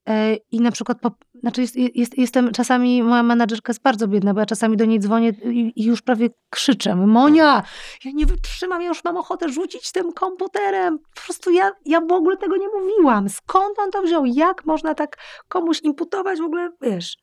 e, 0.08 0.36
i 0.36 0.60
na 0.62 0.72
przykład, 0.72 1.00
po, 1.02 1.12
znaczy 1.40 1.62
jest, 1.62 1.76
jest, 1.76 2.18
jestem, 2.18 2.52
czasami 2.52 3.04
moja 3.04 3.24
menadżerka 3.24 3.72
jest 3.72 3.82
bardzo 3.82 4.08
biedna, 4.08 4.34
bo 4.34 4.40
ja 4.40 4.46
czasami 4.46 4.78
do 4.78 4.86
niej 4.86 5.00
dzwonię 5.00 5.30
i, 5.30 5.74
i 5.76 5.86
już 5.86 6.02
prawie 6.02 6.30
krzyczę. 6.50 6.96
Monia, 6.96 7.64
ja 8.06 8.12
nie 8.14 8.26
wytrzymam, 8.26 8.82
ja 8.82 8.88
już 8.88 9.04
mam 9.04 9.18
ochotę 9.18 9.50
rzucić 9.50 9.92
tym 9.92 10.14
komputerem. 10.14 11.00
Po 11.16 11.22
prostu 11.26 11.52
ja, 11.52 11.72
ja 11.86 12.02
w 12.02 12.12
ogóle 12.12 12.38
tego 12.38 12.58
nie 12.58 12.68
mówiłam. 12.68 13.30
Skąd 13.30 13.80
on 13.80 13.92
to 13.92 14.02
wziął? 14.02 14.26
Jak 14.26 14.66
można 14.66 14.96
tak 14.96 15.18
komuś 15.48 15.82
imputować 15.82 16.40
w 16.40 16.44
ogóle, 16.44 16.70
wiesz? 16.82 17.18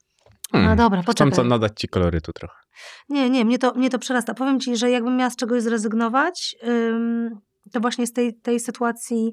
No 0.52 0.58
Hmm. 0.58 0.76
dobra, 0.76 1.02
Chcą 1.02 1.06
poczekaj. 1.06 1.32
co 1.32 1.44
nadać 1.44 1.72
ci 1.80 1.88
kolorytu 1.88 2.32
trochę. 2.32 2.57
Nie, 3.08 3.30
nie, 3.30 3.44
mnie 3.44 3.58
to, 3.58 3.74
mnie 3.74 3.90
to 3.90 3.98
przerasta. 3.98 4.34
Powiem 4.34 4.60
ci, 4.60 4.76
że 4.76 4.90
jakbym 4.90 5.16
miała 5.16 5.30
z 5.30 5.36
czegoś 5.36 5.62
zrezygnować, 5.62 6.56
ym, 6.68 7.30
to 7.72 7.80
właśnie 7.80 8.06
z 8.06 8.12
tej, 8.12 8.40
tej 8.40 8.60
sytuacji 8.60 9.32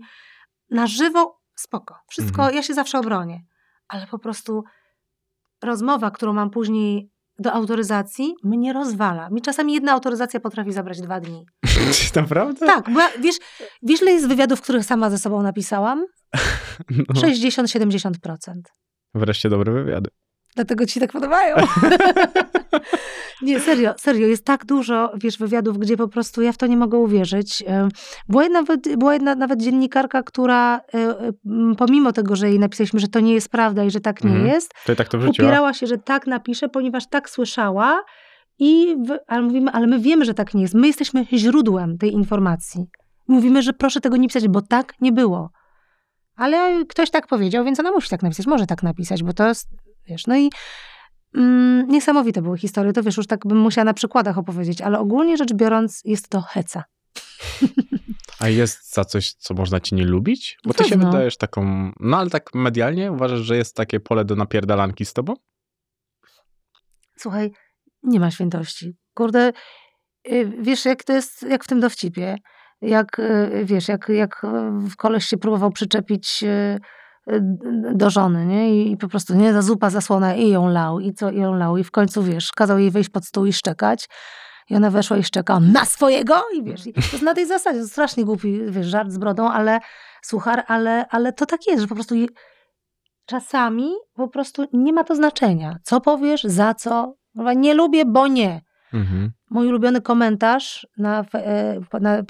na 0.70 0.88
żywo 0.88 1.40
spoko. 1.56 1.96
Wszystko, 2.10 2.42
Mhm. 2.42 2.56
ja 2.56 2.64
się 2.64 2.74
zawsze 2.74 3.00
obronię. 3.00 3.40
Ale 3.88 4.08
po 4.08 4.20
prostu 4.20 4.64
rozmowa, 5.64 6.12
którą 6.12 6.34
mam 6.34 6.50
później 6.50 7.10
do 7.40 7.54
autoryzacji, 7.54 8.34
mnie 8.44 8.74
rozwala. 8.74 9.30
Mi 9.30 9.42
czasami 9.42 9.74
jedna 9.74 9.92
autoryzacja 9.92 10.40
potrafi 10.40 10.72
zabrać 10.74 11.02
dwa 11.02 11.20
dni. 11.20 11.46
Naprawdę? 12.16 12.66
Tak, 12.66 12.90
bo 12.94 13.00
ja, 13.00 13.10
wiesz, 13.20 13.36
wiesz, 13.84 14.02
ile 14.02 14.12
jest 14.12 14.28
wywiadów, 14.28 14.62
których 14.62 14.86
sama 14.86 15.10
ze 15.10 15.18
sobą 15.18 15.42
napisałam? 15.42 16.06
No. 16.90 17.22
60-70%. 17.22 18.10
Wreszcie 19.14 19.50
dobre 19.50 19.74
wywiady. 19.74 20.10
Dlatego 20.56 20.86
ci 20.86 20.94
się 20.94 21.00
tak 21.00 21.12
podobają. 21.12 21.56
nie, 23.42 23.60
serio, 23.60 23.94
serio, 23.98 24.28
jest 24.28 24.46
tak 24.46 24.66
dużo, 24.66 25.12
wiesz, 25.16 25.38
wywiadów, 25.38 25.78
gdzie 25.78 25.98
po 25.98 26.08
prostu 26.08 26.42
ja 26.42 26.52
w 26.52 26.58
to 26.58 26.68
nie 26.68 26.78
mogę 26.78 26.98
uwierzyć. 26.98 27.64
Była 28.30 28.44
jedna, 28.44 28.62
nawet- 28.62 28.96
była 28.98 29.14
jedna 29.14 29.36
nawet 29.36 29.62
dziennikarka, 29.62 30.24
która 30.24 30.82
e, 30.94 31.16
pomimo 31.78 32.12
tego, 32.12 32.36
że 32.36 32.50
jej 32.50 32.60
napisaliśmy, 32.60 33.00
że 33.00 33.08
to 33.08 33.20
nie 33.20 33.34
jest 33.34 33.50
prawda 33.50 33.84
i 33.84 33.92
że 33.92 34.00
tak 34.00 34.24
nie 34.24 34.30
Mhm. 34.32 34.48
jest, 34.48 34.74
To 34.86 34.96
tak 34.96 35.08
to 35.10 35.18
wrzuciła? 35.18 35.48
upierała 35.48 35.74
się, 35.74 35.88
że 35.88 35.98
tak 35.98 36.28
napisze, 36.28 36.70
ponieważ 36.70 37.08
tak 37.10 37.30
słyszała 37.30 38.04
i 38.60 38.96
w, 39.08 39.18
ale 39.28 39.42
mówimy, 39.42 39.72
ale 39.72 39.88
my 39.88 40.00
wiemy, 40.00 40.26
że 40.26 40.34
tak 40.34 40.54
nie 40.54 40.62
jest. 40.62 40.74
My 40.74 40.88
jesteśmy 40.88 41.26
źródłem 41.34 41.98
tej 41.98 42.14
informacji. 42.14 42.86
Mówimy, 43.28 43.62
że 43.62 43.74
proszę 43.74 44.02
tego 44.02 44.18
nie 44.18 44.28
pisać, 44.28 44.48
bo 44.48 44.62
tak 44.62 44.94
nie 45.02 45.12
było. 45.12 45.50
Ale 46.36 46.86
ktoś 46.90 47.12
tak 47.12 47.28
powiedział, 47.28 47.66
więc 47.66 47.80
ona 47.80 47.92
musi 47.92 48.10
tak 48.10 48.24
napisać, 48.24 48.48
może 48.48 48.66
tak 48.66 48.84
napisać, 48.84 49.24
bo 49.24 49.34
to 49.34 49.48
jest, 49.48 49.68
wiesz, 50.08 50.28
no 50.28 50.38
i 50.38 50.50
mm, 51.36 51.88
niesamowite 51.88 52.42
były 52.42 52.58
historie, 52.58 52.94
to 52.94 53.04
wiesz, 53.04 53.18
już 53.18 53.28
tak 53.28 53.48
bym 53.48 53.58
musiała 53.58 53.86
na 53.86 53.94
przykładach 53.94 54.38
opowiedzieć, 54.38 54.82
ale 54.82 55.00
ogólnie 55.00 55.38
rzecz 55.38 55.54
biorąc 55.54 56.02
jest 56.06 56.30
to 56.30 56.42
heca. 56.42 56.84
A 58.40 58.50
jest 58.50 58.94
za 58.94 59.06
coś, 59.06 59.34
co 59.34 59.54
można 59.54 59.80
ci 59.80 59.96
nie 59.96 60.06
lubić? 60.06 60.58
Bo 60.66 60.74
ty 60.74 60.84
się 60.84 60.98
wydajesz 60.98 61.38
taką... 61.38 61.92
No 62.00 62.18
ale 62.18 62.30
tak 62.30 62.54
medialnie 62.54 63.12
uważasz, 63.12 63.40
że 63.40 63.58
jest 63.58 63.76
takie 63.76 64.00
pole 64.00 64.26
do 64.26 64.36
napierdalanki 64.36 65.06
z 65.06 65.14
tobą? 65.14 65.34
Słuchaj, 67.18 67.52
nie 68.04 68.20
ma 68.20 68.32
świętości. 68.32 68.96
Kurde, 69.14 69.52
y, 70.32 70.52
wiesz, 70.60 70.86
jak 70.86 71.04
to 71.04 71.14
jest, 71.14 71.44
jak 71.44 71.64
w 71.64 71.68
tym 71.68 71.80
dowcipie. 71.80 72.38
Jak, 72.82 73.20
y, 73.20 73.62
wiesz, 73.66 73.88
jak, 73.88 74.10
jak 74.10 74.44
y, 74.44 74.96
koleś 74.98 75.26
się 75.26 75.38
próbował 75.38 75.72
przyczepić 75.72 76.44
do 77.94 78.10
żony, 78.10 78.46
nie? 78.46 78.92
I, 78.92 78.98
po 78.98 79.08
prostu, 79.08 79.36
nie, 79.36 79.54
za 79.54 79.62
zupa 79.62 79.90
zasłona 79.90 80.36
i 80.36 80.50
ją 80.50 80.68
lał, 80.68 81.00
i 81.00 81.14
co, 81.14 81.32
i 81.32 81.40
ją 81.40 81.54
lał. 81.54 81.78
I 81.78 81.84
w 81.84 81.92
końcu, 81.92 82.24
wiesz, 82.24 82.52
kazał 82.52 82.80
jej 82.80 82.92
wejść 82.92 83.10
pod 83.10 83.26
stół 83.26 83.46
i 83.46 83.54
szczekać. 83.54 84.10
I 84.70 84.76
ona 84.76 84.92
weszła 84.92 85.18
i 85.18 85.24
szczeka 85.24 85.60
na 85.60 85.86
swojego 85.86 86.42
i 86.54 86.64
wiesz, 86.64 86.88
i 86.88 86.94
to 86.94 87.02
jest 87.02 87.22
na 87.22 87.34
tej 87.34 87.48
zasadzie, 87.48 87.80
to 87.80 87.88
strasznie 87.88 88.26
głupi, 88.26 88.62
wiesz, 88.70 88.88
żart 88.88 89.12
z 89.12 89.18
brodą, 89.18 89.50
ale 89.50 89.80
suchar, 90.22 90.64
ale, 90.68 91.06
ale 91.10 91.34
to 91.34 91.46
tak 91.46 91.68
jest, 91.68 91.82
że 91.82 91.88
po 91.88 91.96
prostu 91.96 92.16
czasami 93.26 93.92
po 94.14 94.28
prostu 94.28 94.66
nie 94.74 94.94
ma 94.94 95.04
to 95.04 95.16
znaczenia. 95.16 95.78
Co 95.84 96.02
powiesz, 96.02 96.44
za 96.44 96.74
co. 96.74 97.16
Nie 97.56 97.74
lubię, 97.74 98.06
bo 98.06 98.28
nie. 98.28 98.62
Mhm. 98.94 99.32
Mój 99.50 99.68
ulubiony 99.68 100.02
komentarz 100.02 100.88
na, 100.98 101.26
e, 101.34 101.80
na, 102.02 102.24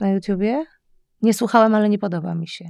na 0.00 0.08
YouTubie. 0.08 0.64
Nie 1.22 1.34
słuchałem, 1.34 1.74
ale 1.74 1.88
nie 1.88 1.98
podoba 1.98 2.34
mi 2.34 2.48
się. 2.48 2.64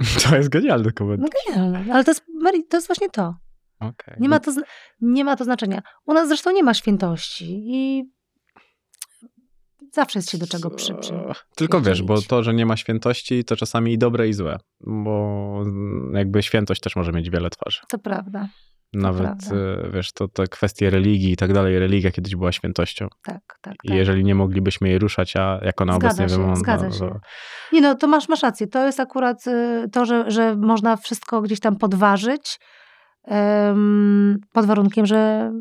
To 0.24 0.36
jest 0.36 0.48
genialny 0.48 0.92
komentarz. 0.92 1.30
No 1.30 1.54
genialne. 1.54 1.94
Ale 1.94 2.04
to 2.04 2.10
jest, 2.10 2.24
to 2.70 2.76
jest 2.76 2.86
właśnie 2.86 3.10
to. 3.10 3.34
Okej. 3.80 4.16
Nie 4.20 4.28
ma 4.28 4.40
to, 4.40 4.52
nie 5.00 5.24
ma 5.24 5.36
to 5.36 5.44
znaczenia. 5.44 5.82
U 6.06 6.12
nas 6.12 6.28
zresztą 6.28 6.50
nie 6.50 6.62
ma 6.62 6.74
świętości 6.74 7.62
i 7.66 8.10
zawsze 9.92 10.18
jest 10.18 10.30
się 10.30 10.38
do 10.38 10.46
czego 10.46 10.70
przy, 10.70 10.94
przy. 10.94 11.12
Tylko 11.56 11.80
wiesz, 11.80 12.02
bo 12.02 12.14
przyczynić. 12.14 12.28
to, 12.28 12.42
że 12.42 12.54
nie 12.54 12.66
ma 12.66 12.76
świętości, 12.76 13.44
to 13.44 13.56
czasami 13.56 13.92
i 13.92 13.98
dobre, 13.98 14.28
i 14.28 14.32
złe. 14.32 14.58
Bo 14.80 15.64
jakby 16.12 16.42
świętość 16.42 16.80
też 16.80 16.96
może 16.96 17.12
mieć 17.12 17.30
wiele 17.30 17.50
twarzy. 17.50 17.80
To 17.88 17.98
prawda. 17.98 18.48
Nawet, 18.92 19.28
e, 19.52 19.90
wiesz, 19.92 20.12
to 20.12 20.28
te 20.28 20.46
kwestie 20.46 20.90
religii 20.90 21.32
i 21.32 21.36
tak 21.36 21.52
dalej. 21.52 21.78
Religia 21.78 22.10
kiedyś 22.10 22.36
była 22.36 22.52
świętością. 22.52 23.08
Tak, 23.24 23.40
tak. 23.60 23.74
I 23.84 23.88
tak. 23.88 23.96
jeżeli 23.96 24.24
nie 24.24 24.34
moglibyśmy 24.34 24.88
jej 24.88 24.98
ruszać, 24.98 25.36
a 25.36 25.58
jak 25.62 25.80
ona 25.80 25.92
Zgadza 25.92 26.06
obecnie 26.08 26.28
się, 26.28 26.34
wygląda, 26.40 26.60
zgadza 26.60 26.86
no 26.86 26.92
się. 26.92 27.20
Nie 27.72 27.80
no, 27.80 27.94
to 27.94 28.06
masz, 28.06 28.28
masz 28.28 28.42
rację. 28.42 28.66
To 28.66 28.86
jest 28.86 29.00
akurat 29.00 29.46
y, 29.46 29.88
to, 29.92 30.04
że, 30.04 30.30
że 30.30 30.56
można 30.56 30.96
wszystko 30.96 31.42
gdzieś 31.42 31.60
tam 31.60 31.76
podważyć. 31.76 32.58
em, 33.24 34.38
pod 34.52 34.66
warunkiem, 34.66 35.06
że 35.06 35.52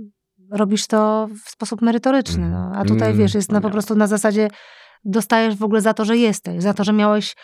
robisz 0.52 0.88
to 0.88 1.28
w 1.46 1.50
sposób 1.50 1.82
merytoryczny. 1.82 2.50
No. 2.50 2.72
A 2.76 2.86
tutaj, 2.86 3.08
Mm, 3.08 3.18
wiesz, 3.18 3.34
jest 3.36 3.52
na, 3.52 3.62
po 3.62 3.68
nie. 3.68 3.72
prostu 3.72 3.96
na 3.96 4.08
zasadzie 4.08 4.48
dostajesz 5.06 5.56
w 5.56 5.64
ogóle 5.64 5.82
za 5.82 5.94
to, 5.94 6.06
że 6.06 6.18
jesteś, 6.18 6.64
za 6.64 6.74
to, 6.74 6.84
że 6.84 6.94
miałeś, 6.94 7.32
e, 7.34 7.36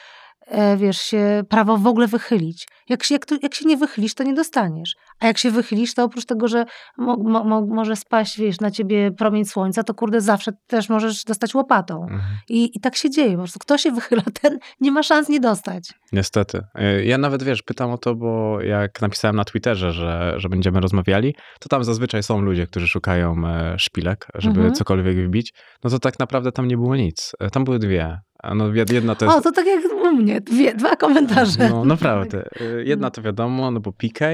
wiesz, 0.78 1.02
się 1.02 1.44
prawo 1.50 1.78
w 1.78 1.88
ogóle 1.88 2.08
wychylić. 2.08 2.68
Jak 2.90 3.04
się, 3.04 3.16
jak, 3.16 3.26
jak 3.44 3.54
się 3.56 3.66
nie 3.66 3.78
wychylisz, 3.78 4.14
to 4.14 4.24
nie 4.24 4.34
dostaniesz. 4.34 4.96
A 5.20 5.28
jak 5.28 5.38
się 5.38 5.52
wychylisz, 5.52 5.94
to 5.94 6.04
oprócz 6.04 6.26
tego, 6.26 6.48
że 6.48 6.66
mo, 6.98 7.18
mo, 7.18 7.44
mo, 7.44 7.62
może 7.66 7.96
spaść, 7.96 8.40
wiesz, 8.40 8.60
na 8.60 8.72
ciebie 8.72 9.12
promień 9.12 9.46
słońca, 9.46 9.84
to 9.84 9.94
kurde, 9.94 10.22
zawsze 10.22 10.52
też 10.68 10.90
możesz 10.90 11.24
dostać 11.24 11.56
łopatą. 11.56 12.02
Mhm. 12.04 12.22
I, 12.50 12.78
I 12.78 12.80
tak 12.80 12.96
się 12.96 13.10
dzieje. 13.10 13.32
Po 13.32 13.38
prostu 13.38 13.60
kto 13.60 13.78
się 13.78 13.92
wychyla, 13.92 14.22
ten 14.42 14.60
nie 14.82 14.92
ma 14.92 15.04
szans 15.04 15.30
nie 15.30 15.40
dostać. 15.40 15.94
Niestety. 16.12 16.62
Y, 17.00 17.06
Ja 17.06 17.18
nawet, 17.18 17.44
wiesz, 17.44 17.62
pytam 17.64 17.92
o 17.92 17.98
to, 17.98 18.16
bo 18.16 18.62
jak 18.62 19.02
napisałem 19.02 19.36
na 19.36 19.46
Twitterze, 19.46 19.92
że, 19.92 20.34
że 20.38 20.50
będziemy 20.50 20.80
rozmawiali, 20.80 21.36
to 21.60 21.70
tam 21.70 21.84
zazwyczaj 21.84 22.24
są 22.24 22.42
ludzie, 22.42 22.68
którzy 22.68 22.88
szukają 22.88 23.36
e, 23.48 23.80
szpilek, 23.80 24.28
żeby 24.36 24.56
Mhm. 24.60 24.74
cokolwiek 24.76 25.18
wbić. 25.28 25.54
No 25.84 25.90
to 25.90 26.00
tak 26.00 26.20
naprawdę 26.20 26.52
tam 26.52 26.68
nie 26.68 26.78
było 26.78 26.96
nic. 26.96 27.32
E, 27.40 27.50
Tam 27.50 27.64
były 27.64 27.80
dwie. 27.80 28.20
No 28.56 28.66
jed- 28.70 28.94
jedna 28.94 29.16
to 29.16 29.26
jest... 29.26 29.38
O, 29.38 29.42
to 29.42 29.52
tak 29.52 29.66
jak 29.66 29.84
mnie, 30.16 30.42
dwie, 30.42 30.74
dwa 30.76 30.96
komentarze. 30.96 31.70
No 31.70 31.86
naprawdę. 31.86 32.50
Y, 32.62 32.84
Jedna 32.86 33.10
to 33.12 33.22
wiadomo, 33.22 33.72
no 33.72 33.80
bo 33.80 33.94
PK, 33.94 34.26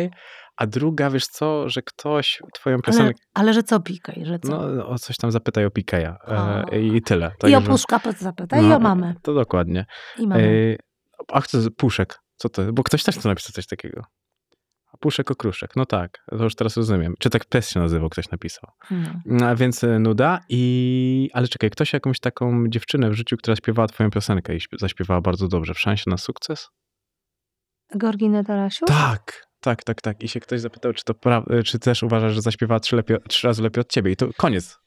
a 0.57 0.67
druga, 0.67 1.09
wiesz 1.09 1.27
co, 1.27 1.69
że 1.69 1.81
ktoś 1.81 2.39
twoją 2.53 2.75
Ale, 2.75 2.81
piosenkę... 2.83 3.19
ale 3.33 3.53
że 3.53 3.63
co 3.63 3.79
pikaj, 3.79 4.25
że 4.25 4.39
co? 4.39 4.67
No 4.67 4.87
o 4.87 4.97
coś 4.99 5.17
tam 5.17 5.31
zapytaj 5.31 5.65
o 5.65 5.71
PK 5.71 6.17
O. 6.27 6.75
i 6.75 7.01
tyle. 7.01 7.31
I 7.37 7.41
Także- 7.41 7.57
o 7.57 7.61
puszka 7.61 7.99
zapytaj, 8.19 8.63
i 8.63 8.67
no, 8.67 8.75
o 8.75 8.79
mamę. 8.79 9.13
To 9.21 9.33
dokładnie. 9.33 9.85
I 10.19 10.27
mamę. 10.27 10.43
Ej, 10.43 10.77
a 11.31 11.41
chcę 11.41 11.57
puszek. 11.77 12.19
Co 12.35 12.49
to? 12.49 12.73
Bo 12.73 12.83
ktoś 12.83 13.03
też 13.03 13.15
chce 13.15 13.29
napisać 13.29 13.55
coś 13.55 13.67
takiego. 13.67 14.01
A 14.93 14.97
puszek 14.97 15.31
okruszek. 15.31 15.75
No 15.75 15.85
tak, 15.85 16.23
to 16.29 16.43
już 16.43 16.55
teraz 16.55 16.77
rozumiem. 16.77 17.13
Czy 17.19 17.29
tak 17.29 17.45
pies 17.45 17.69
się 17.69 17.79
nazywał, 17.79 18.09
ktoś 18.09 18.29
napisał. 18.29 18.69
No. 18.91 19.21
No, 19.25 19.47
a 19.47 19.55
więc 19.55 19.83
e, 19.83 19.99
nuda 19.99 20.39
i... 20.49 21.29
Ale 21.33 21.47
czekaj, 21.47 21.69
ktoś 21.69 21.93
jakąś 21.93 22.19
taką 22.19 22.63
dziewczynę 22.67 23.09
w 23.09 23.13
życiu, 23.13 23.37
która 23.37 23.55
śpiewała 23.55 23.87
twoją 23.87 24.09
piosenkę 24.09 24.55
i 24.55 24.59
śpie- 24.59 24.79
zaśpiewała 24.79 25.21
bardzo 25.21 25.47
dobrze. 25.47 25.73
W 25.73 25.79
szansie 25.79 26.03
na 26.07 26.17
sukces? 26.17 26.69
Gorginę 27.95 28.43
Tarasiu? 28.43 28.85
Tak, 28.85 29.47
tak, 29.59 29.83
tak, 29.83 30.01
tak. 30.01 30.23
I 30.23 30.27
się 30.27 30.39
ktoś 30.39 30.61
zapytał, 30.61 30.93
czy 30.93 31.03
to 31.03 31.13
pra- 31.13 31.63
czy 31.63 31.79
też 31.79 32.03
uważasz, 32.03 32.33
że 32.33 32.41
zaśpiewała 32.41 32.79
trzy, 32.79 32.95
lepiej, 32.95 33.17
trzy 33.29 33.47
razy 33.47 33.63
lepiej 33.63 33.81
od 33.81 33.89
ciebie. 33.91 34.11
I 34.11 34.15
to 34.15 34.27
koniec. 34.37 34.80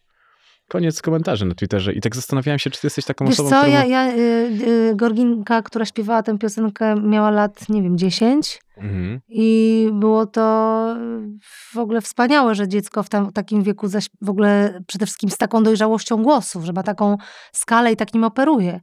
Koniec 0.69 1.03
komentarzy 1.03 1.47
na 1.47 1.55
Twitterze. 1.55 1.93
I 1.93 2.01
tak 2.01 2.16
zastanawiałem 2.16 2.59
się, 2.59 2.70
czy 2.70 2.81
ty 2.81 2.86
jesteś 2.86 3.05
taką 3.05 3.24
Wiesz 3.24 3.32
osobą, 3.35 3.51
co, 3.51 3.57
którą... 3.57 3.73
ja, 3.73 3.85
ja 3.85 4.12
y, 4.12 4.19
y, 4.91 4.93
Gorginka, 4.97 5.62
która 5.62 5.85
śpiewała 5.85 6.23
tę 6.23 6.39
piosenkę, 6.39 6.95
miała 6.95 7.31
lat, 7.31 7.69
nie 7.69 7.82
wiem, 7.82 7.99
10 7.99 8.61
Mhm. 8.77 9.20
i 9.28 9.89
było 9.93 10.27
to 10.27 10.97
y, 10.97 11.39
w 11.73 11.78
ogóle 11.78 12.01
wspaniałe, 12.01 12.55
że 12.55 12.69
dziecko 12.69 13.03
w 13.03 13.09
tam, 13.09 13.32
takim 13.32 13.62
wieku 13.62 13.89
zaś, 13.89 14.07
w 14.20 14.31
ogóle 14.31 14.81
przede 14.86 15.07
wszystkim 15.07 15.31
z 15.31 15.36
taką 15.36 15.62
dojrzałością 15.62 16.23
głosów, 16.23 16.65
że 16.65 16.73
ma 16.73 16.82
taką 16.82 17.16
skalę 17.53 17.93
i 17.93 17.97
tak 17.97 18.15
nim 18.15 18.24
operuje. 18.24 18.81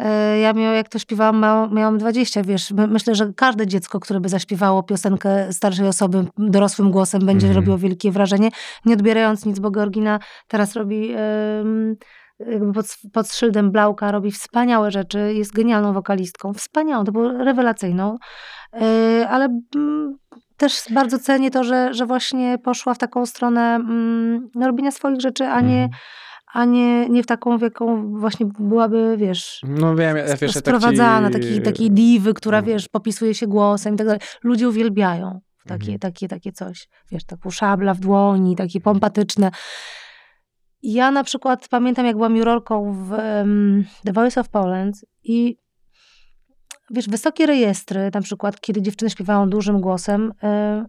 E, 0.00 0.38
Ja 0.38 0.52
miał, 0.52 0.74
jak 0.74 0.88
to 0.88 0.98
śpiewałam, 0.98 1.40
miałam, 1.40 1.74
miałam 1.74 1.98
20, 1.98 2.42
wiesz, 2.42 2.70
my- 2.70 2.86
myślę, 2.86 3.14
że 3.14 3.32
każde 3.36 3.66
dziecko, 3.66 4.00
które 4.00 4.20
by 4.20 4.28
zaśpiewało 4.28 4.82
piosenkę 4.82 5.52
starszej 5.52 5.88
osoby 5.88 6.24
dorosłym 6.38 6.90
głosem 6.90 7.26
będzie 7.26 7.46
Mhm. 7.46 7.56
robiło 7.56 7.78
wielkie 7.78 8.10
wrażenie, 8.10 8.48
nie 8.84 8.94
odbierając 8.94 9.46
nic, 9.46 9.58
bo 9.58 9.70
Georgina 9.70 10.18
teraz 10.48 10.76
robi 10.76 11.10
jakby 12.50 12.72
pod, 12.72 12.86
pod 13.12 13.28
szyldem 13.32 13.70
Blauka, 13.70 14.12
robi 14.12 14.30
wspaniałe 14.30 14.90
rzeczy, 14.90 15.34
jest 15.34 15.52
genialną 15.52 15.92
wokalistką, 15.92 16.52
wspaniałą, 16.54 17.04
to 17.04 17.12
było 17.12 17.32
rewelacyjną, 17.32 18.16
E, 18.72 19.28
ale 19.28 19.48
mm, 19.76 20.16
też 20.56 20.82
bardzo 20.90 21.18
cenię 21.18 21.50
to, 21.50 21.64
że, 21.64 21.94
że 21.94 22.06
właśnie 22.06 22.58
poszła 22.58 22.94
w 22.94 22.98
taką 22.98 23.26
stronę 23.26 23.74
mm, 23.74 24.48
robienia 24.62 24.90
swoich 24.90 25.20
rzeczy, 25.20 25.44
a 25.46 25.60
nie, 25.60 25.82
Mhm. 25.82 25.90
A 26.52 26.64
nie, 26.64 27.08
nie 27.08 27.22
w 27.22 27.26
taką, 27.26 27.58
w 27.58 27.62
jaką 27.62 28.12
właśnie 28.18 28.46
byłaby, 28.58 29.14
wiesz, 29.18 29.60
No 29.68 29.96
wiem, 29.96 30.16
ja, 30.16 30.24
wiesz, 30.24 30.40
ja 30.40 30.48
tak 30.48 30.50
sprowadzana, 30.50 31.28
ci... 31.28 31.32
takiej, 31.32 31.62
takiej 31.62 31.90
diwy, 31.90 32.34
która, 32.34 32.60
no. 32.60 32.66
wiesz, 32.66 32.88
popisuje 32.88 33.34
się 33.34 33.46
głosem 33.46 33.94
i 33.94 33.96
tak 33.96 34.06
dalej. 34.06 34.20
Ludzie 34.42 34.68
uwielbiają 34.68 35.40
takie, 35.66 35.82
Mhm. 35.82 35.98
takie, 35.98 36.28
takie 36.28 36.52
coś. 36.52 36.88
Wiesz, 37.10 37.24
taką 37.24 37.50
szabla 37.50 37.94
w 37.94 38.00
dłoni, 38.00 38.56
takie 38.56 38.80
pompatyczne. 38.80 39.50
Ja 40.82 41.10
na 41.10 41.24
przykład 41.24 41.68
pamiętam, 41.68 42.06
jak 42.06 42.16
byłam 42.16 42.36
jurorką 42.36 42.92
w 42.92 43.10
um, 43.12 43.84
The 44.04 44.12
Voice 44.12 44.40
of 44.40 44.48
Poland 44.48 44.96
i 45.22 45.56
wiesz, 46.90 47.08
wysokie 47.08 47.46
rejestry, 47.46 48.10
na 48.14 48.20
przykład, 48.20 48.60
kiedy 48.60 48.82
dziewczyny 48.82 49.10
śpiewają 49.10 49.50
dużym 49.50 49.80
głosem, 49.80 50.32
y, 50.44 50.84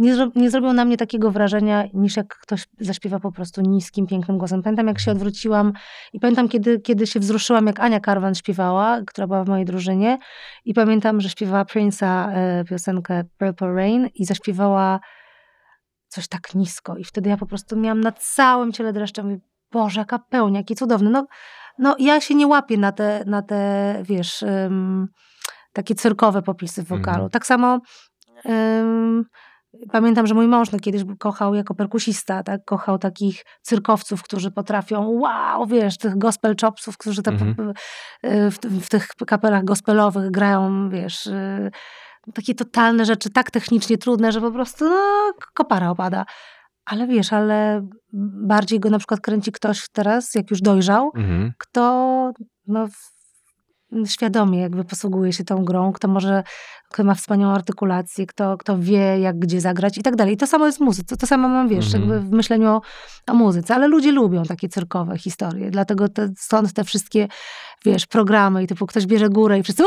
nie, 0.00 0.14
zro, 0.14 0.28
nie 0.34 0.50
zrobią 0.50 0.72
na 0.72 0.84
mnie 0.84 0.96
takiego 0.96 1.30
wrażenia, 1.30 1.84
niż 1.94 2.16
jak 2.16 2.38
ktoś 2.38 2.66
zaśpiewa 2.80 3.20
po 3.20 3.32
prostu 3.32 3.60
niskim, 3.60 4.06
pięknym 4.06 4.38
głosem. 4.38 4.62
Pamiętam, 4.62 4.86
jak 4.86 5.00
się 5.00 5.10
odwróciłam 5.10 5.72
i 6.12 6.20
pamiętam, 6.20 6.48
kiedy, 6.48 6.80
kiedy 6.80 7.06
się 7.06 7.20
wzruszyłam, 7.20 7.66
jak 7.66 7.80
Ania 7.80 8.00
Karwan 8.00 8.34
śpiewała, 8.34 9.00
która 9.06 9.26
była 9.26 9.44
w 9.44 9.48
mojej 9.48 9.64
drużynie 9.64 10.18
i 10.64 10.74
pamiętam, 10.74 11.20
że 11.20 11.28
śpiewała 11.28 11.64
Prince'a 11.64 12.36
y, 12.60 12.64
piosenkę 12.64 13.24
Purple 13.38 13.74
Rain 13.74 14.08
i 14.14 14.24
zaśpiewała 14.24 15.00
coś 16.08 16.28
tak 16.28 16.54
nisko 16.54 16.96
i 16.96 17.04
wtedy 17.04 17.30
ja 17.30 17.36
po 17.36 17.46
prostu 17.46 17.76
miałam 17.76 18.00
na 18.00 18.12
całym 18.12 18.72
ciele 18.72 18.92
dreszcze, 18.92 19.22
mówię, 19.22 19.38
Boże, 19.72 20.00
jaka 20.00 20.18
pełnia, 20.18 20.60
jaki 20.60 20.74
cudowny. 20.74 21.10
No, 21.10 21.26
no 21.78 21.96
ja 21.98 22.20
się 22.20 22.34
nie 22.34 22.46
łapię 22.46 22.78
na 22.78 22.92
te, 22.92 23.24
na 23.26 23.42
te 23.42 24.00
wiesz, 24.02 24.42
ym, 24.42 25.08
takie 25.72 25.94
cyrkowe 25.94 26.42
popisy 26.42 26.82
w 26.82 26.86
wokalu. 26.86 27.14
Mhm. 27.14 27.30
Tak 27.30 27.46
samo 27.46 27.80
ym, 28.48 29.24
pamiętam, 29.92 30.26
że 30.26 30.34
mój 30.34 30.46
mąż 30.46 30.72
no, 30.72 30.78
kiedyś 30.78 31.02
kochał 31.18 31.54
jako 31.54 31.74
perkusista, 31.74 32.42
tak, 32.42 32.64
kochał 32.64 32.98
takich 32.98 33.44
cyrkowców, 33.62 34.22
którzy 34.22 34.50
potrafią, 34.50 35.08
wow, 35.08 35.66
wiesz, 35.66 35.98
tych 35.98 36.18
gospel 36.18 36.54
chopsów, 36.60 36.98
którzy 36.98 37.22
Mhm. 37.26 37.74
w, 38.50 38.58
w 38.84 38.88
tych 38.88 39.08
kapelach 39.26 39.64
gospelowych 39.64 40.30
grają, 40.30 40.90
wiesz, 40.90 41.26
y, 41.26 41.70
takie 42.34 42.54
totalne 42.54 43.04
rzeczy, 43.04 43.30
tak 43.30 43.50
technicznie 43.50 43.98
trudne, 43.98 44.32
że 44.32 44.40
po 44.40 44.52
prostu 44.52 44.84
no, 44.84 45.32
kopara 45.54 45.90
opada. 45.90 46.24
Ale 46.84 47.06
wiesz, 47.06 47.32
ale 47.32 47.88
bardziej 48.46 48.80
go 48.80 48.90
na 48.90 48.98
przykład 48.98 49.20
kręci 49.20 49.52
ktoś 49.52 49.88
teraz, 49.92 50.34
jak 50.34 50.50
już 50.50 50.60
dojrzał, 50.60 51.10
Mhm. 51.16 51.52
kto 51.58 52.32
no, 52.66 52.86
świadomie 54.06 54.60
jakby 54.60 54.84
posługuje 54.84 55.32
się 55.32 55.44
tą 55.44 55.64
grą, 55.64 55.92
kto 55.92 56.08
może, 56.08 56.42
kto 56.90 57.04
ma 57.04 57.14
wspaniałą 57.14 57.52
artykulację, 57.54 58.26
kto, 58.26 58.56
kto 58.58 58.78
wie, 58.78 59.18
jak 59.20 59.38
gdzie 59.38 59.60
zagrać 59.60 59.98
i 59.98 60.02
tak 60.02 60.16
dalej. 60.16 60.34
I 60.34 60.36
to 60.36 60.46
samo 60.46 60.66
jest 60.66 60.78
w 60.78 60.80
muzyce. 60.80 61.16
To 61.16 61.26
samo 61.26 61.48
mam, 61.48 61.68
wiesz, 61.68 61.84
Mhm. 61.94 62.02
jakby 62.02 62.20
w 62.20 62.30
myśleniu 62.32 62.68
o, 62.68 62.80
o 63.28 63.34
muzyce. 63.34 63.74
Ale 63.74 63.88
ludzie 63.88 64.12
lubią 64.12 64.42
takie 64.44 64.68
cyrkowe 64.68 65.18
historie. 65.18 65.70
Dlatego 65.70 66.08
te, 66.08 66.28
stąd 66.38 66.72
te 66.72 66.84
wszystkie, 66.84 67.28
wiesz, 67.84 68.06
programy 68.06 68.62
i 68.62 68.66
typu 68.66 68.86
ktoś 68.86 69.06
bierze 69.06 69.28
górę 69.28 69.58
i 69.58 69.62
wszyscy 69.62 69.82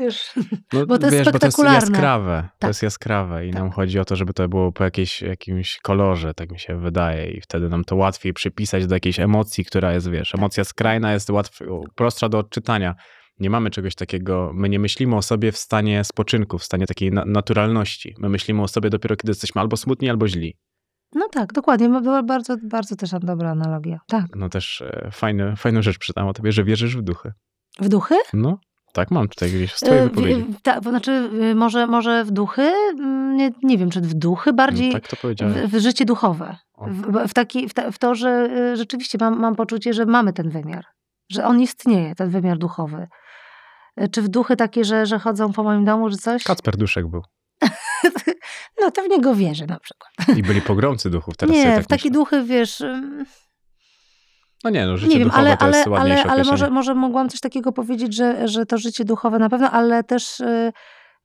wiesz. 0.00 0.32
No, 0.72 0.86
Bo 0.86 0.98
to 0.98 1.06
jest 1.06 1.16
wiesz, 1.16 1.24
bo 1.32 1.38
to 1.38 1.46
jest 1.46 1.56
spektakularne. 1.56 1.74
jaskrawe. 1.80 2.42
To 2.42 2.58
Tak. 2.58 2.68
jest 2.68 2.82
jaskrawe 2.82 3.46
i 3.46 3.50
Tak. 3.52 3.60
nam 3.62 3.70
chodzi 3.70 3.98
o 3.98 4.04
to, 4.04 4.16
żeby 4.16 4.32
to 4.32 4.48
było 4.48 4.72
po 4.72 4.84
jakiejś, 4.84 5.22
jakimś 5.22 5.78
kolorze, 5.82 6.34
tak 6.34 6.50
mi 6.50 6.58
się 6.58 6.76
wydaje. 6.80 7.30
I 7.30 7.40
wtedy 7.40 7.68
nam 7.68 7.84
to 7.84 7.96
łatwiej 7.96 8.32
przypisać 8.32 8.86
do 8.86 8.94
jakiejś 8.96 9.20
emocji, 9.20 9.64
która 9.64 9.92
jest, 9.92 10.10
wiesz, 10.10 10.30
Tak. 10.30 10.38
emocja 10.40 10.64
skrajna 10.64 11.12
jest 11.12 11.30
łatw, 11.30 11.58
prostsza 11.94 12.28
do 12.28 12.38
odczytania. 12.48 12.94
Nie 13.40 13.50
mamy 13.50 13.70
czegoś 13.70 13.94
takiego, 13.94 14.50
my 14.54 14.68
nie 14.68 14.78
myślimy 14.78 15.16
o 15.16 15.22
sobie 15.22 15.52
w 15.52 15.56
stanie 15.58 16.04
spoczynku, 16.04 16.58
w 16.58 16.64
stanie 16.64 16.86
takiej 16.86 17.10
na 17.12 17.24
naturalności. 17.24 18.14
My 18.18 18.28
myślimy 18.28 18.62
o 18.62 18.68
sobie 18.68 18.90
dopiero, 18.90 19.16
kiedy 19.16 19.30
jesteśmy 19.30 19.60
albo 19.60 19.76
smutni, 19.76 20.10
albo 20.10 20.28
źli. 20.28 20.56
No 21.14 21.28
tak, 21.32 21.52
dokładnie. 21.52 21.88
Była 21.88 22.22
Bardzo, 22.22 22.56
bardzo 22.62 22.96
też 22.96 23.10
dobra 23.22 23.50
analogia. 23.50 23.98
Tak. 24.08 24.24
No 24.36 24.48
też 24.48 24.80
e, 24.82 25.10
fajny, 25.12 25.56
fajną 25.56 25.82
rzecz 25.82 25.98
przeczytałem 25.98 26.28
o 26.28 26.32
tobie, 26.32 26.52
że 26.52 26.64
wierzysz 26.64 26.96
w 26.96 27.02
duchy. 27.02 27.32
W 27.80 27.88
duchy? 27.88 28.14
No, 28.32 28.58
tak 28.92 29.10
mam 29.10 29.28
tutaj 29.28 29.48
gdzieś 29.50 29.72
z 29.74 29.80
twojej 29.80 30.02
E, 30.02 30.06
w- 30.06 30.08
wypowiedzi. 30.10 30.42
w- 30.42 30.60
Tak, 30.62 30.82
znaczy 30.82 31.30
y, 31.50 31.54
może, 31.54 31.86
może 31.86 32.24
w 32.24 32.30
duchy? 32.30 32.62
Mm, 32.62 33.36
Nie, 33.36 33.50
nie 33.62 33.78
wiem, 33.78 33.90
czy 33.90 34.00
w 34.00 34.14
duchy, 34.14 34.52
bardziej 34.52 34.92
tak 34.92 35.08
to 35.08 35.16
powiedziałem. 35.16 35.54
w, 35.68 35.70
w 35.70 35.78
życie 35.80 36.04
duchowe. 36.04 36.56
W, 36.88 37.28
w, 37.28 37.34
taki, 37.34 37.68
w, 37.68 37.74
ta, 37.74 37.90
w 37.90 37.98
to, 37.98 38.14
że 38.14 38.48
y, 38.72 38.76
rzeczywiście 38.76 39.18
mam, 39.20 39.40
mam 39.40 39.56
poczucie, 39.56 39.92
że 39.94 40.06
mamy 40.06 40.32
ten 40.32 40.50
wymiar. 40.50 40.84
Że 41.30 41.44
on 41.44 41.60
istnieje, 41.60 42.14
ten 42.14 42.30
wymiar 42.30 42.58
duchowy. 42.58 43.08
Y, 44.02 44.08
Czy 44.08 44.22
w 44.22 44.28
duchy 44.28 44.56
takie, 44.56 44.84
że, 44.84 45.06
że 45.06 45.18
chodzą 45.18 45.52
po 45.52 45.62
moim 45.62 45.84
domu, 45.84 46.10
czy 46.10 46.16
coś? 46.16 46.44
Kacper 46.44 46.76
Duszek 46.76 47.06
był. 47.06 47.22
No 48.80 48.90
to 48.90 49.02
w 49.02 49.08
niego 49.08 49.34
wierzę 49.34 49.66
na 49.66 49.80
przykład. 49.80 50.38
I 50.38 50.42
byli 50.42 50.62
pogromcy 50.62 51.10
duchów, 51.10 51.36
teraz 51.36 51.56
nie, 51.56 51.64
tak 51.64 51.84
w 51.84 51.86
takie 51.86 52.08
myślę. 52.08 52.20
duchy, 52.20 52.44
wiesz... 52.44 52.82
No 54.64 54.70
nie, 54.70 54.86
no 54.86 54.96
życie 54.96 55.12
nie 55.12 55.18
wiem, 55.18 55.28
duchowe 55.28 55.48
ale, 55.48 55.56
to 55.56 55.66
jest 55.66 55.78
ale, 55.78 55.90
ładniejsze 55.90 56.22
ale, 56.22 56.32
ale 56.32 56.44
może, 56.44 56.70
może 56.70 56.94
mogłam 56.94 57.28
coś 57.28 57.40
takiego 57.40 57.72
powiedzieć, 57.72 58.14
że, 58.14 58.48
że 58.48 58.66
to 58.66 58.78
życie 58.78 59.04
duchowe 59.04 59.38
na 59.38 59.48
pewno, 59.48 59.70
ale 59.70 60.04
też 60.04 60.40
y, 60.40 60.72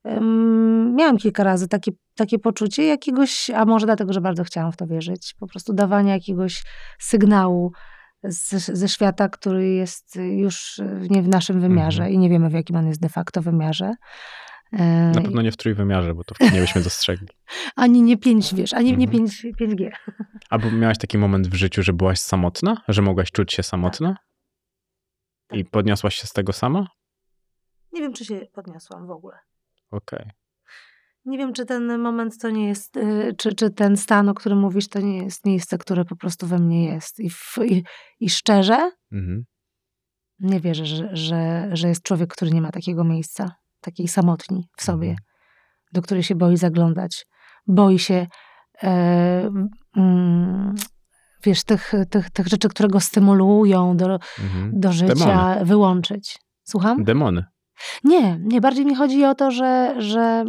ym, 0.06 0.94
miałam 0.94 1.16
kilka 1.18 1.44
razy 1.44 1.68
takie, 1.68 1.92
takie 2.14 2.38
poczucie 2.38 2.86
jakiegoś, 2.86 3.50
a 3.50 3.64
może 3.64 3.86
dlatego, 3.86 4.12
że 4.12 4.20
bardzo 4.20 4.44
chciałam 4.44 4.72
w 4.72 4.76
to 4.76 4.86
wierzyć, 4.86 5.34
po 5.40 5.46
prostu 5.46 5.72
dawania 5.72 6.14
jakiegoś 6.14 6.62
sygnału 7.00 7.72
z, 8.24 8.50
ze 8.78 8.88
świata, 8.88 9.28
który 9.28 9.68
jest 9.68 10.16
już 10.16 10.80
nie 11.10 11.22
w 11.22 11.28
naszym 11.28 11.60
wymiarze 11.60 12.02
Mhm. 12.02 12.14
i 12.14 12.18
nie 12.18 12.30
wiemy, 12.30 12.50
w 12.50 12.52
jakim 12.52 12.76
on 12.76 12.86
jest 12.86 13.00
de 13.00 13.08
facto 13.08 13.42
wymiarze. 13.42 13.92
E, 14.72 15.10
Na 15.14 15.22
pewno 15.22 15.42
nie 15.42 15.52
w 15.52 15.56
trójwymiarze, 15.56 16.14
bo 16.14 16.24
to 16.24 16.34
nie 16.44 16.60
byśmy 16.60 16.82
dostrzegli. 16.82 17.28
Ani 17.76 18.02
nie 18.02 18.16
5, 18.16 18.54
wiesz, 18.54 18.72
ani 18.72 18.96
nie 18.96 19.04
Mhm. 19.06 19.10
5, 19.28 19.46
5G. 19.60 19.90
Albo 20.50 20.70
miałaś 20.70 20.98
taki 20.98 21.18
moment 21.18 21.48
w 21.48 21.54
życiu, 21.54 21.82
że 21.82 21.92
byłaś 21.92 22.18
samotna? 22.18 22.76
Że 22.88 23.02
mogłaś 23.02 23.30
czuć 23.32 23.52
się 23.52 23.62
samotna? 23.62 24.16
Tak. 25.48 25.58
I 25.58 25.64
podniosłaś 25.64 26.14
się 26.14 26.26
z 26.26 26.32
tego 26.32 26.52
sama? 26.52 26.86
Nie 27.92 28.00
wiem, 28.00 28.12
czy 28.12 28.24
się 28.24 28.40
podniosłam 28.54 29.06
w 29.06 29.10
ogóle. 29.10 29.36
Okej. 29.90 30.30
Nie 31.24 31.38
wiem, 31.38 31.52
czy 31.52 31.66
ten 31.66 31.98
moment 31.98 32.38
to 32.38 32.50
nie 32.50 32.68
jest, 32.68 32.96
y, 32.96 33.34
czy, 33.38 33.54
czy 33.54 33.70
ten 33.70 33.96
stan, 33.96 34.28
o 34.28 34.34
którym 34.34 34.58
mówisz, 34.58 34.88
to 34.88 35.00
nie 35.00 35.16
jest 35.18 35.46
miejsce, 35.46 35.78
które 35.78 36.04
po 36.04 36.16
prostu 36.16 36.46
we 36.46 36.58
mnie 36.58 36.84
jest. 36.84 37.20
I, 37.20 37.30
w, 37.30 37.58
i, 37.64 37.84
i 38.20 38.30
szczerze 38.30 38.90
Mhm. 39.12 39.44
nie 40.40 40.60
wierzę, 40.60 40.86
że, 40.86 41.16
że, 41.16 41.68
że 41.72 41.88
jest 41.88 42.02
człowiek, 42.02 42.30
który 42.32 42.50
nie 42.50 42.60
ma 42.60 42.70
takiego 42.70 43.04
miejsca, 43.04 43.54
takiej 43.80 44.08
samotni 44.08 44.68
w 44.76 44.82
sobie, 44.82 45.08
Mhm. 45.08 45.24
do 45.92 46.02
której 46.02 46.22
się 46.22 46.34
boi 46.34 46.56
zaglądać. 46.56 47.26
Boi 47.66 47.98
się, 47.98 48.26
e, 48.82 49.50
mm, 49.96 50.74
wiesz, 51.44 51.64
tych, 51.64 51.92
tych, 52.10 52.30
tych 52.30 52.46
rzeczy, 52.46 52.68
które 52.68 52.88
go 52.88 53.00
stymulują 53.00 53.96
do, 53.96 54.18
Mhm. 54.42 54.80
do 54.80 54.92
życia, 54.92 55.14
Demony. 55.14 55.64
wyłączyć. 55.64 56.38
Słucham? 56.64 57.04
Demony. 57.04 57.44
Nie, 58.04 58.38
nie, 58.40 58.60
bardziej 58.60 58.86
mi 58.86 58.94
chodzi 58.94 59.24
o 59.24 59.34
to, 59.34 59.50
że, 59.50 59.94
że 59.98 60.44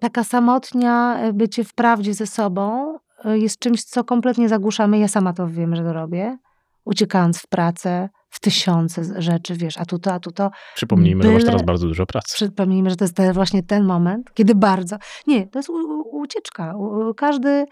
taka 0.00 0.24
samotnia, 0.24 1.18
e, 1.18 1.32
bycie 1.32 1.64
w 1.64 1.74
prawdzie 1.74 2.14
ze 2.14 2.26
sobą 2.26 2.94
e, 3.24 3.38
jest 3.38 3.58
czymś, 3.58 3.84
co 3.84 4.04
kompletnie 4.04 4.48
zagłuszamy. 4.48 4.98
Ja 4.98 5.08
sama 5.08 5.32
to 5.32 5.48
wiem, 5.48 5.76
że 5.76 5.82
to 5.82 5.92
robię. 5.92 6.38
Uciekając 6.84 7.38
w 7.38 7.46
pracę, 7.46 8.08
w 8.30 8.40
tysiące 8.40 9.22
rzeczy, 9.22 9.54
wiesz, 9.56 9.78
a 9.78 9.84
tu 9.84 9.98
to, 9.98 10.12
a 10.12 10.20
tu 10.20 10.32
to. 10.32 10.50
Przypomnijmy, 10.74 11.22
że 11.22 11.28
masz 11.28 11.42
Byle- 11.42 11.46
teraz 11.46 11.62
bardzo 11.62 11.86
dużo 11.86 12.06
pracy. 12.06 12.34
Przypomnijmy, 12.34 12.90
że 12.90 12.96
to 12.96 13.04
jest 13.04 13.16
te, 13.16 13.32
właśnie 13.32 13.62
ten 13.62 13.84
moment, 13.84 14.34
kiedy 14.34 14.54
bardzo. 14.54 14.96
Nie, 15.26 15.46
to 15.46 15.58
jest 15.58 15.68
u, 15.70 15.72
u, 15.72 16.20
ucieczka. 16.20 16.76
U, 16.76 17.14
każdy 17.14 17.66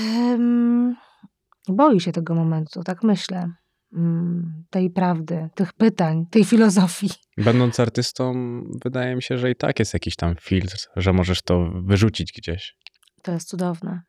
em, 0.00 0.96
boi 1.68 2.00
się 2.00 2.12
tego 2.12 2.34
momentu, 2.34 2.82
tak 2.84 3.02
myślę. 3.02 3.48
Mm, 3.92 4.64
tej 4.70 4.90
prawdy, 4.90 5.48
tych 5.54 5.72
pytań, 5.72 6.26
tej 6.30 6.44
filozofii. 6.44 7.10
Będąc 7.36 7.80
artystą, 7.80 8.34
wydaje 8.84 9.16
mi 9.16 9.22
się, 9.22 9.38
że 9.38 9.50
i 9.50 9.56
tak 9.56 9.78
jest 9.78 9.94
jakiś 9.94 10.16
tam 10.16 10.34
filtr, 10.40 10.76
że 10.96 11.12
możesz 11.12 11.42
to 11.42 11.70
wyrzucić 11.74 12.32
gdzieś. 12.32 12.74
To 13.22 13.32
jest 13.32 13.48
cudowne. 13.48 14.02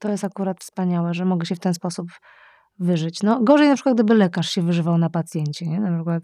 To 0.00 0.08
jest 0.08 0.24
akurat 0.24 0.60
wspaniałe, 0.60 1.14
że 1.14 1.24
mogę 1.24 1.46
się 1.46 1.54
w 1.54 1.60
ten 1.60 1.74
sposób 1.74 2.06
wyżyć. 2.78 3.22
No, 3.22 3.40
gorzej 3.42 3.68
na 3.68 3.74
przykład, 3.74 3.94
gdyby 3.94 4.14
lekarz 4.14 4.50
się 4.50 4.62
wyżywał 4.62 4.98
na 4.98 5.10
pacjencie, 5.10 5.66
nie? 5.66 5.80
Na 5.80 5.96
przykład. 5.96 6.22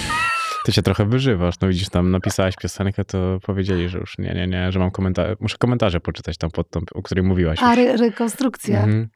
Ty 0.64 0.72
się 0.72 0.82
trochę 0.82 1.06
wyżywasz. 1.06 1.54
No 1.60 1.68
widzisz, 1.68 1.88
tam 1.88 2.10
napisałaś 2.10 2.54
piosenkę, 2.56 3.04
to 3.04 3.38
powiedzieli, 3.42 3.88
że 3.88 3.98
już 3.98 4.18
nie, 4.18 4.34
nie, 4.34 4.46
nie, 4.46 4.72
że 4.72 4.78
mam 4.78 4.90
komentarze. 4.90 5.36
Muszę 5.40 5.56
komentarze 5.58 6.00
poczytać 6.00 6.38
tam 6.38 6.50
pod 6.50 6.70
tą, 6.70 6.80
o 6.94 7.02
której 7.02 7.24
mówiłaś. 7.24 7.58
A, 7.62 7.72
re 7.72 7.96
rekonstrukcja. 7.96 8.78
Mhm. 8.78 9.08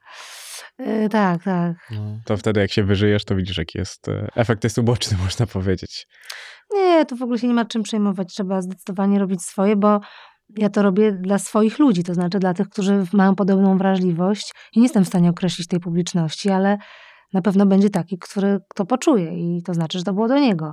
Y, 0.79 1.09
tak, 1.09 1.43
tak. 1.43 1.75
To 2.25 2.37
wtedy 2.37 2.59
jak 2.59 2.71
się 2.71 2.83
wyżyjesz, 2.83 3.25
to 3.25 3.35
widzisz, 3.35 3.57
jaki 3.57 3.77
jest 3.77 4.07
e, 4.07 4.27
efekt 4.35 4.63
jest 4.63 4.77
uboczny, 4.77 5.17
można 5.23 5.47
powiedzieć. 5.47 6.07
Nie, 6.73 7.05
tu 7.05 7.15
w 7.15 7.21
ogóle 7.21 7.39
się 7.39 7.47
nie 7.47 7.53
ma 7.53 7.65
czym 7.65 7.83
przejmować. 7.83 8.33
Trzeba 8.33 8.61
zdecydowanie 8.61 9.19
robić 9.19 9.41
swoje, 9.41 9.75
bo 9.75 9.99
ja 10.57 10.69
to 10.69 10.81
robię 10.81 11.11
dla 11.11 11.39
swoich 11.39 11.79
ludzi, 11.79 12.03
to 12.03 12.13
znaczy 12.13 12.39
dla 12.39 12.53
tych, 12.53 12.69
którzy 12.69 13.05
mają 13.13 13.35
podobną 13.35 13.77
wrażliwość. 13.77 14.53
I 14.75 14.79
nie 14.79 14.85
jestem 14.85 15.05
w 15.05 15.07
stanie 15.07 15.29
określić 15.29 15.67
tej 15.67 15.79
publiczności, 15.79 16.49
ale 16.49 16.77
na 17.33 17.41
pewno 17.41 17.65
będzie 17.65 17.89
taki, 17.89 18.17
który 18.17 18.59
to 18.75 18.85
poczuje 18.85 19.57
i 19.57 19.63
to 19.63 19.73
znaczy, 19.73 19.97
że 19.97 20.03
to 20.03 20.13
było 20.13 20.27
do 20.27 20.39
niego. 20.39 20.71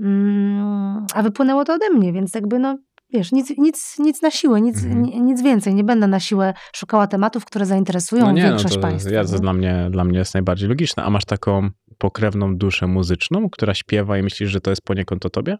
Mm, 0.00 1.06
a 1.14 1.22
wypłynęło 1.22 1.64
to 1.64 1.74
ode 1.74 1.90
mnie, 1.90 2.12
więc 2.12 2.34
jakby 2.34 2.58
no, 2.58 2.78
wiesz, 3.10 3.32
nic, 3.32 3.52
nic, 3.58 3.98
nic 3.98 4.22
na 4.22 4.30
siłę, 4.30 4.60
nic, 4.60 4.76
Mhm. 4.76 5.02
ni- 5.02 5.20
nic 5.22 5.42
więcej. 5.42 5.74
Nie 5.74 5.84
będę 5.84 6.06
na 6.06 6.20
siłę 6.20 6.54
szukała 6.74 7.06
tematów, 7.06 7.44
które 7.44 7.66
zainteresują 7.66 8.24
No 8.26 8.32
nie, 8.32 8.42
no 8.42 8.48
większość 8.48 8.74
to 8.74 8.80
państwa. 8.80 9.10
ja, 9.10 9.24
to 9.24 9.38
dla, 9.38 9.52
mnie, 9.52 9.88
dla 9.90 10.04
mnie 10.04 10.18
jest 10.18 10.34
najbardziej 10.34 10.68
logiczne. 10.68 11.02
A 11.04 11.10
masz 11.10 11.24
taką 11.24 11.70
pokrewną 11.98 12.56
duszę 12.56 12.86
muzyczną, 12.86 13.50
która 13.50 13.74
śpiewa 13.74 14.18
i 14.18 14.22
myślisz, 14.22 14.50
że 14.50 14.60
to 14.60 14.70
jest 14.70 14.82
poniekąd 14.82 15.26
o 15.26 15.30
tobie? 15.30 15.58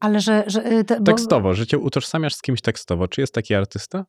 Ale 0.00 0.20
że... 0.20 0.44
że 0.46 0.72
y, 0.72 0.84
te, 0.84 0.96
bo- 1.00 1.04
Tekstowo, 1.04 1.54
że 1.54 1.66
cię 1.66 1.78
utożsamiasz 1.78 2.34
z 2.34 2.42
kimś 2.42 2.60
tekstowo. 2.60 3.08
Czy 3.08 3.20
jest 3.20 3.34
taki 3.34 3.54
artysta? 3.54 4.04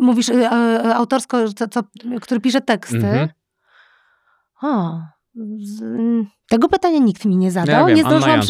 Mówisz 0.00 0.28
y, 0.28 0.32
y, 0.34 0.48
autorsko, 0.94 1.52
co, 1.52 1.68
co, 1.68 1.80
który 2.20 2.40
pisze 2.40 2.60
teksty. 2.60 2.96
Mhm. 2.96 3.28
O, 4.62 5.00
tego 6.48 6.68
pytania 6.68 6.98
nikt 6.98 7.24
mi 7.24 7.36
nie 7.36 7.50
zadał. 7.50 7.80
Ja 7.80 7.86
wiem, 7.86 7.96
nie, 7.96 8.02
zdążyłam 8.02 8.40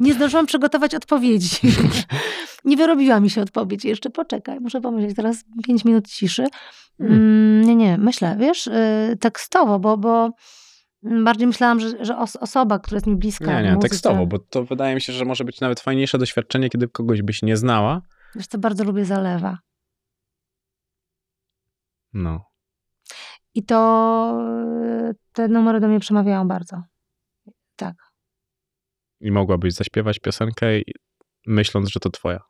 nie 0.00 0.14
zdążyłam 0.14 0.46
przygotować 0.46 0.94
odpowiedzi. 0.94 1.56
nie 2.64 2.76
wyrobiła 2.76 3.20
mi 3.20 3.30
się 3.30 3.42
odpowiedź. 3.42 3.84
Jeszcze 3.84 4.10
poczekaj, 4.10 4.60
muszę 4.60 4.80
pomyśleć. 4.80 5.16
Teraz 5.16 5.44
pięć 5.66 5.84
minut 5.84 6.08
ciszy. 6.08 6.44
Hmm. 6.98 7.18
Mm, 7.18 7.62
nie, 7.66 7.76
nie, 7.76 7.98
myślę, 7.98 8.36
wiesz, 8.38 8.66
y, 8.66 9.16
tekstowo, 9.20 9.78
bo, 9.78 9.96
bo 9.96 10.30
bardziej 11.02 11.46
myślałam, 11.46 11.80
że, 11.80 12.04
że 12.04 12.18
os- 12.18 12.36
osoba, 12.36 12.78
która 12.78 12.96
jest 12.96 13.06
mi 13.06 13.16
bliska. 13.16 13.44
Nie, 13.62 13.68
nie, 13.68 13.74
muzyce- 13.74 13.88
tekstowo, 13.88 14.26
bo 14.26 14.38
to 14.38 14.64
wydaje 14.64 14.94
mi 14.94 15.00
się, 15.00 15.12
że 15.12 15.24
może 15.24 15.44
być 15.44 15.60
nawet 15.60 15.80
fajniejsze 15.80 16.18
doświadczenie, 16.18 16.70
kiedy 16.70 16.88
kogoś 16.88 17.22
byś 17.22 17.42
nie 17.42 17.56
znała. 17.56 18.02
Wiesz 18.34 18.46
co, 18.46 18.58
bardzo 18.58 18.84
lubię 18.84 19.04
zalewa. 19.04 19.58
No. 22.12 22.44
I 23.56 23.62
to 23.62 24.38
y, 25.10 25.14
te 25.32 25.48
numery 25.48 25.80
do 25.80 25.88
mnie 25.88 26.00
przemawiają 26.00 26.48
bardzo. 26.48 26.82
Tak. 27.76 27.94
I 29.20 29.30
mogłabyś 29.30 29.74
zaśpiewać 29.74 30.18
piosenkę, 30.18 30.66
myśląc, 31.46 31.88
że 31.88 32.00
to 32.00 32.10
twoja. 32.10 32.40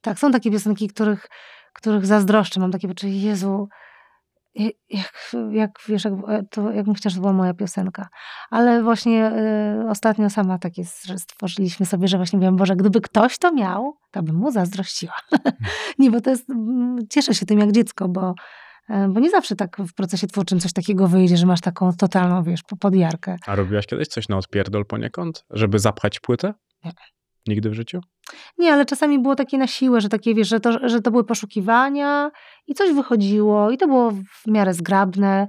Tak, 0.00 0.18
są 0.18 0.32
takie 0.32 0.50
piosenki, 0.50 0.88
których, 0.88 1.28
których 1.72 2.06
zazdroszczę. 2.06 2.60
Mam 2.60 2.72
takie 2.72 2.88
poczucie, 2.88 3.08
Jezu, 3.08 3.68
jak, 4.54 5.34
jak, 5.50 5.70
wiesz, 5.88 6.04
jak, 6.04 6.14
to, 6.50 6.72
jak 6.72 6.86
chciała, 6.96 7.10
że 7.10 7.16
to 7.16 7.20
była 7.20 7.32
moja 7.32 7.54
piosenka. 7.54 8.08
Ale 8.50 8.82
właśnie 8.82 9.32
y, 9.84 9.88
ostatnio 9.88 10.30
sama 10.30 10.58
tak 10.58 10.78
jest, 10.78 11.06
że 11.06 11.18
stworzyliśmy 11.18 11.86
sobie, 11.86 12.08
że 12.08 12.16
właśnie 12.16 12.38
wiem, 12.38 12.56
Boże, 12.56 12.76
gdyby 12.76 13.00
ktoś 13.00 13.38
to 13.38 13.52
miał, 13.52 13.98
to 14.10 14.22
bym 14.22 14.36
mu 14.36 14.50
zazdrościła. 14.50 15.14
nie, 15.98 16.10
bo 16.10 16.20
to 16.20 16.30
jest, 16.30 16.46
cieszę 17.10 17.34
się 17.34 17.46
tym 17.46 17.58
jak 17.58 17.72
dziecko, 17.72 18.08
bo, 18.08 18.34
bo 18.88 19.20
nie 19.20 19.30
zawsze 19.30 19.56
tak 19.56 19.76
w 19.78 19.94
procesie 19.94 20.26
twórczym 20.26 20.60
coś 20.60 20.72
takiego 20.72 21.08
wyjdzie, 21.08 21.36
że 21.36 21.46
masz 21.46 21.60
taką 21.60 21.92
totalną, 21.92 22.42
wiesz, 22.42 22.62
po- 22.62 22.76
podjarkę. 22.76 23.36
A 23.46 23.54
robiłaś 23.54 23.86
kiedyś 23.86 24.08
coś 24.08 24.28
na 24.28 24.36
odpierdol 24.36 24.86
poniekąd, 24.86 25.44
żeby 25.50 25.78
zapchać 25.78 26.20
płytę? 26.20 26.54
Nie. 26.84 26.92
Nigdy 27.48 27.70
w 27.70 27.74
życiu? 27.74 28.00
Nie, 28.58 28.72
ale 28.72 28.84
czasami 28.86 29.18
było 29.18 29.34
takie 29.34 29.58
na 29.58 29.66
siłę, 29.66 30.00
że 30.00 30.08
takie, 30.08 30.34
wiesz, 30.34 30.48
że 30.48 30.60
to, 30.60 30.88
że 30.88 31.00
to 31.00 31.10
były 31.10 31.24
poszukiwania 31.24 32.30
i 32.66 32.74
coś 32.74 32.92
wychodziło 32.92 33.70
i 33.70 33.78
to 33.78 33.86
było 33.86 34.10
w 34.10 34.46
miarę 34.46 34.74
zgrabne, 34.74 35.48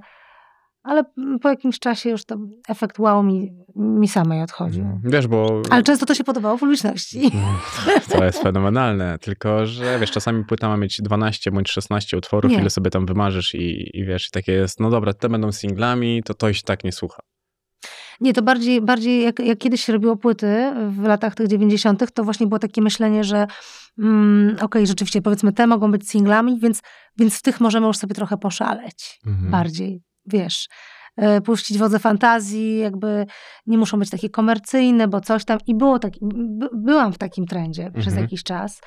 ale 0.86 1.04
po 1.42 1.48
jakimś 1.48 1.78
czasie 1.78 2.10
już 2.10 2.24
to 2.24 2.36
efekt 2.68 2.98
wow 2.98 3.22
mi, 3.22 3.52
mi 3.76 4.08
samej 4.08 4.42
odchodził. 4.42 4.82
Mm, 4.82 5.00
Wiesz, 5.04 5.26
bo 5.26 5.62
Ale 5.70 5.82
często 5.82 6.06
to 6.06 6.14
się 6.14 6.24
podobało 6.24 6.58
publiczności. 6.58 7.30
to 8.12 8.24
jest 8.24 8.42
fenomenalne, 8.42 9.18
tylko 9.18 9.66
że 9.66 9.98
wiesz, 9.98 10.10
czasami 10.10 10.44
płyta 10.44 10.68
ma 10.68 10.76
mieć 10.76 11.02
12 11.02 11.50
bądź 11.50 11.70
16 11.70 12.16
utworów, 12.16 12.52
Nie. 12.52 12.58
ile 12.58 12.70
sobie 12.70 12.90
tam 12.90 13.06
wymarzysz 13.06 13.54
i, 13.54 13.90
i 13.98 14.04
wiesz, 14.04 14.30
takie 14.30 14.52
jest, 14.52 14.80
no 14.80 14.90
dobra, 14.90 15.14
te 15.14 15.28
będą 15.28 15.52
singlami, 15.52 16.22
to 16.22 16.34
to 16.34 16.52
się 16.52 16.62
tak 16.62 16.84
nie 16.84 16.92
słucha. 16.92 17.22
Nie, 18.20 18.32
to 18.32 18.42
bardziej, 18.42 18.80
bardziej 18.80 19.22
jak, 19.22 19.38
jak 19.38 19.58
kiedyś 19.58 19.84
się 19.84 19.92
robiło 19.92 20.16
płyty 20.16 20.72
w 20.90 21.02
latach 21.02 21.34
tych 21.34 21.48
90., 21.48 22.12
to 22.12 22.24
właśnie 22.24 22.46
było 22.46 22.58
takie 22.58 22.82
myślenie, 22.82 23.24
że 23.24 23.46
mm, 23.98 24.56
okej, 24.60 24.86
rzeczywiście 24.86 25.22
powiedzmy 25.22 25.52
te 25.52 25.66
mogą 25.66 25.90
być 25.90 26.10
singlami, 26.10 26.60
więc, 26.60 26.82
więc 27.18 27.38
w 27.38 27.42
tych 27.42 27.60
możemy 27.60 27.86
już 27.86 27.96
sobie 27.96 28.14
trochę 28.14 28.36
poszaleć. 28.36 29.20
Mhm. 29.26 29.50
bardziej, 29.50 30.02
wiesz, 30.26 30.68
e, 31.16 31.40
puścić 31.40 31.78
wodze 31.78 31.98
fantazji, 31.98 32.78
jakby 32.78 33.26
nie 33.66 33.78
muszą 33.78 33.98
być 33.98 34.10
takie 34.10 34.30
komercyjne, 34.30 35.08
bo 35.08 35.20
coś 35.20 35.44
tam. 35.44 35.58
I 35.66 35.74
było 35.74 35.98
tak, 35.98 36.12
by, 36.22 36.68
byłam 36.74 37.12
w 37.12 37.18
takim 37.18 37.46
trendzie 37.46 37.90
przez 37.90 38.06
Mhm. 38.06 38.22
jakiś 38.22 38.42
czas, 38.42 38.80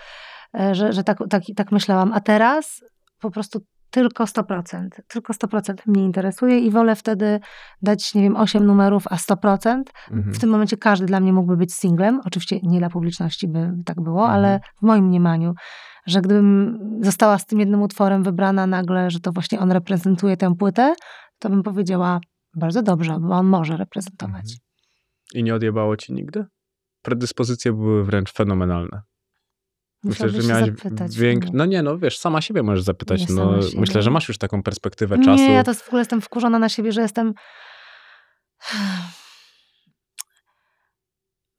e, 0.60 0.76
że, 0.76 0.94
że 0.94 1.04
tak, 1.04 1.18
tak, 1.30 1.44
tak 1.56 1.72
myślałam. 1.72 2.14
A 2.14 2.20
teraz 2.20 2.84
po 3.22 3.32
prostu 3.32 3.60
tylko 3.92 4.24
100%. 4.28 5.02
Tylko 5.08 5.34
100% 5.34 5.74
mnie 5.88 6.04
interesuje 6.04 6.60
i 6.60 6.72
wolę 6.72 6.96
wtedy 6.96 7.40
dać, 7.82 8.14
nie 8.16 8.22
wiem, 8.22 8.36
8 8.36 8.66
numerów, 8.66 9.04
a 9.10 9.16
100%. 9.16 9.84
Mhm. 10.12 10.34
W 10.34 10.40
tym 10.40 10.50
momencie 10.50 10.78
każdy 10.78 11.06
dla 11.06 11.20
mnie 11.20 11.34
mógłby 11.34 11.58
być 11.58 11.74
singlem. 11.74 12.22
Oczywiście 12.26 12.60
nie 12.64 12.80
dla 12.80 12.90
publiczności 12.90 13.48
by 13.48 13.72
tak 13.86 14.02
było, 14.02 14.22
Mhm. 14.22 14.36
ale 14.40 14.60
w 14.82 14.86
moim 14.86 15.06
mniemaniu, 15.06 15.54
że 16.06 16.22
gdybym 16.22 16.80
została 17.02 17.38
z 17.38 17.46
tym 17.46 17.60
jednym 17.60 17.82
utworem 17.82 18.24
wybrana 18.24 18.68
nagle, 18.68 19.10
że 19.12 19.20
to 19.20 19.32
właśnie 19.32 19.60
on 19.60 19.72
reprezentuje 19.72 20.38
tę 20.38 20.56
płytę, 20.56 20.94
to 21.40 21.50
bym 21.50 21.64
powiedziała 21.64 22.20
bardzo 22.54 22.82
dobrze, 22.82 23.18
bo 23.20 23.34
on 23.34 23.46
może 23.46 23.78
reprezentować. 23.78 24.42
Mhm. 24.42 24.60
I 25.34 25.44
nie 25.44 25.56
odjebało 25.56 25.98
ci 25.98 26.14
nigdy? 26.14 26.46
Predyspozycje 27.02 27.74
były 27.74 28.04
wręcz 28.04 28.32
fenomenalne. 28.34 29.02
Myślę, 30.04 30.30
że 30.30 30.48
miałaś 30.48 30.66
zapytać 30.66 31.18
więk... 31.18 31.44
mnie. 31.44 31.52
No 31.54 31.66
nie, 31.66 31.84
no 31.84 31.98
wiesz, 31.98 32.18
sama 32.18 32.42
siebie 32.42 32.64
możesz 32.64 32.84
zapytać. 32.84 33.30
Nie 33.30 33.36
no, 33.36 33.60
myślę, 33.78 34.02
że 34.02 34.12
masz 34.12 34.28
już 34.28 34.38
taką 34.38 34.64
perspektywę 34.64 35.18
czasu. 35.18 35.44
Nie, 35.44 35.52
ja 35.52 35.64
to 35.64 35.74
w 35.74 35.88
ogóle 35.88 36.02
jestem 36.02 36.22
wkurzona 36.22 36.60
na 36.60 36.70
siebie, 36.70 36.92
że 36.92 37.02
jestem 37.02 37.34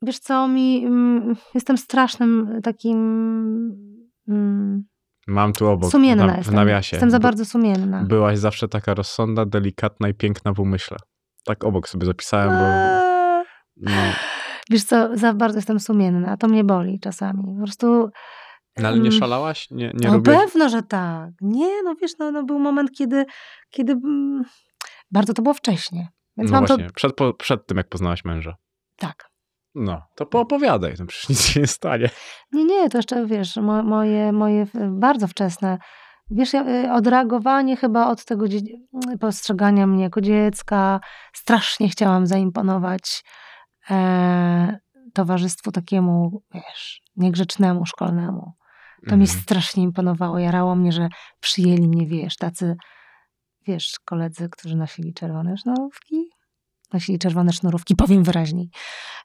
wiesz 0.02 0.18
co, 0.18 0.48
mi, 0.48 0.84
mm, 0.84 1.36
jestem 1.54 1.78
strasznym 1.78 2.60
takim 2.62 2.98
mm, 4.28 4.84
Mam 5.26 5.52
tu 5.52 5.66
obok, 5.68 5.90
sumienna 5.90 6.26
na, 6.26 6.34
w 6.34 6.36
jestem. 6.36 6.54
nawiasie. 6.54 6.96
Jestem 6.96 7.10
za 7.10 7.18
bardzo 7.18 7.44
sumienna. 7.44 8.02
Byłaś 8.04 8.38
zawsze 8.38 8.68
taka 8.68 8.94
rozsądna, 8.94 9.46
delikatna 9.46 10.08
i 10.08 10.14
piękna 10.14 10.52
w 10.52 10.60
umyśle. 10.60 10.96
Tak 11.44 11.64
obok 11.64 11.88
sobie 11.88 12.06
zapisałem, 12.06 12.48
bo 12.50 12.64
no, 13.76 13.96
Wiesz 14.70 14.84
co, 14.84 15.16
za 15.16 15.34
bardzo 15.34 15.58
jestem 15.58 15.80
sumienna, 15.80 16.36
to 16.36 16.48
mnie 16.48 16.64
boli 16.64 17.00
czasami. 17.00 17.42
Po 17.58 17.64
prostu 17.64 18.10
no 18.78 18.88
ale 18.88 18.96
nie 18.98 19.08
Mm. 19.08 19.20
szalałaś? 19.20 19.70
Nie, 19.70 19.90
nie 19.94 20.08
no 20.08 20.14
lubię... 20.14 20.32
pewno, 20.38 20.68
że 20.68 20.82
tak. 20.82 21.30
Nie, 21.40 21.82
no 21.84 21.94
wiesz, 22.02 22.12
no, 22.18 22.30
no 22.30 22.42
był 22.42 22.58
moment, 22.58 22.90
kiedy, 22.92 23.24
kiedy 23.70 23.92
mm, 23.92 24.42
bardzo 25.10 25.34
to 25.34 25.42
było 25.42 25.54
wcześnie. 25.54 26.08
Więc 26.36 26.50
No 26.50 26.58
właśnie, 26.58 26.86
to, 26.86 26.92
przed, 26.94 27.12
po, 27.16 27.34
przed 27.34 27.66
tym 27.66 27.76
jak 27.76 27.88
poznałaś 27.88 28.24
męża. 28.24 28.56
tak. 28.96 29.29
No, 29.74 30.02
to 30.14 30.26
poopowiadaj, 30.26 30.94
no 30.98 31.06
przecież 31.06 31.28
nic 31.28 31.46
się 31.46 31.60
nie 31.60 31.66
stanie. 31.66 32.10
Nie, 32.52 32.64
nie, 32.64 32.88
to 32.90 32.98
jeszcze, 32.98 33.26
wiesz, 33.26 33.56
mo, 33.56 33.82
moje, 33.82 34.32
moje 34.32 34.66
bardzo 34.90 35.26
wczesne, 35.28 35.78
wiesz, 36.30 36.54
y, 36.54 36.92
odreagowanie 36.92 37.76
chyba 37.76 38.06
od 38.08 38.24
tego 38.24 38.44
postrzegania 39.20 39.86
mnie 39.86 40.02
jako 40.02 40.20
dziecka. 40.20 41.00
Strasznie 41.32 41.88
chciałam 41.88 42.26
zaimponować 42.26 43.24
e, 43.90 44.78
towarzystwu 45.14 45.72
takiemu, 45.72 46.42
wiesz, 46.54 47.02
niegrzecznemu, 47.16 47.86
szkolnemu. 47.86 48.52
To 49.08 49.16
mi 49.16 49.22
Mhm. 49.22 49.40
strasznie 49.40 49.82
imponowało. 49.82 50.38
Jarało 50.38 50.76
mnie, 50.76 50.92
że 50.92 51.08
przyjęli 51.40 51.88
mnie, 51.88 52.06
wiesz, 52.06 52.36
tacy, 52.36 52.76
wiesz, 53.66 53.92
koledzy, 54.04 54.48
którzy 54.48 54.76
nosili 54.76 55.14
czerwone 55.14 55.56
sznurówki. 55.56 56.30
Nosili 56.92 57.18
czerwone 57.18 57.52
sznurówki, 57.52 57.96
powiem 57.96 58.24
wyraźniej. 58.24 58.70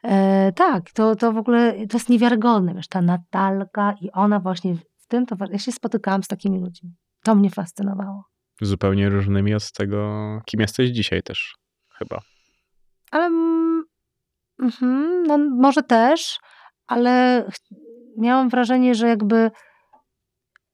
E, 0.04 0.52
tak, 0.52 0.92
to, 0.92 1.16
to 1.16 1.34
w 1.34 1.38
ogóle, 1.38 1.88
to 1.88 1.98
jest 1.98 2.10
niewiarygodne, 2.10 2.74
wiesz, 2.74 2.88
ta 2.88 3.02
Natalka 3.02 3.96
i 4.02 4.12
ona 4.12 4.40
właśnie 4.40 4.76
w 4.76 5.08
tym 5.08 5.26
towarzystwie, 5.26 5.56
ja 5.56 5.60
się 5.60 5.72
spotykałam 5.72 6.24
z 6.24 6.28
takimi 6.28 6.60
ludźmi. 6.60 6.96
To 7.24 7.36
mnie 7.36 7.50
fascynowało. 7.50 8.24
Zupełnie 8.62 9.10
różnymi 9.10 9.54
od 9.54 9.72
tego, 9.72 10.42
kim 10.46 10.62
jesteś 10.62 10.90
dzisiaj 10.90 11.24
też, 11.24 11.56
chyba. 11.98 12.20
Ale 13.12 13.26
mm, 13.26 13.86
no, 15.28 15.38
może 15.38 15.84
też, 15.84 16.40
ale 16.88 17.46
miałam 18.18 18.50
wrażenie, 18.50 18.96
że 18.96 19.08
jakby 19.08 19.52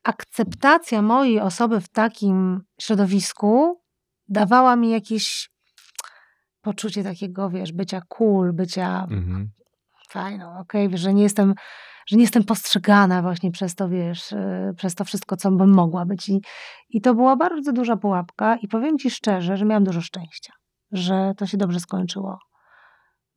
akceptacja 0.03 1.01
mojej 1.01 1.39
osoby 1.39 1.81
w 1.81 1.89
takim 1.89 2.61
środowisku 2.81 3.81
dawała 4.27 4.75
mi 4.75 4.89
jakieś 4.89 5.50
poczucie 6.61 7.03
takiego, 7.03 7.49
wiesz, 7.49 7.71
bycia 7.71 8.01
cool, 8.07 8.53
bycia 8.53 9.07
Mhm. 9.11 9.51
fajną, 10.09 10.59
okej, 10.59 10.89
wiesz, 10.89 11.01
że 11.01 11.13
nie 11.13 11.23
jestem, 11.23 11.53
że 12.07 12.15
nie 12.17 12.23
jestem 12.23 12.43
postrzegana 12.43 13.21
właśnie 13.21 13.51
przez 13.51 13.75
to, 13.75 13.89
wiesz, 13.89 14.31
yy, 14.31 14.73
przez 14.77 14.95
to 14.95 15.05
wszystko, 15.05 15.37
co 15.37 15.51
bym 15.51 15.69
mogła 15.73 16.05
być. 16.05 16.29
I, 16.29 16.41
I 16.89 17.01
to 17.01 17.13
była 17.15 17.35
bardzo 17.35 17.71
duża 17.73 17.97
pułapka 17.97 18.55
i 18.55 18.67
powiem 18.67 18.97
ci 18.97 19.09
szczerze, 19.11 19.57
że 19.57 19.65
miałam 19.65 19.83
dużo 19.83 20.01
szczęścia, 20.01 20.53
że 20.91 21.33
to 21.37 21.45
się 21.45 21.57
dobrze 21.57 21.79
skończyło. 21.79 22.39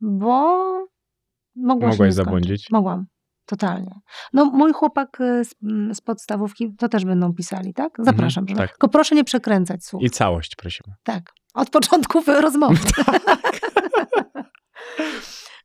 Bo 0.01 0.59
mogło 1.57 1.81
się 1.83 1.95
Mogłaś 1.95 2.09
nie 2.09 2.13
zabłądzić? 2.13 2.71
Mogłam, 2.71 3.07
totalnie. 3.47 4.01
No 4.33 4.45
mój 4.45 4.73
chłopak 4.73 5.21
y, 5.21 5.45
z, 5.45 5.55
mm, 5.63 5.95
z 5.95 6.01
podstawówki, 6.01 6.75
to 6.79 6.89
też 6.89 7.05
będą 7.05 7.35
pisali, 7.35 7.75
tak? 7.75 7.93
Zapraszam. 7.99 8.49
żeby- 8.49 8.59
tak. 8.61 8.71
Tylko 8.71 8.89
proszę 8.89 9.15
nie 9.15 9.25
przekręcać 9.25 9.85
słów. 9.85 10.03
I 10.03 10.11
całość 10.11 10.57
prosimy. 10.57 10.95
Tak, 11.03 11.23
od 11.55 11.71
początku 11.71 12.21
wy- 12.21 12.41
rozmowy. 12.47 12.77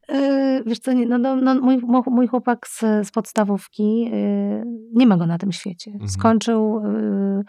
Yy, 0.10 0.64
Wiesz 0.68 0.80
co, 0.80 0.94
nie, 0.94 1.06
no, 1.06 1.18
no, 1.18 1.36
no, 1.36 1.56
mój, 1.56 1.82
mój 2.08 2.28
chłopak 2.28 2.68
z, 2.68 2.80
z 3.08 3.12
podstawówki, 3.12 4.00
yy, 4.02 4.64
nie 4.94 5.08
ma 5.08 5.18
go 5.18 5.26
na 5.26 5.38
tym 5.38 5.52
świecie. 5.52 5.92
Mhm. 5.92 6.10
Skończył 6.10 6.82
yy, 6.84 7.44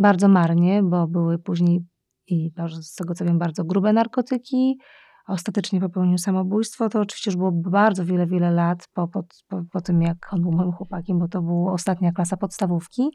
bardzo 0.00 0.28
marnie, 0.28 0.82
bo 0.82 1.06
były 1.06 1.38
później 1.38 1.80
i 2.26 2.50
bardzo- 2.56 2.82
z 2.82 2.94
tego 2.94 3.14
co 3.14 3.24
wiem 3.24 3.38
bardzo 3.38 3.64
grube 3.64 3.92
narkotyki, 3.92 4.78
ostatecznie 5.26 5.80
popełnił 5.80 6.18
samobójstwo. 6.18 6.88
To 6.88 7.00
oczywiście 7.00 7.30
już 7.30 7.36
było 7.36 7.52
bardzo 7.52 8.04
wiele, 8.04 8.26
wiele 8.26 8.50
lat 8.50 8.88
po, 8.94 9.08
po, 9.08 9.24
po, 9.72 9.80
tym, 9.80 10.02
jak 10.02 10.32
on 10.32 10.42
był 10.42 10.52
moim 10.52 10.72
chłopakiem, 10.72 11.18
bo 11.18 11.28
to 11.28 11.42
była 11.42 11.72
ostatnia 11.72 12.12
klasa 12.12 12.36
podstawówki. 12.36 13.10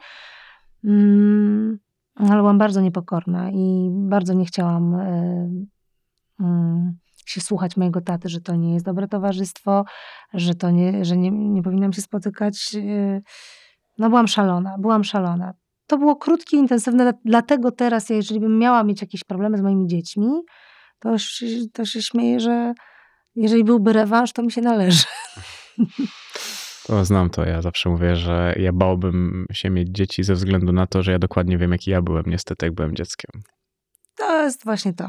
Mm, 0.84 1.80
ale 2.16 2.36
byłam 2.36 2.58
bardzo 2.58 2.82
niepokorna 2.82 3.52
i 3.52 3.90
bardzo 3.92 4.34
nie 4.34 4.46
chciałam 4.46 4.96
e, 4.96 5.50
mm, 6.40 6.98
się 7.26 7.42
słuchać 7.42 7.78
mojego 7.78 8.02
taty, 8.02 8.30
że 8.30 8.42
to 8.42 8.56
nie 8.56 8.74
jest 8.74 8.86
dobre 8.86 9.08
towarzystwo, 9.08 9.86
że 10.34 10.56
to 10.56 10.72
nie, 10.72 11.06
że 11.06 11.18
nie, 11.18 11.32
nie 11.32 11.64
powinnam 11.64 11.94
się 11.94 12.02
spotykać. 12.02 12.76
e, 12.76 13.22
No 13.98 14.10
byłam 14.10 14.28
szalona, 14.28 14.78
byłam 14.80 15.04
szalona. 15.04 15.54
To 15.88 15.98
było 15.98 16.16
krótkie, 16.16 16.58
intensywne, 16.58 17.14
dlatego 17.26 17.72
teraz, 17.72 18.10
jeżeli 18.10 18.40
bym 18.40 18.60
miała 18.60 18.84
mieć 18.84 19.02
jakieś 19.02 19.24
problemy 19.24 19.58
z 19.58 19.62
moimi 19.62 19.88
dziećmi, 19.88 20.30
to, 20.99 21.18
się- 21.18 21.45
to 21.74 21.86
się 21.86 22.02
śmieję, 22.02 22.40
że 22.40 22.74
jeżeli 23.36 23.64
byłby 23.64 23.94
rewanż, 23.94 24.34
to 24.34 24.44
mi 24.44 24.52
się 24.52 24.61
należy. 24.61 25.03
To 26.88 27.06
znam 27.06 27.30
to. 27.30 27.45
Ja 27.45 27.61
zawsze 27.61 27.90
mówię, 27.90 28.15
że 28.15 28.56
ja 28.60 28.74
bałbym 28.74 29.45
się 29.52 29.69
mieć 29.69 29.90
dzieci 29.90 30.24
ze 30.24 30.34
względu 30.34 30.74
na 30.74 30.88
to, 30.88 31.03
że 31.03 31.11
ja 31.11 31.19
dokładnie 31.19 31.57
wiem, 31.57 31.72
jaki 31.72 31.91
ja 31.91 32.02
byłem, 32.02 32.24
niestety, 32.28 32.65
jak 32.65 32.76
byłem 32.76 32.95
dzieckiem. 32.95 33.41
To 34.18 34.44
jest 34.44 34.64
właśnie 34.64 34.94
to. 34.94 35.07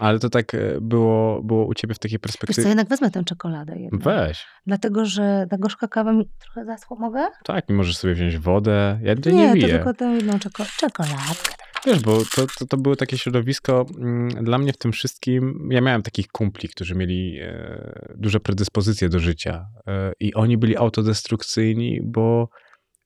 Ale 0.00 0.18
to 0.18 0.30
tak 0.30 0.54
e, 0.54 0.58
było, 0.80 1.42
było 1.42 1.66
u 1.66 1.74
ciebie 1.74 1.94
w 1.94 1.98
takiej 1.98 2.18
Wiesz 2.18 2.20
co, 2.22 2.38
perspektywie. 2.38 2.68
jednak 2.68 2.88
wezmę 2.88 3.10
tę 3.10 3.24
czekoladę 3.24 3.78
jedną. 3.78 3.98
Weź. 3.98 4.46
Dlatego, 4.66 5.04
że 5.04 5.46
ta 5.50 5.58
gorzka 5.58 5.88
kawa 5.88 6.12
mi 6.12 6.28
trochę 6.38 6.64
zaschła. 6.64 6.96
Mogę? 7.00 7.26
Tak, 7.44 7.70
i 7.70 7.72
możesz 7.72 7.96
sobie 7.96 8.14
wziąć 8.14 8.38
wodę. 8.38 8.98
Ja 9.02 9.14
nie, 9.14 9.32
Nie, 9.32 9.52
nie 9.52 9.60
to 9.60 9.68
tylko 9.68 9.94
tę 9.94 10.04
jedną 10.04 10.38
czeko 10.38 10.64
czekoladkę. 10.76 11.54
Wiesz, 11.86 12.00
bo 12.00 12.18
to, 12.36 12.46
to, 12.58 12.66
to 12.66 12.76
było 12.76 12.96
takie 12.96 13.18
środowisko 13.18 13.86
mm, 13.98 14.28
dla 14.44 14.58
mnie 14.58 14.72
w 14.72 14.76
tym 14.76 14.92
wszystkim. 14.92 15.68
Ja 15.70 15.80
miałem 15.80 16.02
takich 16.02 16.28
kumpli, 16.28 16.68
którzy 16.68 16.94
mieli 16.94 17.38
e, 17.40 18.14
duże 18.16 18.40
predyspozycje 18.40 19.08
do 19.08 19.18
życia 19.18 19.66
e, 19.86 20.12
i 20.20 20.34
oni 20.34 20.58
byli 20.58 20.76
autodestrukcyjni, 20.76 22.00
bo 22.02 22.48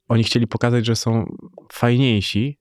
oni 0.09 0.25
chcieli 0.25 0.47
pokazać, 0.47 0.87
że 0.87 0.97
są 0.97 1.37
fajniejsi 1.73 2.59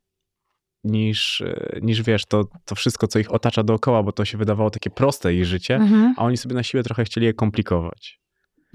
niż, 0.83 1.41
e, 1.41 1.79
niż 1.81 2.03
wiesz, 2.03 2.25
to, 2.25 2.43
to 2.65 2.75
wszystko, 2.75 3.07
co 3.07 3.19
ich 3.19 3.31
otacza 3.31 3.63
dookoła, 3.63 4.03
bo 4.03 4.11
to 4.11 4.25
się 4.25 4.37
wydawało 4.37 4.69
takie 4.69 4.89
proste 4.89 5.33
ich 5.33 5.45
życie, 5.45 5.75
Mhm. 5.75 6.13
a 6.17 6.23
oni 6.23 6.37
sobie 6.37 6.55
na 6.55 6.63
siłę 6.63 6.83
trochę 6.83 7.03
chcieli 7.03 7.25
je 7.25 7.33
komplikować. 7.33 8.19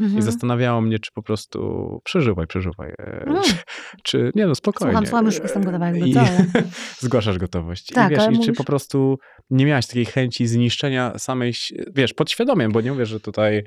I 0.03 0.05
Mhm. 0.05 0.23
zastanawiało 0.23 0.81
mnie, 0.81 0.99
czy 0.99 1.11
po 1.15 1.23
prostu 1.23 2.01
przeżywaj, 2.05 2.47
przeżywaj. 2.47 2.91
e, 2.91 3.23
Mm. 3.27 3.43
Czy, 3.43 3.55
czy 4.03 4.33
nie, 4.35 4.47
no 4.47 4.55
spokojnie. 4.55 4.93
Słucham, 4.93 5.07
słucham, 5.07 5.27
już 5.27 5.39
jestem 5.39 5.65
gotowa 5.65 5.87
jakby 5.87 6.09
I 6.09 6.15
Zgłaszasz 7.01 7.39
gotowość. 7.39 7.87
Tak, 7.87 8.12
I 8.12 8.15
wiesz, 8.15 8.24
i 8.24 8.27
czy 8.27 8.33
mówisz- 8.33 8.57
po 8.57 8.65
prostu 8.65 9.19
nie 9.51 9.66
miałaś 9.66 9.87
takiej 9.87 10.05
chęci 10.05 10.47
zniszczenia 10.47 11.19
samej, 11.19 11.53
wiesz, 11.95 12.15
podświadomie, 12.15 12.69
bo 12.69 12.81
nie 12.81 12.93
mówię, 12.93 13.07
że 13.07 13.20
tutaj 13.20 13.65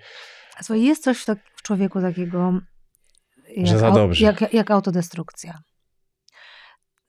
Słuchaj, 0.62 0.84
jest 0.84 1.04
coś 1.04 1.18
w, 1.22 1.26
tak, 1.26 1.40
w 1.56 1.62
człowieku 1.62 2.02
takiego 2.02 2.60
jak, 3.56 3.68
Że 3.68 3.78
za 3.80 3.92
dobrze. 3.92 4.26
jak, 4.26 4.54
jak 4.54 4.72
autodestrukcja. 4.72 5.58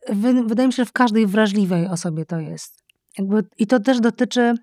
Wy, 0.08 0.44
wydaje 0.44 0.66
mi 0.66 0.72
się, 0.72 0.76
że 0.82 0.86
w 0.86 0.92
każdej 0.92 1.26
wrażliwej 1.26 1.86
osobie 1.86 2.24
to 2.26 2.40
jest. 2.40 2.84
Jakby, 3.18 3.44
I 3.58 3.66
to 3.66 3.80
też 3.80 4.00
dotyczy 4.00 4.54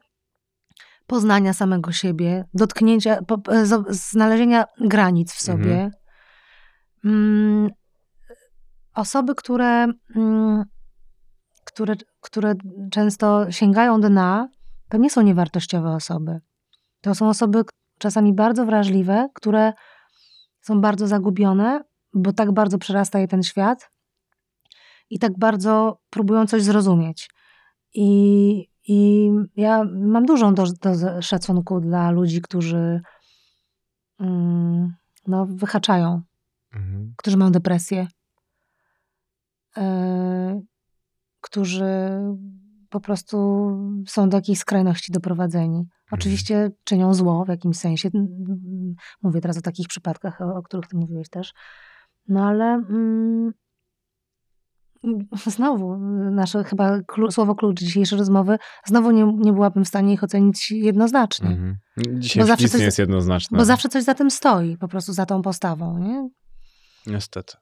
poznania 1.13 1.53
samego 1.53 1.91
siebie, 1.91 2.45
dotknięcia, 2.53 3.21
po, 3.21 3.37
z- 3.63 4.11
znalezienia 4.11 4.65
granic 4.79 5.33
w 5.33 5.41
sobie. 5.41 5.73
Mhm. 5.73 5.91
Mm, 7.05 7.69
osoby, 8.93 9.35
które, 9.35 9.87
mm, 10.15 10.63
które, 11.65 11.95
które 12.21 12.53
często 12.91 13.51
sięgają 13.51 14.01
dna, 14.01 14.47
to 14.89 14.97
nie 14.97 15.09
są 15.09 15.21
niewartościowe 15.21 15.89
osoby. 15.89 16.39
To 17.01 17.15
są 17.15 17.29
osoby 17.29 17.63
czasami 17.99 18.33
bardzo 18.33 18.65
wrażliwe, 18.65 19.29
które 19.33 19.73
są 20.61 20.81
bardzo 20.81 21.07
zagubione, 21.07 21.81
bo 22.13 22.33
tak 22.33 22.51
bardzo 22.51 22.77
przerasta 22.77 23.19
je 23.19 23.27
ten 23.27 23.43
świat 23.43 23.89
i 25.09 25.19
tak 25.19 25.39
bardzo 25.39 25.97
próbują 26.09 26.47
coś 26.47 26.63
zrozumieć. 26.63 27.29
I, 27.93 28.69
i 28.87 29.29
ja 29.55 29.83
mam 29.83 30.25
dużą 30.25 30.53
do, 30.53 30.63
dozę 30.81 31.21
szacunku 31.21 31.79
dla 31.79 32.11
ludzi, 32.11 32.41
którzy 32.41 33.01
mm, 34.19 34.93
no, 35.27 35.45
wyhaczają 35.45 36.21
którzy 37.17 37.37
mają 37.37 37.51
depresję, 37.51 38.07
e, 39.77 40.61
którzy 41.41 41.85
po 42.89 42.99
prostu 42.99 43.37
są 44.07 44.29
do 44.29 44.37
jakiejś 44.37 44.59
skrajności 44.59 45.11
doprowadzeni. 45.11 45.87
Oczywiście 46.11 46.71
czynią 46.83 47.13
zło 47.13 47.45
w 47.45 47.47
jakimś 47.47 47.77
sensie. 47.77 48.09
Mówię 49.21 49.41
teraz 49.41 49.57
o 49.57 49.61
takich 49.61 49.87
przypadkach, 49.87 50.41
o, 50.41 50.55
o 50.55 50.61
których 50.61 50.87
ty 50.87 50.97
mówiłeś 50.97 51.29
też. 51.29 51.53
No 52.27 52.47
ale 52.47 52.65
mm, 52.65 53.53
znowu 55.55 55.97
nasze 56.31 56.63
chyba 56.63 56.99
słowo 57.29 57.55
klucz 57.55 57.79
dzisiejszej 57.79 58.19
rozmowy, 58.19 58.57
znowu 58.85 59.11
nie, 59.11 59.33
nie 59.37 59.53
byłabym 59.53 59.85
w 59.85 59.87
stanie 59.87 60.13
ich 60.13 60.23
ocenić 60.23 60.71
jednoznacznie. 60.71 61.49
Mhm. 61.49 61.77
Dzisiaj 61.97 62.43
nic 62.43 62.47
zawsze 62.47 62.77
nie 62.77 62.83
jest 62.83 62.99
jednoznaczne. 62.99 63.57
Bo 63.57 63.65
zawsze 63.65 63.89
coś 63.89 64.03
za 64.03 64.13
tym 64.13 64.31
stoi, 64.31 64.77
po 64.77 64.87
prostu 64.87 65.13
za 65.13 65.25
tą 65.25 65.41
postawą, 65.41 65.99
nie? 65.99 66.29
Niestety. 67.07 67.57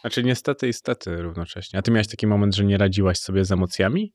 Znaczy 0.00 0.24
niestety 0.24 0.68
i 0.68 0.72
stety 0.72 1.22
równocześnie. 1.22 1.78
A 1.78 1.82
ty 1.82 1.90
miałeś 1.90 2.08
taki 2.08 2.26
moment, 2.26 2.56
że 2.56 2.64
nie 2.64 2.78
radziłaś 2.78 3.18
sobie 3.18 3.44
z 3.44 3.52
emocjami? 3.52 4.14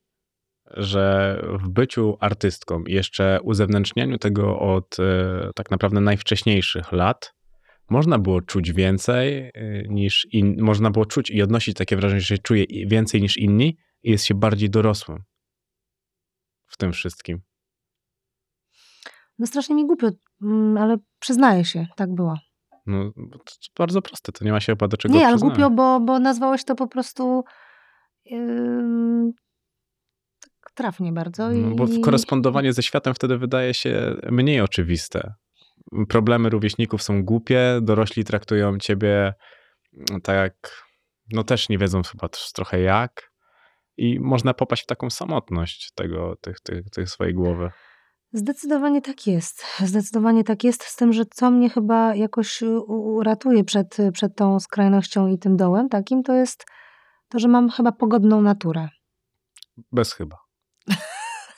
Że 0.77 1.39
w 1.63 1.69
byciu 1.69 2.17
artystką 2.19 2.83
i 2.83 2.93
jeszcze 2.93 3.39
uzewnętrznianiu 3.43 4.17
tego 4.17 4.59
od 4.59 4.99
e, 4.99 5.49
tak 5.55 5.71
naprawdę 5.71 6.01
najwcześniejszych 6.01 6.91
lat, 6.91 7.32
można 7.89 8.19
było 8.19 8.41
czuć 8.41 8.71
więcej 8.71 9.51
e, 9.53 9.83
niż 9.87 10.27
in, 10.31 10.61
można 10.61 10.91
było 10.91 11.05
czuć 11.05 11.29
i 11.29 11.41
odnosić 11.41 11.77
takie 11.77 11.95
wrażenie, 11.95 12.21
że 12.21 12.27
się 12.27 12.37
czuje 12.37 12.65
więcej 12.87 13.21
niż 13.21 13.37
inni 13.37 13.77
i 14.03 14.11
jest 14.11 14.25
się 14.25 14.35
bardziej 14.35 14.69
dorosłym 14.69 15.23
w 16.67 16.77
tym 16.77 16.91
wszystkim. 16.91 17.41
No 19.39 19.47
strasznie 19.47 19.75
mi 19.75 19.87
głupio, 19.87 20.09
mm, 20.41 20.77
ale 20.77 20.97
przyznaję 21.19 21.65
się, 21.65 21.87
tak 21.95 22.13
było. 22.15 22.37
No, 22.85 23.11
to 23.31 23.39
bardzo 23.77 24.01
proste, 24.01 24.31
to 24.31 24.45
nie 24.45 24.51
ma 24.51 24.59
się 24.59 24.71
chyba 24.71 24.87
do 24.87 24.97
czego 24.97 25.15
Nie, 25.15 25.27
ale 25.27 25.37
głupio, 25.37 25.69
bo, 25.69 25.99
bo 25.99 26.19
nazwałeś 26.19 26.65
to 26.65 26.75
po 26.75 26.87
prostu 26.87 27.43
yy, 28.25 29.31
tak 30.39 30.71
trafnie 30.73 31.11
bardzo. 31.11 31.49
No, 31.49 31.71
i... 31.71 31.75
bo 31.75 31.87
korespondowanie 32.03 32.73
ze 32.73 32.83
światem 32.83 33.13
wtedy 33.13 33.37
wydaje 33.37 33.73
się 33.73 34.15
mniej 34.31 34.61
oczywiste. 34.61 35.33
Problemy 36.09 36.49
rówieśników 36.49 37.03
są 37.03 37.23
głupie, 37.23 37.79
dorośli 37.81 38.23
traktują 38.23 38.77
ciebie 38.77 39.33
mm, 39.93 40.21
tak 40.21 40.35
jak, 40.35 40.83
no 41.31 41.43
też 41.43 41.69
nie 41.69 41.77
wiedzą 41.77 42.01
chyba 42.03 42.29
trochę 42.53 42.79
jak 42.79 43.33
i 43.97 44.19
można 44.19 44.53
popaść 44.53 44.83
w 44.83 44.87
taką 44.87 45.09
samotność 45.09 45.91
tego, 45.95 46.35
tych, 46.41 46.59
tych, 46.59 46.89
tych 46.89 47.09
swojej 47.09 47.33
głowy. 47.33 47.71
Zdecydowanie 48.33 49.01
tak 49.01 49.27
jest. 49.27 49.65
Zdecydowanie 49.79 50.43
tak 50.43 50.63
jest, 50.63 50.83
z 50.83 50.95
tym, 50.95 51.13
że 51.13 51.25
co 51.25 51.51
mnie 51.51 51.69
chyba 51.69 52.15
jakoś 52.15 52.61
uratuje 52.87 53.63
przed, 53.63 53.97
przed 54.13 54.35
tą 54.35 54.59
skrajnością 54.59 55.27
i 55.27 55.39
tym 55.39 55.57
dołem 55.57 55.89
takim, 55.89 56.23
to 56.23 56.33
jest 56.33 56.65
to, 57.29 57.39
że 57.39 57.47
mam 57.47 57.69
chyba 57.69 57.91
pogodną 57.91 58.41
naturę. 58.41 58.89
Bez 59.91 60.13
chyba. 60.13 60.42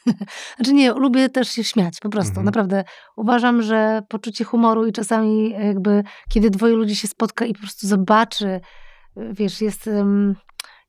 znaczy 0.56 0.74
nie, 0.74 0.94
lubię 0.94 1.30
też 1.30 1.50
się 1.50 1.64
śmiać, 1.64 2.00
po 2.02 2.10
prostu. 2.10 2.30
Mhm. 2.30 2.46
Naprawdę 2.46 2.84
uważam, 3.16 3.62
że 3.62 4.02
poczucie 4.10 4.44
humoru 4.44 4.86
i 4.88 4.92
czasami 4.92 5.50
jakby, 5.50 6.04
kiedy 6.30 6.50
dwoje 6.50 6.76
ludzi 6.76 6.96
się 6.96 7.08
spotka 7.08 7.46
i 7.46 7.54
po 7.54 7.60
prostu 7.60 7.88
zobaczy, 7.88 8.62
wiesz, 9.16 9.62
jest 9.62 9.90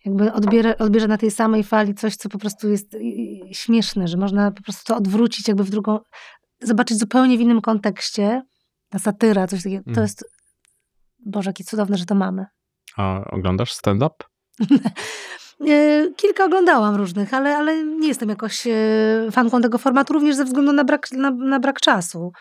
jakby 0.05 0.33
odbierze, 0.33 0.79
odbierze 0.79 1.09
na 1.09 1.19
tej 1.19 1.31
samej 1.31 1.65
fali 1.65 1.95
coś, 1.95 2.17
co 2.17 2.29
po 2.29 2.39
prostu 2.39 2.69
jest 2.69 2.97
śmieszne, 3.53 4.09
że 4.09 4.17
można 4.17 4.51
po 4.51 4.63
prostu 4.63 4.85
to 4.85 4.97
odwrócić 4.97 5.49
jakby 5.49 5.65
w 5.65 5.71
drugą, 5.71 5.99
zobaczyć 6.63 6.99
zupełnie 6.99 7.39
w 7.39 7.41
innym 7.41 7.61
kontekście, 7.61 8.43
ta 8.89 8.99
satyra, 8.99 9.47
coś 9.47 9.63
takiego, 9.63 9.85
to 9.85 9.91
mhm. 9.91 10.05
jest, 10.05 10.25
Boże, 11.27 11.51
jakie 11.51 11.65
cudowne, 11.65 11.97
że 11.97 12.05
to 12.05 12.15
mamy. 12.15 12.47
A 12.97 13.25
oglądasz 13.31 13.73
stand-up? 13.73 14.15
E, 15.69 16.09
kilka 16.17 16.45
oglądałam 16.45 16.97
różnych, 16.97 17.35
ale, 17.35 17.57
ale 17.57 17.85
nie 17.85 18.09
jestem 18.09 18.29
jakoś 18.29 18.67
e, 18.67 18.73
fanką 19.33 19.61
tego 19.61 19.79
formatu, 19.79 20.13
również 20.13 20.37
ze 20.37 20.45
względu 20.45 20.73
na 20.73 20.85
brak, 20.85 21.13
na, 21.13 21.31
na 21.31 21.61
brak 21.61 21.81
czasu. 21.81 22.33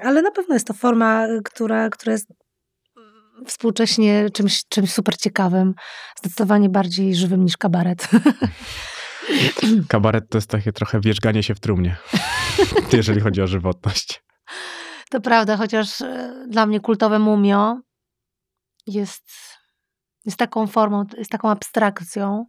Ale 0.00 0.22
na 0.22 0.30
pewno 0.30 0.54
jest 0.54 0.66
to 0.66 0.74
forma, 0.74 1.26
która, 1.44 1.90
która 1.90 2.12
jest 2.12 2.28
współcześnie 3.46 4.30
czymś, 4.30 4.64
czymś 4.68 4.92
super 4.92 5.16
ciekawym, 5.16 5.74
zdecydowanie 6.18 6.68
bardziej 6.68 7.14
żywym 7.14 7.44
niż 7.44 7.56
kabaret. 7.56 8.08
Kabaret 9.88 10.28
to 10.30 10.38
jest 10.38 10.50
takie 10.50 10.72
trochę 10.72 11.00
wierzganie 11.00 11.42
się 11.42 11.54
w 11.54 11.60
trumnie, 11.60 11.96
jeżeli 12.92 13.20
chodzi 13.20 13.42
o 13.42 13.46
żywotność. 13.46 14.22
To 15.10 15.20
prawda, 15.20 15.56
chociaż 15.56 16.00
e, 16.00 16.34
dla 16.48 16.66
mnie 16.66 16.80
kultowe 16.80 17.18
mumio 17.18 17.80
jest, 18.86 19.30
jest 20.28 20.38
taką 20.38 20.66
formą, 20.66 21.04
jest 21.18 21.30
taką 21.30 21.50
abstrakcją. 21.50 22.46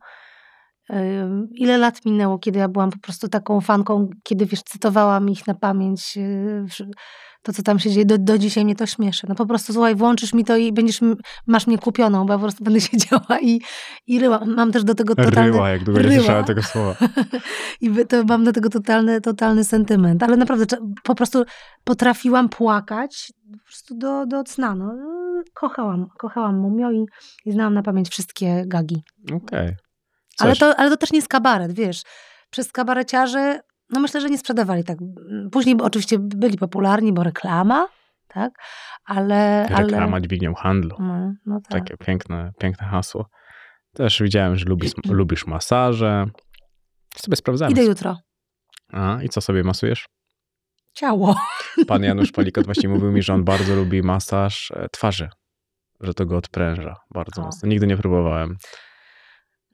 Ile 1.55 1.77
lat 1.77 2.05
minęło, 2.05 2.39
kiedy 2.39 2.59
ja 2.59 2.67
byłam 2.67 2.91
po 2.91 2.99
prostu 2.99 3.27
taką 3.27 3.61
fanką, 3.61 4.09
kiedy 4.23 4.45
wiesz, 4.45 4.63
cytowałam 4.63 5.29
ich 5.29 5.47
na 5.47 5.53
pamięć 5.53 6.17
e, 6.17 6.85
to, 7.43 7.53
co 7.53 7.63
tam 7.63 7.79
się 7.79 7.89
dzieje, 7.89 8.05
do, 8.05 8.17
do 8.17 8.37
dzisiaj 8.37 8.65
mnie 8.65 8.75
to 8.75 8.85
śmieszy. 8.85 9.27
No 9.29 9.35
po 9.35 9.45
prostu, 9.45 9.73
słuchaj, 9.73 9.95
włączysz 9.95 10.33
mi 10.33 10.45
to 10.45 10.57
i 10.57 10.73
będziesz, 10.73 10.99
masz 11.47 11.67
mnie 11.67 11.77
kupioną, 11.77 12.25
bo 12.25 12.33
ja 12.33 12.37
po 12.37 12.43
prostu 12.43 12.63
będę 12.63 12.81
siedziała 12.89 13.39
i, 13.41 13.61
i 14.07 14.19
ryła. 14.19 14.39
Mam 14.45 14.71
też 14.71 14.83
do 14.83 14.95
tego 14.95 15.15
totalny... 15.15 15.51
Ryła, 15.51 15.69
jak 15.69 15.83
długo 15.83 16.01
nie 16.01 16.15
słyszałem 16.15 16.45
tego 16.45 16.63
słowa. 16.63 16.95
I 17.81 17.91
to 18.09 18.23
mam 18.23 18.43
do 18.43 18.53
tego 18.53 18.69
totalny, 18.69 19.21
totalny 19.21 19.63
sentyment. 19.63 20.23
Ale 20.23 20.37
naprawdę 20.37 20.77
po 21.03 21.15
prostu 21.15 21.43
potrafiłam 21.83 22.49
płakać 22.49 23.33
po 23.51 23.65
prostu 23.65 23.95
do, 23.95 24.25
do 24.25 24.43
cna. 24.43 24.75
No. 24.75 24.93
Kochałam, 25.59 26.09
kochałam 26.17 26.57
Mumio 26.57 26.91
i, 26.91 27.05
i 27.45 27.51
znałam 27.51 27.73
na 27.73 27.83
pamięć 27.83 28.09
wszystkie 28.09 28.63
gagi. 28.67 29.03
Okej. 29.25 29.37
Okay. 29.37 29.75
Ale 30.39 30.55
to, 30.55 30.79
ale 30.79 30.89
to 30.89 30.97
też 30.97 31.11
nie 31.11 31.17
jest 31.17 31.27
kabaret, 31.27 31.71
wiesz. 31.71 32.01
Przez 32.49 32.71
kabareciarzy 32.71 33.59
no 33.89 33.99
myślę, 33.99 34.21
że 34.21 34.29
nie 34.29 34.37
sprzedawali 34.37 34.83
tak. 34.83 34.97
Później 35.51 35.75
oczywiście 35.81 36.19
byli 36.19 36.57
popularni, 36.57 37.13
bo 37.13 37.23
reklama, 37.23 37.87
tak? 38.27 38.51
Ale... 39.05 39.67
Reklama 39.67 40.11
ale... 40.11 40.21
dźwignią 40.21 40.53
handlu. 40.53 40.95
No, 40.99 41.33
no 41.45 41.61
tak. 41.69 41.71
Takie 41.71 41.97
piękne, 41.97 42.51
piękne 42.59 42.87
hasło. 42.87 43.29
Też 43.93 44.21
widziałem, 44.21 44.55
że 44.55 44.65
lubisz, 44.65 44.91
lubisz 45.09 45.47
masaże. 45.47 46.25
Sobie 47.15 47.35
sprawdzamy. 47.35 47.71
Idę 47.71 47.83
jutro. 47.83 48.17
A, 48.93 49.23
i 49.23 49.29
co 49.29 49.41
sobie 49.41 49.63
masujesz? 49.63 50.05
Ciało. 50.93 51.35
Pan 51.87 52.03
Janusz 52.03 52.31
Palikot 52.35 52.65
właśnie 52.65 52.89
mówił 52.89 53.11
mi, 53.11 53.21
że 53.21 53.33
on 53.33 53.43
bardzo 53.43 53.75
lubi 53.75 54.03
masaż 54.03 54.71
e, 54.71 54.87
twarzy. 54.91 55.29
Że 56.01 56.13
to 56.13 56.25
go 56.25 56.37
odpręża 56.37 56.95
bardzo 57.11 57.41
o. 57.41 57.45
mocno. 57.45 57.69
Nigdy 57.69 57.87
nie 57.87 57.97
próbowałem. 57.97 58.57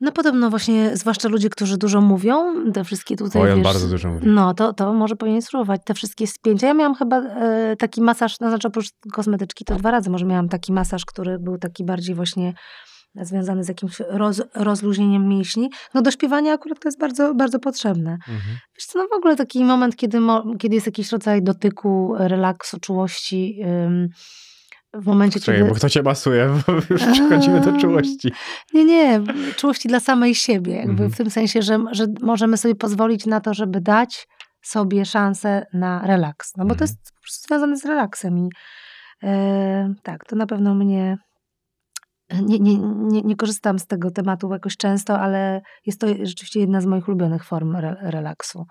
No 0.02 0.12
podobno 0.12 0.50
właśnie, 0.50 0.98
zwłaszcza 0.98 1.30
ludzie, 1.30 1.50
którzy 1.50 1.78
dużo 1.78 2.02
mówią, 2.02 2.54
te 2.74 2.84
wszystkie 2.84 3.16
tutaj, 3.16 3.42
Oj, 3.42 3.52
on 3.52 3.58
wiesz, 3.58 3.64
bardzo 3.64 3.88
dużo 3.88 4.10
mówi. 4.10 4.28
No, 4.28 4.54
to, 4.54 4.74
to 4.74 4.94
może 4.94 5.16
powinien 5.16 5.42
spróbować. 5.42 5.82
Te 5.86 5.94
wszystkie 5.94 6.28
spięcia. 6.28 6.68
Ja 6.68 6.74
miałam 6.74 6.96
chyba 6.96 7.18
e, 7.22 7.76
taki 7.76 8.02
masaż, 8.02 8.40
no 8.40 8.50
znaczy 8.50 8.68
oprócz 8.68 8.90
kosmetyczki, 9.14 9.66
to 9.66 9.76
dwa 9.76 9.92
razy 9.92 10.10
może 10.10 10.26
miałam 10.26 10.50
taki 10.50 10.74
masaż, 10.74 11.06
który 11.06 11.40
był 11.40 11.58
taki 11.58 11.84
bardziej 11.84 12.16
właśnie 12.16 12.54
związany 13.22 13.64
z 13.64 13.68
jakimś 13.68 14.00
roz, 14.00 14.42
rozluźnieniem 14.56 15.28
mięśni. 15.28 15.70
No 15.94 16.02
do 16.02 16.12
śpiewania 16.12 16.54
akurat 16.54 16.80
to 16.80 16.88
jest 16.88 17.00
bardzo, 17.00 17.34
bardzo 17.34 17.60
potrzebne. 17.60 18.12
Mhm. 18.12 18.58
Wiesz 18.76 18.86
co, 18.86 19.00
no 19.00 19.08
w 19.08 19.14
ogóle 19.14 19.36
taki 19.36 19.66
moment, 19.66 19.96
kiedy, 19.96 20.20
mo, 20.20 20.44
kiedy 20.60 20.76
jest 20.76 20.88
jakiś 20.88 21.12
rodzaj 21.12 21.44
dotyku, 21.44 22.16
relaksu, 22.18 22.80
czułości, 22.80 23.60
ym, 23.86 24.10
w 25.02 25.06
momencie, 25.06 25.40
Czekaj, 25.40 25.56
kiedy... 25.56 25.70
bo 25.70 25.76
kto 25.76 25.90
cię 25.90 26.04
masuje, 26.04 26.50
bo 26.68 26.74
już 26.90 27.06
przechodzimy 27.06 27.62
do 27.62 27.78
czułości. 27.80 28.32
Nie, 28.74 28.86
nie, 28.86 29.22
czułości 29.56 29.88
dla 29.88 30.00
samej 30.00 30.36
siebie, 30.36 30.76
jakby 30.76 30.92
mhm. 30.92 31.12
w 31.12 31.18
tym 31.18 31.30
sensie, 31.30 31.62
że, 31.62 31.80
że 31.92 32.08
możemy 32.22 32.58
sobie 32.58 32.76
pozwolić 32.76 33.26
na 33.26 33.42
to, 33.42 33.54
żeby 33.54 33.82
dać 33.82 34.28
sobie 34.62 35.06
szansę 35.06 35.66
na 35.74 36.08
relaks, 36.08 36.52
no 36.58 36.66
bo 36.66 36.74
mhm. 36.74 36.78
to 36.78 36.84
jest 36.84 36.98
związane 37.48 37.78
z 37.78 37.86
relaksem 37.86 38.38
i 38.38 38.50
e, 39.24 39.94
tak, 40.04 40.26
to 40.26 40.36
na 40.36 40.46
pewno 40.46 40.76
mnie 40.76 41.18
nie, 42.42 42.60
nie, 42.60 42.78
nie, 42.78 43.22
nie, 43.22 43.36
korzystam 43.36 43.80
z 43.80 43.88
tego 43.88 44.12
tematu 44.12 44.52
jakoś 44.54 44.78
często, 44.78 45.20
ale 45.20 45.62
jest 45.86 46.02
to 46.02 46.08
rzeczywiście 46.08 46.60
jedna 46.60 46.82
z 46.82 46.86
moich 46.86 47.08
ulubionych 47.08 47.44
form 47.44 47.76
re, 47.76 47.96
relaksu. 48.02 48.66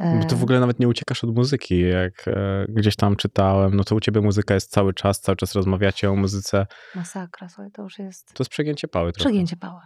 Bo 0.00 0.24
ty 0.24 0.36
w 0.36 0.42
ogóle 0.42 0.60
nawet 0.60 0.80
nie 0.80 0.88
uciekasz 0.88 1.24
od 1.24 1.34
muzyki. 1.34 1.80
Jak 1.80 2.28
e, 2.28 2.66
gdzieś 2.68 2.96
tam 2.96 3.16
czytałem, 3.16 3.74
no 3.74 3.84
to 3.84 3.94
u 3.94 4.00
ciebie 4.00 4.20
muzyka 4.20 4.54
jest 4.54 4.70
cały 4.70 4.94
czas, 4.94 5.20
cały 5.20 5.36
czas 5.36 5.54
rozmawiacie 5.54 6.10
o 6.10 6.16
muzyce. 6.16 6.66
Masakra, 6.94 7.48
słuchaj, 7.48 7.70
to 7.70 7.82
już 7.82 7.98
jest... 7.98 8.26
To 8.34 8.42
jest 8.42 8.50
przegięcie 8.50 8.88
pały 8.88 9.12
trochę. 9.12 9.28
Przegięcie 9.30 9.56
pały. 9.56 9.80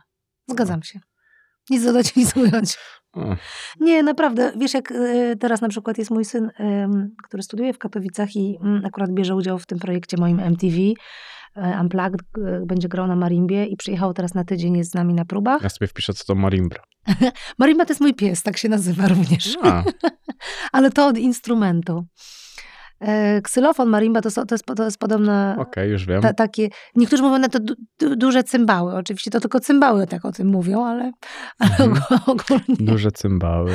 Zgadzam 0.48 0.82
się. 0.82 1.00
Nic 1.70 1.84
dodać, 1.84 2.16
nic 2.16 2.36
ująć. 2.36 2.78
Nie, 3.80 4.02
naprawdę. 4.02 4.52
Wiesz, 4.56 4.74
jak 4.74 4.92
e, 4.92 5.36
teraz 5.36 5.60
na 5.60 5.68
przykład 5.68 5.98
jest 5.98 6.10
mój 6.10 6.24
syn, 6.24 6.50
który 7.24 7.42
studiuje 7.42 7.72
w 7.72 7.78
Katowicach 7.78 8.36
i 8.36 8.58
mm, 8.62 8.84
akurat 8.86 9.10
bierze 9.10 9.34
udział 9.34 9.58
w 9.58 9.66
tym 9.66 9.78
projekcie 9.78 10.16
moim 10.16 10.40
MTV. 10.40 10.76
E, 11.56 11.81
Unplugged 11.81 12.20
będzie 12.66 12.89
grał 12.89 13.06
na 13.06 13.16
marimbie 13.16 13.64
i 13.64 13.76
przyjechał 13.76 14.14
teraz 14.14 14.35
na 14.35 14.44
tydzień, 14.44 14.76
jest 14.76 14.90
z 14.90 14.94
nami 14.94 15.14
na 15.14 15.24
próbach. 15.24 15.62
Ja 15.62 15.68
sobie 15.68 15.89
wpiszę, 15.89 16.14
co 16.14 16.24
to 16.24 16.35
marimbra. 16.35 16.82
Marimba 17.59 17.85
to 17.85 17.90
jest 17.90 18.01
mój 18.01 18.14
pies, 18.14 18.43
tak 18.43 18.56
się 18.56 18.68
nazywa 18.68 19.09
również. 19.09 19.56
Ale 20.72 20.90
to 20.90 21.06
od 21.06 21.18
instrumentu. 21.18 22.05
E, 23.01 23.43
ksylofon, 23.43 23.89
marimba 23.89 24.20
to, 24.20 24.31
to, 24.31 24.55
jest, 24.55 24.64
to 24.76 24.85
jest 24.85 24.98
podobne. 24.98 25.52
Okej, 25.59 25.68
okay, 25.68 25.86
już 25.86 26.06
wiem. 26.06 26.22
Ta, 26.22 26.32
takie, 26.32 26.68
niektórzy 26.97 27.22
mówią 27.22 27.39
na 27.39 27.48
to 27.48 27.60
du, 27.60 27.74
du, 27.98 28.16
duże 28.16 28.44
cymbały. 28.44 28.94
Oczywiście 28.94 29.31
to 29.31 29.40
tylko 29.40 29.60
cymbały 29.60 30.06
tak 30.06 30.24
o 30.24 30.32
tym 30.32 30.48
mówią, 30.48 30.85
ale, 30.85 31.12
ale 31.59 31.76
mhm. 31.78 32.20
ogólnie. 32.26 32.76
Duże 32.93 33.10
cymbały. 33.10 33.72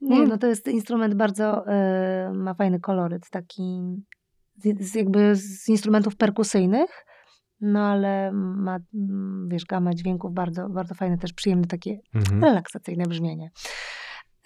Nie, 0.00 0.26
no 0.26 0.38
to 0.38 0.46
jest 0.46 0.68
instrument 0.68 1.14
bardzo, 1.14 1.64
y, 2.28 2.32
ma 2.32 2.54
fajny 2.54 2.80
koloryt, 2.80 3.30
taki 3.30 3.96
z, 4.80 4.94
jakby 4.94 5.36
z 5.36 5.68
instrumentów 5.68 6.16
perkusyjnych 6.16 7.04
no 7.60 7.80
ale 7.80 8.32
ma, 8.32 8.78
wiesz, 9.48 9.64
gamę 9.64 9.94
dźwięków 9.94 10.32
bardzo, 10.34 10.68
bardzo 10.68 10.94
fajne, 10.94 11.18
też 11.18 11.32
przyjemne 11.32 11.66
takie 11.66 11.98
Mhm. 12.14 12.44
relaksacyjne 12.44 13.04
brzmienie. 13.04 13.50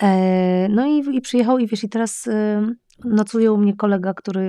E, 0.02 0.68
No 0.68 0.86
i, 0.86 1.16
i 1.16 1.20
przyjechał 1.20 1.58
i 1.58 1.66
wiesz, 1.66 1.84
i 1.84 1.88
teraz 1.88 2.26
y, 2.26 2.32
nocuje 3.04 3.52
u 3.52 3.56
mnie 3.58 3.76
kolega, 3.76 4.14
który 4.14 4.40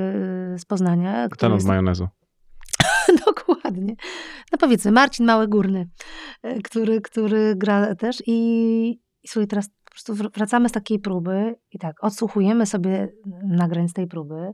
y, 0.55 0.59
z 0.59 0.65
Poznania. 0.65 1.25
Który 1.27 1.39
Ten 1.39 1.51
od 1.51 1.55
jest, 1.57 1.67
majonezu. 1.67 2.07
dokładnie. 3.25 3.95
No 4.51 4.57
powiedzmy, 4.59 4.91
Marcin 4.91 5.25
Małegórny, 5.25 5.89
e, 6.43 6.61
który, 6.61 7.01
który 7.01 7.55
gra 7.55 7.95
też 7.95 8.23
i, 8.27 8.33
i 9.23 9.27
słuchaj, 9.27 9.47
teraz 9.47 9.69
po 9.69 9.91
prostu 9.91 10.13
wr- 10.13 10.33
wracamy 10.33 10.69
z 10.69 10.71
takiej 10.71 10.99
próby 10.99 11.55
i 11.71 11.79
tak, 11.79 12.03
odsłuchujemy 12.03 12.65
sobie 12.65 13.09
nagrań 13.43 13.89
z 13.89 13.93
tej 13.93 14.07
próby. 14.07 14.51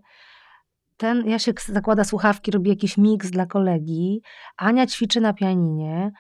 Ten 1.00 1.30
Jasiek 1.30 1.62
zakłada 1.62 2.04
słuchawki, 2.04 2.52
robi 2.52 2.70
jakiś 2.70 2.98
miks 2.98 3.32
dla 3.32 3.46
kolegi. 3.46 4.22
Ania 4.58 4.88
ćwiczy 4.88 5.22
na 5.22 5.34
pianinie. 5.34 6.12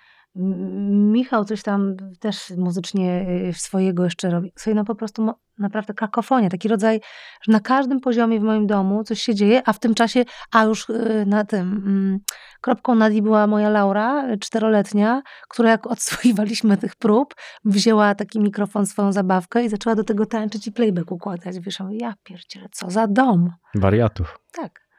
Michał 1.15 1.45
coś 1.45 1.63
tam 1.63 1.95
też 2.19 2.53
muzycznie 2.57 3.25
y, 3.49 3.53
swojego 3.53 4.03
jeszcze 4.03 4.29
robi. 4.29 4.51
Słuchaj, 4.55 4.75
no 4.75 4.85
po 4.85 4.95
prostu 4.95 5.31
naprawdę 5.59 5.93
kakofonia, 5.93 6.49
taki 6.49 6.67
rodzaj, 6.67 7.01
że 7.41 7.51
na 7.51 7.59
każdym 7.59 7.99
poziomie 7.99 8.39
w 8.39 8.43
moim 8.43 8.67
domu 8.67 9.03
coś 9.03 9.21
się 9.21 9.35
dzieje, 9.35 9.61
a 9.65 9.73
w 9.73 9.79
tym 9.79 9.93
czasie, 9.93 10.25
a 10.51 10.63
już 10.63 10.89
y, 10.89 11.23
na 11.27 11.45
tym, 11.45 11.61
mm, 11.61 12.19
kropką 12.61 12.95
nad 12.95 13.13
i 13.13 13.21
była 13.21 13.47
moja 13.47 13.69
Laura, 13.69 14.31
y, 14.31 14.37
czteroletnia, 14.37 15.21
która 15.49 15.69
jak 15.69 15.87
odsłuchiwaliśmy 15.93 16.77
tych 16.77 16.95
prób, 16.95 17.35
wzięła 17.65 18.15
taki 18.15 18.39
mikrofon, 18.39 18.85
swoją 18.85 19.11
zabawkę 19.11 19.63
i 19.63 19.69
zaczęła 19.69 19.95
do 19.95 20.03
tego 20.03 20.25
tańczyć 20.25 20.67
i 20.67 20.71
playback 20.71 21.11
układać. 21.11 21.59
Wiesz, 21.59 21.79
ja 21.89 22.13
pierdzielę, 22.23 22.67
co 22.71 22.89
za 22.89 23.07
dom. 23.07 23.49
Wariatów. 23.75 24.39
Tak. 24.51 24.89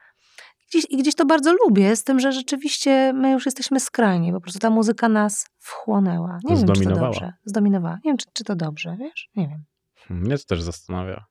Gdzieś, 0.71 0.85
I 0.89 0.97
gdzieś 0.97 1.15
to 1.15 1.25
bardzo 1.25 1.53
lubię, 1.53 1.95
z 1.95 2.03
tym, 2.03 2.19
że 2.19 2.31
rzeczywiście 2.31 3.13
my 3.13 3.31
już 3.31 3.45
jesteśmy 3.45 3.79
skrajni. 3.79 4.31
Po 4.31 4.41
prostu 4.41 4.59
ta 4.59 4.69
muzyka 4.69 5.09
nas 5.09 5.45
wchłonęła. 5.59 6.39
Nie 6.43 6.55
wiem, 6.55 6.67
czy 6.67 6.83
to 6.83 6.95
dobrze. 6.95 7.33
Zdominowała. 7.45 7.95
Nie 7.95 8.11
wiem, 8.11 8.17
czy, 8.17 8.25
czy 8.33 8.43
to 8.43 8.55
dobrze, 8.55 8.97
wiesz? 8.99 9.29
Nie 9.35 9.47
wiem. 9.47 9.63
Hmm, 10.07 10.23
Mnie 10.25 10.37
to 10.37 10.43
też 10.45 10.61
zastanawia. 10.61 11.25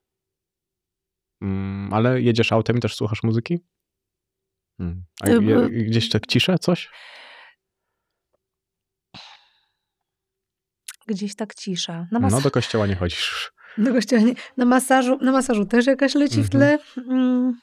Mm, 1.42 1.92
ale 1.92 2.20
jedziesz 2.22 2.52
autem 2.52 2.76
i 2.76 2.80
też 2.80 2.94
słuchasz 2.96 3.22
muzyki? 3.22 3.58
Hmm. 4.78 5.04
A 5.22 5.28
Y, 5.28 5.44
je, 5.44 5.56
y- 5.58 5.68
gdzieś 5.84 6.08
tak 6.08 6.26
ciszę, 6.26 6.58
coś? 6.58 6.90
Gdzieś 11.06 11.34
tak 11.36 11.54
cisza. 11.54 12.06
Na, 12.12 12.20
mas- 12.20 12.32
No 12.32 12.40
do 12.40 12.50
kościoła 12.50 12.86
nie 12.86 12.94
chodzisz. 12.96 13.52
do 13.78 13.92
kościoła 13.92 14.22
nie- 14.22 14.34
na, 14.56 14.64
masażu, 14.64 15.18
na 15.18 15.32
masażu 15.32 15.64
też 15.66 15.86
jakaś 15.86 16.14
leci 16.14 16.42
w 16.42 16.50
tle. 16.50 16.78
Mm. 16.96 17.54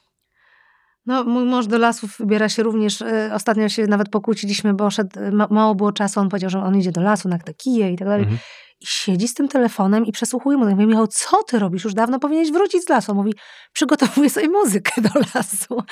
No, 1.06 1.24
mój 1.24 1.44
mąż 1.44 1.66
do 1.66 1.78
lasów 1.78 2.18
wybiera 2.18 2.48
się 2.48 2.62
również. 2.62 3.02
e, 3.02 3.30
Ostatnio 3.34 3.68
się 3.68 3.86
nawet 3.86 4.08
pokłóciliśmy, 4.08 4.74
bo 4.74 4.90
szedł, 4.90 5.20
ma, 5.32 5.46
mało 5.50 5.74
było 5.74 5.92
czasu. 5.92 6.20
On 6.20 6.28
powiedział, 6.28 6.50
że 6.50 6.62
on 6.62 6.76
idzie 6.76 6.92
do 6.92 7.00
lasu 7.00 7.28
na 7.28 7.38
te 7.38 7.54
kije 7.54 7.92
i 7.92 7.96
tak 7.96 8.08
dalej. 8.08 8.22
Mhm. 8.22 8.38
I 8.80 8.86
siedzi 8.86 9.28
z 9.28 9.34
tym 9.34 9.48
telefonem 9.48 10.06
i 10.06 10.12
przesłuchuje 10.12 10.58
muzykę. 10.58 10.74
Mówię, 10.74 10.86
Michał, 10.86 11.06
co 11.06 11.42
ty 11.42 11.58
robisz? 11.58 11.84
Już 11.84 11.94
dawno 11.94 12.18
powinieneś 12.18 12.52
wrócić 12.52 12.84
z 12.84 12.88
lasu. 12.88 13.14
Mówi, 13.14 13.34
przygotowuję 13.72 14.30
sobie 14.30 14.48
muzykę 14.48 15.02
do 15.02 15.08
lasu. 15.34 15.82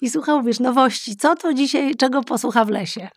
I 0.00 0.10
słuchał, 0.10 0.42
wiesz, 0.42 0.60
nowości. 0.60 1.16
Co 1.16 1.36
to 1.36 1.54
dzisiaj, 1.54 1.94
czego 1.94 2.22
posłucha 2.22 2.64
w 2.64 2.68
lesie? 2.68 3.08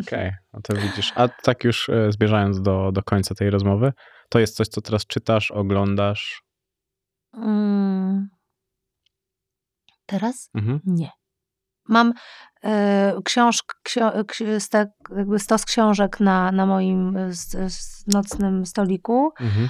Okej, 0.00 0.32
no 0.52 0.60
to 0.62 0.74
widzisz. 0.74 1.12
A 1.16 1.28
tak 1.28 1.64
już 1.64 1.88
e, 1.88 2.12
zbliżając 2.12 2.62
do, 2.62 2.92
do 2.92 3.02
końca 3.02 3.34
tej 3.34 3.50
rozmowy, 3.50 3.92
to 4.28 4.38
jest 4.38 4.56
coś, 4.56 4.68
co 4.68 4.80
teraz 4.80 5.06
czytasz, 5.06 5.50
oglądasz? 5.50 6.42
Mm. 7.34 8.28
Teraz? 10.06 10.50
Mhm. 10.54 10.80
Nie. 10.86 11.10
Mam 11.88 12.12
e, 12.64 13.14
książk, 13.24 13.74
ksio, 13.82 14.10
ksi- 14.10 14.60
stek, 14.60 14.88
jakby 15.16 15.38
stos 15.38 15.64
książek 15.64 16.20
na, 16.20 16.52
na 16.52 16.66
moim 16.66 17.16
e, 17.16 17.30
nocnym 18.06 18.66
stoliku. 18.66 19.32
Mhm. 19.40 19.68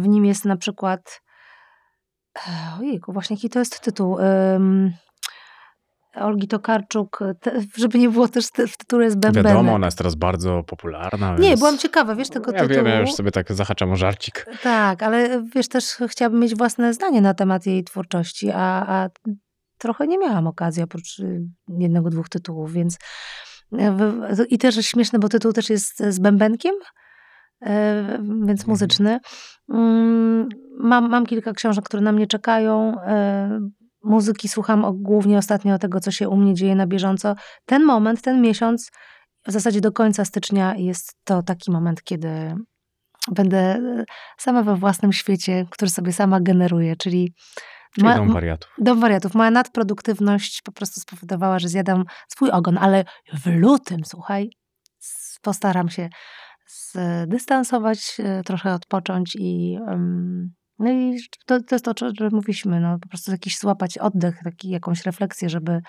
W 0.00 0.08
nim 0.08 0.24
jest 0.26 0.44
na 0.44 0.56
przykład. 0.56 1.20
e, 2.38 2.50
Ojejku, 2.80 3.12
właśnie 3.12 3.36
jaki 3.36 3.50
to 3.50 3.58
jest 3.58 3.80
tytuł? 3.80 4.18
Ym, 4.56 4.92
Olgi 6.14 6.48
Tokarczuk, 6.48 7.18
te, 7.40 7.52
żeby 7.76 7.98
nie 7.98 8.08
było 8.08 8.28
też 8.28 8.50
te- 8.50 8.66
w 8.66 8.76
tytule 8.76 9.04
jest 9.04 9.18
bębenek. 9.18 9.52
Wiadomo, 9.52 9.74
ona 9.74 9.86
jest 9.86 9.98
teraz 9.98 10.14
bardzo 10.14 10.62
popularna. 10.62 11.36
Nie, 11.36 11.48
więc... 11.48 11.60
byłam 11.60 11.78
ciekawa, 11.78 12.14
wiesz, 12.14 12.28
tego 12.28 12.52
Ja 12.52 12.58
tytułu. 12.60 12.76
wiem, 12.76 12.86
ja 12.86 13.00
już 13.00 13.12
sobie 13.12 13.30
tak 13.30 13.52
zahaczam 13.52 13.90
o 13.90 13.96
żarcik. 13.96 14.46
Tak, 14.62 15.02
ale 15.02 15.42
wiesz, 15.54 15.68
też 15.68 15.84
chciałabym 16.08 16.40
mieć 16.40 16.54
własne 16.56 16.94
zdanie 16.94 17.20
na 17.20 17.34
temat 17.34 17.66
jej 17.66 17.84
twórczości, 17.84 18.50
a, 18.50 18.86
a 18.86 19.08
trochę 19.80 20.06
nie 20.06 20.18
miałam 20.18 20.46
okazji 20.46 20.82
oprócz 20.82 21.18
y, 21.18 21.42
jednego, 21.68 22.10
dwóch 22.10 22.28
tytułów, 22.28 22.72
więc 22.72 22.98
e, 23.78 24.44
i 24.48 24.58
też 24.58 24.74
śmieszne, 24.74 25.18
bo 25.18 25.28
tytuł 25.28 25.52
też 25.52 25.70
jest 25.70 26.02
z 26.08 26.18
bębenkiem, 26.18 26.74
e, 27.62 28.02
więc 28.22 28.60
Mhm. 28.60 28.68
muzyczny. 28.68 29.20
Mm, 29.68 30.48
Mam, 30.82 31.10
mam 31.10 31.26
kilka 31.26 31.52
książek, 31.52 31.84
które 31.84 32.02
na 32.02 32.12
mnie 32.12 32.26
czekają. 32.26 33.00
e, 33.00 33.60
Muzyki 34.04 34.48
słucham 34.48 35.02
głównie 35.02 35.38
ostatnio 35.38 35.78
tego, 35.78 36.00
co 36.00 36.10
się 36.10 36.28
u 36.28 36.36
mnie 36.36 36.54
dzieje 36.54 36.74
na 36.74 36.86
bieżąco. 36.86 37.34
Ten 37.66 37.84
moment, 37.84 38.22
ten 38.22 38.40
miesiąc, 38.40 38.90
w 39.46 39.52
zasadzie 39.52 39.80
do 39.80 39.92
końca 39.92 40.24
stycznia 40.24 40.74
jest 40.76 41.14
to 41.24 41.42
taki 41.42 41.70
moment, 41.70 42.02
kiedy 42.02 42.54
będę 43.32 43.58
e, 43.58 44.04
sama 44.38 44.62
we 44.62 44.76
własnym 44.76 45.12
świecie, 45.12 45.66
który 45.70 45.90
sobie 45.90 46.12
sama 46.12 46.40
generuję, 46.40 46.96
czyli 46.96 47.34
Czyli 47.94 48.14
dom 48.14 48.32
wariatów. 48.32 48.70
dom 48.78 49.00
wariatów. 49.00 49.34
Moja 49.34 49.50
nadproduktywność 49.50 50.62
po 50.62 50.72
prostu 50.72 51.00
spowodowała, 51.00 51.58
że 51.58 51.68
zjadam 51.68 52.04
swój 52.28 52.50
ogon, 52.50 52.78
ale 52.78 53.04
w 53.32 53.46
lutym, 53.46 54.04
słuchaj, 54.04 54.50
postaram 55.42 55.88
się 55.88 56.08
zdystansować, 56.66 58.16
e, 58.18 58.42
trochę 58.42 58.74
odpocząć 58.74 59.36
i 59.38 59.78
no 60.78 60.90
i 60.90 61.18
to, 61.46 61.60
to 61.62 61.74
jest 61.74 61.84
to, 61.84 61.90
o 61.90 61.94
czym 61.94 62.28
mówiliśmy, 62.32 62.80
no 62.80 62.98
po 62.98 63.08
prostu 63.08 63.30
jakiś 63.30 63.58
złapać 63.58 63.98
oddech, 63.98 64.40
taki, 64.44 64.70
jakąś 64.70 65.04
refleksję, 65.04 65.48
żeby, 65.48 65.80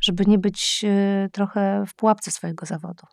żeby 0.00 0.26
nie 0.26 0.38
być 0.38 0.84
e, 0.84 1.28
trochę 1.32 1.84
w 1.86 1.94
pułapce 1.94 2.30
swojego 2.30 2.66
zawodu. 2.66 3.06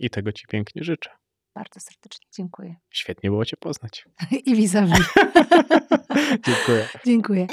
I 0.00 0.10
tego 0.10 0.32
ci 0.32 0.46
pięknie 0.46 0.84
życzę. 0.84 1.10
Bardzo 1.54 1.80
serdecznie 1.80 2.26
dziękuję. 2.36 2.76
Świetnie 2.90 3.30
było 3.30 3.44
cię 3.44 3.56
poznać. 3.56 4.04
I 4.46 4.54
vis-a-vis. 4.54 5.06
Dziękuję. 6.46 6.88
Dziękuję. 7.06 7.46